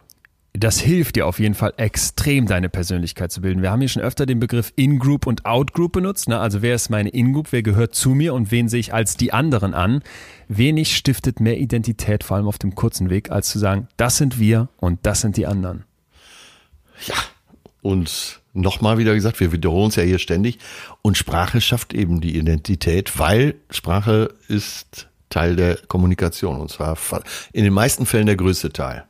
Das 0.60 0.80
hilft 0.80 1.18
dir 1.18 1.28
auf 1.28 1.38
jeden 1.38 1.53
Fall 1.53 1.72
extrem, 1.78 2.47
deine 2.47 2.68
Persönlichkeit 2.68 3.32
zu 3.32 3.41
bilden. 3.41 3.62
Wir 3.62 3.70
haben 3.70 3.80
hier 3.80 3.89
schon 3.89 4.01
öfter 4.01 4.26
den 4.26 4.39
Begriff 4.39 4.74
In-Group 4.76 5.28
und 5.28 5.45
Out-Group 5.45 5.91
benutzt. 5.91 6.30
Ne? 6.30 6.39
Also 6.39 6.64
wer 6.64 6.74
ist 6.74 6.89
meine 6.89 7.10
In-Group, 7.10 7.51
wer 7.51 7.62
gehört 7.62 7.93
zu 7.93 8.16
mir 8.16 8.34
und 8.34 8.49
wen 8.49 8.68
sehe 8.68 8.80
ich 8.80 8.91
als 8.91 9.18
die 9.18 9.32
anderen 9.32 9.76
an? 9.76 10.01
Wenig 10.47 10.97
stiftet 10.97 11.39
mehr 11.39 11.60
Identität, 11.60 12.24
vor 12.24 12.38
allem 12.38 12.47
auf 12.47 12.58
dem 12.58 12.74
kurzen 12.74 13.12
Weg, 13.12 13.30
als 13.30 13.49
zu 13.49 13.60
sagen, 13.60 13.88
das 13.97 14.18
sind 14.18 14.39
wir 14.39 14.68
und 14.78 14.97
das 15.03 15.22
sind 15.22 15.38
die 15.38 15.45
anderen. 15.45 15.84
Ja. 17.05 17.16
Und 17.84 18.41
nochmal 18.53 18.97
wieder 18.97 19.14
gesagt, 19.14 19.39
wir 19.39 19.51
wiederholen 19.51 19.89
es 19.89 19.95
ja 19.95 20.03
hier 20.03 20.18
ständig. 20.18 20.58
Und 21.03 21.20
Sprache 21.20 21.62
schafft 21.62 21.93
eben 21.93 22.20
die 22.20 22.36
Identität, 22.36 23.20
weil 23.20 23.53
Sprache 23.70 24.34
ist 24.47 25.08
Teil 25.30 25.55
der 25.55 25.78
Kommunikation. 25.88 26.60
Und 26.60 26.72
zwar 26.72 26.97
in 27.53 27.64
den 27.64 27.74
meisten 27.74 28.08
Fällen 28.08 28.26
der 28.26 28.38
größte 28.38 28.74
Teil. 28.74 29.05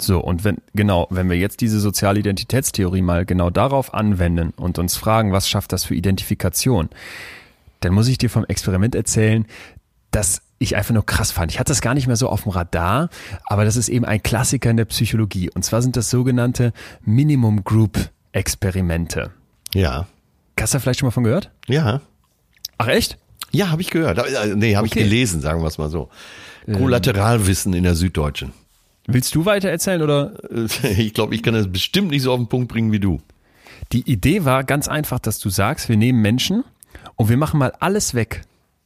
So, 0.00 0.20
und 0.20 0.44
wenn, 0.44 0.58
genau, 0.74 1.06
wenn 1.10 1.28
wir 1.30 1.36
jetzt 1.36 1.60
diese 1.60 1.80
soziale 1.80 2.20
Identitätstheorie 2.20 3.02
mal 3.02 3.24
genau 3.24 3.50
darauf 3.50 3.94
anwenden 3.94 4.52
und 4.56 4.78
uns 4.78 4.96
fragen, 4.96 5.32
was 5.32 5.48
schafft 5.48 5.72
das 5.72 5.84
für 5.84 5.94
Identifikation, 5.94 6.88
dann 7.80 7.92
muss 7.94 8.08
ich 8.08 8.18
dir 8.18 8.30
vom 8.30 8.44
Experiment 8.44 8.94
erzählen, 8.94 9.46
dass 10.10 10.42
ich 10.58 10.76
einfach 10.76 10.94
nur 10.94 11.04
krass 11.04 11.30
fand. 11.32 11.52
Ich 11.52 11.58
hatte 11.58 11.70
das 11.70 11.80
gar 11.82 11.94
nicht 11.94 12.06
mehr 12.06 12.16
so 12.16 12.28
auf 12.28 12.42
dem 12.44 12.52
Radar, 12.52 13.10
aber 13.46 13.64
das 13.64 13.76
ist 13.76 13.88
eben 13.90 14.04
ein 14.06 14.22
Klassiker 14.22 14.70
in 14.70 14.76
der 14.78 14.86
Psychologie. 14.86 15.50
Und 15.54 15.64
zwar 15.64 15.82
sind 15.82 15.96
das 15.96 16.08
sogenannte 16.10 16.72
Minimum 17.02 17.64
Group 17.64 18.10
Experimente. 18.32 19.30
Ja. 19.74 20.06
Hast 20.58 20.72
du 20.72 20.76
da 20.78 20.80
vielleicht 20.80 21.00
schon 21.00 21.06
mal 21.08 21.10
von 21.12 21.24
gehört? 21.24 21.50
Ja. 21.68 22.00
Ach 22.78 22.88
echt? 22.88 23.18
Ja, 23.52 23.70
habe 23.70 23.82
ich 23.82 23.90
gehört. 23.90 24.18
Äh, 24.18 24.54
Nee, 24.56 24.76
habe 24.76 24.86
Okay. 24.86 24.98
ich 25.00 25.04
gelesen, 25.04 25.40
sagen 25.40 25.60
wir 25.62 25.66
es 25.68 25.78
mal 25.78 25.90
so. 25.90 26.08
Kollateralwissen 26.72 27.72
in 27.74 27.84
der 27.84 27.94
Süddeutschen. 27.94 28.52
Willst 29.06 29.34
du 29.34 29.44
weiter 29.44 29.68
erzählen 29.68 30.02
oder 30.02 30.32
Äh, 30.50 30.66
Ich 31.02 31.14
glaube, 31.14 31.34
ich 31.34 31.42
kann 31.42 31.54
das 31.54 31.70
bestimmt 31.70 32.10
nicht 32.10 32.22
so 32.22 32.32
auf 32.32 32.38
den 32.38 32.48
Punkt 32.48 32.68
bringen 32.68 32.92
wie 32.92 33.00
du. 33.00 33.20
Die 33.92 34.10
Idee 34.10 34.44
war 34.44 34.64
ganz 34.64 34.88
einfach, 34.88 35.18
dass 35.18 35.38
du 35.38 35.48
sagst, 35.48 35.88
wir 35.88 35.96
nehmen 35.96 36.20
Menschen 36.20 36.64
und 37.14 37.28
wir 37.28 37.36
machen 37.36 37.58
mal 37.58 37.72
alles 37.78 38.14
weg, 38.14 38.42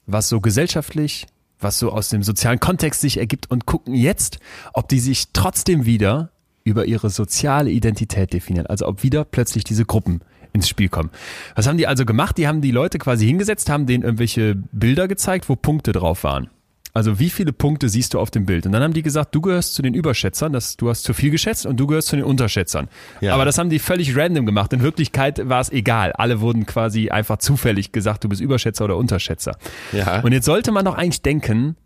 was 0.06 0.28
so 0.28 0.40
gesellschaftlich, 0.40 1.26
was 1.58 1.78
so 1.78 1.90
aus 1.90 2.08
dem 2.08 2.22
sozialen 2.22 2.60
Kontext 2.60 3.00
sich 3.00 3.18
ergibt 3.18 3.50
und 3.50 3.66
gucken 3.66 3.94
jetzt, 3.94 4.38
ob 4.72 4.88
die 4.88 5.00
sich 5.00 5.28
trotzdem 5.32 5.86
wieder 5.86 6.30
über 6.64 6.84
ihre 6.84 7.10
soziale 7.10 7.70
Identität 7.70 8.32
definieren. 8.32 8.66
Also 8.66 8.86
ob 8.86 9.02
wieder 9.02 9.24
plötzlich 9.24 9.64
diese 9.64 9.84
Gruppen 9.84 10.20
ins 10.52 10.68
Spiel 10.68 10.88
kommen. 10.88 11.10
Was 11.54 11.66
haben 11.66 11.78
die 11.78 11.86
also 11.86 12.04
gemacht? 12.04 12.36
Die 12.36 12.46
haben 12.46 12.60
die 12.60 12.72
Leute 12.72 12.98
quasi 12.98 13.26
hingesetzt, 13.26 13.70
haben 13.70 13.86
denen 13.86 14.04
irgendwelche 14.04 14.56
Bilder 14.72 15.08
gezeigt, 15.08 15.48
wo 15.48 15.56
Punkte 15.56 15.92
drauf 15.92 16.24
waren. 16.24 16.48
Also 16.92 17.18
wie 17.18 17.30
viele 17.30 17.52
Punkte 17.52 17.88
siehst 17.88 18.14
du 18.14 18.20
auf 18.20 18.30
dem 18.30 18.46
Bild? 18.46 18.66
Und 18.66 18.72
dann 18.72 18.82
haben 18.82 18.92
die 18.92 19.02
gesagt, 19.02 19.34
du 19.34 19.40
gehörst 19.40 19.74
zu 19.74 19.82
den 19.82 19.94
Überschätzern, 19.94 20.52
das, 20.52 20.76
du 20.76 20.88
hast 20.88 21.04
zu 21.04 21.14
viel 21.14 21.30
geschätzt 21.30 21.66
und 21.66 21.78
du 21.78 21.86
gehörst 21.86 22.08
zu 22.08 22.16
den 22.16 22.24
Unterschätzern. 22.24 22.88
Ja. 23.20 23.34
Aber 23.34 23.44
das 23.44 23.58
haben 23.58 23.70
die 23.70 23.78
völlig 23.78 24.16
random 24.16 24.46
gemacht. 24.46 24.72
In 24.72 24.82
Wirklichkeit 24.82 25.48
war 25.48 25.60
es 25.60 25.70
egal. 25.70 26.12
Alle 26.12 26.40
wurden 26.40 26.66
quasi 26.66 27.10
einfach 27.10 27.38
zufällig 27.38 27.92
gesagt, 27.92 28.24
du 28.24 28.28
bist 28.28 28.40
Überschätzer 28.40 28.84
oder 28.84 28.96
Unterschätzer. 28.96 29.56
Ja. 29.92 30.20
Und 30.20 30.32
jetzt 30.32 30.46
sollte 30.46 30.72
man 30.72 30.84
doch 30.84 30.94
eigentlich 30.94 31.22
denken, 31.22 31.76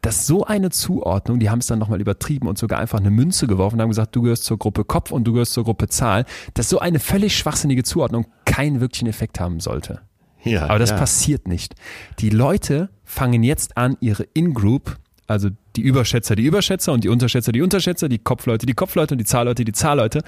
dass 0.00 0.26
so 0.26 0.44
eine 0.44 0.70
Zuordnung, 0.70 1.40
die 1.40 1.50
haben 1.50 1.58
es 1.58 1.66
dann 1.66 1.78
nochmal 1.78 2.00
übertrieben 2.00 2.48
und 2.48 2.58
sogar 2.58 2.78
einfach 2.78 3.00
eine 3.00 3.10
Münze 3.10 3.46
geworfen 3.46 3.76
und 3.76 3.82
haben 3.82 3.90
gesagt, 3.90 4.16
du 4.16 4.22
gehörst 4.22 4.44
zur 4.44 4.58
Gruppe 4.58 4.84
Kopf 4.84 5.10
und 5.10 5.24
du 5.24 5.32
gehörst 5.32 5.52
zur 5.52 5.64
Gruppe 5.64 5.88
Zahl, 5.88 6.24
dass 6.54 6.68
so 6.68 6.78
eine 6.78 6.98
völlig 6.98 7.36
schwachsinnige 7.36 7.82
Zuordnung 7.82 8.26
keinen 8.44 8.80
wirklichen 8.80 9.08
Effekt 9.08 9.40
haben 9.40 9.60
sollte. 9.60 10.00
Ja, 10.44 10.64
Aber 10.64 10.78
das 10.78 10.90
ja. 10.90 10.96
passiert 10.96 11.48
nicht. 11.48 11.74
Die 12.18 12.30
Leute 12.30 12.90
fangen 13.04 13.42
jetzt 13.42 13.76
an, 13.76 13.96
ihre 14.00 14.24
In-Group, 14.34 14.96
also 15.26 15.50
die 15.76 15.82
Überschätzer, 15.82 16.34
die 16.34 16.44
Überschätzer 16.44 16.92
und 16.92 17.04
die 17.04 17.08
Unterschätzer, 17.08 17.52
die 17.52 17.62
Unterschätzer, 17.62 18.08
die 18.08 18.18
Kopfleute, 18.18 18.66
die 18.66 18.74
Kopfleute 18.74 19.14
und 19.14 19.18
die 19.18 19.24
Zahlleute, 19.24 19.64
die 19.64 19.72
Zahlleute 19.72 20.22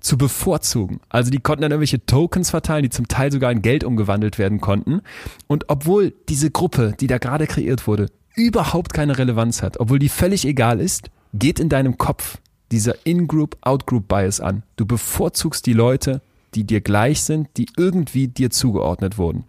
zu 0.00 0.16
bevorzugen. 0.16 1.00
Also 1.08 1.30
die 1.30 1.38
konnten 1.38 1.62
dann 1.62 1.72
irgendwelche 1.72 2.06
Tokens 2.06 2.50
verteilen, 2.50 2.84
die 2.84 2.90
zum 2.90 3.08
Teil 3.08 3.32
sogar 3.32 3.50
in 3.50 3.62
Geld 3.62 3.82
umgewandelt 3.82 4.38
werden 4.38 4.60
konnten. 4.60 5.00
Und 5.48 5.68
obwohl 5.68 6.14
diese 6.28 6.50
Gruppe, 6.50 6.94
die 7.00 7.08
da 7.08 7.18
gerade 7.18 7.46
kreiert 7.46 7.86
wurde, 7.86 8.06
überhaupt 8.36 8.92
keine 8.92 9.18
Relevanz 9.18 9.62
hat, 9.62 9.80
obwohl 9.80 9.98
die 9.98 10.08
völlig 10.08 10.46
egal 10.46 10.80
ist, 10.80 11.10
geht 11.32 11.58
in 11.58 11.68
deinem 11.68 11.98
Kopf 11.98 12.38
dieser 12.70 12.94
In-Group, 13.04 13.56
Out-Group-Bias 13.60 14.40
an. 14.40 14.62
Du 14.76 14.86
bevorzugst 14.86 15.66
die 15.66 15.72
Leute, 15.72 16.22
die 16.54 16.64
dir 16.64 16.80
gleich 16.80 17.22
sind, 17.22 17.48
die 17.56 17.66
irgendwie 17.76 18.28
dir 18.28 18.50
zugeordnet 18.50 19.18
wurden. 19.18 19.44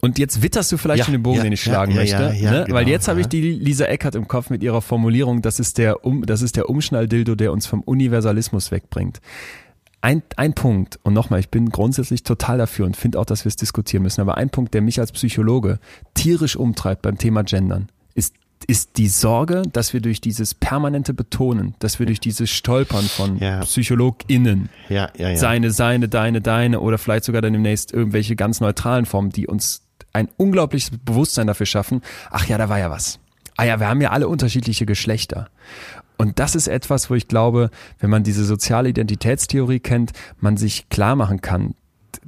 Und 0.00 0.18
jetzt 0.18 0.42
witterst 0.42 0.70
du 0.70 0.76
vielleicht 0.76 0.98
Ja, 1.00 1.04
schon 1.06 1.14
den 1.14 1.22
Bogen, 1.22 1.38
ja, 1.38 1.42
den 1.42 1.52
ich 1.52 1.62
schlagen 1.62 1.92
ja, 1.92 1.98
möchte. 1.98 2.22
ne? 2.22 2.64
genau, 2.64 2.74
Weil 2.74 2.88
jetzt 2.88 3.08
habe 3.08 3.20
ich 3.20 3.26
die 3.26 3.40
Lisa 3.40 3.86
Eckert 3.86 4.14
im 4.14 4.28
Kopf 4.28 4.50
mit 4.50 4.62
ihrer 4.62 4.82
Formulierung, 4.82 5.42
das 5.42 5.58
ist 5.58 5.78
der, 5.78 6.04
um, 6.04 6.26
das 6.26 6.42
ist 6.42 6.56
der 6.56 6.68
Umschnalldildo, 6.68 7.34
der 7.34 7.52
uns 7.52 7.66
vom 7.66 7.80
Universalismus 7.80 8.70
wegbringt. 8.70 9.20
Ein, 10.02 10.22
ein 10.36 10.52
Punkt, 10.52 11.00
und 11.02 11.14
nochmal, 11.14 11.40
ich 11.40 11.48
bin 11.48 11.70
grundsätzlich 11.70 12.22
total 12.22 12.58
dafür 12.58 12.86
und 12.86 12.96
finde 12.96 13.18
auch, 13.18 13.24
dass 13.24 13.44
wir 13.44 13.48
es 13.48 13.56
diskutieren 13.56 14.02
müssen, 14.02 14.20
aber 14.20 14.36
ein 14.36 14.50
Punkt, 14.50 14.74
der 14.74 14.82
mich 14.82 15.00
als 15.00 15.10
Psychologe 15.12 15.80
tierisch 16.14 16.56
umtreibt 16.56 17.02
beim 17.02 17.18
Thema 17.18 17.42
Gendern, 17.42 17.88
ist, 18.14 18.34
ist 18.66 18.98
die 18.98 19.08
Sorge, 19.08 19.62
dass 19.72 19.92
wir 19.92 20.00
durch 20.00 20.20
dieses 20.20 20.54
permanente 20.54 21.14
Betonen, 21.14 21.74
dass 21.78 21.98
wir 21.98 22.06
durch 22.06 22.20
dieses 22.20 22.50
Stolpern 22.50 23.04
von 23.04 23.38
Ja. 23.38 23.60
PsychologInnen, 23.60 24.68
Ja, 24.88 25.10
ja, 25.16 25.30
ja. 25.30 25.36
seine, 25.36 25.70
seine, 25.70 26.08
deine, 26.08 26.40
deine 26.40 26.80
oder 26.80 26.98
vielleicht 26.98 27.24
sogar 27.24 27.42
dann 27.42 27.52
demnächst 27.52 27.92
irgendwelche 27.92 28.36
ganz 28.36 28.60
neutralen 28.60 29.06
Formen, 29.06 29.30
die 29.30 29.46
uns 29.46 29.82
ein 30.12 30.28
unglaubliches 30.36 30.90
Bewusstsein 31.04 31.46
dafür 31.46 31.66
schaffen, 31.66 32.00
ach 32.30 32.46
ja, 32.46 32.58
da 32.58 32.68
war 32.68 32.78
ja 32.78 32.90
was. 32.90 33.18
Ah 33.56 33.64
ja, 33.64 33.80
wir 33.80 33.88
haben 33.88 34.00
ja 34.00 34.10
alle 34.10 34.28
unterschiedliche 34.28 34.84
Geschlechter. 34.86 35.48
Und 36.18 36.38
das 36.38 36.54
ist 36.54 36.66
etwas, 36.68 37.10
wo 37.10 37.14
ich 37.14 37.28
glaube, 37.28 37.70
wenn 38.00 38.10
man 38.10 38.22
diese 38.22 38.44
soziale 38.44 38.88
Identitätstheorie 38.88 39.80
kennt, 39.80 40.12
man 40.40 40.56
sich 40.56 40.88
klar 40.88 41.14
machen 41.16 41.40
kann, 41.40 41.74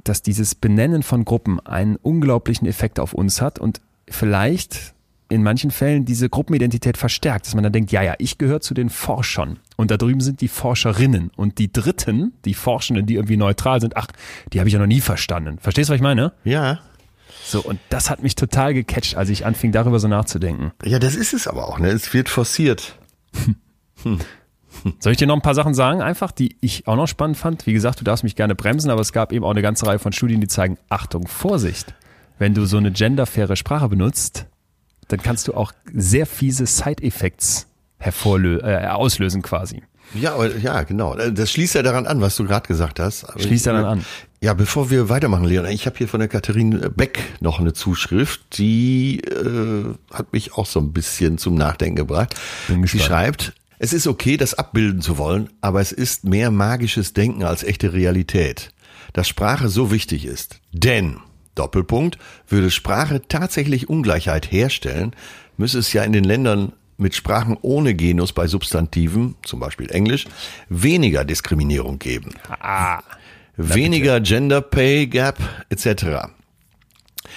dass 0.03 0.21
dieses 0.21 0.55
Benennen 0.55 1.03
von 1.03 1.25
Gruppen 1.25 1.59
einen 1.59 1.95
unglaublichen 1.97 2.67
Effekt 2.67 2.99
auf 2.99 3.13
uns 3.13 3.41
hat 3.41 3.59
und 3.59 3.81
vielleicht 4.07 4.93
in 5.29 5.43
manchen 5.43 5.71
Fällen 5.71 6.05
diese 6.05 6.27
Gruppenidentität 6.27 6.97
verstärkt, 6.97 7.45
dass 7.45 7.53
man 7.53 7.63
dann 7.63 7.71
denkt, 7.71 7.91
ja, 7.91 8.01
ja, 8.01 8.15
ich 8.17 8.37
gehöre 8.37 8.61
zu 8.61 8.73
den 8.73 8.89
Forschern 8.89 9.59
und 9.77 9.91
da 9.91 9.97
drüben 9.97 10.21
sind 10.21 10.41
die 10.41 10.47
Forscherinnen 10.47 11.31
und 11.35 11.59
die 11.59 11.71
Dritten, 11.71 12.33
die 12.45 12.55
Forschenden, 12.55 13.05
die 13.05 13.15
irgendwie 13.15 13.37
neutral 13.37 13.79
sind, 13.79 13.95
ach, 13.95 14.07
die 14.51 14.59
habe 14.59 14.67
ich 14.67 14.73
ja 14.73 14.79
noch 14.79 14.87
nie 14.87 15.01
verstanden. 15.01 15.59
Verstehst 15.59 15.89
du, 15.89 15.93
was 15.93 15.97
ich 15.97 16.03
meine? 16.03 16.33
Ja. 16.43 16.79
So, 17.45 17.61
und 17.61 17.79
das 17.89 18.09
hat 18.09 18.21
mich 18.21 18.35
total 18.35 18.73
gecatcht, 18.73 19.15
als 19.15 19.29
ich 19.29 19.45
anfing, 19.45 19.71
darüber 19.71 19.99
so 19.99 20.07
nachzudenken. 20.07 20.71
Ja, 20.83 20.99
das 20.99 21.15
ist 21.15 21.33
es 21.33 21.47
aber 21.47 21.67
auch, 21.67 21.79
ne? 21.79 21.89
Es 21.89 22.13
wird 22.13 22.27
forciert. 22.27 22.95
Soll 24.99 25.11
ich 25.11 25.17
dir 25.17 25.27
noch 25.27 25.35
ein 25.35 25.41
paar 25.41 25.55
Sachen 25.55 25.73
sagen, 25.73 26.01
einfach, 26.01 26.31
die 26.31 26.55
ich 26.61 26.87
auch 26.87 26.95
noch 26.95 27.07
spannend 27.07 27.37
fand? 27.37 27.65
Wie 27.65 27.73
gesagt, 27.73 27.99
du 27.99 28.03
darfst 28.03 28.23
mich 28.23 28.35
gerne 28.35 28.55
bremsen, 28.55 28.89
aber 28.89 29.01
es 29.01 29.13
gab 29.13 29.31
eben 29.31 29.45
auch 29.45 29.51
eine 29.51 29.61
ganze 29.61 29.85
Reihe 29.85 29.99
von 29.99 30.11
Studien, 30.11 30.41
die 30.41 30.47
zeigen, 30.47 30.77
Achtung, 30.89 31.27
Vorsicht. 31.27 31.93
Wenn 32.37 32.53
du 32.53 32.65
so 32.65 32.77
eine 32.77 32.91
genderfaire 32.91 33.55
Sprache 33.55 33.89
benutzt, 33.89 34.45
dann 35.09 35.21
kannst 35.21 35.47
du 35.47 35.53
auch 35.53 35.73
sehr 35.93 36.25
fiese 36.25 36.65
Side-Effects 36.65 37.67
hervorlö 37.97 38.59
äh, 38.63 38.87
auslösen 38.87 39.41
quasi. 39.41 39.83
Ja, 40.15 40.43
ja, 40.45 40.81
genau. 40.83 41.15
Das 41.15 41.51
schließt 41.51 41.75
ja 41.75 41.83
daran 41.83 42.07
an, 42.07 42.19
was 42.21 42.35
du 42.35 42.45
gerade 42.45 42.67
gesagt 42.67 42.99
hast. 42.99 43.27
Schließt 43.33 43.51
ich- 43.51 43.63
daran 43.63 43.85
an. 43.85 44.05
Ja, 44.41 44.53
bevor 44.53 44.89
wir 44.89 45.09
weitermachen, 45.09 45.43
Leon, 45.43 45.65
ich 45.65 45.85
habe 45.85 45.97
hier 45.97 46.07
von 46.07 46.21
der 46.21 46.29
Katharine 46.29 46.89
Beck 46.91 47.19
noch 47.41 47.59
eine 47.59 47.73
Zuschrift, 47.73 48.57
die 48.57 49.19
äh, 49.19 49.93
hat 50.13 50.31
mich 50.31 50.53
auch 50.53 50.65
so 50.65 50.79
ein 50.79 50.93
bisschen 50.93 51.37
zum 51.37 51.55
Nachdenken 51.55 51.97
gebracht. 51.97 52.35
Bin 52.69 52.87
Sie 52.87 52.99
schreibt, 52.99 53.51
es 53.79 53.91
ist 53.91 54.07
okay, 54.07 54.37
das 54.37 54.53
abbilden 54.53 55.01
zu 55.01 55.17
wollen, 55.17 55.49
aber 55.59 55.81
es 55.81 55.91
ist 55.91 56.23
mehr 56.23 56.51
magisches 56.51 57.11
Denken 57.11 57.43
als 57.43 57.63
echte 57.63 57.91
Realität, 57.91 58.71
dass 59.11 59.27
Sprache 59.27 59.67
so 59.67 59.91
wichtig 59.91 60.23
ist. 60.25 60.61
Denn, 60.71 61.17
Doppelpunkt, 61.59 62.17
würde 62.47 62.71
Sprache 62.71 63.21
tatsächlich 63.27 63.89
Ungleichheit 63.89 64.51
herstellen, 64.51 65.13
müsse 65.57 65.79
es 65.79 65.93
ja 65.93 66.03
in 66.03 66.13
den 66.13 66.23
Ländern 66.23 66.73
mit 66.97 67.15
Sprachen 67.15 67.57
ohne 67.61 67.93
Genus 67.93 68.33
bei 68.33 68.47
Substantiven, 68.47 69.35
zum 69.43 69.59
Beispiel 69.59 69.89
Englisch, 69.91 70.25
weniger 70.69 71.23
Diskriminierung 71.23 71.99
geben 71.99 72.31
weniger 73.59 74.21
Gender 74.21 74.61
Pay 74.61 75.07
Gap 75.07 75.37
etc. 75.69 76.31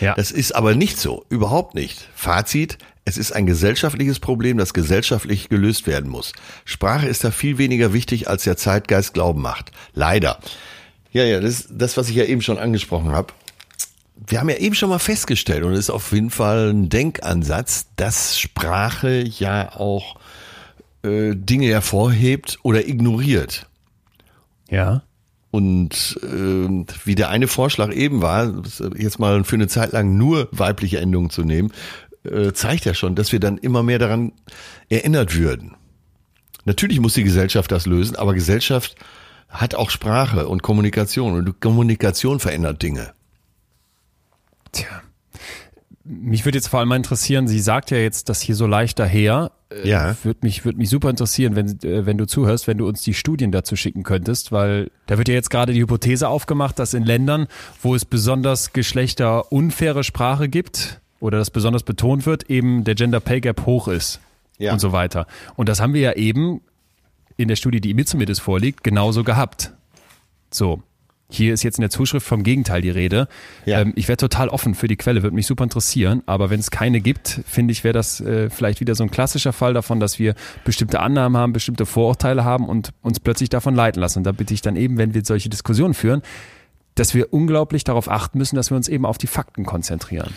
Ja. 0.01 0.15
Das 0.15 0.31
ist 0.31 0.53
aber 0.55 0.75
nicht 0.75 0.99
so, 0.99 1.27
überhaupt 1.29 1.75
nicht. 1.75 2.09
Fazit, 2.15 2.79
es 3.05 3.19
ist 3.19 3.33
ein 3.33 3.45
gesellschaftliches 3.45 4.21
Problem, 4.21 4.57
das 4.57 4.73
gesellschaftlich 4.73 5.49
gelöst 5.49 5.87
werden 5.87 6.09
muss. 6.09 6.33
Sprache 6.65 7.09
ist 7.09 7.25
da 7.25 7.33
viel 7.33 7.59
weniger 7.59 7.93
wichtig, 7.93 8.29
als 8.29 8.45
der 8.45 8.57
Zeitgeist 8.57 9.15
glauben 9.15 9.43
macht. 9.43 9.73
Leider. 9.95 10.39
Ja, 11.11 11.25
ja, 11.25 11.41
das 11.41 11.67
das, 11.69 11.97
was 11.97 12.09
ich 12.09 12.15
ja 12.15 12.25
eben 12.25 12.41
schon 12.41 12.59
angesprochen 12.59 13.11
habe. 13.11 13.35
Wir 14.27 14.41
haben 14.41 14.49
ja 14.49 14.57
eben 14.57 14.75
schon 14.75 14.89
mal 14.89 14.99
festgestellt, 14.99 15.65
und 15.65 15.73
es 15.73 15.81
ist 15.81 15.91
auf 15.91 16.13
jeden 16.13 16.31
Fall 16.31 16.71
ein 16.71 16.89
Denkansatz, 16.89 17.87
dass 17.97 18.39
Sprache 18.39 19.23
ja 19.23 19.73
auch 19.75 20.17
äh, 21.03 21.35
Dinge 21.35 21.67
hervorhebt 21.67 22.59
oder 22.63 22.87
ignoriert. 22.87 23.67
ja. 24.69 25.03
Und 25.51 26.19
ähm, 26.23 26.87
wie 27.05 27.15
der 27.15 27.29
eine 27.29 27.47
Vorschlag 27.47 27.93
eben 27.93 28.23
war, 28.23 28.63
jetzt 28.97 29.19
mal 29.19 29.45
für 29.45 29.57
eine 29.57 29.69
Zeit 29.69 29.93
lang 29.93 30.17
nur 30.17 30.49
weibliche 30.51 30.99
Endungen 30.99 31.29
zu 31.29 31.43
nehmen, 31.43 31.73
äh, 32.25 32.53
zeigt 32.53 32.87
ja 32.87 32.95
schon, 32.95 33.15
dass 33.15 33.33
wir 33.33 33.41
dann 33.41 33.59
immer 33.59 33.83
mehr 33.83 33.99
daran 33.99 34.33
erinnert 34.89 35.37
würden. 35.37 35.77
Natürlich 36.65 37.01
muss 37.01 37.13
die 37.13 37.25
Gesellschaft 37.25 37.71
das 37.71 37.85
lösen, 37.85 38.17
aber 38.17 38.33
Gesellschaft 38.33 38.97
hat 39.51 39.75
auch 39.75 39.91
Sprache 39.91 40.49
und 40.49 40.63
Kommunikation 40.63 41.35
und 41.35 41.61
Kommunikation 41.61 42.41
verändert 42.41 42.81
Dinge. 42.81 43.13
Tja. 44.73 44.89
Mich 46.05 46.45
würde 46.45 46.59
jetzt 46.59 46.67
vor 46.67 46.81
allem 46.81 46.89
mal 46.89 46.97
interessieren, 46.97 47.47
sie 47.47 47.61
sagt 47.61 47.93
ja 47.93 47.97
jetzt 47.99 48.29
das 48.29 48.41
hier 48.41 48.57
so 48.57 48.67
leicht 48.67 48.99
daher. 48.99 49.53
Äh, 49.71 49.89
Ja. 49.89 50.17
Würde 50.25 50.41
mich, 50.43 50.65
würde 50.65 50.79
mich 50.79 50.91
super 50.91 51.09
interessieren, 51.09 51.55
wenn, 51.55 51.69
äh, 51.85 52.05
wenn 52.07 52.19
du 52.19 52.27
zuhörst, 52.27 52.67
wenn 52.67 52.79
du 52.79 52.89
uns 52.89 53.03
die 53.03 53.15
Studien 53.15 53.53
dazu 53.53 53.77
schicken 53.77 54.03
könntest, 54.03 54.51
weil 54.51 54.91
da 55.07 55.17
wird 55.17 55.29
ja 55.29 55.35
jetzt 55.35 55.51
gerade 55.51 55.73
die 55.73 55.81
Hypothese 55.81 56.29
aufgemacht, 56.29 56.79
dass 56.81 56.93
in 56.95 57.05
Ländern, 57.05 57.47
wo 57.81 57.95
es 57.95 58.05
besonders 58.05 58.73
geschlechterunfaire 58.73 60.03
Sprache 60.03 60.49
gibt 60.49 61.01
oder 61.21 61.39
das 61.39 61.51
besonders 61.51 61.85
betont 61.85 62.27
wird, 62.27 62.51
eben 62.51 62.83
der 62.83 62.97
Gender 62.97 63.21
Pay 63.21 63.41
Gap 63.41 63.65
hoch 63.65 63.87
ist 63.87 64.19
Ja. 64.59 64.73
und 64.73 64.81
so 64.81 64.91
weiter. 64.91 65.29
Und 65.55 65.69
das 65.69 65.81
haben 65.81 65.95
wir 65.95 66.01
ja 66.01 66.13
eben 66.15 66.63
in 67.37 67.47
der 67.47 67.57
Studie, 67.57 67.81
die 67.81 67.95
mir 67.95 68.07
zumindest 68.07 68.41
vorliegt, 68.41 68.83
genauso 68.83 69.23
gehabt. 69.23 69.73
So. 70.51 70.83
Hier 71.33 71.55
ist 71.55 71.63
jetzt 71.63 71.79
in 71.79 71.83
der 71.83 71.91
Zuschrift 71.91 72.27
vom 72.27 72.43
Gegenteil 72.43 72.83
die 72.83 72.91
Rede. 72.91 73.27
Ja. 73.65 73.81
Ähm, 73.81 73.95
ich 73.97 74.07
wäre 74.07 74.19
total 74.19 74.49
offen 74.49 74.75
für 74.75 74.87
die 74.87 74.97
Quelle, 74.97 75.23
würde 75.23 75.35
mich 75.35 75.47
super 75.47 75.65
interessieren. 75.65 76.23
Aber 76.27 76.51
wenn 76.51 76.61
es 76.61 76.71
keine 76.71 77.01
gibt, 77.01 77.41
finde 77.47 77.73
ich, 77.73 77.85
wäre 77.85 77.95
das 77.95 78.21
äh, 78.21 78.51
vielleicht 78.51 78.81
wieder 78.81 78.95
so 78.95 79.03
ein 79.03 79.11
klassischer 79.11 79.55
Fall 79.55 79.73
davon, 79.73 79.99
dass 79.99 80.19
wir 80.19 80.35
bestimmte 80.65 81.01
Annahmen 81.01 81.41
haben, 81.41 81.53
bestimmte 81.55 81.87
Vorurteile 81.87 82.45
haben 82.45 82.69
und 82.69 82.91
uns 83.01 83.19
plötzlich 83.19 83.49
davon 83.49 83.75
leiten 83.75 84.01
lassen. 84.01 84.19
Und 84.19 84.25
da 84.25 84.33
bitte 84.33 84.53
ich 84.53 84.61
dann 84.61 84.77
eben, 84.77 84.99
wenn 84.99 85.15
wir 85.15 85.25
solche 85.25 85.49
Diskussionen 85.49 85.95
führen, 85.95 86.21
dass 86.95 87.15
wir 87.15 87.33
unglaublich 87.33 87.85
darauf 87.85 88.11
achten 88.11 88.37
müssen, 88.37 88.57
dass 88.57 88.71
wir 88.71 88.77
uns 88.77 88.89
eben 88.89 89.07
auf 89.07 89.17
die 89.17 89.27
Fakten 89.27 89.65
konzentrieren. 89.65 90.35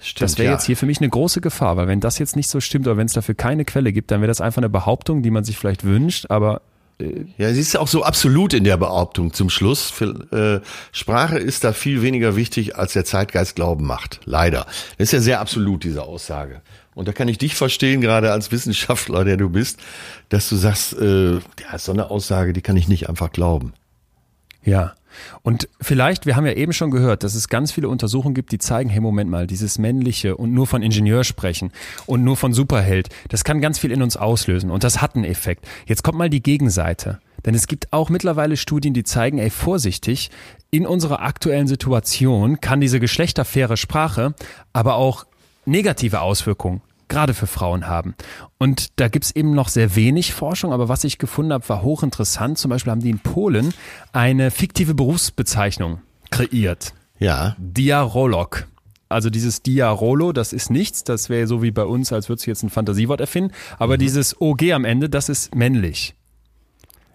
Stimmt, 0.00 0.22
Das 0.22 0.38
wäre 0.38 0.46
ja. 0.46 0.52
jetzt 0.52 0.64
hier 0.64 0.76
für 0.76 0.86
mich 0.86 0.98
eine 0.98 1.08
große 1.08 1.40
Gefahr, 1.40 1.76
weil 1.76 1.86
wenn 1.86 2.00
das 2.00 2.18
jetzt 2.18 2.34
nicht 2.34 2.48
so 2.48 2.60
stimmt 2.60 2.86
oder 2.86 2.96
wenn 2.96 3.06
es 3.06 3.12
dafür 3.12 3.34
keine 3.34 3.64
Quelle 3.64 3.92
gibt, 3.92 4.10
dann 4.10 4.20
wäre 4.20 4.28
das 4.28 4.40
einfach 4.40 4.58
eine 4.58 4.68
Behauptung, 4.68 5.22
die 5.22 5.30
man 5.30 5.44
sich 5.44 5.56
vielleicht 5.56 5.84
wünscht, 5.84 6.26
aber 6.30 6.62
Ja, 7.38 7.52
sie 7.52 7.60
ist 7.60 7.76
auch 7.76 7.88
so 7.88 8.04
absolut 8.04 8.54
in 8.54 8.62
der 8.62 8.76
Behauptung 8.76 9.32
zum 9.32 9.50
Schluss. 9.50 9.90
Für, 9.90 10.60
äh, 10.62 10.66
Sprache 10.92 11.38
ist 11.38 11.64
da 11.64 11.72
viel 11.72 12.02
weniger 12.02 12.36
wichtig, 12.36 12.76
als 12.76 12.92
der 12.92 13.04
Zeitgeist 13.04 13.56
glauben 13.56 13.84
macht. 13.84 14.20
Leider. 14.24 14.66
Das 14.96 15.08
ist 15.08 15.12
ja 15.12 15.20
sehr 15.20 15.40
absolut, 15.40 15.82
diese 15.82 16.04
Aussage. 16.04 16.62
Und 16.94 17.08
da 17.08 17.12
kann 17.12 17.26
ich 17.26 17.38
dich 17.38 17.56
verstehen, 17.56 18.00
gerade 18.00 18.30
als 18.30 18.52
Wissenschaftler, 18.52 19.24
der 19.24 19.36
du 19.36 19.50
bist, 19.50 19.80
dass 20.28 20.48
du 20.48 20.54
sagst, 20.54 20.92
äh, 20.94 21.34
ja, 21.34 21.78
so 21.78 21.90
eine 21.90 22.10
Aussage, 22.10 22.52
die 22.52 22.62
kann 22.62 22.76
ich 22.76 22.86
nicht 22.86 23.08
einfach 23.08 23.32
glauben. 23.32 23.72
Ja. 24.62 24.94
Und 25.42 25.68
vielleicht, 25.80 26.26
wir 26.26 26.36
haben 26.36 26.46
ja 26.46 26.52
eben 26.52 26.72
schon 26.72 26.90
gehört, 26.90 27.22
dass 27.22 27.34
es 27.34 27.48
ganz 27.48 27.72
viele 27.72 27.88
Untersuchungen 27.88 28.34
gibt, 28.34 28.52
die 28.52 28.58
zeigen, 28.58 28.90
hey, 28.90 29.00
Moment 29.00 29.30
mal, 29.30 29.46
dieses 29.46 29.78
männliche 29.78 30.36
und 30.36 30.52
nur 30.52 30.66
von 30.66 30.82
Ingenieur 30.82 31.24
sprechen 31.24 31.72
und 32.06 32.24
nur 32.24 32.36
von 32.36 32.52
Superheld, 32.52 33.08
das 33.28 33.44
kann 33.44 33.60
ganz 33.60 33.78
viel 33.78 33.90
in 33.90 34.02
uns 34.02 34.16
auslösen 34.16 34.70
und 34.70 34.84
das 34.84 35.00
hat 35.00 35.16
einen 35.16 35.24
Effekt. 35.24 35.66
Jetzt 35.86 36.02
kommt 36.02 36.18
mal 36.18 36.30
die 36.30 36.42
Gegenseite. 36.42 37.20
Denn 37.44 37.54
es 37.54 37.66
gibt 37.66 37.92
auch 37.92 38.08
mittlerweile 38.08 38.56
Studien, 38.56 38.94
die 38.94 39.04
zeigen, 39.04 39.38
ey, 39.38 39.50
vorsichtig, 39.50 40.30
in 40.70 40.86
unserer 40.86 41.20
aktuellen 41.20 41.66
Situation 41.66 42.60
kann 42.60 42.80
diese 42.80 43.00
geschlechterfaire 43.00 43.76
Sprache 43.76 44.34
aber 44.72 44.94
auch 44.94 45.26
negative 45.66 46.20
Auswirkungen 46.20 46.80
gerade 47.08 47.34
für 47.34 47.46
Frauen 47.46 47.86
haben. 47.86 48.14
Und 48.58 48.98
da 49.00 49.08
gibt's 49.08 49.30
eben 49.30 49.54
noch 49.54 49.68
sehr 49.68 49.96
wenig 49.96 50.32
Forschung, 50.32 50.72
aber 50.72 50.88
was 50.88 51.04
ich 51.04 51.18
gefunden 51.18 51.52
habe, 51.52 51.68
war 51.68 51.82
hochinteressant. 51.82 52.58
Zum 52.58 52.70
Beispiel 52.70 52.90
haben 52.90 53.02
die 53.02 53.10
in 53.10 53.18
Polen 53.18 53.74
eine 54.12 54.50
fiktive 54.50 54.94
Berufsbezeichnung 54.94 56.00
kreiert. 56.30 56.94
Ja, 57.18 57.56
Diarolog. 57.58 58.66
Also 59.08 59.30
dieses 59.30 59.62
Diarolo, 59.62 60.32
das 60.32 60.52
ist 60.52 60.70
nichts, 60.70 61.04
das 61.04 61.28
wäre 61.28 61.46
so 61.46 61.62
wie 61.62 61.70
bei 61.70 61.84
uns, 61.84 62.12
als 62.12 62.28
würdest 62.28 62.46
du 62.46 62.50
jetzt 62.50 62.62
ein 62.62 62.70
Fantasiewort 62.70 63.20
erfinden, 63.20 63.52
aber 63.78 63.96
dieses 63.96 64.40
OG 64.40 64.72
am 64.72 64.84
Ende, 64.84 65.08
das 65.08 65.28
ist 65.28 65.54
männlich. 65.54 66.16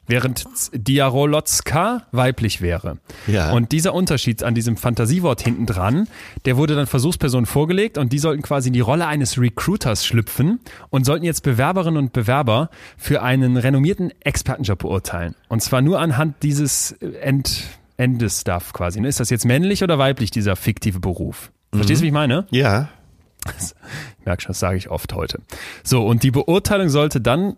Während 0.10 0.46
Diarolotska 0.74 2.08
weiblich 2.12 2.62
wäre. 2.62 2.98
Ja. 3.28 3.52
Und 3.52 3.72
dieser 3.72 3.94
Unterschied 3.94 4.44
an 4.44 4.56
diesem 4.56 4.76
Fantasiewort 4.76 5.42
hinten 5.42 5.66
dran, 5.66 6.08
der 6.46 6.58
wurde 6.58 6.76
dann 6.76 6.88
Versuchspersonen 6.88 7.46
vorgelegt 7.46 7.98
und 7.98 8.12
die 8.12 8.20
sollten 8.20 8.42
quasi 8.42 8.70
in 8.70 8.74
die 8.74 8.80
Rolle 8.80 9.06
eines 9.06 9.40
Recruiters 9.40 10.06
schlüpfen 10.06 10.60
und 10.90 11.06
sollten 11.06 11.26
jetzt 11.26 11.44
Bewerberinnen 11.44 11.98
und 11.98 12.14
Bewerber 12.14 12.70
für 12.98 13.22
einen 13.22 13.56
renommierten 13.56 14.12
Expertenjob 14.22 14.80
beurteilen. 14.80 15.36
Und 15.48 15.62
zwar 15.62 15.82
nur 15.82 16.00
anhand 16.00 16.42
dieses 16.44 16.94
End, 17.22 17.64
Endes-Stuff 17.98 18.74
quasi. 18.74 19.00
ne? 19.02 19.08
Ist 19.08 19.20
das 19.20 19.30
jetzt 19.30 19.46
männlich 19.46 19.84
oder 19.84 20.00
weiblich, 20.00 20.32
dieser 20.32 20.56
fiktive 20.56 21.00
Beruf? 21.00 21.52
Verstehst 21.74 22.02
du, 22.02 22.04
wie 22.04 22.08
ich 22.08 22.14
meine? 22.14 22.48
ja, 22.50 22.90
Ich 24.20 24.26
merke 24.26 24.42
schon, 24.42 24.50
das 24.50 24.60
sage 24.60 24.78
ich 24.78 24.90
oft 24.90 25.14
heute. 25.14 25.40
So, 25.84 26.06
und 26.06 26.24
die 26.24 26.32
Beurteilung 26.32 26.90
sollte 26.90 27.22
dann 27.22 27.56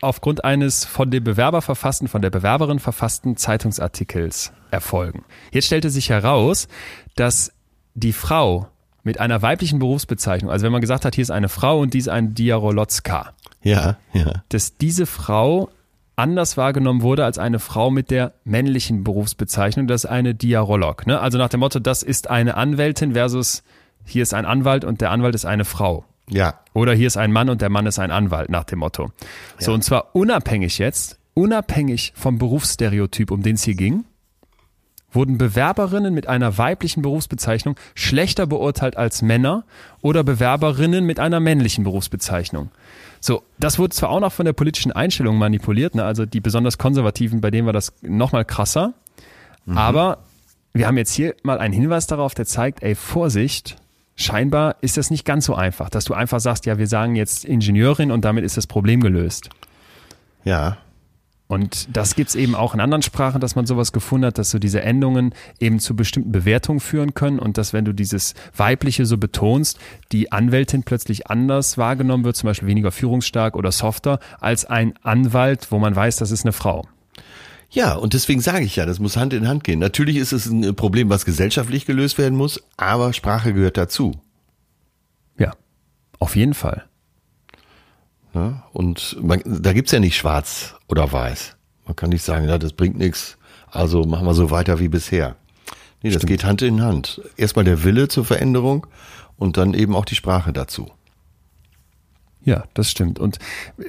aufgrund 0.00 0.44
eines 0.44 0.84
von 0.84 1.10
dem 1.10 1.24
Bewerber 1.24 1.62
verfassten, 1.62 2.08
von 2.08 2.22
der 2.22 2.30
Bewerberin 2.30 2.78
verfassten 2.78 3.36
Zeitungsartikels 3.36 4.52
erfolgen. 4.70 5.24
Jetzt 5.50 5.66
stellte 5.66 5.90
sich 5.90 6.10
heraus, 6.10 6.68
dass 7.16 7.52
die 7.94 8.12
Frau 8.12 8.68
mit 9.02 9.20
einer 9.20 9.42
weiblichen 9.42 9.78
Berufsbezeichnung, 9.78 10.50
also 10.50 10.64
wenn 10.64 10.72
man 10.72 10.80
gesagt 10.80 11.04
hat, 11.04 11.14
hier 11.14 11.22
ist 11.22 11.30
eine 11.30 11.48
Frau 11.48 11.78
und 11.80 11.94
die 11.94 11.98
ist 11.98 12.08
ein 12.08 12.34
Diarolotzka, 12.34 13.32
ja, 13.62 13.96
ja. 14.12 14.42
dass 14.48 14.76
diese 14.76 15.06
Frau 15.06 15.70
anders 16.16 16.56
wahrgenommen 16.56 17.02
wurde 17.02 17.24
als 17.24 17.38
eine 17.38 17.58
Frau 17.58 17.90
mit 17.90 18.10
der 18.10 18.32
männlichen 18.44 19.04
Berufsbezeichnung, 19.04 19.86
das 19.86 20.04
ist 20.04 20.10
eine 20.10 20.34
Diarolog. 20.34 21.06
Ne? 21.06 21.20
Also 21.20 21.38
nach 21.38 21.48
dem 21.48 21.60
Motto, 21.60 21.80
das 21.80 22.02
ist 22.02 22.30
eine 22.30 22.56
Anwältin 22.56 23.12
versus 23.12 23.62
hier 24.06 24.22
ist 24.22 24.34
ein 24.34 24.44
Anwalt 24.44 24.84
und 24.84 25.00
der 25.00 25.10
Anwalt 25.10 25.34
ist 25.34 25.46
eine 25.46 25.64
Frau. 25.64 26.04
Ja, 26.28 26.60
Oder 26.72 26.94
hier 26.94 27.06
ist 27.06 27.16
ein 27.16 27.32
Mann 27.32 27.50
und 27.50 27.60
der 27.60 27.68
Mann 27.68 27.86
ist 27.86 27.98
ein 27.98 28.10
Anwalt, 28.10 28.48
nach 28.48 28.64
dem 28.64 28.78
Motto. 28.80 29.12
So, 29.58 29.72
und 29.72 29.84
zwar 29.84 30.14
unabhängig 30.14 30.78
jetzt, 30.78 31.18
unabhängig 31.34 32.12
vom 32.16 32.38
Berufsstereotyp, 32.38 33.30
um 33.30 33.42
den 33.42 33.56
es 33.56 33.62
hier 33.62 33.74
ging, 33.74 34.04
wurden 35.12 35.38
Bewerberinnen 35.38 36.12
mit 36.12 36.26
einer 36.26 36.58
weiblichen 36.58 37.02
Berufsbezeichnung 37.02 37.76
schlechter 37.94 38.46
beurteilt 38.46 38.96
als 38.96 39.22
Männer 39.22 39.64
oder 40.00 40.24
Bewerberinnen 40.24 41.04
mit 41.04 41.20
einer 41.20 41.40
männlichen 41.40 41.84
Berufsbezeichnung. 41.84 42.70
So, 43.20 43.42
das 43.58 43.78
wurde 43.78 43.94
zwar 43.94 44.10
auch 44.10 44.20
noch 44.20 44.32
von 44.32 44.44
der 44.44 44.52
politischen 44.52 44.92
Einstellung 44.92 45.38
manipuliert, 45.38 45.94
ne? 45.94 46.04
also 46.04 46.26
die 46.26 46.40
besonders 46.40 46.78
Konservativen, 46.78 47.40
bei 47.40 47.50
denen 47.50 47.66
war 47.66 47.72
das 47.72 47.92
nochmal 48.02 48.44
krasser, 48.44 48.94
aber 49.66 50.18
wir 50.74 50.86
haben 50.86 50.98
jetzt 50.98 51.12
hier 51.12 51.34
mal 51.42 51.58
einen 51.58 51.72
Hinweis 51.72 52.06
darauf, 52.06 52.34
der 52.34 52.44
zeigt, 52.46 52.82
ey, 52.82 52.94
Vorsicht, 52.94 53.76
scheinbar 54.16 54.76
ist 54.80 54.96
das 54.96 55.10
nicht 55.10 55.24
ganz 55.24 55.46
so 55.46 55.54
einfach, 55.54 55.90
dass 55.90 56.04
du 56.04 56.14
einfach 56.14 56.40
sagst, 56.40 56.66
ja, 56.66 56.78
wir 56.78 56.86
sagen 56.86 57.16
jetzt 57.16 57.44
Ingenieurin 57.44 58.10
und 58.10 58.24
damit 58.24 58.44
ist 58.44 58.56
das 58.56 58.66
Problem 58.66 59.00
gelöst. 59.00 59.50
Ja. 60.44 60.78
Und 61.46 61.94
das 61.94 62.14
gibt's 62.14 62.34
eben 62.34 62.54
auch 62.54 62.74
in 62.74 62.80
anderen 62.80 63.02
Sprachen, 63.02 63.40
dass 63.40 63.54
man 63.54 63.66
sowas 63.66 63.92
gefunden 63.92 64.26
hat, 64.26 64.38
dass 64.38 64.50
so 64.50 64.58
diese 64.58 64.80
Endungen 64.80 65.34
eben 65.60 65.78
zu 65.78 65.94
bestimmten 65.94 66.32
Bewertungen 66.32 66.80
führen 66.80 67.12
können 67.12 67.38
und 67.38 67.58
dass, 67.58 67.74
wenn 67.74 67.84
du 67.84 67.92
dieses 67.92 68.34
Weibliche 68.56 69.04
so 69.04 69.18
betonst, 69.18 69.78
die 70.10 70.32
Anwältin 70.32 70.84
plötzlich 70.84 71.26
anders 71.28 71.76
wahrgenommen 71.76 72.24
wird, 72.24 72.36
zum 72.36 72.48
Beispiel 72.48 72.68
weniger 72.68 72.90
führungsstark 72.92 73.56
oder 73.56 73.72
softer, 73.72 74.20
als 74.40 74.64
ein 74.64 74.94
Anwalt, 75.02 75.70
wo 75.70 75.78
man 75.78 75.94
weiß, 75.94 76.16
das 76.16 76.30
ist 76.30 76.44
eine 76.44 76.52
Frau. 76.52 76.86
Ja, 77.74 77.96
und 77.96 78.14
deswegen 78.14 78.40
sage 78.40 78.64
ich 78.64 78.76
ja, 78.76 78.86
das 78.86 79.00
muss 79.00 79.16
Hand 79.16 79.32
in 79.32 79.48
Hand 79.48 79.64
gehen. 79.64 79.80
Natürlich 79.80 80.16
ist 80.16 80.30
es 80.30 80.46
ein 80.46 80.76
Problem, 80.76 81.10
was 81.10 81.24
gesellschaftlich 81.24 81.86
gelöst 81.86 82.18
werden 82.18 82.38
muss, 82.38 82.62
aber 82.76 83.12
Sprache 83.12 83.52
gehört 83.52 83.76
dazu. 83.76 84.12
Ja, 85.36 85.52
auf 86.20 86.36
jeden 86.36 86.54
Fall. 86.54 86.84
Ne? 88.32 88.62
Und 88.72 89.16
man, 89.20 89.42
da 89.44 89.72
gibt's 89.72 89.90
ja 89.90 89.98
nicht 89.98 90.16
schwarz 90.16 90.76
oder 90.86 91.10
weiß. 91.10 91.56
Man 91.84 91.96
kann 91.96 92.10
nicht 92.10 92.22
sagen, 92.22 92.48
ja, 92.48 92.58
das 92.58 92.72
bringt 92.72 92.96
nichts, 92.96 93.38
also 93.68 94.04
machen 94.04 94.24
wir 94.24 94.34
so 94.34 94.52
weiter 94.52 94.78
wie 94.78 94.88
bisher. 94.88 95.34
Nee, 96.00 96.10
das 96.10 96.26
geht 96.26 96.44
Hand 96.44 96.62
in 96.62 96.80
Hand. 96.80 97.22
Erstmal 97.36 97.64
der 97.64 97.82
Wille 97.82 98.06
zur 98.06 98.24
Veränderung 98.24 98.86
und 99.36 99.56
dann 99.56 99.74
eben 99.74 99.96
auch 99.96 100.04
die 100.04 100.14
Sprache 100.14 100.52
dazu. 100.52 100.92
Ja, 102.44 102.64
das 102.74 102.90
stimmt. 102.90 103.18
Und 103.18 103.38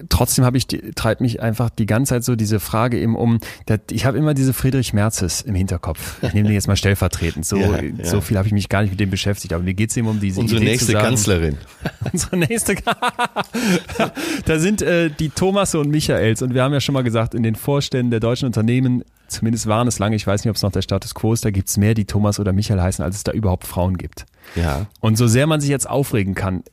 trotzdem 0.09 0.45
habe 0.45 0.57
ich 0.57 0.67
treibt 0.67 1.21
mich 1.21 1.41
einfach 1.41 1.69
die 1.69 1.85
ganze 1.85 2.11
Zeit 2.11 2.23
so 2.23 2.35
diese 2.35 2.59
Frage 2.59 2.97
eben 2.99 3.15
um. 3.15 3.39
Der, 3.67 3.79
ich 3.91 4.05
habe 4.05 4.17
immer 4.17 4.33
diese 4.33 4.53
Friedrich 4.53 4.93
Merzes 4.93 5.41
im 5.41 5.55
Hinterkopf. 5.55 6.23
Ich 6.23 6.33
nehme 6.33 6.47
den 6.47 6.53
jetzt 6.53 6.67
mal 6.67 6.77
stellvertretend. 6.77 7.45
So, 7.45 7.57
Ja, 7.65 7.81
ja. 7.81 8.05
so 8.05 8.21
viel 8.21 8.37
habe 8.37 8.47
ich 8.47 8.53
mich 8.53 8.69
gar 8.69 8.81
nicht 8.81 8.91
mit 8.91 8.99
dem 8.99 9.09
beschäftigt. 9.09 9.53
Aber 9.53 9.63
mir 9.63 9.73
geht's 9.73 9.97
eben 9.97 10.07
um 10.07 10.19
diese 10.19 10.39
Unsere 10.39 10.61
Idee 10.61 10.71
nächste 10.71 10.93
sagen, 10.93 11.05
Kanzlerin. 11.05 11.57
Unsere 12.11 12.37
nächste. 12.37 12.75
da 14.45 14.59
sind 14.59 14.81
äh, 14.81 15.09
die 15.09 15.29
Thomas 15.29 15.75
und 15.75 15.89
Michaels 15.89 16.41
und 16.41 16.53
wir 16.53 16.63
haben 16.63 16.73
ja 16.73 16.79
schon 16.79 16.93
mal 16.93 17.03
gesagt, 17.03 17.33
in 17.33 17.43
den 17.43 17.55
Vorständen 17.55 18.11
der 18.11 18.19
deutschen 18.19 18.45
Unternehmen, 18.45 19.03
zumindest 19.27 19.67
waren 19.67 19.87
es 19.87 19.99
lange, 19.99 20.15
ich 20.15 20.25
weiß 20.25 20.43
nicht, 20.43 20.49
ob 20.49 20.55
es 20.55 20.61
noch 20.61 20.71
der 20.71 20.81
Status 20.81 21.13
quo 21.13 21.33
ist, 21.33 21.43
da 21.43 21.51
gibt's 21.51 21.77
mehr, 21.77 21.93
die 21.93 22.05
Thomas 22.05 22.39
oder 22.39 22.53
Michael 22.53 22.81
heißen, 22.81 23.03
als 23.03 23.17
es 23.17 23.23
da 23.23 23.31
überhaupt 23.31 23.67
Frauen 23.67 23.97
gibt. 23.97 24.25
Ja. 24.55 24.85
Und 25.01 25.17
so 25.17 25.27
sehr 25.27 25.47
man 25.47 25.61
sich 25.61 25.69
jetzt 25.69 25.89
aufregen 25.89 26.35
kann, 26.35 26.63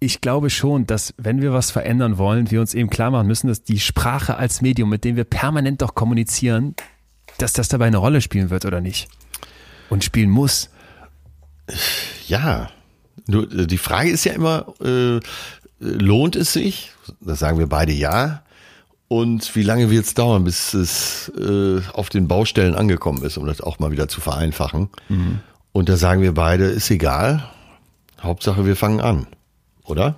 ich 0.00 0.22
glaube 0.22 0.48
schon, 0.48 0.86
dass 0.86 1.14
wenn 1.18 1.42
wir 1.42 1.52
was 1.52 1.70
verändern 1.70 2.16
wollen, 2.16 2.50
wir 2.50 2.62
uns 2.62 2.72
eben 2.72 2.88
klar 2.88 3.10
machen 3.10 3.26
müssen, 3.26 3.48
dass 3.48 3.62
die 3.62 3.78
Sprache 3.78 4.36
als 4.36 4.62
Medium, 4.62 4.88
mit 4.88 5.04
dem 5.04 5.14
wir 5.14 5.24
permanent 5.24 5.82
doch 5.82 5.94
kommunizieren, 5.94 6.74
dass 7.36 7.52
das 7.52 7.68
dabei 7.68 7.86
eine 7.86 7.98
Rolle 7.98 8.22
spielen 8.22 8.48
wird 8.48 8.64
oder 8.64 8.80
nicht. 8.80 9.08
Und 9.90 10.02
spielen 10.02 10.30
muss. 10.30 10.70
Ja. 12.26 12.70
Nur, 13.26 13.52
äh, 13.52 13.66
die 13.66 13.78
Frage 13.78 14.10
ist 14.10 14.24
ja 14.24 14.32
immer, 14.32 14.72
äh, 14.82 15.20
lohnt 15.78 16.34
es 16.34 16.54
sich? 16.54 16.92
Das 17.20 17.38
sagen 17.38 17.58
wir 17.58 17.66
beide 17.66 17.92
ja. 17.92 18.42
Und 19.08 19.54
wie 19.54 19.62
lange 19.62 19.90
wird 19.90 20.06
es 20.06 20.14
dauern, 20.14 20.44
bis 20.44 20.72
es 20.72 21.30
äh, 21.36 21.80
auf 21.92 22.08
den 22.08 22.26
Baustellen 22.26 22.74
angekommen 22.74 23.22
ist, 23.24 23.36
um 23.36 23.46
das 23.46 23.60
auch 23.60 23.80
mal 23.80 23.90
wieder 23.90 24.08
zu 24.08 24.20
vereinfachen? 24.20 24.88
Und 25.72 25.88
da 25.88 25.96
sagen 25.96 26.22
wir 26.22 26.32
beide, 26.32 26.66
ist 26.66 26.90
egal. 26.90 27.50
Hauptsache, 28.22 28.64
wir 28.64 28.76
fangen 28.76 29.00
an. 29.00 29.26
Oder? 29.90 30.16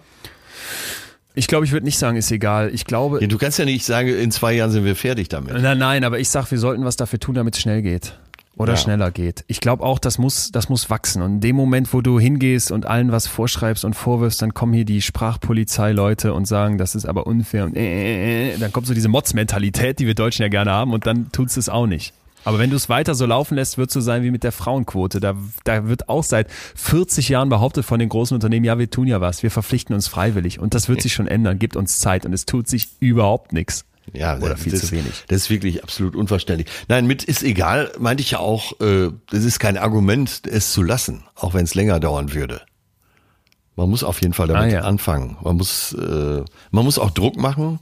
Ich 1.34 1.46
glaube, 1.46 1.64
ich 1.64 1.72
würde 1.72 1.84
nicht 1.86 1.98
sagen, 1.98 2.16
ist 2.18 2.30
egal. 2.30 2.70
Ich 2.74 2.84
glaube, 2.84 3.20
Ja, 3.22 3.26
du 3.26 3.38
kannst 3.38 3.58
ja 3.58 3.64
nicht 3.64 3.84
sagen, 3.86 4.08
in 4.08 4.30
zwei 4.30 4.52
Jahren 4.52 4.70
sind 4.70 4.84
wir 4.84 4.94
fertig 4.94 5.28
damit. 5.28 5.54
Nein, 5.60 5.78
nein, 5.78 6.04
aber 6.04 6.18
ich 6.18 6.28
sag, 6.28 6.50
wir 6.50 6.58
sollten 6.58 6.84
was 6.84 6.96
dafür 6.96 7.18
tun, 7.20 7.34
damit 7.34 7.54
es 7.54 7.60
schnell 7.62 7.80
geht. 7.80 8.18
Oder 8.54 8.74
Ja. 8.74 8.76
schneller 8.76 9.10
geht. 9.10 9.44
Ich 9.46 9.60
glaube 9.60 9.82
auch, 9.82 9.98
das 9.98 10.18
muss, 10.18 10.52
das 10.52 10.68
muss 10.68 10.90
wachsen. 10.90 11.22
Und 11.22 11.36
in 11.36 11.40
dem 11.40 11.56
Moment, 11.56 11.90
wo 11.94 12.02
du 12.02 12.20
hingehst 12.20 12.70
und 12.70 12.84
allen 12.84 13.10
was 13.10 13.26
vorschreibst 13.26 13.82
und 13.86 13.94
vorwirfst, 13.94 14.42
dann 14.42 14.52
kommen 14.52 14.74
hier 14.74 14.84
die 14.84 15.00
Sprachpolizei-Leute 15.00 16.34
und 16.34 16.44
sagen, 16.46 16.76
das 16.76 16.94
ist 16.94 17.06
aber 17.06 17.26
unfair 17.26 17.64
und 17.64 17.76
äh, 17.76 17.80
äh, 18.50 18.54
äh, 18.54 18.58
dann 18.58 18.70
kommt 18.70 18.86
so 18.86 18.92
diese 18.92 19.08
Mods-Mentalität, 19.08 19.98
die 20.00 20.06
wir 20.06 20.14
Deutschen 20.14 20.42
ja 20.42 20.48
gerne 20.48 20.70
haben 20.70 20.92
und 20.92 21.06
dann 21.06 21.32
tut's 21.32 21.56
es 21.56 21.70
auch 21.70 21.86
nicht. 21.86 22.12
Aber 22.44 22.58
wenn 22.58 22.70
du 22.70 22.76
es 22.76 22.88
weiter 22.88 23.14
so 23.14 23.26
laufen 23.26 23.54
lässt, 23.54 23.78
wird 23.78 23.90
es 23.90 23.94
so 23.94 24.00
sein 24.00 24.22
wie 24.22 24.30
mit 24.30 24.42
der 24.44 24.52
Frauenquote. 24.52 25.20
Da, 25.20 25.34
da 25.64 25.88
wird 25.88 26.08
auch 26.08 26.24
seit 26.24 26.48
40 26.74 27.28
Jahren 27.28 27.48
behauptet 27.48 27.84
von 27.84 27.98
den 27.98 28.08
großen 28.08 28.34
Unternehmen, 28.34 28.64
ja, 28.64 28.78
wir 28.78 28.90
tun 28.90 29.06
ja 29.06 29.20
was, 29.20 29.42
wir 29.42 29.50
verpflichten 29.50 29.94
uns 29.94 30.08
freiwillig. 30.08 30.58
Und 30.58 30.74
das 30.74 30.88
wird 30.88 31.02
sich 31.02 31.12
schon 31.12 31.26
ändern, 31.26 31.58
gibt 31.58 31.76
uns 31.76 32.00
Zeit 32.00 32.26
und 32.26 32.32
es 32.32 32.46
tut 32.46 32.68
sich 32.68 32.88
überhaupt 33.00 33.52
nichts. 33.52 33.84
Ja, 34.12 34.36
Oder 34.38 34.56
viel 34.56 34.72
das, 34.72 34.80
zu 34.80 34.90
wenig. 34.90 35.24
Das 35.28 35.42
ist 35.42 35.50
wirklich 35.50 35.84
absolut 35.84 36.16
unverständlich. 36.16 36.68
Nein, 36.88 37.06
mit 37.06 37.22
ist 37.22 37.44
egal, 37.44 37.92
meinte 38.00 38.22
ich 38.22 38.32
ja 38.32 38.40
auch, 38.40 38.80
äh, 38.80 39.10
das 39.30 39.44
ist 39.44 39.60
kein 39.60 39.78
Argument, 39.78 40.42
es 40.44 40.72
zu 40.72 40.82
lassen, 40.82 41.22
auch 41.36 41.54
wenn 41.54 41.62
es 41.64 41.74
länger 41.76 42.00
dauern 42.00 42.32
würde. 42.34 42.62
Man 43.76 43.88
muss 43.88 44.04
auf 44.04 44.20
jeden 44.20 44.34
Fall 44.34 44.48
damit 44.48 44.64
Ah, 44.64 44.74
ja. 44.74 44.80
anfangen. 44.82 45.36
Man 45.42 45.56
muss, 45.56 45.94
äh, 45.94 46.42
man 46.72 46.84
muss 46.84 46.98
auch 46.98 47.10
Druck 47.10 47.36
machen. 47.36 47.78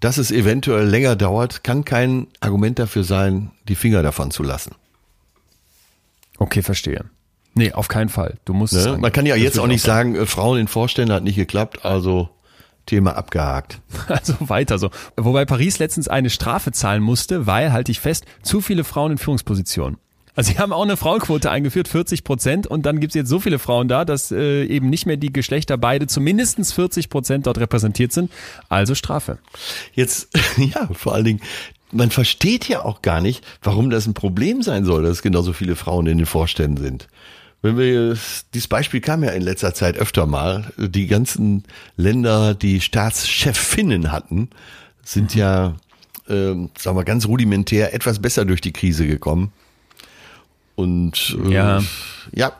Dass 0.00 0.18
es 0.18 0.30
eventuell 0.30 0.86
länger 0.86 1.16
dauert, 1.16 1.64
kann 1.64 1.84
kein 1.84 2.28
Argument 2.40 2.78
dafür 2.78 3.04
sein, 3.04 3.50
die 3.68 3.74
Finger 3.74 4.02
davon 4.02 4.30
zu 4.30 4.42
lassen. 4.42 4.74
Okay, 6.38 6.62
verstehe. 6.62 7.04
Nee, 7.54 7.72
auf 7.72 7.88
keinen 7.88 8.08
Fall. 8.08 8.38
Du 8.44 8.54
musst 8.54 8.74
Ne? 8.74 8.98
Man 8.98 9.12
kann 9.12 9.26
ja 9.26 9.34
jetzt 9.34 9.58
auch 9.58 9.64
ich 9.64 9.72
nicht 9.72 9.82
sagen, 9.82 10.14
äh, 10.14 10.26
Frauen 10.26 10.58
in 10.60 10.68
Vorständen 10.68 11.12
hat 11.12 11.24
nicht 11.24 11.34
geklappt, 11.34 11.84
also 11.84 12.30
Thema 12.86 13.16
abgehakt. 13.16 13.80
Also 14.08 14.34
weiter 14.40 14.78
so. 14.78 14.90
Wobei 15.16 15.44
Paris 15.44 15.78
letztens 15.78 16.08
eine 16.08 16.30
Strafe 16.30 16.72
zahlen 16.72 17.02
musste, 17.02 17.46
weil, 17.46 17.72
halte 17.72 17.90
ich 17.90 18.00
fest, 18.00 18.24
zu 18.42 18.60
viele 18.60 18.84
Frauen 18.84 19.12
in 19.12 19.18
Führungspositionen. 19.18 19.98
Also 20.38 20.52
sie 20.52 20.58
haben 20.60 20.72
auch 20.72 20.84
eine 20.84 20.96
Frauenquote 20.96 21.50
eingeführt, 21.50 21.88
40 21.88 22.22
Prozent, 22.22 22.68
und 22.68 22.86
dann 22.86 23.00
gibt 23.00 23.10
es 23.10 23.16
jetzt 23.16 23.28
so 23.28 23.40
viele 23.40 23.58
Frauen 23.58 23.88
da, 23.88 24.04
dass 24.04 24.30
äh, 24.30 24.66
eben 24.66 24.88
nicht 24.88 25.04
mehr 25.04 25.16
die 25.16 25.32
Geschlechter 25.32 25.76
beide 25.76 26.06
zu 26.06 26.20
mindestens 26.20 26.72
40 26.72 27.10
Prozent 27.10 27.48
dort 27.48 27.58
repräsentiert 27.58 28.12
sind. 28.12 28.30
Also 28.68 28.94
Strafe. 28.94 29.38
Jetzt, 29.94 30.28
ja, 30.56 30.88
vor 30.92 31.14
allen 31.14 31.24
Dingen, 31.24 31.40
man 31.90 32.12
versteht 32.12 32.68
ja 32.68 32.84
auch 32.84 33.02
gar 33.02 33.20
nicht, 33.20 33.44
warum 33.62 33.90
das 33.90 34.06
ein 34.06 34.14
Problem 34.14 34.62
sein 34.62 34.84
soll, 34.84 35.02
dass 35.02 35.22
genauso 35.22 35.52
viele 35.52 35.74
Frauen 35.74 36.06
in 36.06 36.18
den 36.18 36.26
Vorständen 36.26 36.80
sind. 36.80 37.08
Wenn 37.60 37.76
wir, 37.76 38.16
dieses 38.54 38.68
Beispiel 38.68 39.00
kam 39.00 39.24
ja 39.24 39.30
in 39.30 39.42
letzter 39.42 39.74
Zeit 39.74 39.98
öfter 39.98 40.26
mal, 40.26 40.72
die 40.76 41.08
ganzen 41.08 41.64
Länder, 41.96 42.54
die 42.54 42.80
Staatschefinnen 42.80 44.12
hatten, 44.12 44.50
sind 45.02 45.34
ja, 45.34 45.74
ähm, 46.28 46.70
sagen 46.78 46.96
wir, 46.96 47.02
ganz 47.02 47.26
rudimentär 47.26 47.92
etwas 47.92 48.20
besser 48.20 48.44
durch 48.44 48.60
die 48.60 48.72
Krise 48.72 49.04
gekommen. 49.04 49.50
Und 50.78 51.36
äh, 51.44 51.52
Ja. 51.54 51.82
ja, 52.32 52.52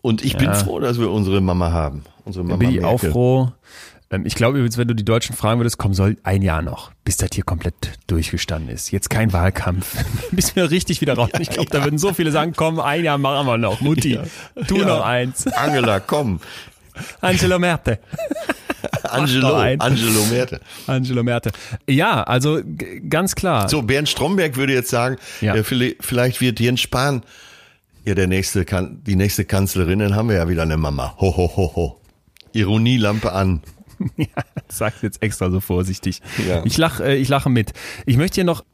und 0.00 0.24
ich 0.24 0.36
bin 0.38 0.46
Ja. 0.46 0.54
froh, 0.54 0.80
dass 0.80 0.98
wir 0.98 1.10
unsere 1.10 1.42
Mama 1.42 1.70
haben. 1.70 2.02
Unsere 2.24 2.42
Mama 2.44 2.56
Bin 2.56 2.70
ich 2.70 2.78
auch 2.82 2.92
Merkel. 3.02 3.10
froh. 3.12 3.52
Ähm, 4.10 4.24
Ich 4.24 4.34
glaube 4.36 4.56
übrigens, 4.56 4.78
wenn 4.78 4.88
du 4.88 4.94
die 4.94 5.04
Deutschen 5.04 5.36
fragen 5.36 5.60
würdest, 5.60 5.76
komm, 5.76 5.92
soll 5.92 6.16
ein 6.22 6.40
Jahr 6.40 6.62
noch, 6.62 6.92
bis 7.04 7.18
das 7.18 7.28
hier 7.34 7.44
komplett 7.44 7.74
durchgestanden 8.06 8.74
ist. 8.74 8.90
Jetzt 8.90 9.10
kein 9.10 9.34
Wahlkampf, 9.34 10.02
bis 10.30 10.56
wir 10.56 10.70
richtig 10.70 11.02
wieder 11.02 11.12
raus. 11.12 11.28
Ich 11.40 11.50
glaube, 11.50 11.68
da 11.68 11.84
würden 11.84 11.98
so 11.98 12.14
viele 12.14 12.30
sagen, 12.30 12.54
komm, 12.56 12.80
ein 12.80 13.04
Jahr 13.04 13.18
machen 13.18 13.46
wir 13.46 13.58
noch. 13.58 13.82
Mutti, 13.82 14.18
tu 14.66 14.78
Ja. 14.78 14.86
noch 14.86 15.04
eins. 15.04 15.46
Angela, 15.48 16.00
komm. 16.00 16.40
Angelo 17.20 17.58
Merte. 17.58 17.98
Angelo. 19.02 19.54
Angelo 19.56 20.24
Merte. 20.30 20.60
Angelo 20.86 21.22
Merte. 21.22 21.50
Ja, 21.86 22.22
also 22.22 22.60
ganz 23.10 23.34
klar. 23.34 23.68
So, 23.68 23.82
Bernd 23.82 24.08
Stromberg 24.08 24.56
würde 24.56 24.72
jetzt 24.72 24.88
sagen, 24.90 25.16
Ja. 25.42 25.54
ja. 25.54 25.62
vielleicht, 25.62 25.96
vielleicht 26.00 26.40
wird 26.40 26.60
Jens 26.60 26.80
Spahn 26.80 27.22
ja 28.08 28.14
der 28.14 28.26
nächste, 28.26 28.64
Kan- 28.64 29.02
die 29.04 29.16
nächste 29.16 29.44
Kanzlerin, 29.44 30.00
dann 30.00 30.14
haben 30.16 30.28
wir 30.28 30.36
ja 30.36 30.48
wieder 30.48 30.62
eine 30.62 30.76
Mama. 30.76 31.14
Ho, 31.20 31.36
ho, 31.36 31.50
ho, 31.56 31.72
ho. 31.76 32.00
Ironielampe 32.52 33.32
an. 33.32 33.62
Ja, 34.16 34.26
sag's 34.68 35.02
jetzt 35.02 35.22
extra 35.24 35.50
so 35.50 35.58
vorsichtig. 35.58 36.22
Ja. 36.48 36.64
Ich 36.64 36.78
lache 36.78 37.02
äh, 37.04 37.16
ich 37.16 37.28
lache 37.28 37.50
mit. 37.50 37.72
Ich 38.06 38.16
möchte 38.16 38.36
hier 38.36 38.44
noch 38.44 38.64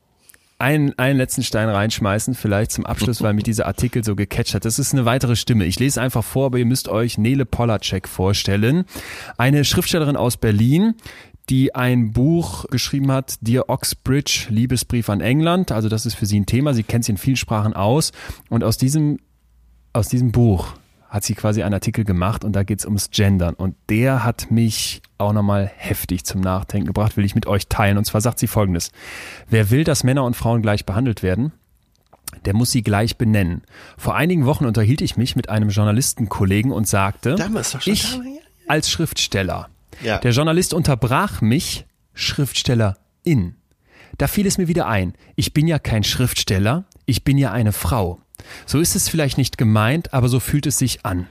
einen, 0.58 0.98
einen 0.98 1.16
letzten 1.18 1.42
Stein 1.42 1.70
reinschmeißen, 1.70 2.34
vielleicht 2.34 2.72
zum 2.72 2.84
Abschluss, 2.84 3.22
weil 3.22 3.32
mich 3.32 3.44
dieser 3.44 3.64
Artikel 3.64 4.04
so 4.04 4.16
gecatcht 4.16 4.54
hat. 4.54 4.66
Das 4.66 4.78
ist 4.78 4.92
eine 4.92 5.06
weitere 5.06 5.34
Stimme. 5.34 5.64
Ich 5.64 5.78
lese 5.80 6.00
einfach 6.02 6.22
vor, 6.22 6.44
aber 6.46 6.58
ihr 6.58 6.66
müsst 6.66 6.88
euch 6.88 7.16
Nele 7.16 7.46
Polacek 7.46 8.06
vorstellen. 8.06 8.84
Eine 9.38 9.64
Schriftstellerin 9.64 10.16
aus 10.16 10.36
Berlin, 10.36 10.94
die 11.50 11.74
ein 11.74 12.12
Buch 12.12 12.64
geschrieben 12.70 13.10
hat, 13.12 13.36
Dear 13.40 13.68
Oxbridge, 13.68 14.46
Liebesbrief 14.48 15.08
an 15.08 15.20
England. 15.20 15.72
Also 15.72 15.88
das 15.88 16.06
ist 16.06 16.14
für 16.14 16.26
sie 16.26 16.40
ein 16.40 16.46
Thema. 16.46 16.74
Sie 16.74 16.82
kennt 16.82 17.04
sich 17.04 17.12
in 17.12 17.18
vielen 17.18 17.36
Sprachen 17.36 17.74
aus. 17.74 18.12
Und 18.48 18.64
aus 18.64 18.78
diesem 18.78 19.18
aus 19.92 20.08
diesem 20.08 20.32
Buch 20.32 20.74
hat 21.08 21.22
sie 21.22 21.34
quasi 21.34 21.62
einen 21.62 21.74
Artikel 21.74 22.04
gemacht 22.04 22.44
und 22.44 22.54
da 22.54 22.64
geht's 22.64 22.84
ums 22.84 23.10
Gendern. 23.10 23.54
Und 23.54 23.76
der 23.88 24.24
hat 24.24 24.50
mich 24.50 25.00
auch 25.16 25.32
nochmal 25.32 25.70
heftig 25.76 26.24
zum 26.24 26.40
Nachdenken 26.40 26.88
gebracht, 26.88 27.16
will 27.16 27.24
ich 27.24 27.36
mit 27.36 27.46
euch 27.46 27.68
teilen. 27.68 27.98
Und 27.98 28.04
zwar 28.04 28.20
sagt 28.20 28.40
sie 28.40 28.48
folgendes. 28.48 28.90
Wer 29.48 29.70
will, 29.70 29.84
dass 29.84 30.02
Männer 30.02 30.24
und 30.24 30.34
Frauen 30.34 30.60
gleich 30.62 30.84
behandelt 30.84 31.22
werden, 31.22 31.52
Der 32.44 32.54
muss 32.54 32.72
sie 32.72 32.82
gleich 32.82 33.16
benennen. 33.16 33.62
Vor 33.96 34.16
einigen 34.16 34.44
Wochen 34.44 34.64
unterhielt 34.64 35.00
ich 35.02 35.16
mich 35.16 35.36
mit 35.36 35.48
einem 35.48 35.68
Journalistenkollegen 35.68 36.72
und 36.72 36.88
sagte, 36.88 37.36
ich 37.84 38.18
als 38.66 38.90
Schriftsteller. 38.90 39.68
Ja. 40.02 40.18
Der 40.18 40.32
Journalist 40.32 40.74
unterbrach 40.74 41.40
mich, 41.40 41.86
Schriftstellerin. 42.14 43.56
Da 44.18 44.28
fiel 44.28 44.46
es 44.46 44.58
mir 44.58 44.68
wieder 44.68 44.86
ein, 44.86 45.14
ich 45.34 45.52
bin 45.52 45.66
ja 45.66 45.78
kein 45.78 46.04
Schriftsteller, 46.04 46.84
ich 47.06 47.24
bin 47.24 47.38
ja 47.38 47.52
eine 47.52 47.72
Frau. 47.72 48.20
So 48.66 48.78
ist 48.78 48.94
es 48.94 49.08
vielleicht 49.08 49.38
nicht 49.38 49.58
gemeint, 49.58 50.12
aber 50.12 50.28
so 50.28 50.40
fühlt 50.40 50.66
es 50.66 50.78
sich 50.78 51.04
an. 51.04 51.26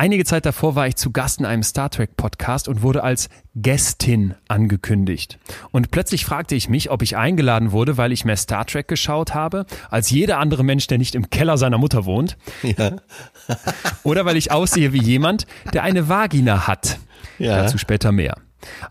Einige 0.00 0.24
Zeit 0.24 0.46
davor 0.46 0.76
war 0.76 0.88
ich 0.88 0.96
zu 0.96 1.10
Gast 1.10 1.40
in 1.40 1.44
einem 1.44 1.62
Star 1.62 1.90
Trek 1.90 2.16
Podcast 2.16 2.68
und 2.68 2.80
wurde 2.80 3.04
als 3.04 3.28
Gästin 3.54 4.34
angekündigt. 4.48 5.38
Und 5.72 5.90
plötzlich 5.90 6.24
fragte 6.24 6.54
ich 6.54 6.70
mich, 6.70 6.90
ob 6.90 7.02
ich 7.02 7.18
eingeladen 7.18 7.70
wurde, 7.70 7.98
weil 7.98 8.10
ich 8.10 8.24
mehr 8.24 8.38
Star 8.38 8.64
Trek 8.64 8.88
geschaut 8.88 9.34
habe, 9.34 9.66
als 9.90 10.08
jeder 10.08 10.38
andere 10.38 10.64
Mensch, 10.64 10.86
der 10.86 10.96
nicht 10.96 11.14
im 11.14 11.28
Keller 11.28 11.58
seiner 11.58 11.76
Mutter 11.76 12.06
wohnt. 12.06 12.38
Ja. 12.62 12.96
Oder 14.02 14.24
weil 14.24 14.38
ich 14.38 14.50
aussehe 14.50 14.94
wie 14.94 15.02
jemand, 15.02 15.46
der 15.74 15.82
eine 15.82 16.08
Vagina 16.08 16.66
hat. 16.66 16.98
Ja. 17.38 17.56
Dazu 17.56 17.76
später 17.76 18.10
mehr. 18.10 18.38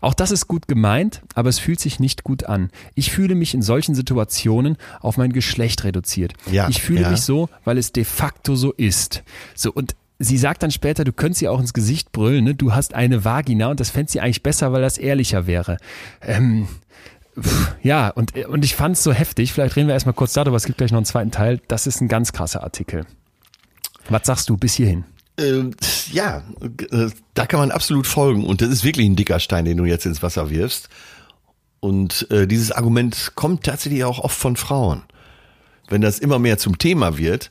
Auch 0.00 0.14
das 0.14 0.30
ist 0.30 0.46
gut 0.46 0.68
gemeint, 0.68 1.22
aber 1.34 1.48
es 1.48 1.58
fühlt 1.58 1.80
sich 1.80 1.98
nicht 1.98 2.22
gut 2.22 2.44
an. 2.44 2.70
Ich 2.94 3.10
fühle 3.10 3.34
mich 3.34 3.52
in 3.52 3.62
solchen 3.62 3.96
Situationen 3.96 4.76
auf 5.00 5.16
mein 5.16 5.32
Geschlecht 5.32 5.82
reduziert. 5.82 6.34
Ja, 6.52 6.68
ich 6.68 6.80
fühle 6.80 7.00
ja. 7.00 7.10
mich 7.10 7.22
so, 7.22 7.48
weil 7.64 7.78
es 7.78 7.90
de 7.90 8.04
facto 8.04 8.54
so 8.54 8.70
ist. 8.70 9.24
So 9.56 9.72
und 9.72 9.96
sie 10.20 10.38
sagt 10.38 10.62
dann 10.62 10.70
später, 10.70 11.02
du 11.02 11.12
könntest 11.12 11.42
ihr 11.42 11.50
auch 11.50 11.58
ins 11.58 11.72
Gesicht 11.72 12.12
brüllen, 12.12 12.44
ne? 12.44 12.54
du 12.54 12.74
hast 12.74 12.94
eine 12.94 13.24
Vagina 13.24 13.68
und 13.68 13.80
das 13.80 13.90
fände 13.90 14.12
sie 14.12 14.20
eigentlich 14.20 14.42
besser, 14.42 14.72
weil 14.72 14.82
das 14.82 14.98
ehrlicher 14.98 15.46
wäre. 15.46 15.78
Ähm, 16.20 16.68
pff, 17.40 17.74
ja, 17.82 18.10
und, 18.10 18.36
und 18.46 18.64
ich 18.64 18.76
fand 18.76 18.96
es 18.96 19.02
so 19.02 19.12
heftig, 19.12 19.52
vielleicht 19.52 19.76
reden 19.76 19.88
wir 19.88 19.94
erstmal 19.94 20.14
kurz 20.14 20.34
darüber, 20.34 20.56
es 20.56 20.66
gibt 20.66 20.78
gleich 20.78 20.92
noch 20.92 20.98
einen 20.98 21.06
zweiten 21.06 21.30
Teil, 21.30 21.60
das 21.68 21.86
ist 21.86 22.00
ein 22.00 22.08
ganz 22.08 22.32
krasser 22.32 22.62
Artikel. 22.62 23.06
Was 24.10 24.26
sagst 24.26 24.48
du 24.50 24.56
bis 24.56 24.74
hierhin? 24.74 25.04
Ähm, 25.38 25.70
ja, 26.12 26.42
äh, 26.90 27.08
da 27.34 27.46
kann 27.46 27.60
man 27.60 27.70
absolut 27.70 28.06
folgen. 28.06 28.44
Und 28.44 28.60
das 28.60 28.68
ist 28.68 28.84
wirklich 28.84 29.06
ein 29.06 29.16
dicker 29.16 29.40
Stein, 29.40 29.64
den 29.64 29.76
du 29.76 29.84
jetzt 29.84 30.04
ins 30.04 30.22
Wasser 30.22 30.50
wirfst. 30.50 30.88
Und 31.78 32.30
äh, 32.30 32.46
dieses 32.46 32.72
Argument 32.72 33.32
kommt 33.36 33.64
tatsächlich 33.64 34.04
auch 34.04 34.18
oft 34.18 34.36
von 34.36 34.56
Frauen. 34.56 35.02
Wenn 35.88 36.02
das 36.02 36.18
immer 36.18 36.38
mehr 36.38 36.58
zum 36.58 36.76
Thema 36.76 37.16
wird, 37.16 37.50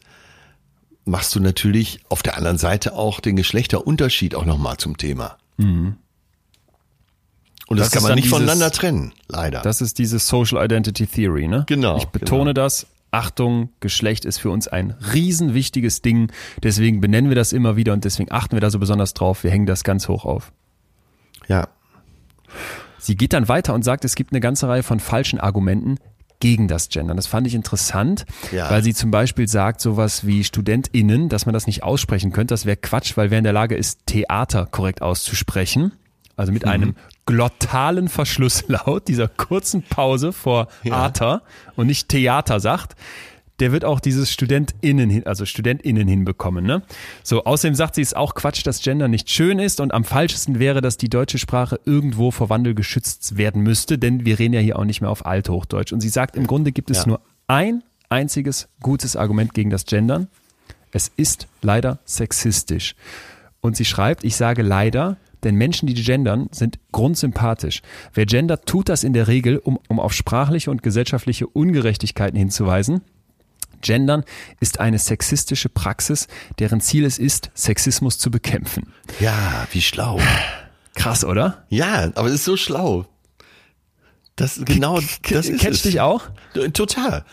machst 1.10 1.36
du 1.36 1.40
natürlich 1.40 2.00
auf 2.10 2.24
der 2.24 2.38
anderen 2.38 2.58
Seite 2.58 2.94
auch 2.96 3.20
den 3.20 3.36
Geschlechterunterschied 3.36 4.36
auch 4.36 4.46
nochmal 4.46 4.78
zum 4.78 4.98
Thema. 4.98 5.38
Und 5.58 5.66
das, 5.66 5.68
Mhm. 5.68 5.96
Das 7.78 7.92
kann 7.92 8.04
man 8.04 8.16
nicht 8.16 8.26
dieses- 8.26 8.38
voneinander 8.38 8.72
trennen, 8.72 9.14
leider. 9.28 9.62
Das 9.62 9.82
ist 9.82 10.00
diese 10.00 10.20
Social 10.20 10.64
Identity 10.64 11.06
Theory, 11.08 11.48
ne? 11.48 11.66
Genau, 11.68 11.98
Ich 11.98 12.06
betone 12.06 12.54
genau. 12.54 12.54
das. 12.54 12.88
Achtung, 13.12 13.70
Geschlecht 13.80 14.24
ist 14.24 14.38
für 14.38 14.52
uns 14.52 14.68
ein 14.68 14.92
riesenwichtiges 15.14 16.04
Ding. 16.04 16.32
Deswegen 16.62 17.02
benennen 17.02 17.30
wir 17.30 17.36
das 17.36 17.54
immer 17.54 17.76
wieder 17.76 17.94
und 17.94 18.06
deswegen 18.06 18.32
achten 18.32 18.56
wir 18.56 18.62
da 18.62 18.70
so 18.70 18.78
besonders 18.78 19.16
drauf. 19.16 19.44
Wir 19.44 19.50
hängen 19.50 19.66
das 19.66 19.84
ganz 19.84 20.08
hoch 20.08 20.26
auf. 20.26 20.52
ja. 21.48 21.68
Sie 23.02 23.16
geht 23.16 23.32
dann 23.34 23.48
weiter 23.48 23.74
und 23.74 23.84
sagt, 23.84 24.04
es 24.06 24.16
gibt 24.16 24.34
eine 24.34 24.42
ganze 24.42 24.68
Reihe 24.68 24.84
von 24.84 25.00
falschen 25.00 25.40
Argumenten 25.40 25.98
gegen 26.40 26.68
das 26.68 26.90
Gendern. 26.90 27.18
Das 27.18 27.28
fand 27.28 27.48
ich 27.48 27.54
interessant, 27.56 28.26
Ja. 28.52 28.70
weil 28.72 28.84
sie 28.84 28.94
zum 28.94 29.12
Beispiel 29.12 29.48
sagt, 29.48 29.82
sowas 29.82 30.26
wie 30.26 30.44
StudentInnen, 30.44 31.28
dass 31.30 31.46
man 31.46 31.54
das 31.54 31.68
nicht 31.68 31.84
aussprechen 31.84 32.32
könnte. 32.32 32.54
Das 32.54 32.66
wäre 32.66 32.78
Quatsch, 32.78 33.18
weil 33.18 33.30
wer 33.32 33.38
in 33.40 33.44
der 33.44 33.54
Lage 33.54 33.76
ist, 33.76 34.06
Theater 34.06 34.66
korrekt 34.66 35.02
auszusprechen, 35.02 35.92
also 36.38 36.52
Mhm. 36.52 36.54
mit 36.54 36.66
einem 36.66 36.96
glottalen 37.26 38.08
Verschlusslaut, 38.10 39.08
dieser 39.08 39.28
kurzen 39.28 39.84
Pause 39.84 40.32
vor 40.34 40.68
Ja. 40.84 40.96
Ater 41.06 41.42
und 41.76 41.88
nicht 41.88 42.10
Theater 42.10 42.60
sagt, 42.60 42.96
der 43.60 43.72
wird 43.72 43.86
auch 43.86 44.00
dieses 44.00 44.32
StudentInnen, 44.32 45.26
also 45.26 45.46
StudentInnen 45.46 46.08
hinbekommen, 46.08 46.66
ne? 46.66 46.82
So, 47.24 47.44
außerdem 47.44 47.76
sagt 47.76 47.96
sie, 47.96 48.02
es 48.02 48.10
ist 48.10 48.18
auch 48.18 48.36
Quatsch, 48.36 48.66
dass 48.66 48.82
Gender 48.82 49.08
nicht 49.08 49.30
schön 49.30 49.60
ist 49.60 49.80
und 49.80 49.94
am 49.94 50.04
falschesten 50.04 50.60
wäre, 50.60 50.82
dass 50.82 50.98
die 50.98 51.10
deutsche 51.10 51.38
Sprache 51.38 51.80
irgendwo 51.86 52.32
vor 52.32 52.50
Wandel 52.50 52.76
geschützt 52.76 53.38
werden 53.38 53.62
müsste, 53.62 53.98
denn 53.98 54.26
wir 54.26 54.40
reden 54.40 54.54
ja 54.54 54.60
hier 54.60 54.80
auch 54.80 54.86
nicht 54.86 55.02
mehr 55.02 55.10
auf 55.10 55.26
Althochdeutsch. 55.26 55.92
Und 55.94 56.02
sie 56.02 56.10
sagt, 56.10 56.36
im 56.36 56.48
Grunde 56.48 56.72
gibt 56.72 56.90
es 56.90 57.00
Ja. 57.00 57.08
nur 57.08 57.22
ein 57.48 57.84
einziges 58.10 58.68
gutes 58.82 59.16
Argument 59.16 59.54
gegen 59.54 59.70
das 59.70 59.86
Gendern. 59.86 60.28
Es 60.92 61.12
ist 61.16 61.48
leider 61.62 62.00
sexistisch. 62.06 62.96
Und 63.62 63.76
sie 63.76 63.86
schreibt, 63.86 64.24
ich 64.24 64.36
sage 64.36 64.62
leider, 64.64 65.18
denn 65.44 65.56
Menschen, 65.56 65.88
die 65.88 65.94
gendern, 65.94 66.50
sind 66.52 66.80
grundsympathisch. 66.92 67.82
Wer 68.14 68.26
gendert, 68.26 68.66
tut 68.66 68.90
das 68.90 69.04
in 69.04 69.14
der 69.14 69.28
Regel, 69.28 69.58
um, 69.58 69.80
um 69.88 70.00
auf 70.00 70.14
sprachliche 70.14 70.72
und 70.72 70.84
gesellschaftliche 70.84 71.48
Ungerechtigkeiten 71.48 72.38
hinzuweisen. 72.38 73.02
Gendern 73.82 74.24
ist 74.60 74.80
eine 74.80 75.00
sexistische 75.00 75.70
Praxis, 75.70 76.28
deren 76.60 76.82
Ziel 76.82 77.06
es 77.06 77.18
ist, 77.18 77.52
Sexismus 77.54 78.18
zu 78.18 78.32
bekämpfen. 78.32 78.94
Ja, 79.20 79.68
wie 79.72 79.82
schlau. 79.82 80.20
Krass, 80.96 81.24
oder? 81.24 81.66
Ja, 81.70 82.12
aber 82.16 82.28
es 82.28 82.36
ist 82.36 82.46
so 82.46 82.58
schlau. 82.58 83.06
Das 84.36 84.62
genau, 84.64 85.00
das 85.30 85.50
ist 85.50 85.62
Catcht 85.62 85.86
dich 85.86 86.00
auch? 86.00 86.24
Total. 86.74 87.26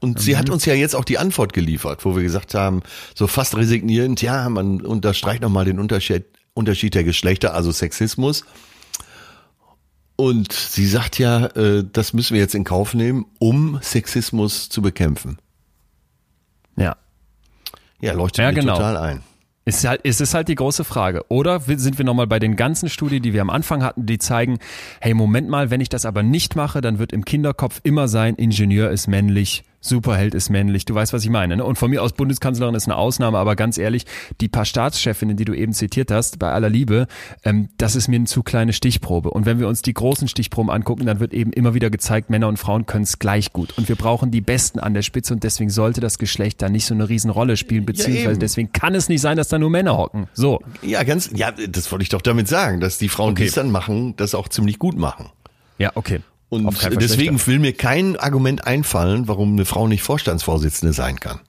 Und 0.00 0.18
sie 0.18 0.36
hat 0.36 0.48
uns 0.48 0.64
ja 0.64 0.74
jetzt 0.74 0.96
auch 0.96 1.04
die 1.04 1.18
Antwort 1.18 1.52
geliefert, 1.52 2.04
wo 2.04 2.16
wir 2.16 2.22
gesagt 2.22 2.54
haben, 2.54 2.82
so 3.14 3.26
fast 3.26 3.56
resignierend, 3.56 4.22
ja, 4.22 4.48
man 4.48 4.80
unterstreicht 4.80 5.42
nochmal 5.42 5.66
den 5.66 5.78
Unterschied, 5.78 6.24
Unterschied 6.54 6.94
der 6.94 7.04
Geschlechter, 7.04 7.54
also 7.54 7.70
Sexismus. 7.70 8.44
Und 10.16 10.52
sie 10.52 10.86
sagt 10.86 11.18
ja, 11.18 11.46
äh, 11.46 11.84
das 11.90 12.12
müssen 12.12 12.34
wir 12.34 12.40
jetzt 12.40 12.54
in 12.54 12.64
Kauf 12.64 12.92
nehmen, 12.92 13.26
um 13.38 13.78
Sexismus 13.82 14.68
zu 14.68 14.82
bekämpfen. 14.82 15.38
Ja. 16.80 16.96
Ja, 18.00 18.12
leuchtet 18.14 18.42
Ja, 18.44 18.50
genau. 18.50 18.74
total 18.74 18.96
ein. 18.96 19.22
Ist 19.66 19.86
halt, 19.86 20.00
ist 20.02 20.20
es 20.20 20.32
halt 20.34 20.48
die 20.48 20.54
große 20.54 20.84
Frage. 20.84 21.24
Oder 21.28 21.60
sind 21.60 21.98
wir 21.98 22.04
nochmal 22.04 22.26
bei 22.26 22.38
den 22.38 22.56
ganzen 22.56 22.88
Studien, 22.88 23.22
die 23.22 23.34
wir 23.34 23.42
am 23.42 23.50
Anfang 23.50 23.84
hatten, 23.84 24.06
die 24.06 24.18
zeigen, 24.18 24.58
hey, 25.00 25.12
Moment 25.12 25.48
mal, 25.48 25.70
wenn 25.70 25.82
ich 25.82 25.90
das 25.90 26.06
aber 26.06 26.22
nicht 26.22 26.56
mache, 26.56 26.80
dann 26.80 26.98
wird 26.98 27.12
im 27.12 27.24
Kinderkopf 27.24 27.80
immer 27.84 28.08
sein, 28.08 28.34
Ingenieur 28.36 28.90
ist 28.90 29.06
männlich, 29.06 29.62
Superheld 29.80 30.34
ist 30.34 30.50
männlich. 30.50 30.84
Du 30.84 30.94
weißt, 30.94 31.12
was 31.12 31.24
ich 31.24 31.30
meine. 31.30 31.56
Ne? 31.56 31.64
Und 31.64 31.76
von 31.76 31.90
mir 31.90 32.02
aus 32.02 32.12
Bundeskanzlerin 32.12 32.74
ist 32.74 32.86
eine 32.86 32.96
Ausnahme, 32.96 33.38
aber 33.38 33.56
ganz 33.56 33.78
ehrlich, 33.78 34.04
die 34.40 34.48
paar 34.48 34.64
Staatschefinnen, 34.64 35.36
die 35.36 35.44
du 35.44 35.54
eben 35.54 35.72
zitiert 35.72 36.10
hast, 36.10 36.38
bei 36.38 36.52
aller 36.52 36.68
Liebe, 36.68 37.06
ähm, 37.44 37.68
das 37.78 37.96
ist 37.96 38.08
mir 38.08 38.16
eine 38.16 38.26
zu 38.26 38.42
kleine 38.42 38.72
Stichprobe. 38.72 39.30
Und 39.30 39.46
wenn 39.46 39.58
wir 39.58 39.68
uns 39.68 39.82
die 39.82 39.94
großen 39.94 40.28
Stichproben 40.28 40.70
angucken, 40.70 41.06
dann 41.06 41.18
wird 41.20 41.32
eben 41.32 41.52
immer 41.52 41.72
wieder 41.74 41.88
gezeigt, 41.90 42.30
Männer 42.30 42.48
und 42.48 42.58
Frauen 42.58 42.84
können 42.86 43.04
es 43.04 43.18
gleich 43.18 43.52
gut. 43.52 43.76
Und 43.78 43.88
wir 43.88 43.96
brauchen 43.96 44.30
die 44.30 44.40
Besten 44.42 44.78
an 44.80 44.92
der 44.94 45.02
Spitze 45.02 45.32
und 45.32 45.44
deswegen 45.44 45.70
sollte 45.70 46.00
das 46.00 46.18
Geschlecht 46.18 46.60
da 46.62 46.68
nicht 46.68 46.84
so 46.86 46.94
eine 46.94 47.08
Riesenrolle 47.08 47.56
spielen, 47.56 47.86
beziehungsweise 47.86 48.30
eben. 48.32 48.40
deswegen 48.40 48.72
kann 48.72 48.94
es 48.94 49.08
nicht 49.08 49.20
sein, 49.22 49.36
dass 49.36 49.48
da 49.48 49.58
nur 49.58 49.70
Männer 49.70 49.96
hocken. 49.96 50.28
So. 50.34 50.60
Ja, 50.82 51.02
ganz, 51.04 51.30
ja, 51.34 51.52
das 51.52 51.90
wollte 51.90 52.02
ich 52.02 52.08
doch 52.10 52.22
damit 52.22 52.48
sagen, 52.48 52.80
dass 52.80 52.98
die 52.98 53.08
Frauen, 53.08 53.34
die 53.34 53.42
Okay. 53.42 53.48
es 53.48 53.54
dann 53.54 53.70
machen, 53.70 54.14
das 54.16 54.34
auch 54.34 54.48
ziemlich 54.48 54.78
gut 54.78 54.96
machen. 54.98 55.26
Ja, 55.78 55.92
okay. 55.94 56.20
Und 56.50 57.00
deswegen 57.00 57.46
will 57.46 57.58
mir 57.60 57.72
kein 57.72 58.16
Argument 58.16 58.66
einfallen, 58.66 59.28
warum 59.28 59.52
eine 59.52 59.64
Frau 59.64 59.88
nicht 59.88 60.02
Vorstandsvorsitzende 60.02 60.92
sein 60.92 61.18
kann. 61.18 61.40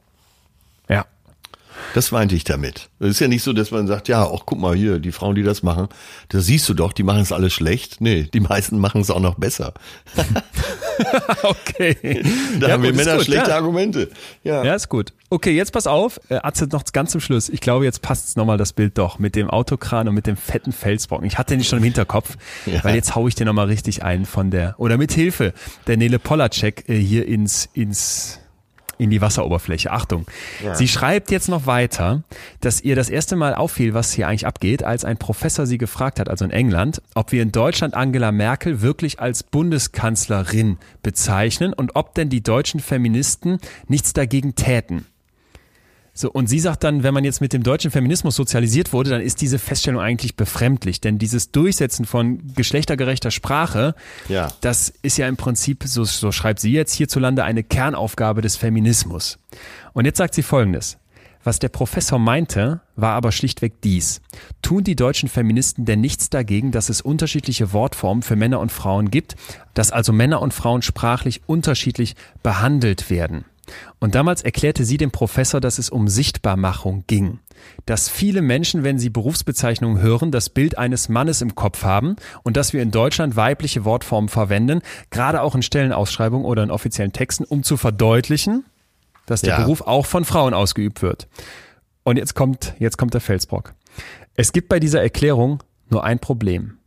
Das 1.94 2.12
meinte 2.12 2.36
ich 2.36 2.44
damit. 2.44 2.90
Es 3.00 3.10
ist 3.10 3.20
ja 3.20 3.28
nicht 3.28 3.44
so, 3.44 3.54
dass 3.54 3.72
man 3.72 3.88
sagt, 3.88 4.08
ja, 4.08 4.24
auch 4.24 4.46
guck 4.46 4.60
mal 4.60 4.76
hier, 4.76 5.00
die 5.00 5.12
Frauen, 5.12 5.36
die 5.36 5.44
das 5.44 5.64
machen, 5.64 5.88
da 6.30 6.40
siehst 6.40 6.68
du 6.70 6.74
doch, 6.74 6.94
die 6.94 7.04
machen 7.04 7.22
es 7.22 7.32
alles 7.32 7.54
schlecht. 7.54 8.02
Nee, 8.02 8.30
die 8.34 8.40
meisten 8.40 8.80
machen 8.80 9.02
es 9.02 9.10
auch 9.10 9.20
noch 9.20 9.36
besser. 9.36 9.74
Okay. 11.42 12.24
Da 12.60 12.68
ja, 12.68 12.74
haben 12.74 12.84
wir 12.84 12.94
Männer 12.94 13.16
gut, 13.16 13.26
schlechte 13.26 13.50
ja. 13.50 13.56
Argumente. 13.56 14.10
Ja. 14.44 14.64
Ja, 14.64 14.76
ist 14.76 14.90
gut. 14.90 15.14
Okay, 15.30 15.52
jetzt 15.56 15.72
pass 15.72 15.88
auf. 15.88 16.20
Äh, 16.30 16.36
Atze, 16.44 16.68
noch 16.68 16.84
ganz 16.94 17.12
zum 17.12 17.22
Schluss. 17.22 17.50
Ich 17.50 17.62
glaube, 17.62 17.86
jetzt 17.86 18.02
passt 18.02 18.38
nochmal 18.38 18.58
das 18.58 18.74
Bild 18.74 18.98
doch 18.98 19.18
mit 19.18 19.36
dem 19.36 19.50
Autokran 19.50 20.08
und 20.08 20.14
mit 20.16 20.28
dem 20.28 20.38
fetten 20.38 20.72
Felsbrocken. 20.72 21.26
Ich 21.26 21.38
hatte 21.38 21.56
den 21.56 21.64
schon 21.64 21.80
im 21.80 21.84
Hinterkopf, 21.84 22.38
Ja. 22.66 22.84
weil 22.84 22.96
jetzt 22.96 23.16
hau 23.16 23.28
ich 23.28 23.36
dir 23.36 23.46
nochmal 23.46 23.68
richtig 23.68 24.04
ein 24.04 24.26
von 24.26 24.52
der, 24.52 24.76
oder 24.78 24.98
mit 24.98 25.12
Hilfe 25.12 25.54
der 25.88 25.98
Nele 25.98 26.20
Polacek 26.20 26.88
äh, 26.88 26.98
hier 26.98 27.28
ins, 27.28 27.68
ins, 27.74 28.40
in 29.02 29.10
die 29.10 29.20
Wasseroberfläche. 29.20 29.92
Achtung. 29.92 30.26
Sie 30.74 30.88
schreibt 30.88 31.32
jetzt 31.32 31.50
noch 31.50 31.66
weiter, 31.66 32.24
dass 32.60 32.82
ihr 32.82 32.96
das 32.96 33.10
erste 33.10 33.36
Mal 33.36 33.56
auffiel, 33.56 33.96
was 33.96 34.14
hier 34.14 34.28
eigentlich 34.28 34.46
abgeht, 34.46 34.84
als 34.84 35.04
ein 35.06 35.18
Professor 35.18 35.66
sie 35.66 35.80
gefragt 35.80 36.20
hat, 36.20 36.30
also 36.30 36.46
in 36.46 36.52
England, 36.52 37.02
ob 37.16 37.32
wir 37.32 37.42
in 37.42 37.52
Deutschland 37.52 37.96
Angela 37.96 38.32
Merkel 38.32 38.82
wirklich 38.82 39.20
als 39.20 39.42
Bundeskanzlerin 39.42 40.78
bezeichnen 41.02 41.74
und 41.74 41.96
ob 41.96 42.14
denn 42.14 42.30
die 42.30 42.44
deutschen 42.44 42.80
Feministen 42.80 43.58
nichts 43.88 44.14
dagegen 44.14 44.54
täten. 44.54 45.08
So, 46.14 46.30
und 46.30 46.48
sie 46.48 46.60
sagt 46.60 46.84
dann, 46.84 47.04
wenn 47.04 47.14
man 47.14 47.24
jetzt 47.24 47.40
mit 47.40 47.54
dem 47.54 47.64
deutschen 47.64 47.90
Feminismus 47.90 48.36
sozialisiert 48.36 48.92
wurde, 48.92 49.12
dann 49.12 49.22
ist 49.22 49.40
diese 49.40 49.60
Feststellung 49.60 50.02
eigentlich 50.02 50.36
befremdlich. 50.36 51.00
Denn 51.00 51.18
dieses 51.18 51.52
Durchsetzen 51.52 52.06
von 52.06 52.54
geschlechtergerechter 52.54 53.32
Sprache, 53.32 53.96
Ja. 54.28 54.52
das 54.60 54.92
ist 55.02 55.18
ja 55.18 55.28
im 55.28 55.38
Prinzip, 55.38 55.84
so, 55.86 56.04
so 56.04 56.32
schreibt 56.34 56.60
sie 56.60 56.74
jetzt 56.74 56.94
hierzulande, 56.94 57.46
eine 57.46 57.64
Kernaufgabe 57.64 58.42
des 58.42 58.58
Feminismus. 58.58 59.40
Und 59.94 60.06
jetzt 60.06 60.18
sagt 60.18 60.34
sie 60.34 60.44
Folgendes. 60.44 60.98
Was 61.44 61.58
der 61.58 61.70
Professor 61.70 62.20
meinte, 62.20 62.82
war 62.96 63.14
aber 63.14 63.32
schlichtweg 63.32 63.82
dies. 63.82 64.22
Tun 64.62 64.84
die 64.84 64.96
deutschen 64.96 65.28
Feministen 65.28 65.86
denn 65.86 66.00
nichts 66.00 66.30
dagegen, 66.30 66.72
dass 66.72 66.90
es 66.90 67.02
unterschiedliche 67.02 67.74
Wortformen 67.74 68.22
für 68.22 68.36
Männer 68.36 68.60
und 68.60 68.72
Frauen 68.72 69.10
gibt, 69.10 69.36
dass 69.74 69.92
also 69.92 70.14
Männer 70.14 70.42
und 70.42 70.54
Frauen 70.54 70.84
sprachlich 70.84 71.42
unterschiedlich 71.48 72.16
behandelt 72.44 73.10
werden? 73.10 73.46
Und 74.00 74.16
damals 74.16 74.42
erklärte 74.42 74.86
sie 74.86 74.98
dem 74.98 75.12
Professor, 75.12 75.62
dass 75.62 75.78
es 75.78 75.90
um 75.90 76.08
Sichtbarmachung 76.08 77.04
ging. 77.08 77.40
Dass 77.86 78.10
viele 78.10 78.42
Menschen, 78.42 78.84
wenn 78.84 78.98
sie 78.98 79.10
Berufsbezeichnungen 79.10 80.02
hören, 80.02 80.32
das 80.32 80.50
Bild 80.50 80.78
eines 80.78 81.10
Mannes 81.10 81.42
im 81.42 81.56
Kopf 81.56 81.84
haben 81.84 82.16
und 82.44 82.58
dass 82.58 82.74
wir 82.74 82.82
in 82.82 82.92
Deutschland 82.92 83.36
weibliche 83.36 83.86
Wortformen 83.86 84.30
verwenden, 84.30 84.82
gerade 85.10 85.42
auch 85.42 85.56
in 85.56 85.62
Stellenausschreibungen 85.62 86.46
oder 86.46 86.64
in 86.64 86.72
offiziellen 86.72 87.14
Texten, 87.14 87.44
um 87.44 87.64
zu 87.64 87.78
verdeutlichen, 87.78 88.66
dass 89.26 89.42
der 89.42 89.52
Ja. 89.52 89.60
Beruf 89.62 89.82
auch 89.82 90.06
von 90.06 90.26
Frauen 90.26 90.54
ausgeübt 90.54 91.02
wird. 91.02 91.28
Und 92.04 92.18
jetzt 92.18 92.34
kommt, 92.34 92.74
jetzt 92.80 92.98
kommt 92.98 93.14
der 93.14 93.22
Felsbrock. 93.22 93.74
Es 94.36 94.54
gibt 94.54 94.70
bei 94.70 94.80
dieser 94.80 95.02
Erklärung 95.02 95.62
nur 95.90 96.04
ein 96.04 96.20
Problem. 96.20 96.78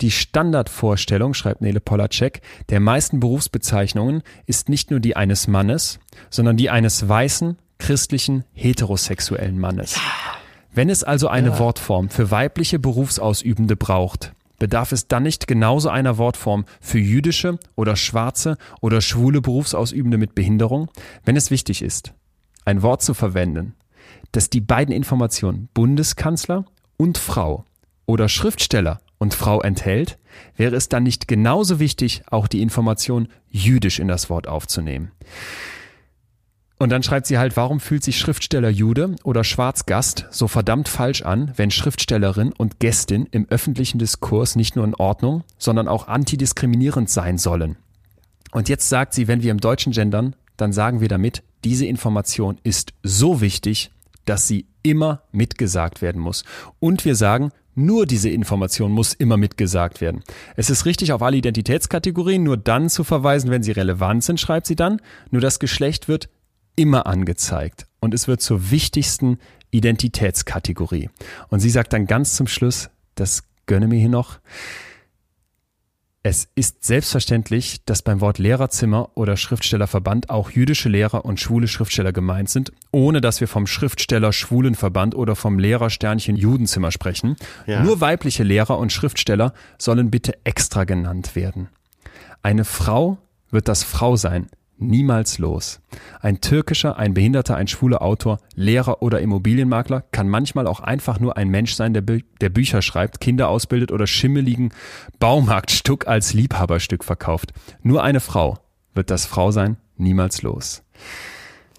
Die 0.00 0.10
Standardvorstellung, 0.10 1.34
schreibt 1.34 1.60
Nele 1.60 1.80
Polacek, 1.80 2.40
der 2.68 2.80
meisten 2.80 3.20
Berufsbezeichnungen 3.20 4.22
ist 4.46 4.68
nicht 4.68 4.90
nur 4.90 5.00
die 5.00 5.16
eines 5.16 5.48
Mannes, 5.48 5.98
sondern 6.30 6.56
die 6.56 6.70
eines 6.70 7.08
weißen, 7.08 7.56
christlichen, 7.78 8.44
heterosexuellen 8.52 9.58
Mannes. 9.58 9.98
Wenn 10.72 10.88
es 10.88 11.02
also 11.02 11.28
eine 11.28 11.58
Wortform 11.58 12.08
für 12.10 12.30
weibliche 12.30 12.78
Berufsausübende 12.78 13.76
braucht, 13.76 14.32
bedarf 14.60 14.92
es 14.92 15.08
dann 15.08 15.24
nicht 15.24 15.48
genauso 15.48 15.88
einer 15.88 16.16
Wortform 16.18 16.64
für 16.80 16.98
jüdische 17.00 17.58
oder 17.74 17.96
schwarze 17.96 18.56
oder 18.80 19.00
schwule 19.00 19.40
Berufsausübende 19.40 20.18
mit 20.18 20.36
Behinderung, 20.36 20.88
wenn 21.24 21.34
es 21.34 21.50
wichtig 21.50 21.82
ist, 21.82 22.12
ein 22.64 22.82
Wort 22.82 23.02
zu 23.02 23.14
verwenden, 23.14 23.74
das 24.30 24.50
die 24.50 24.60
beiden 24.60 24.94
Informationen 24.94 25.68
Bundeskanzler 25.74 26.66
und 26.96 27.18
Frau 27.18 27.64
oder 28.06 28.28
Schriftsteller 28.28 29.00
und 29.20 29.34
Frau 29.34 29.60
enthält, 29.60 30.18
wäre 30.56 30.74
es 30.74 30.88
dann 30.88 31.04
nicht 31.04 31.28
genauso 31.28 31.78
wichtig, 31.78 32.22
auch 32.30 32.48
die 32.48 32.62
Information 32.62 33.28
jüdisch 33.50 34.00
in 34.00 34.08
das 34.08 34.30
Wort 34.30 34.48
aufzunehmen. 34.48 35.12
Und 36.78 36.88
dann 36.88 37.02
schreibt 37.02 37.26
sie 37.26 37.36
halt, 37.36 37.58
warum 37.58 37.78
fühlt 37.78 38.02
sich 38.02 38.18
Schriftsteller 38.18 38.70
Jude 38.70 39.16
oder 39.22 39.44
Schwarzgast 39.44 40.26
so 40.30 40.48
verdammt 40.48 40.88
falsch 40.88 41.20
an, 41.20 41.52
wenn 41.56 41.70
Schriftstellerin 41.70 42.54
und 42.54 42.80
Gästin 42.80 43.28
im 43.30 43.46
öffentlichen 43.50 43.98
Diskurs 43.98 44.56
nicht 44.56 44.76
nur 44.76 44.86
in 44.86 44.94
Ordnung, 44.94 45.44
sondern 45.58 45.86
auch 45.86 46.08
antidiskriminierend 46.08 47.10
sein 47.10 47.36
sollen. 47.36 47.76
Und 48.52 48.70
jetzt 48.70 48.88
sagt 48.88 49.12
sie, 49.12 49.28
wenn 49.28 49.42
wir 49.42 49.50
im 49.50 49.60
Deutschen 49.60 49.92
gendern, 49.92 50.34
dann 50.56 50.72
sagen 50.72 51.02
wir 51.02 51.08
damit, 51.08 51.42
diese 51.64 51.84
Information 51.84 52.58
ist 52.62 52.94
so 53.02 53.42
wichtig, 53.42 53.90
dass 54.24 54.48
sie 54.48 54.66
immer 54.82 55.22
mitgesagt 55.32 56.00
werden 56.00 56.22
muss. 56.22 56.44
Und 56.78 57.04
wir 57.04 57.14
sagen, 57.14 57.50
nur 57.84 58.06
diese 58.06 58.28
Information 58.28 58.92
muss 58.92 59.14
immer 59.14 59.36
mitgesagt 59.36 60.00
werden. 60.00 60.22
Es 60.56 60.70
ist 60.70 60.86
richtig, 60.86 61.12
auf 61.12 61.22
alle 61.22 61.36
Identitätskategorien 61.36 62.42
nur 62.42 62.56
dann 62.56 62.88
zu 62.88 63.04
verweisen, 63.04 63.50
wenn 63.50 63.62
sie 63.62 63.72
relevant 63.72 64.24
sind, 64.24 64.40
schreibt 64.40 64.66
sie 64.66 64.76
dann. 64.76 65.00
Nur 65.30 65.40
das 65.40 65.58
Geschlecht 65.58 66.08
wird 66.08 66.28
immer 66.76 67.06
angezeigt 67.06 67.86
und 68.00 68.14
es 68.14 68.28
wird 68.28 68.40
zur 68.40 68.70
wichtigsten 68.70 69.38
Identitätskategorie. 69.70 71.10
Und 71.48 71.60
sie 71.60 71.70
sagt 71.70 71.92
dann 71.92 72.06
ganz 72.06 72.36
zum 72.36 72.46
Schluss, 72.46 72.90
das 73.14 73.44
gönne 73.66 73.86
mir 73.86 73.98
hier 73.98 74.08
noch, 74.08 74.40
es 76.22 76.48
ist 76.54 76.84
selbstverständlich, 76.84 77.82
dass 77.86 78.02
beim 78.02 78.20
Wort 78.20 78.38
Lehrerzimmer 78.38 79.08
oder 79.14 79.38
Schriftstellerverband 79.38 80.28
auch 80.28 80.50
jüdische 80.50 80.90
Lehrer 80.90 81.24
und 81.24 81.40
schwule 81.40 81.66
Schriftsteller 81.66 82.12
gemeint 82.12 82.50
sind, 82.50 82.72
ohne 82.92 83.22
dass 83.22 83.40
wir 83.40 83.48
vom 83.48 83.66
Schriftsteller-Schwulenverband 83.66 85.14
oder 85.14 85.34
vom 85.34 85.58
Lehrersternchen 85.58 86.36
Judenzimmer 86.36 86.92
sprechen. 86.92 87.36
Ja. 87.66 87.82
Nur 87.82 88.02
weibliche 88.02 88.42
Lehrer 88.42 88.78
und 88.78 88.92
Schriftsteller 88.92 89.54
sollen 89.78 90.10
bitte 90.10 90.34
extra 90.44 90.84
genannt 90.84 91.36
werden. 91.36 91.68
Eine 92.42 92.66
Frau 92.66 93.16
wird 93.50 93.68
das 93.68 93.82
Frausein 93.82 94.50
niemals 94.80 95.38
los. 95.38 95.80
Ein 96.20 96.40
türkischer, 96.40 96.96
ein 96.98 97.14
behinderter, 97.14 97.56
ein 97.56 97.68
schwuler 97.68 98.02
Autor, 98.02 98.38
Lehrer 98.54 99.02
oder 99.02 99.20
Immobilienmakler 99.20 100.02
kann 100.12 100.28
manchmal 100.28 100.66
auch 100.66 100.80
einfach 100.80 101.20
nur 101.20 101.36
ein 101.36 101.48
Mensch 101.48 101.74
sein, 101.74 101.94
der, 101.94 102.00
Bü 102.00 102.20
der 102.40 102.48
Bücher 102.48 102.82
schreibt, 102.82 103.20
Kinder 103.20 103.48
ausbildet 103.48 103.92
oder 103.92 104.06
schimmeligen 104.06 104.70
Baumarktstück 105.18 106.08
als 106.08 106.32
Liebhaberstück 106.32 107.04
verkauft. 107.04 107.52
Nur 107.82 108.02
eine 108.02 108.20
Frau 108.20 108.58
wird 108.94 109.10
das 109.10 109.26
Frausein 109.26 109.76
niemals 109.96 110.42
los. 110.42 110.82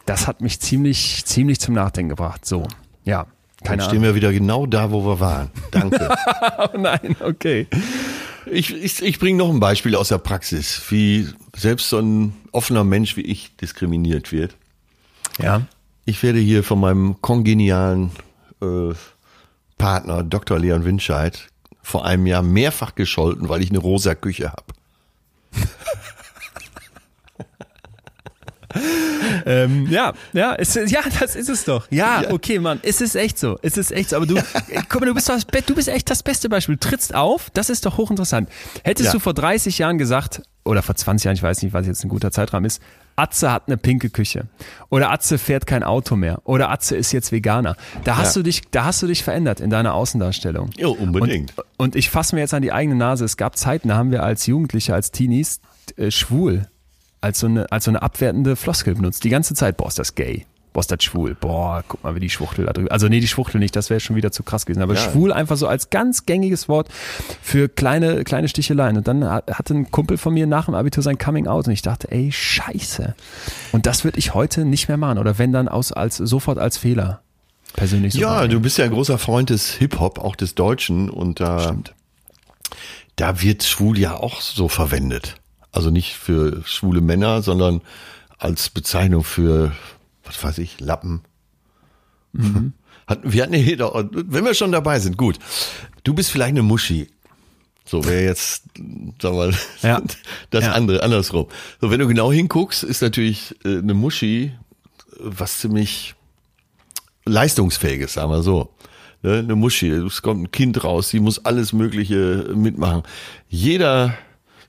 Das 0.06 0.28
hat 0.28 0.41
mich 0.41 0.60
ziemlich, 0.60 1.26
ziemlich 1.26 1.60
zum 1.60 1.76
Nachdenken 1.76 2.10
gebracht. 2.10 2.45
So, 2.45 2.68
ja. 3.03 3.26
Dann 3.64 3.78
Keine 3.78 3.82
stehen 3.84 3.91
Ahnung. 3.98 4.03
wir 4.06 4.15
wieder 4.15 4.34
genau 4.34 4.65
da, 4.65 4.91
wo 4.91 5.06
wir 5.06 5.19
waren. 5.19 5.52
Danke. 5.72 6.10
Oh 6.57 6.78
nein, 6.78 7.15
okay. 7.22 7.68
Ich 8.46 8.74
ich, 8.74 9.02
ich 9.02 9.20
bringe 9.20 9.38
noch 9.38 9.50
ein 9.50 9.60
Beispiel 9.60 9.96
aus 9.96 10.10
der 10.10 10.18
Praxis, 10.18 10.82
wie 10.90 11.30
selbst 11.56 11.90
so 11.90 12.00
ein 12.00 12.34
offener 12.52 12.84
Mensch 12.84 13.16
wie 13.18 13.22
ich 13.22 13.56
diskriminiert 13.58 14.32
wird. 14.32 14.56
Ja. 15.40 15.68
Ich 16.06 16.24
werde 16.24 16.40
hier 16.40 16.64
von 16.64 16.80
meinem 16.80 17.22
kongenialen 17.22 18.12
äh, 18.62 18.94
Partner 19.78 20.24
Dr. 20.24 20.60
Leon 20.60 20.86
Winscheid 20.86 21.50
vor 21.82 22.06
einem 22.06 22.28
Jahr 22.28 22.44
mehrfach 22.44 22.96
gescholten, 22.96 23.50
weil 23.50 23.62
ich 23.62 23.70
eine 23.70 23.80
rosa 23.80 24.16
Küche 24.16 24.52
habe. 24.52 24.64
Ähm, 29.46 29.88
ja, 29.90 30.14
ja, 30.34 30.56
es, 30.56 30.76
ist- 30.76 30.92
ja, 30.92 31.02
das 31.20 31.36
ist 31.36 31.50
es 31.50 31.66
doch. 31.66 31.88
Ja, 31.92 32.24
okay, 32.32 32.60
Mann, 32.60 32.80
es 32.84 33.02
ist 33.02 33.16
echt 33.16 33.38
so. 33.40 33.58
Es 33.62 33.78
ist 33.78 33.92
echt 33.92 34.10
so. 34.10 34.16
Aber 34.18 34.26
du, 34.26 34.36
guck 34.90 35.02
mal, 35.02 35.08
du 35.08 35.14
bist, 35.14 35.30
das, 35.30 35.46
du 35.46 35.76
bist 35.76 35.88
echt 35.88 36.10
das 36.10 36.24
beste 36.24 36.50
Beispiel. 36.50 36.76
Du 36.78 36.88
trittst 36.90 37.14
auf, 37.16 37.50
das 37.52 37.70
ist 37.70 37.86
doch 37.86 37.98
hochinteressant. 37.98 38.50
Hättest 38.84 39.08
Ja. 39.08 39.14
du 39.14 39.20
vor 39.20 39.34
30 39.34 39.78
Jahren 39.78 39.98
gesagt, 39.98 40.42
oder 40.64 40.82
vor 40.84 40.96
20 40.96 41.26
Jahren, 41.26 41.36
ich 41.36 41.44
weiß 41.44 41.62
nicht, 41.64 41.74
was 41.74 41.88
jetzt 41.88 42.04
ein 42.04 42.10
guter 42.10 42.32
Zeitrahmen 42.32 42.66
ist, 42.66 42.82
Atze 43.16 43.52
hat 43.52 43.64
eine 43.68 43.78
pinke 43.78 44.10
Küche. 44.10 44.46
Oder 44.90 45.12
Atze 45.12 45.38
fährt 45.38 45.66
kein 45.68 45.84
Auto 45.84 46.16
mehr. 46.16 46.40
Oder 46.46 46.70
Atze 46.70 46.96
ist 46.96 47.12
jetzt 47.12 47.32
Veganer. 47.32 47.76
Da 48.04 48.18
hast 48.18 48.36
Ja. 48.36 48.40
du 48.40 48.44
dich, 48.44 48.62
da 48.72 48.86
hast 48.86 49.02
du 49.04 49.08
dich 49.08 49.24
verändert 49.24 49.60
in 49.60 49.70
deiner 49.70 49.94
Außendarstellung. 49.96 50.70
Ja, 50.78 50.88
unbedingt. 50.88 51.54
Und, 51.58 51.66
und 51.78 51.96
ich 51.96 52.10
fasse 52.10 52.36
mir 52.36 52.42
jetzt 52.42 52.54
an 52.54 52.62
die 52.62 52.72
eigene 52.72 52.96
Nase. 52.96 53.26
Es 53.26 53.38
gab 53.38 53.58
Zeiten, 53.58 53.90
da 53.90 53.96
haben 53.98 54.12
wir 54.12 54.24
als 54.24 54.46
Jugendliche, 54.46 54.94
als 54.94 55.12
Teenies 55.12 55.60
äh, 55.98 56.10
schwul 56.10 56.68
als 57.22 57.39
so, 57.39 57.48
eine, 57.48 57.72
als 57.72 57.85
so 57.85 57.91
eine 57.91 58.02
abwertende 58.02 58.56
Floskel 58.56 58.95
benutzt. 58.95 59.23
Die 59.23 59.30
ganze 59.30 59.53
Zeit, 59.53 59.77
boah, 59.77 59.88
ist 59.88 59.99
das 59.99 60.15
gay. 60.15 60.45
Boah, 60.73 60.80
ist 60.80 60.89
das 60.91 61.03
schwul. 61.03 61.35
Boah, 61.35 61.84
guck 61.88 62.02
mal, 62.03 62.15
wie 62.15 62.22
die 62.22 62.30
Schwuchtel 62.30 62.65
da 62.65 62.72
drüben. 62.72 62.88
Also 62.89 63.10
nee, 63.10 63.19
die 63.19 63.27
Schwuchtel 63.27 63.60
nicht, 63.60 63.76
das 63.76 63.89
wäre 63.89 63.99
schon 63.99 64.15
wieder 64.15 64.31
zu 64.31 64.41
krass 64.43 64.65
gewesen. 64.65 64.81
Aber 64.81 64.93
Ja. 64.95 65.02
schwul 65.02 65.34
einfach 65.34 65.57
so 65.57 65.68
als 65.68 65.89
ganz 65.89 66.26
gängiges 66.26 66.69
Wort 66.69 66.88
für 67.41 67.68
kleine, 67.68 68.23
kleine 68.23 68.48
Sticheleien. 68.48 68.95
Und 68.95 69.06
dann 69.07 69.30
hat- 69.30 69.52
hatte 69.52 69.73
ein 69.73 69.91
Kumpel 69.91 70.18
von 70.18 70.34
mir 70.34 70.48
nach 70.48 70.65
dem 70.65 70.73
Abitur 70.76 71.03
sein 71.03 71.18
Coming 71.18 71.48
Out 71.48 71.68
und 71.68 71.73
ich 71.73 71.81
dachte, 71.81 72.10
ey, 72.11 72.31
scheiße. 72.31 73.15
Und 73.73 73.85
das 73.85 74.06
würde 74.06 74.18
ich 74.18 74.34
heute 74.34 74.64
nicht 74.64 74.88
mehr 74.88 74.95
machen. 74.98 75.18
Oder 75.18 75.38
wenn 75.38 75.52
dann 75.52 75.68
aus, 75.68 75.91
als, 75.91 76.15
sofort 76.18 76.57
als 76.57 76.77
Fehler. 76.77 77.22
Persönlich 77.73 78.14
so 78.14 78.19
Ja, 78.22 78.48
du 78.48 78.60
bist 78.61 78.77
ja 78.77 78.85
ein 78.85 78.91
großer 78.91 79.18
Freund 79.18 79.49
des 79.49 79.72
Hip-Hop, 79.73 80.19
auch 80.19 80.38
des 80.38 80.56
Deutschen 80.56 81.10
und 81.10 81.41
da, 81.41 81.76
da 83.18 83.41
wird 83.41 83.64
schwul 83.64 83.98
ja 83.99 84.15
auch 84.15 84.39
so 84.41 84.68
verwendet. 84.69 85.35
Also 85.72 85.89
nicht 85.89 86.15
für 86.15 86.61
schwule 86.65 87.02
Männer, 87.02 87.41
sondern 87.41 87.81
als 88.38 88.69
Bezeichnung 88.69 89.23
für, 89.23 89.72
was 90.23 90.43
weiß 90.43 90.57
ich, 90.60 90.80
Lappen. 90.80 91.22
Hat, 93.07 93.19
wir 93.23 93.43
hatten 93.43 93.53
hier 93.53 93.77
doch, 93.77 94.06
wenn 94.11 94.45
wir 94.45 94.53
schon 94.53 94.72
dabei 94.72 94.99
sind, 94.99 95.18
gut. 95.18 95.38
Du 96.03 96.14
bist 96.14 96.31
vielleicht 96.31 96.52
eine 96.52 96.61
Muschi. 96.64 97.07
So 97.85 98.06
wäre 98.06 98.23
jetzt, 98.23 98.64
sag 99.22 99.34
mal, 99.34 99.53
Ja. 99.81 100.02
das 100.52 100.65
Ja. 100.65 100.72
andere, 100.73 101.03
andersrum. 101.03 101.48
So, 101.81 101.89
wenn 101.91 101.99
du 101.99 102.07
genau 102.07 102.31
hinguckst, 102.31 102.84
ist 102.84 103.02
natürlich 103.02 103.56
äh, 103.65 103.80
eine 103.80 103.93
Muschi 103.93 104.45
äh, 104.45 104.52
was 105.19 105.60
ziemlich 105.60 106.15
leistungsfähiges, 107.26 108.14
sagen 108.14 108.31
wir 108.31 108.43
so. 108.43 108.73
Ne, 109.23 109.39
eine 109.39 109.56
Muschi, 109.56 109.89
es 109.89 110.22
kommt 110.22 110.43
ein 110.43 110.52
Kind 110.52 110.84
raus, 110.84 111.10
die 111.10 111.19
muss 111.19 111.43
alles 111.45 111.73
Mögliche 111.73 112.52
mitmachen. 112.56 113.03
Jeder, 113.49 114.15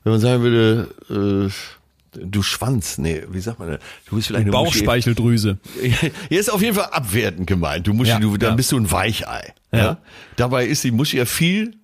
wenn 0.03 0.13
man 0.13 0.21
sagen 0.21 0.43
würde, 0.43 0.89
äh, 1.09 2.19
du 2.19 2.43
Schwanz, 2.43 2.97
nee, 2.97 3.23
wie 3.29 3.39
sagt 3.39 3.59
man 3.59 3.69
denn? 3.69 3.79
Du 4.07 4.15
bist 4.15 4.27
vielleicht 4.27 4.43
eine. 4.43 4.51
Bauchspeicheldrüse. 4.51 5.57
Hier 6.29 6.39
ist 6.39 6.51
auf 6.51 6.61
jeden 6.61 6.75
Fall 6.75 6.89
abwertend 6.91 7.47
gemeint. 7.47 7.87
Du 7.87 7.93
Muschi, 7.93 8.11
Ja, 8.11 8.19
du, 8.19 8.37
dann 8.37 8.51
ja. 8.51 8.55
bist 8.55 8.71
du 8.71 8.77
ein 8.77 8.91
Weichei. 8.91 9.53
Ja. 9.71 9.77
Ja. 9.79 9.97
Dabei 10.35 10.65
ist 10.65 10.83
die 10.83 10.91
Muschi 10.91 11.17
ja 11.17 11.25
viel, 11.25 11.75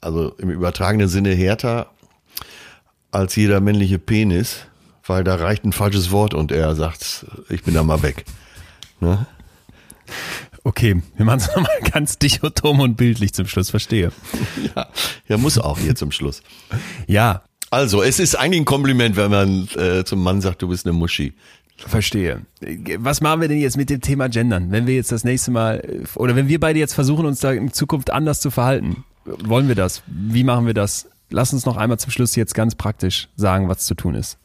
also 0.00 0.30
im 0.38 0.50
übertragenen 0.50 1.08
Sinne 1.08 1.30
härter 1.30 1.90
als 3.10 3.34
jeder 3.36 3.60
männliche 3.60 3.98
Penis, 3.98 4.66
weil 5.06 5.24
da 5.24 5.36
reicht 5.36 5.64
ein 5.64 5.72
falsches 5.72 6.10
Wort 6.10 6.34
und 6.34 6.52
er 6.52 6.74
sagt, 6.74 7.26
ich 7.48 7.62
bin 7.62 7.74
da 7.74 7.82
mal 7.82 8.02
weg. 8.02 8.24
Ne? 9.00 9.26
Okay, 10.66 11.00
wir 11.16 11.24
machen 11.24 11.38
es 11.38 11.46
nochmal 11.54 11.78
ganz 11.92 12.18
dichotom 12.18 12.80
und 12.80 12.96
bildlich 12.96 13.32
zum 13.32 13.46
Schluss, 13.46 13.70
verstehe. 13.70 14.10
Ja, 14.74 14.88
ja, 15.28 15.36
muss 15.36 15.58
auch 15.58 15.78
hier 15.78 15.94
zum 15.94 16.10
Schluss. 16.10 16.42
Ja, 17.06 17.42
Also, 17.70 18.02
es 18.02 18.18
ist 18.18 18.34
eigentlich 18.34 18.62
ein 18.62 18.64
Kompliment, 18.64 19.14
wenn 19.16 19.30
man 19.30 19.68
äh, 19.76 20.04
zum 20.04 20.24
Mann 20.24 20.40
sagt, 20.40 20.62
du 20.62 20.68
bist 20.68 20.84
eine 20.84 20.92
Muschi. 20.92 21.34
verstehe. 21.76 22.42
Was 22.98 23.20
machen 23.20 23.42
wir 23.42 23.46
denn 23.48 23.58
jetzt 23.58 23.76
mit 23.76 23.90
dem 23.90 24.00
Thema 24.00 24.28
Gendern? 24.28 24.72
Wenn 24.72 24.88
wir 24.88 24.96
jetzt 24.96 25.12
das 25.12 25.22
nächste 25.22 25.52
Mal, 25.52 25.78
äh, 25.86 26.18
oder 26.18 26.34
wenn 26.34 26.48
wir 26.48 26.58
beide 26.58 26.80
jetzt 26.80 26.94
versuchen, 26.94 27.26
uns 27.26 27.38
da 27.38 27.52
in 27.52 27.72
Zukunft 27.72 28.10
anders 28.10 28.40
zu 28.40 28.50
verhalten, 28.50 29.04
wollen 29.24 29.68
wir 29.68 29.76
das? 29.76 30.02
Wie 30.08 30.42
machen 30.42 30.66
wir 30.66 30.74
das? 30.74 31.08
Lass 31.30 31.52
uns 31.52 31.64
noch 31.64 31.76
einmal 31.76 32.00
zum 32.00 32.10
Schluss 32.10 32.34
jetzt 32.34 32.54
ganz 32.56 32.74
praktisch 32.74 33.28
sagen, 33.36 33.68
was 33.68 33.84
zu 33.86 33.94
tun 33.94 34.16
ist. 34.16 34.36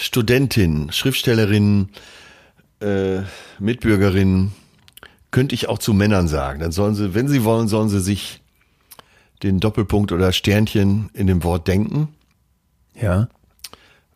Studentin, 0.00 0.90
Schriftstellerin, 0.90 1.90
äh, 2.80 3.20
Mitbürgerin, 3.58 4.52
könnte 5.34 5.56
ich 5.56 5.68
auch 5.68 5.80
zu 5.80 5.92
Männern 5.92 6.28
sagen. 6.28 6.60
Dann 6.60 6.70
sollen 6.70 6.94
sie, 6.94 7.12
wenn 7.12 7.26
sie 7.26 7.42
wollen, 7.42 7.66
sollen 7.66 7.88
sie 7.88 7.98
sich 7.98 8.40
den 9.42 9.58
Doppelpunkt 9.58 10.12
oder 10.12 10.30
Sternchen 10.30 11.10
in 11.12 11.26
dem 11.26 11.42
Wort 11.42 11.66
denken. 11.66 12.06
Ja. 12.94 13.28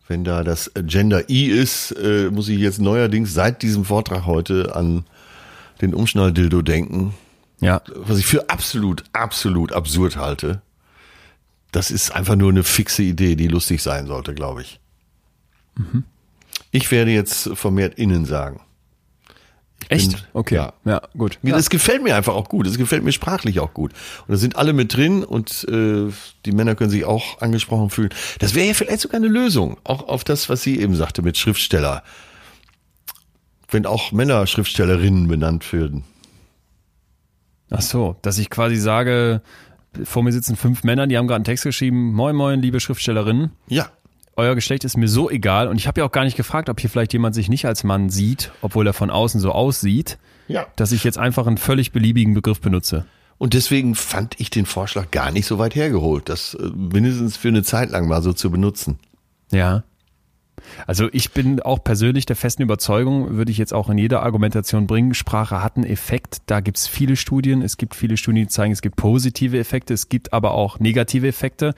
Wenn 0.07 0.23
da 0.23 0.45
das 0.45 0.71
Gender 0.75 1.29
I 1.29 1.47
ist, 1.47 1.91
äh, 1.91 2.29
muss 2.31 2.47
ich 2.47 2.59
jetzt 2.59 2.79
neuerdings 2.79 3.33
seit 3.33 3.63
diesem 3.63 3.83
Vortrag 3.83 4.25
heute 4.25 4.73
an 4.77 5.03
den 5.81 5.93
Umschnalldildo 5.93 6.61
denken, 6.61 7.13
Ja. 7.59 7.81
was 7.95 8.17
ich 8.17 8.25
für 8.25 8.49
absolut, 8.49 9.03
absolut 9.11 9.73
absurd 9.73 10.15
halte. 10.15 10.61
Das 11.73 11.91
ist 11.91 12.15
einfach 12.15 12.37
nur 12.37 12.49
eine 12.49 12.63
fixe 12.63 13.03
Idee, 13.03 13.35
die 13.35 13.49
lustig 13.49 13.83
sein 13.83 14.07
sollte, 14.07 14.33
glaube 14.33 14.61
ich. 14.61 14.79
Ich 16.71 16.89
werde 16.91 17.11
jetzt 17.11 17.49
vermehrt 17.55 17.95
innen 17.95 18.23
sagen. 18.25 18.61
Echt? 19.87 20.11
bin- 20.11 20.21
okay. 20.33 20.55
ja. 20.55 20.73
Ja, 20.85 21.01
gut. 21.17 21.39
Ja. 21.41 21.55
Das 21.55 21.69
gefällt 21.69 22.03
mir 22.03 22.15
einfach 22.15 22.33
auch 22.35 22.49
gut. 22.49 22.67
Das 22.67 22.77
gefällt 22.77 23.03
mir 23.03 23.11
sprachlich 23.11 23.59
auch 23.59 23.73
gut. 23.73 23.91
Und 24.27 24.31
da 24.33 24.37
sind 24.37 24.55
alle 24.57 24.73
mit 24.73 24.93
drin 24.95 25.23
und 25.23 25.65
äh, 25.69 26.11
die 26.45 26.51
Männer 26.51 26.75
können 26.75 26.89
sich 26.89 27.05
auch 27.05 27.41
angesprochen 27.41 27.89
fühlen. 27.89 28.09
Das 28.39 28.53
wäre 28.55 28.67
ja 28.67 28.73
vielleicht 28.73 29.01
sogar 29.01 29.17
eine 29.17 29.27
Lösung, 29.29 29.77
auch 29.83 30.07
auf 30.07 30.23
das, 30.23 30.49
was 30.49 30.61
sie 30.61 30.79
eben 30.79 30.95
sagte 30.95 31.21
mit 31.21 31.37
Schriftsteller. 31.37 32.03
Wenn 33.71 33.85
auch 33.85 34.11
Männer 34.11 34.45
Schriftstellerinnen 34.47 35.27
benannt 35.27 35.71
würden. 35.71 36.03
Ach 37.69 37.81
so, 37.81 38.15
dass 38.23 38.37
ich 38.39 38.49
quasi 38.49 38.75
sage, 38.77 39.41
vor 40.03 40.23
mir 40.23 40.31
sitzen 40.31 40.55
fünf 40.55 40.83
Männer, 40.83 41.05
die 41.07 41.17
haben 41.17 41.27
gerade 41.27 41.35
einen 41.37 41.43
Text 41.45 41.63
geschrieben. 41.63 42.13
Moin, 42.13 42.35
moin, 42.35 42.61
liebe 42.61 42.79
Schriftstellerinnen. 42.79 43.51
Ja, 43.67 43.91
Euer 44.39 44.55
Geschlecht 44.55 44.85
ist 44.85 44.95
mir 44.95 45.09
so 45.09 45.29
egal. 45.29 45.67
Und 45.67 45.75
ich 45.75 45.85
habe 45.85 45.99
ja 45.99 46.07
auch 46.07 46.13
gar 46.13 46.23
nicht 46.23 46.37
gefragt, 46.37 46.69
ob 46.69 46.79
hier 46.79 46.89
vielleicht 46.89 47.11
jemand 47.11 47.35
sich 47.35 47.49
nicht 47.49 47.65
als 47.65 47.83
Mann 47.83 48.09
sieht, 48.09 48.51
obwohl 48.61 48.87
er 48.87 48.93
von 48.93 49.09
außen 49.09 49.41
so 49.41 49.51
aussieht, 49.51 50.17
ja. 50.47 50.65
dass 50.77 50.93
ich 50.93 51.03
jetzt 51.03 51.17
einfach 51.17 51.45
einen 51.45 51.57
völlig 51.57 51.91
beliebigen 51.91 52.33
Begriff 52.33 52.61
benutze. 52.61 53.05
Und 53.37 53.53
deswegen 53.53 53.95
fand 53.95 54.39
ich 54.39 54.49
den 54.49 54.65
Vorschlag 54.65 55.11
gar 55.11 55.31
nicht 55.31 55.45
so 55.45 55.59
weit 55.59 55.75
hergeholt, 55.75 56.29
das 56.29 56.53
äh, 56.53 56.69
mindestens 56.73 57.35
für 57.35 57.49
eine 57.49 57.63
Zeit 57.63 57.89
lang 57.89 58.07
mal 58.07 58.21
so 58.21 58.31
zu 58.31 58.49
benutzen. 58.49 58.97
Ja. 59.51 59.83
Also 60.87 61.07
ich 61.11 61.31
bin 61.31 61.61
auch 61.61 61.83
persönlich 61.83 62.25
der 62.25 62.35
festen 62.35 62.61
Überzeugung, 62.61 63.35
würde 63.37 63.51
ich 63.51 63.57
jetzt 63.57 63.73
auch 63.73 63.89
in 63.89 63.97
jeder 63.97 64.23
Argumentation 64.23 64.87
bringen, 64.87 65.13
Sprache 65.13 65.63
hat 65.63 65.75
einen 65.77 65.85
Effekt. 65.85 66.37
Da 66.45 66.59
gibt 66.59 66.77
es 66.77 66.87
viele 66.87 67.15
Studien. 67.15 67.61
Es 67.61 67.77
gibt 67.77 67.95
viele 67.95 68.17
Studien, 68.17 68.43
die 68.43 68.49
zeigen, 68.49 68.71
es 68.73 68.81
gibt 68.81 68.95
positive 68.95 69.57
Effekte, 69.59 69.93
es 69.93 70.09
gibt 70.09 70.33
aber 70.33 70.51
auch 70.51 70.79
negative 70.79 71.27
Effekte. 71.27 71.73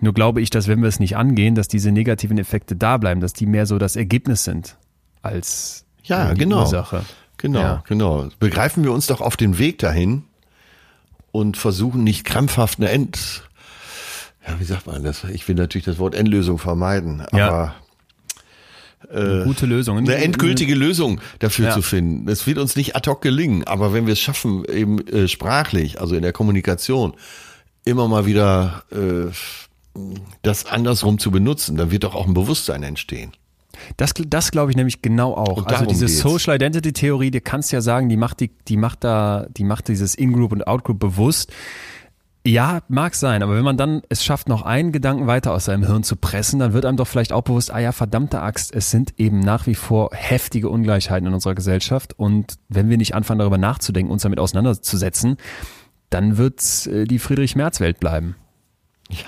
Nur 0.00 0.14
glaube 0.14 0.40
ich, 0.40 0.50
dass 0.50 0.66
wenn 0.68 0.80
wir 0.80 0.88
es 0.88 1.00
nicht 1.00 1.16
angehen, 1.16 1.54
dass 1.54 1.68
diese 1.68 1.92
negativen 1.92 2.38
Effekte 2.38 2.76
da 2.76 2.96
bleiben, 2.96 3.20
dass 3.20 3.32
die 3.32 3.46
mehr 3.46 3.66
so 3.66 3.78
das 3.78 3.96
Ergebnis 3.96 4.44
sind 4.44 4.76
als 5.22 5.84
Ja, 6.02 6.32
die 6.32 6.40
genau. 6.40 6.60
Ursache. 6.60 7.04
Genau, 7.36 7.60
Ja. 7.60 7.84
genau. 7.86 8.28
Begreifen 8.38 8.84
wir 8.84 8.92
uns 8.92 9.06
doch 9.06 9.20
auf 9.20 9.36
den 9.36 9.58
Weg 9.58 9.78
dahin 9.78 10.24
und 11.32 11.56
versuchen 11.56 12.02
nicht 12.04 12.24
krampfhaft 12.24 12.78
eine 12.78 12.90
End, 12.90 13.44
ja, 14.46 14.58
wie 14.58 14.64
sagt 14.64 14.86
man 14.86 15.04
das? 15.04 15.24
Ich 15.24 15.46
will 15.48 15.54
natürlich 15.54 15.84
das 15.84 15.98
Wort 15.98 16.14
Endlösung 16.14 16.58
vermeiden, 16.58 17.22
Ja. 17.32 17.74
Aber 19.12 19.44
Gute 19.44 19.66
Lösungen. 19.66 20.08
eine 20.08 20.22
endgültige 20.22 20.74
Lösung 20.74 21.20
dafür 21.38 21.66
Ja. 21.68 21.74
zu 21.74 21.82
finden. 21.82 22.28
Es 22.28 22.46
wird 22.46 22.58
uns 22.58 22.76
nicht 22.76 22.96
ad 22.96 23.08
hoc 23.10 23.20
gelingen, 23.22 23.64
aber 23.64 23.92
wenn 23.92 24.06
wir 24.06 24.12
es 24.12 24.20
schaffen, 24.20 24.64
eben 24.64 25.06
äh, 25.08 25.28
sprachlich, 25.28 26.00
also 26.00 26.14
in 26.14 26.22
der 26.22 26.32
Kommunikation, 26.32 27.14
immer 27.84 28.08
mal 28.08 28.26
wieder 28.26 28.84
äh, 28.92 29.30
das 30.42 30.66
andersrum 30.66 31.18
zu 31.18 31.30
benutzen, 31.30 31.76
dann 31.76 31.90
wird 31.90 32.04
doch 32.04 32.14
auch 32.14 32.26
ein 32.26 32.34
Bewusstsein 32.34 32.82
entstehen. 32.82 33.32
Das, 33.96 34.12
das 34.14 34.50
glaube 34.50 34.70
ich 34.70 34.76
nämlich 34.76 35.00
genau 35.02 35.34
auch. 35.34 35.66
Also 35.66 35.86
diese 35.86 36.06
geht's. 36.06 36.18
Social 36.20 36.54
Identity 36.56 36.92
Theorie, 36.92 37.30
die 37.30 37.40
kannst 37.40 37.72
ja 37.72 37.80
sagen, 37.80 38.08
die 38.08 38.16
macht 38.16 38.40
die, 38.40 38.50
die 38.68 38.76
macht 38.76 39.04
da, 39.04 39.46
die 39.56 39.64
macht 39.64 39.88
dieses 39.88 40.14
In-Group 40.14 40.52
und 40.52 40.66
Out-Group 40.66 40.98
bewusst. 41.00 41.50
Ja, 42.46 42.80
mag 42.88 43.14
sein, 43.14 43.42
aber 43.42 43.54
wenn 43.54 43.64
man 43.64 43.76
dann 43.76 44.00
es 44.08 44.24
schafft, 44.24 44.48
noch 44.48 44.62
einen 44.62 44.92
Gedanken 44.92 45.26
weiter 45.26 45.52
aus 45.52 45.66
seinem 45.66 45.84
Hirn 45.84 46.02
zu 46.02 46.16
pressen, 46.16 46.58
dann 46.58 46.72
wird 46.72 46.86
einem 46.86 46.96
doch 46.96 47.06
vielleicht 47.06 47.32
auch 47.32 47.42
bewusst, 47.42 47.70
ah 47.70 47.78
ja, 47.78 47.92
verdammte 47.92 48.40
Axt, 48.40 48.74
es 48.74 48.90
sind 48.90 49.12
eben 49.18 49.40
nach 49.40 49.66
wie 49.66 49.74
vor 49.74 50.08
heftige 50.14 50.70
Ungleichheiten 50.70 51.26
in 51.26 51.34
unserer 51.34 51.54
Gesellschaft 51.54 52.18
und 52.18 52.54
wenn 52.70 52.88
wir 52.88 52.96
nicht 52.96 53.14
anfangen, 53.14 53.40
darüber 53.40 53.58
nachzudenken, 53.58 54.10
uns 54.10 54.22
damit 54.22 54.38
auseinanderzusetzen, 54.38 55.36
dann 56.08 56.38
wird 56.38 56.86
äh, 56.86 57.04
die 57.04 57.18
Friedrich-Merz-Welt 57.18 58.00
bleiben 58.00 58.36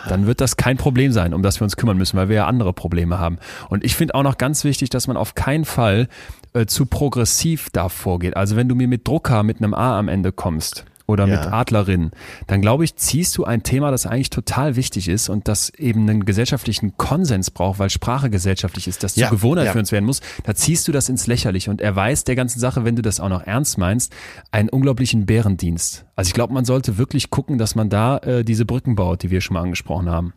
dann 0.08 0.26
wird 0.26 0.40
das 0.40 0.56
kein 0.56 0.76
Problem 0.76 1.12
sein, 1.12 1.34
um 1.34 1.42
das 1.42 1.60
wir 1.60 1.64
uns 1.64 1.76
kümmern 1.76 1.96
müssen, 1.96 2.16
weil 2.16 2.28
wir 2.28 2.36
ja 2.36 2.46
andere 2.46 2.72
Probleme 2.72 3.18
haben. 3.18 3.38
Und 3.68 3.84
ich 3.84 3.96
finde 3.96 4.14
auch 4.14 4.22
noch 4.22 4.38
ganz 4.38 4.64
wichtig, 4.64 4.90
dass 4.90 5.06
man 5.06 5.16
auf 5.16 5.34
keinen 5.34 5.64
Fall 5.64 6.08
äh, 6.52 6.66
zu 6.66 6.86
progressiv 6.86 7.68
da 7.70 7.88
vorgeht. 7.88 8.36
Also 8.36 8.56
wenn 8.56 8.68
du 8.68 8.74
mir 8.74 8.88
mit 8.88 9.06
Drucker 9.06 9.42
mit 9.42 9.58
einem 9.58 9.74
A 9.74 9.98
am 9.98 10.08
Ende 10.08 10.32
kommst 10.32 10.84
oder 11.12 11.26
Ja. 11.28 11.36
mit 11.44 11.52
Adlerin, 11.52 12.10
dann 12.48 12.60
glaube 12.60 12.84
ich, 12.84 12.96
ziehst 12.96 13.36
du 13.38 13.44
ein 13.44 13.62
Thema, 13.62 13.90
das 13.90 14.06
eigentlich 14.06 14.30
total 14.30 14.74
wichtig 14.76 15.08
ist 15.08 15.28
und 15.28 15.46
das 15.46 15.70
eben 15.70 16.08
einen 16.08 16.24
gesellschaftlichen 16.24 16.96
Konsens 16.96 17.50
braucht, 17.50 17.78
weil 17.78 17.90
Sprache 17.90 18.30
gesellschaftlich 18.30 18.88
ist, 18.88 19.02
das 19.04 19.14
Ja, 19.16 19.28
zur 19.28 19.36
Gewohnheit 19.38 19.66
ja. 19.66 19.72
für 19.72 19.78
uns 19.78 19.92
werden 19.92 20.06
muss, 20.06 20.20
da 20.44 20.54
ziehst 20.54 20.88
du 20.88 20.92
das 20.92 21.08
ins 21.08 21.26
Lächerliche 21.26 21.70
und 21.70 21.80
er 21.80 21.94
weiß 21.94 22.24
der 22.24 22.34
ganzen 22.36 22.58
Sache, 22.58 22.84
wenn 22.84 22.96
du 22.96 23.02
das 23.02 23.20
auch 23.20 23.28
noch 23.28 23.42
ernst 23.46 23.78
meinst, 23.78 24.12
einen 24.50 24.68
unglaublichen 24.68 25.26
Bärendienst. 25.26 26.04
Also 26.16 26.28
ich 26.28 26.34
glaube, 26.34 26.52
man 26.54 26.64
sollte 26.64 26.98
wirklich 26.98 27.30
gucken, 27.30 27.58
dass 27.58 27.74
man 27.74 27.88
da 27.88 28.18
äh, 28.18 28.44
diese 28.44 28.64
Brücken 28.64 28.96
baut, 28.96 29.22
die 29.22 29.30
wir 29.30 29.40
schon 29.40 29.54
mal 29.54 29.62
angesprochen 29.62 30.08
haben. 30.10 30.32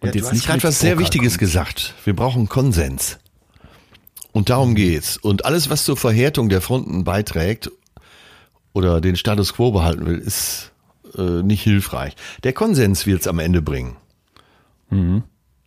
Und 0.00 0.14
Ja, 0.14 0.20
du 0.20 0.28
hast 0.30 0.44
gerade 0.46 0.62
was 0.64 0.80
sehr 0.80 0.98
Wichtiges 0.98 1.32
kommt. 1.34 1.40
gesagt. 1.40 1.94
Wir 2.04 2.14
brauchen 2.16 2.48
Konsens. 2.48 3.18
Und 4.32 4.48
darum 4.50 4.74
geht's. 4.74 5.16
Und 5.18 5.44
alles, 5.44 5.68
was 5.70 5.84
zur 5.84 5.96
Verhärtung 5.96 6.48
der 6.48 6.60
Fronten 6.60 7.04
beiträgt 7.04 7.70
oder 8.72 9.00
den 9.00 9.16
Status 9.16 9.54
quo 9.54 9.72
behalten 9.72 10.06
will, 10.06 10.18
ist 10.18 10.72
äh, 11.16 11.42
nicht 11.42 11.62
hilfreich. 11.62 12.14
Der 12.44 12.52
Konsens 12.52 13.06
wird's 13.06 13.26
am 13.26 13.38
Ende 13.38 13.62
bringen. 13.62 13.96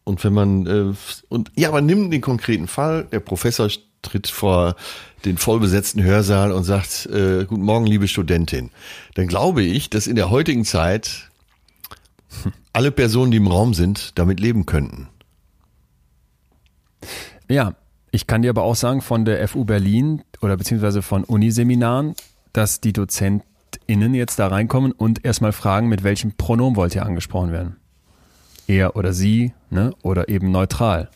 Und 0.04 0.24
wenn 0.24 0.34
man 0.34 0.68
äh, 0.68 0.94
und 1.30 1.52
ja, 1.56 1.70
aber 1.70 1.82
nimm 1.82 2.12
den 2.12 2.22
konkreten 2.22 2.68
Fall. 2.68 3.08
Der 3.12 3.20
Professor 3.20 3.70
tritt 4.04 4.28
vor 4.28 4.76
den 5.26 5.38
vollbesetzten 5.38 6.04
Hörsaal 6.04 6.52
und 6.52 6.64
sagt: 6.64 7.08
äh, 7.08 7.46
Guten 7.46 7.64
Morgen, 7.64 7.88
liebe 7.88 8.08
Studentin. 8.08 8.70
Dann 9.16 9.28
glaube 9.28 9.64
ich, 9.64 9.90
dass 9.90 10.08
in 10.08 10.16
der 10.16 10.30
heutigen 10.30 10.64
Zeit 10.64 11.32
alle 12.74 12.92
Personen, 12.92 13.32
die 13.32 13.38
im 13.38 13.48
Raum 13.48 13.74
sind, 13.74 14.18
damit 14.18 14.40
leben 14.40 14.66
könnten. 14.66 15.10
Ja, 17.50 17.76
ich 18.12 18.28
kann 18.28 18.44
dir 18.44 18.50
aber 18.50 18.64
auch 18.64 18.76
sagen 18.76 19.02
von 19.02 19.26
der 19.26 19.48
FU 19.48 19.66
Berlin 19.66 20.24
oder 20.42 20.56
beziehungsweise 20.56 21.02
von 21.02 21.24
Uniseminaren, 21.24 22.16
dass 22.56 22.80
die 22.80 22.94
DozentInnen 22.94 24.14
jetzt 24.14 24.40
da 24.40 24.48
reinkommen 24.48 24.94
und 24.94 25.26
erstmal 25.26 25.52
fragen, 25.52 25.90
mit 25.90 26.04
welchem 26.04 26.32
Pronomen 26.38 26.78
wollt 26.78 26.96
ihr 26.96 27.06
angesprochen 27.06 27.52
werden? 27.52 27.76
Er 28.68 28.96
oder 28.96 29.12
sie, 29.12 29.54
ne? 29.70 29.94
Oder 30.04 30.30
eben 30.30 30.52
neutral. 30.52 31.10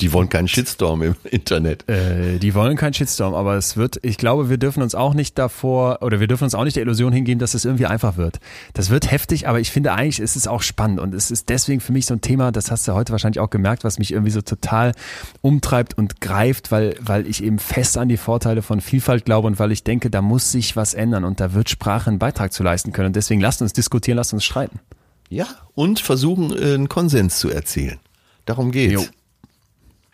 Die 0.00 0.12
wollen 0.12 0.28
keinen 0.28 0.48
Shitstorm 0.48 1.02
im 1.02 1.14
Internet. 1.24 1.88
Äh, 1.88 2.38
die 2.38 2.54
wollen 2.54 2.76
keinen 2.76 2.94
Shitstorm, 2.94 3.34
aber 3.34 3.56
es 3.56 3.76
wird, 3.76 3.98
ich 4.02 4.18
glaube, 4.18 4.50
wir 4.50 4.58
dürfen 4.58 4.82
uns 4.82 4.94
auch 4.94 5.14
nicht 5.14 5.38
davor, 5.38 6.02
oder 6.02 6.20
wir 6.20 6.26
dürfen 6.26 6.44
uns 6.44 6.54
auch 6.54 6.64
nicht 6.64 6.76
der 6.76 6.82
Illusion 6.82 7.12
hingehen, 7.12 7.38
dass 7.38 7.54
es 7.54 7.64
irgendwie 7.64 7.86
einfach 7.86 8.16
wird. 8.16 8.40
Das 8.74 8.90
wird 8.90 9.10
heftig, 9.10 9.48
aber 9.48 9.60
ich 9.60 9.70
finde 9.70 9.92
eigentlich, 9.92 10.20
ist 10.20 10.36
es 10.36 10.46
auch 10.46 10.62
spannend 10.62 11.00
und 11.00 11.14
es 11.14 11.30
ist 11.30 11.48
deswegen 11.48 11.80
für 11.80 11.92
mich 11.92 12.06
so 12.06 12.14
ein 12.14 12.20
Thema, 12.20 12.52
das 12.52 12.70
hast 12.70 12.86
du 12.86 12.94
heute 12.94 13.12
wahrscheinlich 13.12 13.40
auch 13.40 13.50
gemerkt, 13.50 13.84
was 13.84 13.98
mich 13.98 14.12
irgendwie 14.12 14.32
so 14.32 14.42
total 14.42 14.92
umtreibt 15.40 15.96
und 15.96 16.20
greift, 16.20 16.70
weil, 16.70 16.94
weil 17.00 17.26
ich 17.26 17.42
eben 17.42 17.58
fest 17.58 17.96
an 17.96 18.08
die 18.08 18.16
Vorteile 18.16 18.62
von 18.62 18.80
Vielfalt 18.80 19.24
glaube 19.24 19.46
und 19.46 19.58
weil 19.58 19.72
ich 19.72 19.84
denke, 19.84 20.10
da 20.10 20.22
muss 20.22 20.52
sich 20.52 20.76
was 20.76 20.94
ändern 20.94 21.24
und 21.24 21.40
da 21.40 21.54
wird 21.54 21.70
Sprache 21.70 22.10
einen 22.10 22.18
Beitrag 22.18 22.52
zu 22.52 22.62
leisten 22.62 22.92
können. 22.92 23.08
Und 23.08 23.16
deswegen 23.16 23.40
lasst 23.40 23.62
uns 23.62 23.72
diskutieren, 23.72 24.16
lasst 24.16 24.32
uns 24.32 24.44
streiten. 24.44 24.80
Ja, 25.28 25.46
und 25.74 26.00
versuchen, 26.00 26.50
äh, 26.50 26.74
einen 26.74 26.88
Konsens 26.88 27.38
zu 27.38 27.50
erzielen. 27.50 28.00
Darum 28.46 28.72
geht's. 28.72 28.92
Jo. 28.92 29.04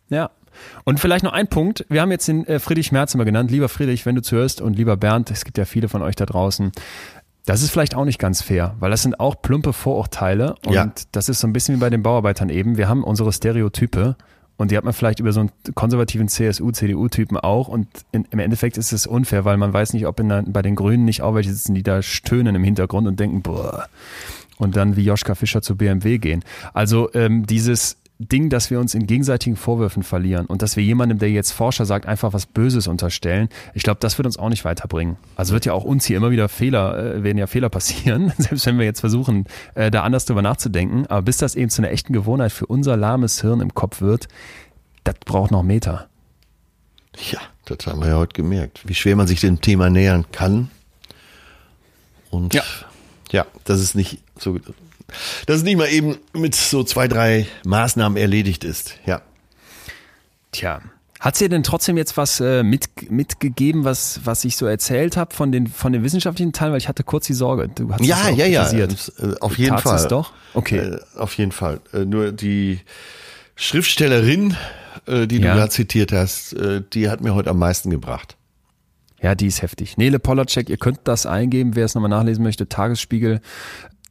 Ja. 0.08 0.30
Und 0.84 1.00
vielleicht 1.00 1.24
noch 1.24 1.32
ein 1.34 1.48
Punkt. 1.48 1.84
Wir 1.90 2.00
haben 2.00 2.10
jetzt 2.10 2.28
den 2.28 2.46
äh, 2.46 2.58
Friedrich 2.58 2.90
Merz 2.92 3.14
immer 3.14 3.24
genannt. 3.26 3.50
Lieber 3.50 3.68
Friedrich, 3.68 4.06
wenn 4.06 4.14
du 4.14 4.22
zuhörst 4.22 4.60
und 4.62 4.74
lieber 4.76 4.96
Bernd, 4.96 5.30
es 5.30 5.44
gibt 5.44 5.58
ja 5.58 5.64
viele 5.66 5.88
von 5.88 6.00
euch 6.02 6.16
da 6.16 6.24
draußen. 6.24 6.72
Das 7.44 7.62
ist 7.62 7.70
vielleicht 7.70 7.94
auch 7.94 8.04
nicht 8.04 8.18
ganz 8.18 8.42
fair, 8.42 8.74
weil 8.80 8.90
das 8.90 9.02
sind 9.02 9.20
auch 9.20 9.40
plumpe 9.40 9.72
Vorurteile 9.72 10.56
und 10.66 10.72
Ja. 10.72 10.90
das 11.12 11.28
ist 11.28 11.40
so 11.40 11.46
ein 11.46 11.52
bisschen 11.52 11.76
wie 11.76 11.80
bei 11.80 11.90
den 11.90 12.02
Bauarbeitern 12.02 12.48
eben. 12.48 12.76
Wir 12.76 12.88
haben 12.88 13.04
unsere 13.04 13.32
Stereotype 13.32 14.16
und 14.56 14.70
die 14.70 14.76
hat 14.76 14.82
man 14.84 14.92
vielleicht 14.94 15.20
über 15.20 15.30
so 15.32 15.40
einen 15.40 15.50
konservativen 15.74 16.26
CSU, 16.28 16.72
CDU-Typen 16.72 17.36
auch 17.36 17.68
und 17.68 17.86
in, 18.10 18.26
im 18.30 18.38
Endeffekt 18.40 18.78
ist 18.78 18.92
es 18.92 19.06
unfair, 19.06 19.44
weil 19.44 19.58
man 19.58 19.72
weiß 19.72 19.92
nicht, 19.92 20.06
ob 20.08 20.18
in 20.18 20.28
der, 20.30 20.42
bei 20.46 20.62
den 20.62 20.74
Grünen 20.74 21.04
nicht 21.04 21.22
auch 21.22 21.34
welche 21.34 21.52
sitzen, 21.52 21.74
die 21.74 21.84
da 21.84 22.02
stöhnen 22.02 22.56
im 22.56 22.64
Hintergrund 22.64 23.06
und 23.06 23.20
denken, 23.20 23.42
boah, 23.42 23.86
und 24.56 24.74
dann 24.74 24.96
wie 24.96 25.04
Joschka 25.04 25.34
Fischer 25.36 25.62
zu 25.62 25.76
BMW 25.76 26.18
gehen. 26.18 26.42
Also 26.72 27.12
ähm, 27.14 27.46
dieses 27.46 27.98
Ding, 28.18 28.48
dass 28.48 28.70
wir 28.70 28.80
uns 28.80 28.94
in 28.94 29.06
gegenseitigen 29.06 29.56
Vorwürfen 29.56 30.02
verlieren 30.02 30.46
und 30.46 30.62
dass 30.62 30.76
wir 30.76 30.82
jemandem, 30.82 31.18
der 31.18 31.30
jetzt 31.30 31.52
Forscher 31.52 31.84
sagt, 31.84 32.06
einfach 32.06 32.32
was 32.32 32.46
Böses 32.46 32.86
unterstellen, 32.86 33.50
ich 33.74 33.82
glaube, 33.82 34.00
das 34.00 34.16
wird 34.16 34.24
uns 34.24 34.38
auch 34.38 34.48
nicht 34.48 34.64
weiterbringen. 34.64 35.16
Also 35.36 35.52
wird 35.52 35.66
ja 35.66 35.74
auch 35.74 35.84
uns 35.84 36.06
hier 36.06 36.16
immer 36.16 36.30
wieder 36.30 36.48
Fehler, 36.48 37.16
äh, 37.16 37.22
werden 37.22 37.36
ja 37.36 37.46
Fehler 37.46 37.68
passieren, 37.68 38.32
selbst 38.38 38.64
wenn 38.64 38.78
wir 38.78 38.86
jetzt 38.86 39.00
versuchen, 39.00 39.44
äh, 39.74 39.90
da 39.90 40.02
anders 40.02 40.24
drüber 40.24 40.40
nachzudenken. 40.40 41.06
Aber 41.08 41.22
bis 41.22 41.36
das 41.36 41.54
eben 41.56 41.68
zu 41.68 41.82
einer 41.82 41.90
echten 41.90 42.14
Gewohnheit 42.14 42.52
für 42.52 42.66
unser 42.66 42.96
lahmes 42.96 43.42
Hirn 43.42 43.60
im 43.60 43.74
Kopf 43.74 44.00
wird, 44.00 44.28
das 45.04 45.16
braucht 45.24 45.50
noch 45.50 45.62
Meter. 45.62 46.08
Ja, 47.30 47.40
das 47.66 47.86
haben 47.86 48.00
wir 48.00 48.08
ja 48.08 48.16
heute 48.16 48.34
gemerkt, 48.34 48.80
wie 48.86 48.94
schwer 48.94 49.16
man 49.16 49.26
sich 49.26 49.40
dem 49.40 49.60
Thema 49.60 49.90
nähern 49.90 50.24
kann. 50.32 50.70
Und 52.30 52.54
Ja. 52.54 52.62
ja, 53.30 53.46
das 53.64 53.80
ist 53.80 53.94
nicht 53.94 54.20
so, 54.38 54.58
dass 55.46 55.58
es 55.58 55.62
nicht 55.62 55.76
mal 55.76 55.88
eben 55.88 56.16
mit 56.32 56.54
so 56.54 56.82
zwei, 56.84 57.08
drei 57.08 57.46
Maßnahmen 57.64 58.16
erledigt 58.18 58.64
ist. 58.64 58.94
Ja. 59.06 59.22
Tja. 60.52 60.80
Hat 61.18 61.40
dir 61.40 61.48
denn 61.48 61.62
trotzdem 61.62 61.96
jetzt 61.96 62.16
was 62.18 62.40
äh, 62.40 62.62
mit, 62.62 63.10
mitgegeben, 63.10 63.84
was, 63.84 64.20
was 64.24 64.44
ich 64.44 64.56
so 64.56 64.66
erzählt 64.66 65.16
habe 65.16 65.34
von 65.34 65.50
den, 65.50 65.66
von 65.66 65.92
den 65.92 66.02
wissenschaftlichen 66.02 66.52
Teilen? 66.52 66.72
Weil 66.72 66.78
ich 66.78 66.88
hatte 66.88 67.04
kurz 67.04 67.26
die 67.26 67.32
Sorge. 67.32 67.68
Du 67.74 67.90
hast 67.90 68.04
Ja, 68.04 68.28
ja, 68.28 68.44
ja, 68.46 68.86
das, 68.86 69.08
äh, 69.18 69.34
auf 69.40 69.56
jeden 69.56 69.70
Tat's 69.70 69.82
Fall. 69.82 69.96
es 69.96 70.08
doch? 70.08 70.32
Okay. 70.52 70.78
Äh, 70.78 70.98
auf 71.16 71.32
jeden 71.38 71.52
Fall. 71.52 71.80
Äh, 71.94 72.04
nur 72.04 72.32
die 72.32 72.80
Schriftstellerin, 73.56 74.56
äh, 75.06 75.26
die 75.26 75.38
Ja. 75.40 75.54
du 75.54 75.60
da 75.60 75.70
zitiert 75.70 76.12
hast, 76.12 76.52
äh, 76.52 76.82
die 76.92 77.08
hat 77.08 77.22
mir 77.22 77.34
heute 77.34 77.50
am 77.50 77.58
meisten 77.58 77.90
gebracht. 77.90 78.36
Ja, 79.22 79.34
die 79.34 79.46
ist 79.46 79.62
heftig. 79.62 79.96
Nele 79.96 80.18
Polacek, 80.18 80.68
ihr 80.68 80.76
könnt 80.76 81.00
das 81.04 81.24
eingeben, 81.24 81.74
wer 81.74 81.86
es 81.86 81.94
nochmal 81.94 82.10
nachlesen 82.10 82.44
möchte. 82.44 82.68
Tagesspiegel, 82.68 83.40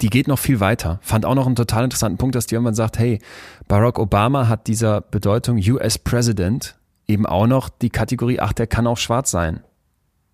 die 0.01 0.09
geht 0.09 0.27
noch 0.27 0.39
viel 0.39 0.59
weiter. 0.59 0.99
Fand 1.01 1.25
auch 1.25 1.35
noch 1.35 1.45
einen 1.45 1.55
total 1.55 1.85
interessanten 1.85 2.17
Punkt, 2.17 2.35
dass 2.35 2.45
die 2.45 2.55
irgendwann 2.55 2.75
sagt, 2.75 2.99
hey, 2.99 3.19
Barack 3.67 3.99
Obama 3.99 4.47
hat 4.47 4.67
dieser 4.67 5.01
Bedeutung 5.01 5.57
US 5.57 5.97
President 5.97 6.75
eben 7.07 7.25
auch 7.25 7.47
noch 7.47 7.69
die 7.69 7.89
Kategorie, 7.89 8.39
ach, 8.39 8.53
der 8.53 8.67
kann 8.67 8.87
auch 8.87 8.97
schwarz 8.97 9.31
sein, 9.31 9.61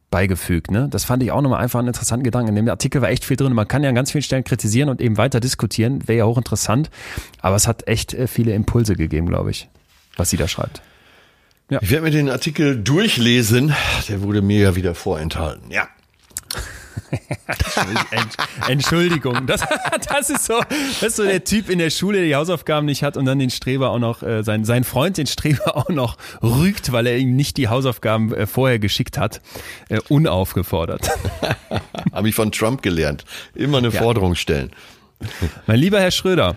beigefügt. 0.10 0.72
Ne? 0.72 0.88
Das 0.90 1.06
fand 1.06 1.24
ich 1.24 1.32
auch 1.32 1.42
nochmal 1.42 1.62
einfach 1.62 1.80
einen 1.80 1.90
interessanten 1.90 2.24
Gedanken. 2.24 2.50
In 2.50 2.56
dem 2.56 2.70
Artikel 2.70 3.02
war 3.02 3.10
echt 3.10 3.26
viel 3.26 3.38
drin. 3.38 3.54
Man 3.54 3.68
kann 3.68 3.84
ja 3.84 3.90
an 3.90 3.96
ganz 3.96 4.12
vielen 4.12 4.24
Stellen 4.24 4.44
kritisieren 4.44 4.90
und 4.90 5.02
eben 5.02 5.18
weiter 5.18 5.40
diskutieren. 5.40 6.08
Wäre 6.08 6.20
ja 6.20 6.26
hochinteressant. 6.26 6.90
Aber 7.42 7.56
es 7.56 7.68
hat 7.68 7.88
echt 7.88 8.14
äh, 8.14 8.28
viele 8.28 8.54
Impulse 8.54 8.96
gegeben, 8.96 9.28
glaube 9.28 9.52
ich, 9.52 9.70
was 10.18 10.30
sie 10.30 10.38
da 10.38 10.48
schreibt. 10.48 10.82
Ich 11.80 11.90
werde 11.90 12.04
mir 12.04 12.12
den 12.12 12.30
Artikel 12.30 12.84
durchlesen. 12.84 13.74
Der 14.10 14.22
wurde 14.22 14.42
mir 14.42 14.60
ja 14.60 14.76
wieder 14.76 14.94
vorenthalten. 14.94 15.72
Ja. 15.72 15.88
Ent- 18.12 18.38
Entschuldigung, 18.68 19.46
das, 19.48 19.62
das, 20.10 20.30
ist 20.30 20.46
so, 20.46 20.60
das 20.70 21.04
ist 21.04 21.16
so 21.18 21.24
der 21.24 21.44
Typ 21.44 21.70
in 21.70 21.80
der 21.80 21.90
Schule, 21.90 22.18
der 22.20 22.28
die 22.28 22.36
Hausaufgaben 22.36 22.86
nicht 22.86 23.04
hat 23.04 23.18
und 23.18 23.26
dann 23.26 23.40
den 23.40 23.50
Streber 23.50 23.90
auch 23.92 24.00
noch, 24.00 24.24
äh, 24.24 24.44
sein, 24.44 24.66
sein 24.66 24.84
Freund 24.84 25.18
den 25.18 25.28
Streber 25.28 25.76
auch 25.78 25.90
noch 25.90 26.18
rügt, 26.42 26.92
weil 26.92 27.08
er 27.08 27.18
ihm 27.18 27.36
nicht 27.36 27.58
die 27.58 27.68
Hausaufgaben 27.68 28.34
äh, 28.34 28.48
vorher 28.48 28.80
geschickt 28.80 29.18
hat, 29.18 29.42
äh, 29.90 30.00
unaufgefordert. 30.10 31.10
Habe 32.14 32.30
ich 32.30 32.36
von 32.36 32.52
Trump 32.52 32.82
gelernt. 32.82 33.26
Immer 33.56 33.80
eine 33.80 33.92
Forderung 33.92 34.36
stellen. 34.36 34.72
Mein 35.68 35.80
lieber 35.80 36.00
Herr 36.00 36.10
Schröder, 36.10 36.56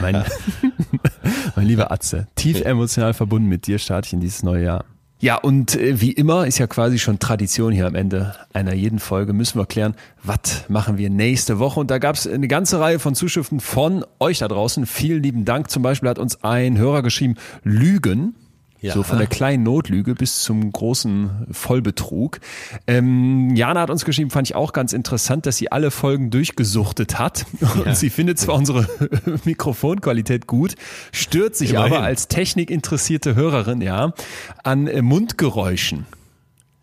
mein, 0.00 0.24
mein 1.56 1.66
lieber 1.66 1.90
Atze, 1.90 2.28
tief 2.36 2.60
emotional 2.60 3.14
verbunden 3.14 3.48
mit 3.48 3.66
dir 3.66 3.78
starte 3.80 4.06
ich 4.06 4.12
in 4.12 4.20
dieses 4.20 4.44
neue 4.44 4.62
Jahr. 4.64 4.84
Ja, 5.20 5.36
und 5.36 5.76
äh, 5.76 6.00
wie 6.00 6.12
immer 6.12 6.46
ist 6.46 6.58
ja 6.58 6.66
quasi 6.66 6.98
schon 6.98 7.18
Tradition 7.18 7.72
hier 7.72 7.86
am 7.86 7.94
Ende 7.94 8.34
einer 8.52 8.74
jeden 8.74 8.98
Folge, 8.98 9.32
müssen 9.32 9.58
wir 9.58 9.66
klären, 9.66 9.94
was 10.22 10.68
machen 10.68 10.98
wir 10.98 11.08
nächste 11.08 11.58
Woche. 11.58 11.80
Und 11.80 11.90
da 11.90 11.98
gab 11.98 12.16
es 12.16 12.26
eine 12.26 12.48
ganze 12.48 12.80
Reihe 12.80 12.98
von 12.98 13.14
Zuschriften 13.14 13.60
von 13.60 14.04
euch 14.18 14.40
da 14.40 14.48
draußen. 14.48 14.86
Vielen 14.86 15.22
lieben 15.22 15.44
Dank. 15.44 15.70
Zum 15.70 15.82
Beispiel 15.82 16.08
hat 16.08 16.18
uns 16.18 16.42
ein 16.42 16.76
Hörer 16.76 17.02
geschrieben, 17.02 17.36
Lügen. 17.62 18.34
Ja. 18.84 18.92
So 18.92 19.02
von 19.02 19.16
der 19.16 19.26
kleinen 19.26 19.62
Notlüge 19.62 20.14
bis 20.14 20.42
zum 20.42 20.70
großen 20.70 21.46
Vollbetrug. 21.50 22.38
Ähm, 22.86 23.56
Jana 23.56 23.80
hat 23.80 23.88
uns 23.88 24.04
geschrieben, 24.04 24.28
fand 24.28 24.46
ich 24.50 24.54
auch 24.54 24.74
ganz 24.74 24.92
interessant, 24.92 25.46
dass 25.46 25.56
sie 25.56 25.72
alle 25.72 25.90
Folgen 25.90 26.28
durchgesuchtet 26.28 27.18
hat. 27.18 27.46
Und 27.86 27.96
sie 27.96 28.10
findet 28.10 28.38
zwar 28.38 28.56
unsere 28.56 28.86
Mikrofonqualität 29.44 30.46
gut, 30.46 30.74
stört 31.12 31.56
sich 31.56 31.70
Immerhin. 31.70 31.94
aber 31.94 32.02
als 32.04 32.28
technikinteressierte 32.28 33.34
Hörerin, 33.34 33.80
ja, 33.80 34.12
an 34.64 34.86
äh, 34.86 35.00
Mundgeräuschen. 35.00 36.04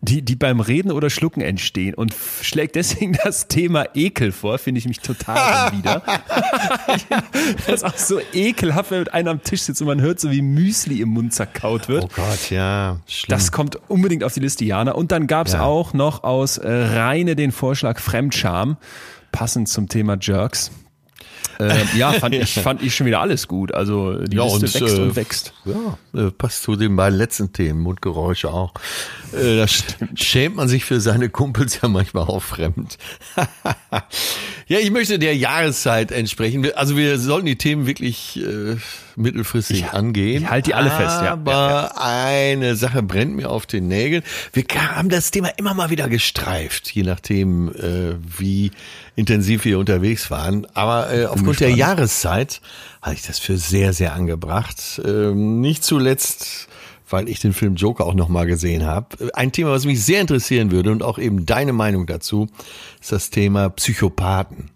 Die, 0.04 0.20
die 0.22 0.34
beim 0.34 0.58
Reden 0.58 0.90
oder 0.90 1.10
Schlucken 1.10 1.42
entstehen 1.42 1.94
und 1.94 2.12
schlägt 2.42 2.74
deswegen 2.74 3.12
das 3.24 3.46
Thema 3.46 3.86
Ekel 3.94 4.32
vor, 4.32 4.58
finde 4.58 4.80
ich 4.80 4.86
mich 4.88 4.98
total 4.98 5.70
wieder. 5.72 6.02
das 7.66 7.74
ist 7.76 7.84
auch 7.84 7.96
so 7.96 8.20
ekelhaft, 8.32 8.90
wenn 8.90 8.98
mit 9.00 9.14
einem 9.14 9.28
am 9.28 9.42
Tisch 9.44 9.62
sitzt 9.62 9.80
und 9.80 9.86
man 9.86 10.00
hört 10.00 10.18
so, 10.18 10.30
wie 10.32 10.42
Müsli 10.42 11.00
im 11.00 11.10
Mund 11.10 11.32
zerkaut 11.32 11.88
wird. 11.88 12.02
Oh 12.04 12.08
Gott, 12.16 12.50
ja. 12.50 12.98
Schlimm. 13.06 13.30
Das 13.36 13.52
kommt 13.52 13.78
unbedingt 13.88 14.24
auf 14.24 14.34
die 14.34 14.40
Liste, 14.40 14.64
Jana. 14.64 14.90
Und 14.92 15.12
dann 15.12 15.28
gab's 15.28 15.52
Ja. 15.52 15.62
auch 15.62 15.94
noch 15.94 16.24
aus 16.24 16.58
äh, 16.58 16.68
Reine 16.68 17.36
den 17.36 17.52
Vorschlag 17.52 18.00
Fremdscham, 18.00 18.76
passend 19.30 19.68
zum 19.68 19.88
Thema 19.88 20.16
Jerks. 20.20 20.72
Äh, 21.60 21.74
ja, 21.96 22.12
fand 22.20 22.34
ich, 22.34 22.54
fand 22.54 22.82
ich 22.82 22.94
schon 22.96 23.06
wieder 23.06 23.20
alles 23.20 23.46
gut. 23.46 23.72
Also 23.72 24.18
die 24.18 24.36
Ja, 24.36 24.44
Liste 24.44 24.56
und, 24.56 24.74
wächst 24.74 24.98
äh, 24.98 25.00
und 25.02 25.16
wächst. 25.16 25.52
Ja, 25.64 26.20
äh, 26.26 26.30
passt 26.32 26.62
zu 26.64 26.74
den 26.74 26.96
beiden 26.96 27.16
letzten 27.18 27.52
Themen, 27.52 27.80
Mundgeräusche 27.80 28.50
auch. 28.52 28.72
Äh, 29.32 29.56
da 29.56 29.64
sch- 29.64 29.94
schämt 30.14 30.56
man 30.56 30.68
sich 30.68 30.84
für 30.84 31.00
seine 31.00 31.28
Kumpels 31.28 31.80
ja 31.82 31.88
manchmal 31.88 32.24
auch 32.24 32.42
fremd. 32.42 32.98
ja, 34.66 34.78
ich 34.78 34.90
möchte 34.90 35.18
der 35.18 35.36
Jahreszeit 35.36 36.12
entsprechen. 36.12 36.66
Also 36.74 36.96
wir 36.96 37.18
sollten 37.18 37.46
die 37.46 37.56
Themen 37.56 37.86
wirklich 37.86 38.38
äh, 38.42 38.76
mittelfristig 39.16 39.80
Ich- 39.80 39.90
angehen. 39.90 40.42
ich 40.44 40.48
halte 40.50 40.70
die 40.70 40.74
alle 40.74 40.90
fest, 40.90 41.22
ja. 41.22 41.32
Aber 41.32 42.00
eine 42.02 42.76
Sache 42.76 43.02
brennt 43.02 43.34
mir 43.36 43.50
auf 43.50 43.66
den 43.66 43.88
Nägeln. 43.88 44.22
Wir 44.52 44.64
haben 44.96 45.08
das 45.08 45.30
Thema 45.30 45.48
immer 45.56 45.74
mal 45.74 45.90
wieder 45.90 46.08
gestreift, 46.08 46.90
je 46.90 47.02
nachdem, 47.02 47.68
äh, 47.74 48.14
wie 48.38 48.70
intensiv 49.16 49.64
wir 49.64 49.78
unterwegs 49.78 50.30
waren. 50.30 50.66
Aber 50.74 51.12
äh, 51.12 51.26
aufgrund 51.26 51.60
der 51.60 51.70
Jahreszeit 51.70 52.60
halte 53.02 53.20
ich 53.20 53.26
das 53.26 53.38
für 53.38 53.56
sehr, 53.58 53.92
sehr 53.92 54.14
angebracht. 54.14 55.00
Ähm, 55.04 55.60
nicht 55.60 55.84
zuletzt, 55.84 56.68
weil 57.12 57.28
ich 57.28 57.40
den 57.40 57.52
Film 57.52 57.76
Joker 57.76 58.06
auch 58.06 58.14
nochmal 58.14 58.46
gesehen 58.46 58.84
habe. 58.84 59.30
Ein 59.34 59.52
Thema, 59.52 59.70
was 59.70 59.84
mich 59.84 60.04
sehr 60.04 60.20
interessieren 60.20 60.70
würde 60.70 60.90
und 60.90 61.02
auch 61.02 61.18
eben 61.18 61.46
deine 61.46 61.72
Meinung 61.72 62.06
dazu, 62.06 62.48
ist 63.00 63.12
das 63.12 63.30
Thema 63.30 63.68
Psychopathen. 63.70 64.70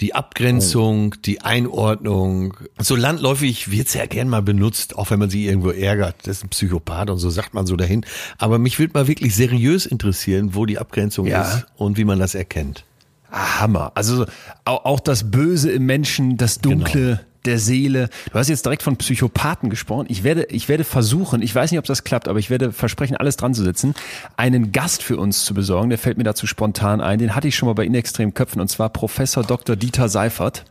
Die 0.00 0.12
Abgrenzung, 0.14 1.14
die 1.24 1.42
Einordnung. 1.42 2.56
So 2.80 2.96
landläufig 2.96 3.70
wird's 3.70 3.94
ja 3.94 4.06
gern 4.06 4.28
mal 4.28 4.42
benutzt, 4.42 4.98
auch 4.98 5.10
wenn 5.10 5.20
man 5.20 5.30
sie 5.30 5.46
irgendwo 5.46 5.70
ärgert. 5.70 6.16
Das 6.24 6.38
ist 6.38 6.44
ein 6.44 6.48
Psychopath 6.48 7.10
und 7.10 7.18
so 7.18 7.30
sagt 7.30 7.54
man 7.54 7.64
so 7.66 7.76
dahin. 7.76 8.04
Aber 8.38 8.58
mich 8.58 8.80
würde 8.80 8.94
mal 8.94 9.06
wirklich 9.06 9.36
seriös 9.36 9.86
interessieren, 9.86 10.54
wo 10.56 10.66
die 10.66 10.78
Abgrenzung 10.78 11.26
Ja. 11.28 11.42
ist 11.42 11.66
und 11.76 11.96
wie 11.96 12.04
man 12.04 12.18
das 12.18 12.34
erkennt. 12.34 12.84
Ah, 13.30 13.60
Hammer. 13.60 13.92
Also 13.94 14.26
auch, 14.64 14.84
auch 14.84 15.00
das 15.00 15.30
Böse 15.30 15.70
im 15.70 15.86
Menschen, 15.86 16.36
das 16.38 16.58
Dunkle 16.58 17.20
der 17.46 17.58
Seele. 17.58 18.08
Du 18.32 18.38
hast 18.38 18.48
jetzt 18.48 18.64
direkt 18.64 18.82
von 18.82 18.96
Psychopathen 18.96 19.70
gesprochen. 19.70 20.06
Ich 20.08 20.24
werde, 20.24 20.44
ich 20.50 20.68
werde 20.68 20.84
versuchen, 20.84 21.42
ich 21.42 21.54
weiß 21.54 21.70
nicht, 21.70 21.78
ob 21.78 21.84
das 21.84 22.04
klappt, 22.04 22.28
aber 22.28 22.38
ich 22.38 22.50
werde 22.50 22.72
versprechen, 22.72 23.16
alles 23.16 23.36
dran 23.36 23.54
zu 23.54 23.62
setzen, 23.62 23.94
einen 24.36 24.72
Gast 24.72 25.02
für 25.02 25.16
uns 25.16 25.44
zu 25.44 25.54
besorgen. 25.54 25.90
Der 25.90 25.98
fällt 25.98 26.18
mir 26.18 26.24
dazu 26.24 26.46
spontan 26.46 27.00
ein. 27.00 27.18
Den 27.18 27.34
hatte 27.34 27.48
ich 27.48 27.56
schon 27.56 27.66
mal 27.66 27.74
bei 27.74 27.84
Inextrem 27.84 28.34
Köpfen 28.34 28.60
und 28.60 28.68
zwar 28.68 28.88
Professor 28.90 29.42
Dr. 29.42 29.76
Dieter 29.76 30.08
Seifert. 30.08 30.64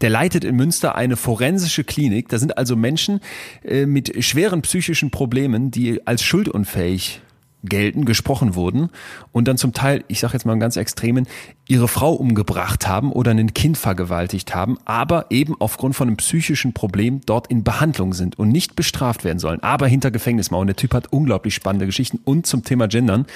Der 0.00 0.10
leitet 0.10 0.44
in 0.44 0.56
Münster 0.56 0.94
eine 0.96 1.16
forensische 1.16 1.84
Klinik. 1.84 2.28
Da 2.28 2.38
sind 2.38 2.58
also 2.58 2.76
Menschen 2.76 3.20
äh, 3.64 3.86
mit 3.86 4.24
schweren 4.24 4.62
psychischen 4.62 5.10
Problemen, 5.10 5.70
die 5.70 6.06
als 6.06 6.22
schuldunfähig 6.22 7.20
gelten, 7.64 8.04
gesprochen 8.04 8.54
wurden 8.54 8.90
und 9.30 9.46
dann 9.48 9.56
zum 9.56 9.72
Teil, 9.72 10.04
ich 10.08 10.20
sage 10.20 10.34
jetzt 10.34 10.44
mal 10.44 10.52
einen 10.52 10.60
ganz 10.60 10.76
extremen, 10.76 11.26
ihre 11.68 11.88
Frau 11.88 12.12
umgebracht 12.12 12.88
haben 12.88 13.12
oder 13.12 13.30
ein 13.30 13.54
Kind 13.54 13.78
vergewaltigt 13.78 14.54
haben, 14.54 14.78
aber 14.84 15.26
eben 15.30 15.54
aufgrund 15.58 15.94
von 15.94 16.08
einem 16.08 16.16
psychischen 16.16 16.72
Problem 16.72 17.20
dort 17.24 17.46
in 17.46 17.64
Behandlung 17.64 18.14
sind 18.14 18.38
und 18.38 18.48
nicht 18.48 18.76
bestraft 18.76 19.24
werden 19.24 19.38
sollen, 19.38 19.62
aber 19.62 19.86
hinter 19.86 20.10
Gefängnismauern. 20.10 20.66
Der 20.66 20.76
Typ 20.76 20.94
hat 20.94 21.12
unglaublich 21.12 21.54
spannende 21.54 21.86
Geschichten 21.86 22.18
und 22.24 22.46
zum 22.46 22.64
Thema 22.64 22.88
Gendern, 22.88 23.26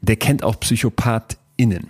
der 0.00 0.16
kennt 0.16 0.42
auch 0.42 0.58
PsychopathInnen. 0.58 1.88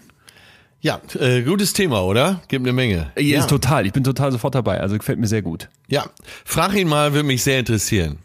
Ja, 0.82 1.00
äh, 1.18 1.42
gutes 1.42 1.72
Thema, 1.74 2.02
oder? 2.02 2.42
Gibt 2.48 2.64
eine 2.64 2.72
Menge. 2.72 3.12
Ja. 3.16 3.22
ja. 3.22 3.38
Ist 3.38 3.48
total, 3.48 3.86
ich 3.86 3.92
bin 3.92 4.02
total 4.02 4.32
sofort 4.32 4.54
dabei, 4.54 4.80
also 4.80 4.98
gefällt 4.98 5.18
mir 5.18 5.28
sehr 5.28 5.42
gut. 5.42 5.68
ja, 5.88 6.06
frag 6.44 6.74
ihn 6.74 6.88
mal, 6.88 7.12
würde 7.14 7.26
mich 7.26 7.42
sehr 7.44 7.60
interessieren. 7.60 8.18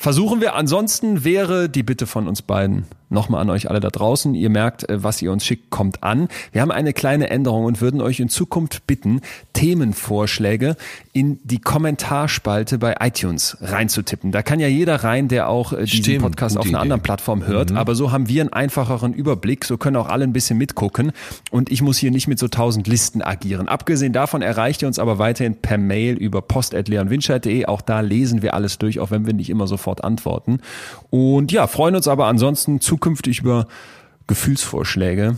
Versuchen 0.00 0.40
wir. 0.40 0.54
Ansonsten 0.54 1.24
wäre 1.24 1.68
die 1.68 1.82
Bitte 1.82 2.06
von 2.06 2.28
uns 2.28 2.40
beiden 2.40 2.86
nochmal 3.10 3.40
an 3.40 3.50
euch 3.50 3.68
alle 3.68 3.80
da 3.80 3.88
draußen. 3.88 4.32
Ihr 4.32 4.48
merkt, 4.48 4.88
äh, 4.88 5.02
was 5.02 5.20
ihr 5.20 5.32
uns 5.32 5.44
schickt, 5.44 5.70
kommt 5.70 6.04
an. 6.04 6.28
Wir 6.52 6.62
haben 6.62 6.70
eine 6.70 6.92
kleine 6.92 7.30
Änderung 7.30 7.64
und 7.64 7.80
würden 7.80 8.00
euch 8.00 8.20
in 8.20 8.28
Zukunft 8.28 8.86
bitten, 8.86 9.22
Themenvorschläge 9.54 10.76
in 11.18 11.40
die 11.42 11.58
Kommentarspalte 11.58 12.78
bei 12.78 12.94
iTunes 13.00 13.56
reinzutippen. 13.60 14.30
Da 14.30 14.42
kann 14.42 14.60
ja 14.60 14.68
jeder 14.68 15.02
rein, 15.02 15.26
der 15.26 15.48
auch 15.48 15.72
äh, 15.72 15.84
diesen 15.84 16.04
Stimmt, 16.04 16.22
Podcast 16.22 16.56
auf 16.56 16.64
einer 16.64 16.74
Idee. 16.74 16.82
anderen 16.82 17.02
Plattform 17.02 17.44
hört. 17.44 17.72
Aber 17.72 17.96
so 17.96 18.12
haben 18.12 18.28
wir 18.28 18.40
einen 18.40 18.52
einfacheren 18.52 19.14
Überblick. 19.14 19.64
So 19.64 19.78
können 19.78 19.96
auch 19.96 20.08
alle 20.08 20.22
ein 20.22 20.32
bisschen 20.32 20.58
mitgucken. 20.58 21.10
Und 21.50 21.72
ich 21.72 21.82
muss 21.82 21.98
hier 21.98 22.12
nicht 22.12 22.28
mit 22.28 22.38
so 22.38 22.46
tausend 22.46 22.86
Listen 22.86 23.20
agieren. 23.20 23.66
Abgesehen 23.66 24.12
davon 24.12 24.42
erreicht 24.42 24.82
ihr 24.82 24.86
uns 24.86 25.00
aber 25.00 25.18
weiterhin 25.18 25.56
per 25.56 25.76
Mail 25.76 26.14
über 26.14 26.40
post.leonwinscheid.de. 26.40 27.66
Auch 27.66 27.80
da 27.80 27.98
lesen 27.98 28.42
wir 28.42 28.54
alles 28.54 28.78
durch, 28.78 29.00
auch 29.00 29.10
wenn 29.10 29.26
wir 29.26 29.34
nicht 29.34 29.50
immer 29.50 29.66
sofort 29.66 30.04
antworten. 30.04 30.60
Und 31.10 31.50
ja, 31.50 31.66
freuen 31.66 31.96
uns 31.96 32.06
aber 32.06 32.26
ansonsten 32.26 32.80
zukünftig 32.80 33.40
über 33.40 33.66
Gefühlsvorschläge 34.28 35.34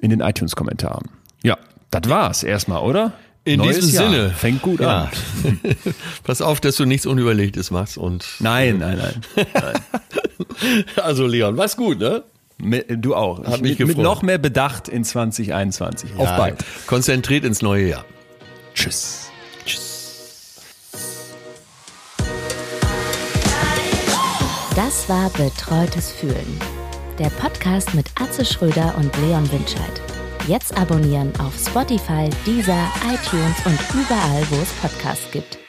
in 0.00 0.10
den 0.10 0.20
iTunes-Kommentaren. 0.20 1.08
Ja, 1.42 1.58
das 1.90 2.08
war's 2.08 2.44
erstmal, 2.44 2.82
oder? 2.82 3.14
In 3.44 3.58
Neues 3.58 3.80
diesem 3.80 3.94
Jahr. 3.94 4.10
Sinne. 4.10 4.30
Fängt 4.30 4.62
gut 4.62 4.80
ja. 4.80 5.10
an. 5.44 5.60
Pass 6.24 6.40
auf, 6.40 6.60
dass 6.60 6.76
du 6.76 6.86
nichts 6.86 7.04
Unüberlegtes 7.04 7.70
machst. 7.70 7.98
Und 7.98 8.24
Nein, 8.38 8.78
nein, 8.78 8.98
nein. 8.98 9.54
also 10.96 11.26
Leon, 11.26 11.56
was 11.56 11.76
gut, 11.76 11.98
ne? 11.98 12.24
Du 12.58 13.14
auch. 13.14 13.44
Hat 13.44 13.60
mich 13.60 13.78
mit, 13.78 13.88
mit 13.88 13.98
noch 13.98 14.22
mehr 14.22 14.38
Bedacht 14.38 14.88
in 14.88 15.04
2021. 15.04 16.14
Auf 16.16 16.24
Ja, 16.24 16.36
bald. 16.38 16.64
Konzentriert 16.86 17.44
ins 17.44 17.60
neue 17.60 17.88
Jahr. 17.88 18.04
Tschüss. 18.74 19.28
Das 24.74 25.08
war 25.08 25.30
Betreutes 25.30 26.10
Fühlen. 26.12 26.60
Der 27.18 27.30
Podcast 27.30 27.94
mit 27.94 28.06
Atze 28.20 28.44
Schröder 28.44 28.94
und 28.96 29.16
Leon 29.18 29.50
Winscheid. 29.52 30.13
Jetzt 30.46 30.76
abonnieren 30.76 31.32
auf 31.40 31.54
Spotify, 31.56 32.28
Deezer, 32.44 32.86
iTunes 33.06 33.56
und 33.64 33.78
überall, 33.94 34.46
wo 34.50 34.56
es 34.56 34.70
Podcasts 34.74 35.30
gibt. 35.30 35.63